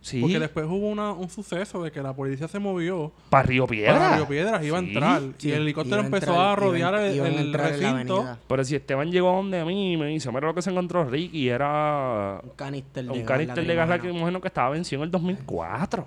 Sí, 0.00 0.20
Porque 0.20 0.38
después 0.38 0.66
hubo 0.66 0.88
una, 0.88 1.12
un 1.12 1.28
suceso 1.30 1.82
de 1.82 1.90
que 1.92 2.02
la 2.02 2.12
policía 2.14 2.48
se 2.48 2.58
movió 2.58 3.12
para 3.30 3.42
Río 3.44 3.66
Piedra. 3.66 3.94
para 3.98 4.16
Río 4.16 4.28
Piedras, 4.28 4.64
iba 4.64 4.76
a 4.76 4.80
entrar. 4.80 5.22
Sí, 5.38 5.48
y 5.48 5.52
el 5.52 5.62
helicóptero 5.62 5.96
iba 5.96 6.02
a 6.02 6.06
empezó 6.06 6.26
entrar- 6.32 6.48
a 6.52 6.56
rodear 6.56 6.94
el, 6.94 7.16
iban 7.16 7.26
a 7.32 7.34
el 7.34 7.46
entrar 7.46 7.72
en 7.74 7.82
la 7.82 7.92
recinto. 7.92 8.38
Pero 8.48 8.64
si 8.64 8.76
Esteban 8.76 9.10
llegó 9.10 9.32
donde 9.32 9.60
a 9.60 9.64
mí 9.64 9.92
y 9.92 9.96
me 9.96 10.06
dice, 10.06 10.28
mira 10.30 10.46
lo 10.46 10.54
que 10.54 10.62
se 10.62 10.70
encontró 10.70 11.04
Ricky, 11.04 11.48
era 11.48 12.40
Un 12.42 12.50
canister 12.50 13.04
de 13.04 13.10
un 13.10 13.18
gas 13.18 13.26
canister 13.26 13.66
de 13.66 13.74
gas 13.74 13.88
lacrimógeno. 13.88 14.40
que 14.40 14.48
estaba 14.48 14.70
vencido 14.70 15.02
en 15.02 15.06
el 15.06 15.10
2004. 15.10 16.06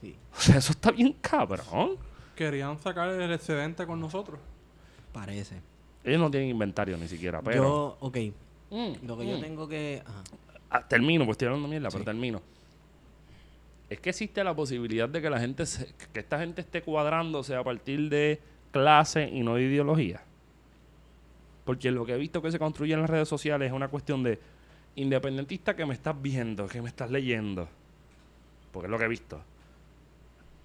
Sí. 0.00 0.14
O 0.36 0.40
sea, 0.40 0.56
eso 0.58 0.72
está 0.72 0.90
bien 0.90 1.14
cabrón. 1.20 1.96
Querían 2.36 2.78
sacar 2.78 3.08
el 3.08 3.32
excedente 3.32 3.84
con 3.86 4.00
nosotros. 4.00 4.38
Parece. 5.12 5.56
Ellos 6.04 6.20
no 6.20 6.30
tienen 6.30 6.50
inventario 6.50 6.96
ni 6.96 7.08
siquiera, 7.08 7.42
pero... 7.42 7.62
Yo, 7.64 7.96
ok. 8.00 8.16
Mm, 8.70 9.06
Lo 9.06 9.18
que 9.18 9.26
yo 9.28 9.38
mm. 9.38 9.40
tengo 9.40 9.66
que... 9.68 10.02
ajá. 10.06 10.22
Ah, 10.70 10.86
termino, 10.86 11.24
pues 11.24 11.34
estoy 11.34 11.46
hablando 11.46 11.66
mierda, 11.66 11.88
pero 11.90 12.04
termino. 12.04 12.42
Es 13.88 14.00
que 14.00 14.10
existe 14.10 14.44
la 14.44 14.54
posibilidad 14.54 15.08
de 15.08 15.22
que 15.22 15.30
la 15.30 15.40
gente, 15.40 15.64
que 16.12 16.20
esta 16.20 16.38
gente 16.38 16.60
esté 16.60 16.82
cuadrándose 16.82 17.54
a 17.54 17.64
partir 17.64 18.08
de 18.08 18.40
clase 18.70 19.28
y 19.28 19.42
no 19.42 19.54
de 19.54 19.62
ideología. 19.62 20.22
Porque 21.64 21.90
lo 21.90 22.04
que 22.04 22.12
he 22.14 22.18
visto 22.18 22.42
que 22.42 22.50
se 22.50 22.58
construye 22.58 22.94
en 22.94 23.00
las 23.00 23.10
redes 23.10 23.28
sociales 23.28 23.68
es 23.68 23.72
una 23.72 23.88
cuestión 23.88 24.22
de 24.22 24.38
independentista 24.96 25.74
que 25.74 25.86
me 25.86 25.94
estás 25.94 26.20
viendo, 26.20 26.66
que 26.66 26.82
me 26.82 26.88
estás 26.88 27.10
leyendo. 27.10 27.68
Porque 28.72 28.86
es 28.86 28.90
lo 28.90 28.98
que 28.98 29.04
he 29.04 29.08
visto. 29.08 29.40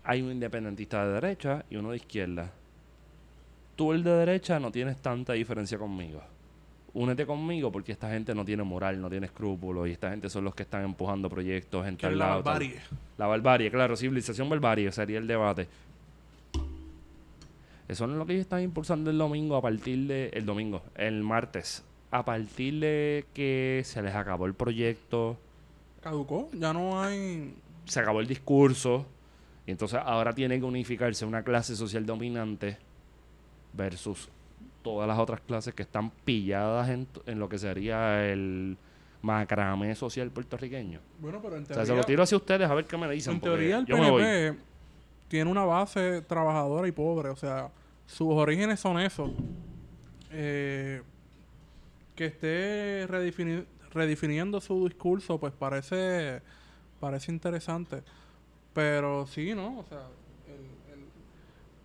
Hay 0.03 0.21
un 0.21 0.31
independentista 0.31 1.05
de 1.05 1.13
derecha 1.13 1.65
y 1.69 1.77
uno 1.77 1.91
de 1.91 1.97
izquierda. 1.97 2.51
Tú 3.75 3.93
el 3.93 4.03
de 4.03 4.11
derecha 4.11 4.59
no 4.59 4.71
tienes 4.71 5.01
tanta 5.01 5.33
diferencia 5.33 5.77
conmigo 5.77 6.21
únete 6.93 7.25
conmigo 7.25 7.71
porque 7.71 7.91
esta 7.91 8.09
gente 8.09 8.35
no 8.35 8.45
tiene 8.45 8.63
moral, 8.63 9.01
no 9.01 9.09
tiene 9.09 9.25
escrúpulos 9.25 9.87
y 9.87 9.91
esta 9.91 10.11
gente 10.11 10.29
son 10.29 10.43
los 10.43 10.53
que 10.53 10.63
están 10.63 10.83
empujando 10.83 11.29
proyectos 11.29 11.87
en 11.87 11.97
tal 11.97 12.17
la 12.17 12.27
lado. 12.27 12.43
tal. 12.43 12.53
barbarie. 12.53 12.79
La 13.17 13.27
barbarie, 13.27 13.71
claro, 13.71 13.95
civilización 13.95 14.49
barbarie 14.49 14.91
sería 14.91 15.17
el 15.17 15.27
debate. 15.27 15.67
Eso 17.87 18.07
no 18.07 18.13
es 18.13 18.19
lo 18.19 18.25
que 18.25 18.33
ellos 18.33 18.43
están 18.43 18.61
impulsando 18.61 19.09
el 19.11 19.17
domingo 19.17 19.55
a 19.55 19.61
partir 19.61 20.07
de... 20.07 20.29
El 20.33 20.45
domingo, 20.45 20.83
el 20.95 21.21
martes. 21.21 21.83
A 22.11 22.23
partir 22.23 22.79
de 22.79 23.25
que 23.33 23.81
se 23.83 24.01
les 24.01 24.15
acabó 24.15 24.45
el 24.45 24.53
proyecto, 24.53 25.37
Caducó. 26.01 26.49
Ya 26.53 26.73
no 26.73 27.01
hay... 27.01 27.55
se 27.85 27.99
acabó 27.99 28.19
el 28.19 28.27
discurso 28.27 29.05
y 29.65 29.71
entonces 29.71 29.99
ahora 30.03 30.33
tiene 30.33 30.59
que 30.59 30.65
unificarse 30.65 31.25
una 31.25 31.43
clase 31.43 31.75
social 31.75 32.05
dominante 32.05 32.77
versus 33.71 34.29
todas 34.83 35.07
las 35.07 35.17
otras 35.17 35.41
clases 35.41 35.73
que 35.73 35.81
están 35.83 36.11
pilladas 36.11 36.89
en, 36.89 37.07
en 37.25 37.39
lo 37.39 37.49
que 37.49 37.57
sería 37.57 38.29
el 38.29 38.77
macramé 39.21 39.95
social 39.95 40.29
puertorriqueño. 40.29 40.99
Bueno, 41.19 41.39
pero 41.41 41.55
en 41.55 41.63
O 41.63 41.65
sea, 41.65 41.75
teoría... 41.75 41.93
se 41.93 41.95
lo 41.95 42.03
tiro 42.03 42.23
hacia 42.23 42.37
ustedes 42.37 42.69
a 42.69 42.73
ver 42.75 42.85
qué 42.85 42.97
me 42.97 43.09
dicen. 43.09 43.33
En 43.35 43.41
teoría 43.41 43.77
el. 43.77 43.85
PNP 43.85 44.57
tiene 45.29 45.49
una 45.49 45.63
base 45.65 46.21
trabajadora 46.21 46.87
y 46.87 46.91
pobre, 46.91 47.29
o 47.29 47.35
sea, 47.35 47.69
sus 48.05 48.27
orígenes 48.29 48.79
son 48.79 48.99
esos. 48.99 49.31
Eh, 50.31 51.01
que 52.15 52.25
esté 52.25 53.07
redefini- 53.07 53.65
redefiniendo 53.91 54.59
su 54.61 54.85
discurso, 54.87 55.39
pues 55.39 55.53
parece 55.53 56.41
parece 56.99 57.31
interesante. 57.31 58.03
Pero 58.73 59.25
sí, 59.27 59.53
¿no? 59.55 59.79
O 59.79 59.83
sea, 59.85 60.03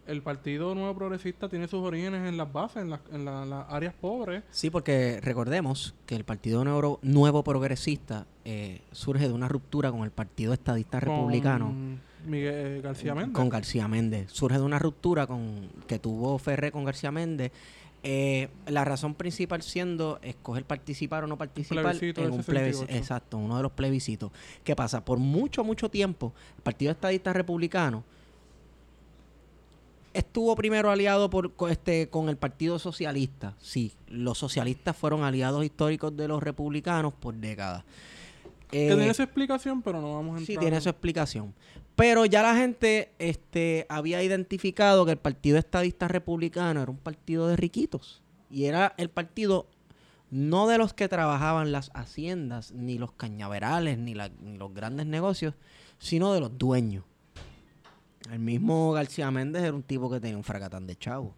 el- 0.08 0.22
Partido 0.22 0.74
Nuevo 0.74 0.94
Progresista 0.94 1.48
tiene 1.48 1.68
sus 1.68 1.80
orígenes 1.84 2.28
en 2.28 2.36
las 2.36 2.52
bases, 2.52 2.82
en, 2.82 2.90
las- 2.90 3.00
en 3.12 3.24
la- 3.24 3.44
las 3.44 3.66
áreas 3.70 3.94
pobres. 3.94 4.42
Sí, 4.50 4.70
porque 4.70 5.20
recordemos 5.22 5.94
que 6.06 6.16
el 6.16 6.24
Partido 6.24 6.64
Nuevo, 6.64 6.98
Nuevo 7.02 7.42
Progresista 7.44 8.26
eh, 8.44 8.80
surge 8.92 9.28
de 9.28 9.34
una 9.34 9.48
ruptura 9.48 9.90
con 9.90 10.02
el 10.02 10.10
Partido 10.10 10.52
Estadista 10.52 11.00
Republicano. 11.00 11.66
Con 11.66 12.00
Miguel 12.26 12.54
eh, 12.78 12.80
García 12.82 13.14
Méndez. 13.14 13.34
Con 13.34 13.48
García 13.48 13.88
Méndez. 13.88 14.30
Surge 14.32 14.56
de 14.58 14.64
una 14.64 14.78
ruptura 14.78 15.26
con 15.26 15.68
que 15.86 15.98
tuvo 15.98 16.38
Ferre 16.38 16.72
con 16.72 16.84
García 16.84 17.10
Méndez. 17.12 17.52
Eh, 18.04 18.48
la 18.68 18.84
razón 18.84 19.14
principal 19.14 19.60
siendo 19.62 20.20
escoger 20.22 20.64
participar 20.64 21.24
o 21.24 21.26
no 21.26 21.36
participar 21.36 21.82
plebiscito 21.82 22.20
en 22.24 22.30
un 22.32 22.42
plebiscito. 22.44 22.86
68. 22.86 22.96
Exacto, 22.96 23.38
uno 23.38 23.56
de 23.56 23.62
los 23.64 23.72
plebiscitos. 23.72 24.30
¿Qué 24.62 24.76
pasa? 24.76 25.04
Por 25.04 25.18
mucho, 25.18 25.64
mucho 25.64 25.90
tiempo, 25.90 26.32
el 26.56 26.62
Partido 26.62 26.92
Estadista 26.92 27.32
Republicano 27.32 28.04
estuvo 30.18 30.54
primero 30.56 30.90
aliado 30.90 31.30
por, 31.30 31.54
co- 31.54 31.68
este, 31.68 32.08
con 32.08 32.28
el 32.28 32.36
Partido 32.36 32.78
Socialista. 32.78 33.54
Sí, 33.60 33.92
los 34.08 34.38
socialistas 34.38 34.96
fueron 34.96 35.22
aliados 35.22 35.64
históricos 35.64 36.16
de 36.16 36.28
los 36.28 36.42
republicanos 36.42 37.12
por 37.14 37.34
décadas. 37.34 37.84
que 38.70 38.84
Eh, 38.84 38.88
tiene 38.88 39.08
esa 39.08 39.22
explicación, 39.22 39.80
pero 39.82 40.00
no 40.02 40.14
vamos 40.14 40.36
a 40.36 40.38
entrar. 40.40 40.46
Sí, 40.46 40.56
tiene 40.58 40.76
en- 40.76 40.82
su 40.82 40.88
explicación. 40.90 41.54
Pero 41.96 42.26
ya 42.26 42.42
la 42.42 42.54
gente 42.54 43.10
este, 43.18 43.86
había 43.88 44.22
identificado 44.22 45.04
que 45.06 45.12
el 45.12 45.18
Partido 45.18 45.58
Estadista 45.58 46.06
Republicano 46.06 46.82
era 46.82 46.90
un 46.90 46.98
partido 46.98 47.48
de 47.48 47.56
riquitos. 47.56 48.22
Y 48.50 48.64
era 48.66 48.94
el 48.98 49.08
partido 49.10 49.66
no 50.30 50.66
de 50.68 50.76
los 50.78 50.92
que 50.92 51.08
trabajaban 51.08 51.72
las 51.72 51.90
haciendas, 51.94 52.72
ni 52.72 52.98
los 52.98 53.12
cañaverales, 53.12 53.98
ni, 53.98 54.14
la- 54.14 54.30
ni 54.42 54.58
los 54.58 54.72
grandes 54.74 55.06
negocios, 55.06 55.54
sino 55.98 56.32
de 56.34 56.40
los 56.40 56.56
dueños. 56.58 57.04
El 58.30 58.38
mismo 58.40 58.92
García 58.92 59.30
Méndez 59.30 59.62
era 59.62 59.72
un 59.74 59.82
tipo 59.82 60.10
que 60.10 60.20
tenía 60.20 60.36
un 60.36 60.44
fracatán 60.44 60.86
de 60.86 60.96
chavo. 60.96 61.34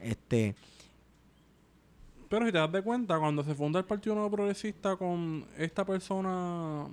Este, 0.00 0.54
Pero 2.28 2.46
si 2.46 2.52
te 2.52 2.58
das 2.58 2.70
de 2.72 2.82
cuenta, 2.82 3.18
cuando 3.18 3.42
se 3.42 3.54
funda 3.54 3.78
el 3.78 3.84
Partido 3.84 4.14
Nuevo 4.14 4.30
Progresista 4.30 4.96
con 4.96 5.46
esta 5.56 5.84
persona, 5.84 6.86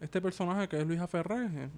este 0.00 0.20
personaje 0.20 0.68
que 0.68 0.80
es 0.80 0.86
Luis 0.86 1.00
Ferré, 1.08 1.46
eh, 1.64 1.68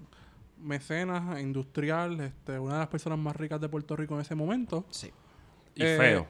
mecenas, 0.61 1.39
industrial, 1.41 2.19
este, 2.21 2.59
una 2.59 2.73
de 2.73 2.79
las 2.79 2.87
personas 2.87 3.19
más 3.19 3.35
ricas 3.35 3.59
de 3.59 3.69
Puerto 3.69 3.95
Rico 3.95 4.15
en 4.15 4.21
ese 4.21 4.35
momento. 4.35 4.85
sí. 4.89 5.11
Y 5.75 5.83
Eh, 5.83 5.97
feo. 5.97 6.27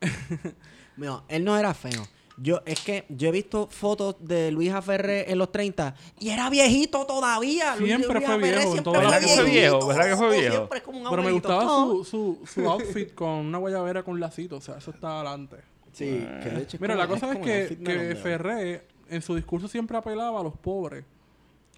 No, 0.96 1.24
él 1.26 1.44
no 1.44 1.58
era 1.58 1.74
feo. 1.74 2.06
Yo, 2.36 2.60
es 2.66 2.80
que 2.80 3.04
yo 3.10 3.28
he 3.28 3.30
visto 3.30 3.68
fotos 3.70 4.16
de 4.18 4.50
Luis 4.50 4.72
Aferré 4.72 5.30
en 5.30 5.38
los 5.38 5.52
30 5.52 5.94
y 6.18 6.30
era 6.30 6.50
viejito 6.50 7.06
todavía. 7.06 7.76
Luis- 7.76 7.88
Siempre 7.94 8.14
Luis 8.14 8.26
fue 8.26 8.34
Aferré 8.34 8.48
viejo 8.56 8.60
en 8.66 8.72
siempre 8.82 8.92
¿Verdad 9.02 9.20
que 9.20 9.26
fue 9.28 9.44
viejo? 9.44 9.86
¿Verdad 9.86 10.04
que 10.10 10.16
fue 10.16 10.30
viejo? 10.38 10.54
Siempre 10.56 10.78
es 10.78 10.84
como 10.84 10.98
un 10.98 11.10
Pero 11.10 11.22
me 11.22 11.30
gustaba 11.32 11.62
su, 11.62 12.04
su, 12.04 12.38
su 12.44 12.60
outfit 12.70 13.14
con 13.14 13.28
una 13.30 13.58
guayabera 13.58 14.02
con 14.02 14.18
lacito, 14.18 14.56
o 14.56 14.60
sea, 14.60 14.78
eso 14.78 14.90
está 14.90 15.20
adelante. 15.20 15.58
Sí, 15.92 16.26
que 16.42 16.50
de 16.50 16.62
hecho 16.62 16.76
es 16.76 16.80
Mira, 16.80 16.94
como- 16.94 17.04
la 17.04 17.08
cosa 17.08 17.32
es, 17.32 17.38
que, 17.38 17.78
que 17.78 18.16
Ferré 18.16 18.82
en 19.08 19.22
su 19.22 19.36
discurso 19.36 19.68
siempre 19.68 19.96
apelaba 19.96 20.40
a 20.40 20.42
los 20.42 20.56
pobres. 20.56 21.04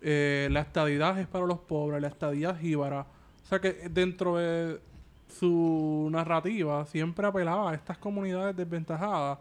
Eh, 0.00 0.48
la 0.50 0.60
estadidad 0.60 1.18
es 1.18 1.26
para 1.26 1.44
los 1.44 1.58
pobres, 1.58 2.00
la 2.00 2.08
estadidad 2.08 2.58
jíbara. 2.58 3.06
O 3.44 3.46
sea 3.48 3.60
que 3.60 3.72
dentro 3.90 4.36
de 4.36 4.80
su 5.38 6.08
narrativa 6.10 6.86
siempre 6.86 7.26
apelaba 7.26 7.72
a 7.72 7.74
estas 7.74 7.98
comunidades 7.98 8.56
desventajadas. 8.56 9.38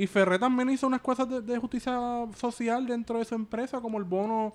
Y 0.00 0.06
Ferré 0.06 0.38
también 0.38 0.70
hizo 0.70 0.86
unas 0.86 1.00
cosas 1.02 1.28
de, 1.28 1.42
de 1.42 1.58
justicia 1.58 1.98
social 2.34 2.86
dentro 2.86 3.18
de 3.18 3.24
su 3.24 3.34
empresa, 3.34 3.80
como 3.80 3.98
el 3.98 4.04
bono 4.04 4.52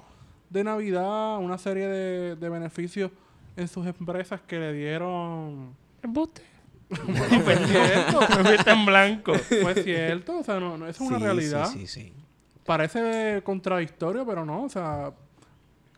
de 0.50 0.64
Navidad, 0.64 1.38
una 1.38 1.58
serie 1.58 1.88
de, 1.88 2.36
de 2.36 2.50
beneficios 2.50 3.12
en 3.56 3.68
sus 3.68 3.86
empresas 3.86 4.42
que 4.42 4.58
le 4.60 4.74
dieron... 4.74 5.76
Embuste. 6.02 6.42
Me 6.90 8.44
fuiste 8.44 8.72
en 8.72 8.86
blanco. 8.86 9.34
Fue 9.36 9.74
cierto, 9.84 10.40
o 10.40 10.44
sea, 10.44 10.60
no, 10.60 10.78
no, 10.78 10.88
eso 10.88 11.04
es 11.04 11.10
una 11.10 11.20
realidad. 11.20 11.66
Sí, 11.68 11.86
sí, 11.88 12.06
sí. 12.06 12.14
Parece 12.66 13.42
contradictorio, 13.44 14.26
pero 14.26 14.46
no. 14.46 14.64
O 14.64 14.70
sea, 14.70 15.14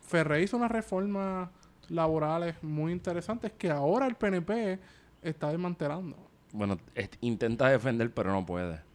Ferré 0.01 0.43
hizo 0.43 0.57
unas 0.57 0.71
reformas 0.71 1.49
laborales 1.89 2.55
muy 2.63 2.91
interesantes 2.91 3.53
que 3.57 3.69
ahora 3.69 4.07
el 4.07 4.15
PNP 4.15 4.79
está 5.21 5.49
desmantelando. 5.49 6.17
Bueno, 6.51 6.77
es- 6.95 7.09
intenta 7.21 7.69
defender, 7.69 8.13
pero 8.13 8.31
no 8.31 8.45
puede. 8.45 8.85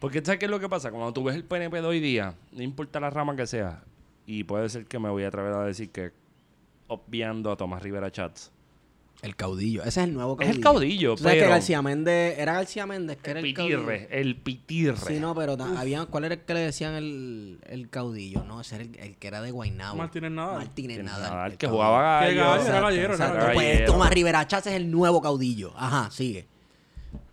Porque 0.00 0.20
¿sabes 0.24 0.38
qué 0.40 0.46
es 0.46 0.50
lo 0.50 0.58
que 0.58 0.68
pasa? 0.68 0.90
Cuando 0.90 1.12
tú 1.12 1.22
ves 1.22 1.36
el 1.36 1.44
PNP 1.44 1.80
de 1.80 1.86
hoy 1.86 2.00
día, 2.00 2.34
no 2.52 2.62
importa 2.62 2.98
la 3.00 3.10
rama 3.10 3.36
que 3.36 3.46
sea, 3.46 3.84
y 4.26 4.42
puede 4.44 4.68
ser 4.68 4.86
que 4.86 4.98
me 4.98 5.08
voy 5.10 5.22
a 5.24 5.28
atrever 5.28 5.52
a 5.52 5.64
decir 5.64 5.90
que 5.90 6.10
obviando 6.88 7.52
a 7.52 7.56
Tomás 7.56 7.82
Rivera 7.82 8.10
Chats. 8.10 8.50
El 9.22 9.36
caudillo. 9.36 9.82
Ese 9.82 10.00
es 10.00 10.06
el 10.08 10.14
nuevo 10.14 10.32
Es 10.32 10.38
caudillo. 10.38 10.56
el 10.56 10.60
caudillo, 10.64 11.14
¿Tú 11.16 11.22
sabes 11.24 11.42
que 11.42 11.48
García 11.50 11.82
Méndez... 11.82 12.38
Era 12.38 12.54
García 12.54 12.86
Méndez 12.86 13.18
que 13.18 13.30
era 13.32 13.40
el 13.40 13.52
caudillo? 13.52 13.80
Pitirre, 13.80 14.08
el 14.18 14.34
pitirre. 14.36 14.96
Sí, 14.96 15.20
no, 15.20 15.34
pero 15.34 15.58
había, 15.76 16.06
¿cuál 16.06 16.24
era 16.24 16.34
el 16.36 16.40
que 16.40 16.54
le 16.54 16.60
decían 16.60 16.94
el, 16.94 17.58
el 17.66 17.90
caudillo? 17.90 18.42
No, 18.44 18.62
ese 18.62 18.76
era 18.76 18.84
el, 18.84 18.98
el 18.98 19.16
que 19.18 19.28
era 19.28 19.42
de 19.42 19.50
Guaynabo. 19.50 19.98
Martínez 19.98 20.30
Nadal. 20.30 20.56
Martínez 20.56 21.04
Nadal. 21.04 21.30
Nadal, 21.30 21.52
el 21.52 21.58
que 21.58 21.66
caudillo. 21.66 21.84
jugaba 21.84 22.20
Que 22.26 22.34
gallo. 22.34 22.40
gallo, 22.40 22.54
era 22.54 22.62
Exacto, 22.62 22.82
gallero, 22.86 23.04
era 23.04 23.12
exacto. 23.14 23.34
gallero. 23.34 23.54
Pues 23.54 23.66
Gallero. 23.72 23.92
Tomás 23.92 24.10
Rivera 24.10 24.46
Chávez 24.48 24.66
es 24.68 24.72
el 24.72 24.90
nuevo 24.90 25.20
caudillo. 25.20 25.72
Ajá, 25.76 26.10
sigue. 26.10 26.46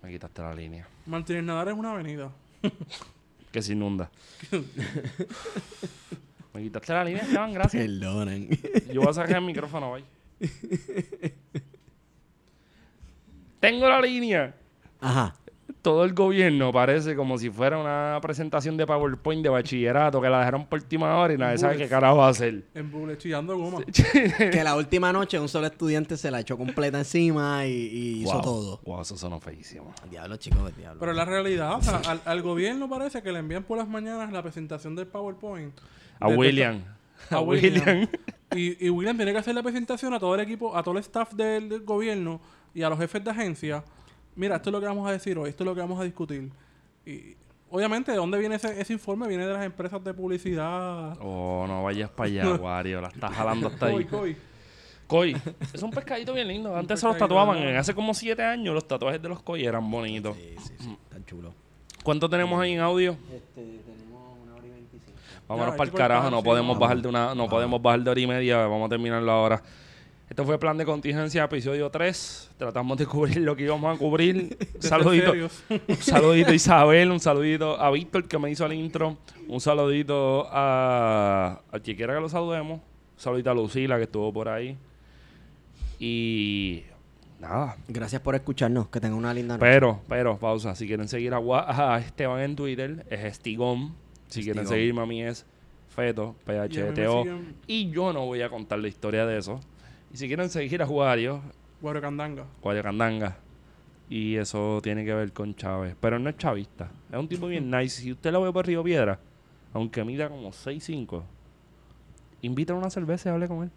Me 0.03 0.11
quitaste 0.11 0.41
la 0.41 0.53
línea. 0.53 0.85
Martínez 1.06 1.44
Nadal 1.45 1.69
es 1.69 1.73
una 1.73 1.94
avenida. 1.94 2.30
Que 3.52 3.62
se 3.62 3.74
inunda. 3.74 4.10
Me 6.54 6.64
quitaste 6.64 6.94
la 6.94 7.04
línea, 7.04 7.24
Esteban, 7.24 7.54
gracias. 7.54 7.86
Perdonen. 7.86 8.50
Yo 8.92 9.02
voy 9.02 9.10
a 9.10 9.14
sacar 9.14 9.38
el 9.38 9.46
micrófono 9.46 9.92
hoy. 9.92 10.04
Tengo 13.60 13.88
la 13.88 14.02
línea. 14.02 14.56
Ajá. 15.00 15.36
Todo 15.88 16.04
el 16.04 16.14
gobierno 16.14 16.74
parece 16.74 17.16
como 17.16 17.38
si 17.38 17.50
fuera 17.50 17.78
una 17.78 18.20
presentación 18.22 18.76
de 18.76 18.86
PowerPoint 18.86 19.42
de 19.42 19.48
bachillerato 19.48 20.20
que 20.20 20.28
la 20.30 20.40
dejaron 20.40 20.66
por 20.66 20.80
última 20.80 21.18
hora 21.18 21.34
y 21.34 21.38
nadie 21.38 21.58
sabe 21.58 21.78
qué 21.78 21.88
carajo 21.88 22.18
va 22.18 22.28
a 22.28 22.32
hacer. 22.32 22.66
En 22.74 22.92
Bule, 22.92 23.18
chillando 23.18 23.58
goma. 23.58 23.80
que 24.52 24.64
la 24.66 24.76
última 24.76 25.14
noche 25.14 25.40
un 25.40 25.48
solo 25.48 25.68
estudiante 25.68 26.18
se 26.18 26.30
la 26.30 26.42
echó 26.42 26.58
completa 26.58 26.98
encima 26.98 27.66
y, 27.66 27.72
y 27.72 28.24
hizo 28.24 28.42
todo. 28.42 28.82
Wow, 28.84 29.00
eso 29.00 29.16
sonó 29.16 29.40
feísimo. 29.40 29.94
Diablo, 30.12 30.36
chicos, 30.36 30.76
diablo. 30.76 31.00
Pero 31.00 31.14
la 31.14 31.24
realidad, 31.24 31.78
o 31.78 31.82
sea, 31.82 32.02
al, 32.06 32.20
al 32.26 32.42
gobierno 32.42 32.90
parece 32.90 33.22
que 33.22 33.32
le 33.32 33.40
envían 33.40 33.64
por 33.64 33.78
las 33.78 33.88
mañanas 33.88 34.30
la 34.34 34.44
presentación 34.44 34.94
del 34.94 35.08
PowerPoint. 35.08 35.74
A 36.20 36.28
William. 36.28 36.84
A 37.32 37.36
A 37.36 37.40
William. 37.40 37.86
William. 37.86 38.10
Y, 38.54 38.86
y 38.86 38.90
William 38.90 39.16
tiene 39.16 39.32
que 39.32 39.38
hacer 39.38 39.56
la 39.56 39.64
presentación 39.64 40.14
a 40.14 40.20
todo 40.20 40.36
el 40.36 40.42
equipo, 40.42 40.76
a 40.76 40.84
todo 40.84 40.96
el 40.96 41.00
staff 41.00 41.32
del, 41.32 41.70
del 41.70 41.86
gobierno 41.86 42.42
y 42.74 42.84
a 42.84 42.90
los 42.90 43.00
jefes 43.00 43.24
de 43.24 43.32
agencia. 43.32 43.86
Mira, 44.38 44.56
esto 44.58 44.70
es 44.70 44.72
lo 44.72 44.80
que 44.80 44.86
vamos 44.86 45.10
a 45.10 45.12
decir 45.12 45.38
hoy, 45.38 45.50
esto 45.50 45.64
es 45.64 45.66
lo 45.66 45.74
que 45.76 45.82
vamos 45.82 46.00
a 46.00 46.04
discutir. 46.04 46.50
Y 47.06 47.36
obviamente, 47.72 48.12
¿de 48.12 48.18
dónde 48.18 48.38
viene 48.38 48.56
ese, 48.56 48.80
ese 48.80 48.94
informe? 48.94 49.28
Viene 49.28 49.46
de 49.48 49.52
las 49.54 49.66
empresas 49.66 50.02
de 50.04 50.14
publicidad. 50.14 51.18
Oh, 51.20 51.66
no 51.68 51.84
vayas 51.84 52.10
para 52.12 52.30
allá, 52.30 52.54
Wario. 52.62 53.02
La 53.02 53.08
estás 53.10 53.34
jalando 53.34 53.68
hasta 53.68 53.90
Coy, 53.92 54.04
ahí. 54.04 54.06
coy. 54.06 54.38
Koi. 55.08 55.36
Es 55.74 55.82
un 55.82 55.90
pescadito 55.92 56.34
bien 56.34 56.48
lindo. 56.48 56.76
Antes 56.76 57.00
se 57.00 57.08
los 57.08 57.18
tatuaban. 57.18 57.60
¿verdad? 57.60 57.78
Hace 57.80 57.96
como 57.96 58.14
siete 58.14 58.44
años 58.44 58.76
los 58.76 58.88
tatuajes 58.88 59.22
de 59.22 59.30
los 59.30 59.42
Koi 59.42 59.66
eran 59.66 59.90
bonitos. 59.90 60.36
Sí, 60.38 60.56
sí, 60.64 60.74
sí. 60.80 60.98
Tan 61.10 61.26
chulo. 61.26 61.54
¿Cuánto 62.04 62.30
tenemos 62.30 62.62
ahí 62.62 62.74
en 62.74 62.80
audio? 62.82 63.18
Este, 63.34 63.80
tenemos 63.86 64.38
una 64.44 64.54
hora 64.56 64.68
y 64.68 64.70
veinticinco. 64.70 65.20
Vámonos 65.48 65.74
Ya, 65.74 65.78
para 65.78 65.90
el 65.90 65.96
carajo, 65.98 66.30
no 66.30 66.44
podemos 66.44 66.78
bajar 66.78 67.02
de 67.02 67.08
una, 67.08 67.34
no 67.34 67.48
podemos 67.50 67.82
bajar 67.82 68.02
de 68.02 68.12
hora 68.12 68.20
y 68.20 68.28
media, 68.28 68.58
vamos 68.68 68.86
a 68.86 68.90
terminarlo 68.90 69.32
ahora. 69.32 69.64
Esto 70.30 70.44
fue 70.44 70.60
Plan 70.60 70.78
de 70.78 70.84
Contingencia, 70.86 71.45
episodio 71.45 71.90
3. 71.90 72.52
Tratamos 72.58 72.98
de 72.98 73.06
cubrir 73.06 73.38
lo 73.38 73.56
que 73.56 73.64
íbamos 73.64 73.95
a 73.95 73.98
cubrir. 73.98 74.58
Un 74.76 74.82
saludito, 74.82 75.32
un 75.34 75.95
saludito 75.98 76.49
a 76.52 76.54
Isabel, 76.54 77.12
un 77.12 77.20
saludito 77.20 77.80
a 77.80 77.90
Víctor 77.91 78.28
que 78.28 78.38
me 78.38 78.52
hizo 78.52 78.66
el 78.66 78.74
intro, 78.74 79.18
un 79.48 79.62
saludito 79.62 80.48
a, 80.52 81.62
a 81.72 81.80
quien 81.80 81.95
quiera 81.95 82.14
que 82.14 82.20
lo 82.20 82.28
saludemos, 82.30 82.80
un 82.80 82.84
saludito 83.20 83.52
a 83.52 83.54
Lucila 83.54 83.95
que 83.98 84.04
estuvo 84.04 84.34
por 84.34 84.49
ahí. 84.49 84.78
Y 85.98 86.84
nada, 87.40 87.78
Gracias 87.88 88.22
por 88.22 88.36
escucharnos. 88.36 88.90
Que 88.90 88.99
tengan 88.99 89.18
una 89.18 89.34
linda 89.34 89.56
noche. 89.58 89.66
pero, 89.66 90.02
pero, 90.10 90.38
pausa. 90.38 90.76
Si 90.76 90.86
quieren 90.88 91.08
seguir 91.08 91.34
a, 91.34 91.40
Gua- 91.40 91.66
a 91.68 91.98
Esteban 91.99 92.41
en 92.41 92.56
Twitter, 92.58 93.06
es 93.10 93.24
Estigón. 93.24 93.94
Si 94.28 94.44
quieren 94.44 94.64
Estigón. 94.64 94.78
seguirme 94.78 95.02
a 95.02 95.06
mí 95.06 95.24
es 95.24 95.45
Feto, 95.95 96.36
Y 96.45 96.52
PHTO. 96.52 97.24
siguen 97.24 97.56
Y 97.66 97.90
yo 97.91 98.12
no 98.12 98.26
voy 98.26 98.41
a 98.41 98.49
contar 98.49 98.80
la 98.80 98.90
historia 98.90 99.26
de 99.26 99.38
eso. 99.40 99.62
Y 100.18 100.19
si 100.19 100.26
quieren 100.27 100.49
seguir 100.49 100.81
a 100.81 100.88
Juario, 100.88 101.41
Guaracandanga. 101.80 102.44
Guayacandanga. 102.64 103.38
Y 104.10 104.35
eso 104.38 104.80
tiene 104.81 105.06
que 105.06 105.14
ver 105.14 105.31
con 105.31 105.53
Chávez. 105.53 105.95
Pero 106.02 106.18
no 106.18 106.27
es 106.27 106.38
chavista. 106.38 106.89
Es 107.11 107.19
un 107.19 107.27
tipo 107.27 107.45
bien 107.45 107.69
nice. 107.77 108.02
Si 108.02 108.11
usted 108.11 108.31
lo 108.31 108.41
ve 108.41 108.52
por 108.52 108.65
Río 108.65 108.84
Piedra, 108.84 109.19
aunque 109.73 110.03
mida 110.03 110.27
como 110.27 110.49
6'5", 110.49 111.22
invítalo 112.41 112.80
a 112.80 112.81
una 112.81 112.89
cerveza 112.89 113.30
y 113.30 113.34
hable 113.34 113.48
con 113.48 113.61
él. 113.65 113.72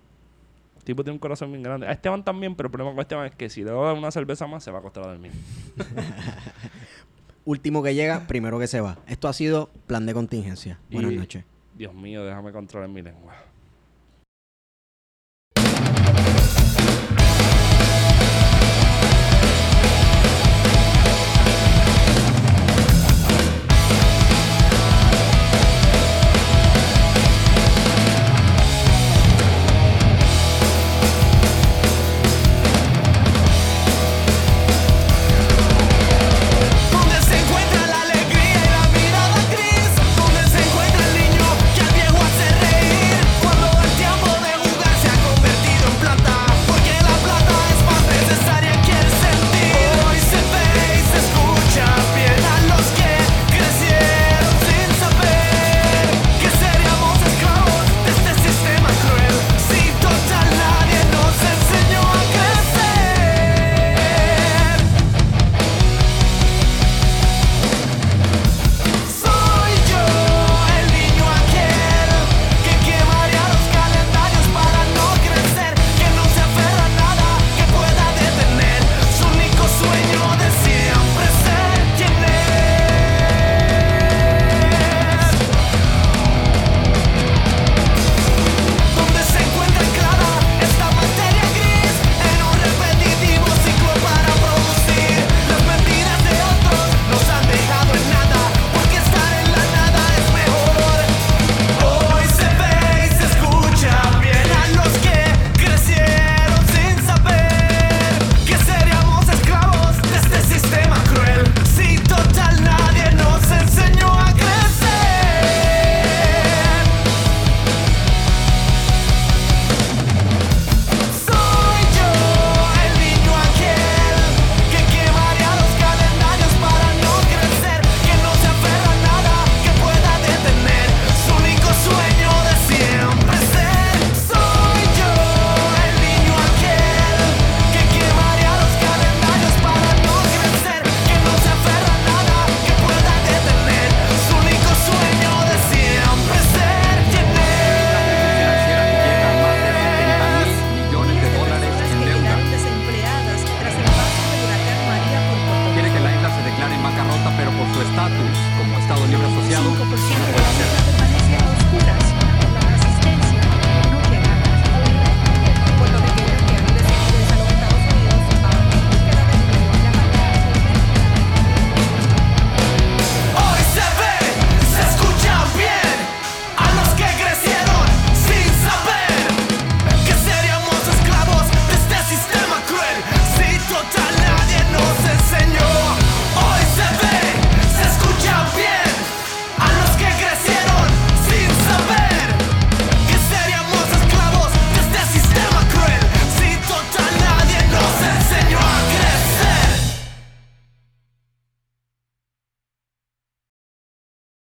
El 0.78 0.82
tipo 0.84 1.02
tiene 1.04 1.12
un 1.12 1.18
corazón 1.18 1.50
bien 1.52 1.62
grande. 1.62 1.86
A 1.86 1.92
Esteban 1.92 2.24
también, 2.24 2.54
pero 2.54 2.68
el 2.68 2.70
problema 2.70 2.92
con 2.94 3.00
Esteban 3.02 3.26
es 3.26 3.32
que 3.34 3.50
si 3.50 3.62
le 3.62 3.70
da 3.72 3.92
una 3.92 4.10
cerveza 4.10 4.46
más, 4.46 4.64
se 4.64 4.70
va 4.70 4.78
a 4.78 4.80
acostar 4.80 5.04
a 5.04 5.08
dormir. 5.08 5.32
Último 7.44 7.82
que 7.82 7.94
llega, 7.94 8.26
primero 8.26 8.58
que 8.58 8.66
se 8.66 8.80
va. 8.80 8.96
Esto 9.06 9.28
ha 9.28 9.34
sido 9.34 9.68
plan 9.86 10.06
de 10.06 10.14
contingencia. 10.14 10.78
Buenas 10.90 11.12
Y- 11.12 11.16
noches. 11.16 11.44
Dios 11.76 11.92
mío, 11.94 12.24
déjame 12.24 12.50
controlar 12.50 12.88
mi 12.88 13.02
lengua. 13.02 13.34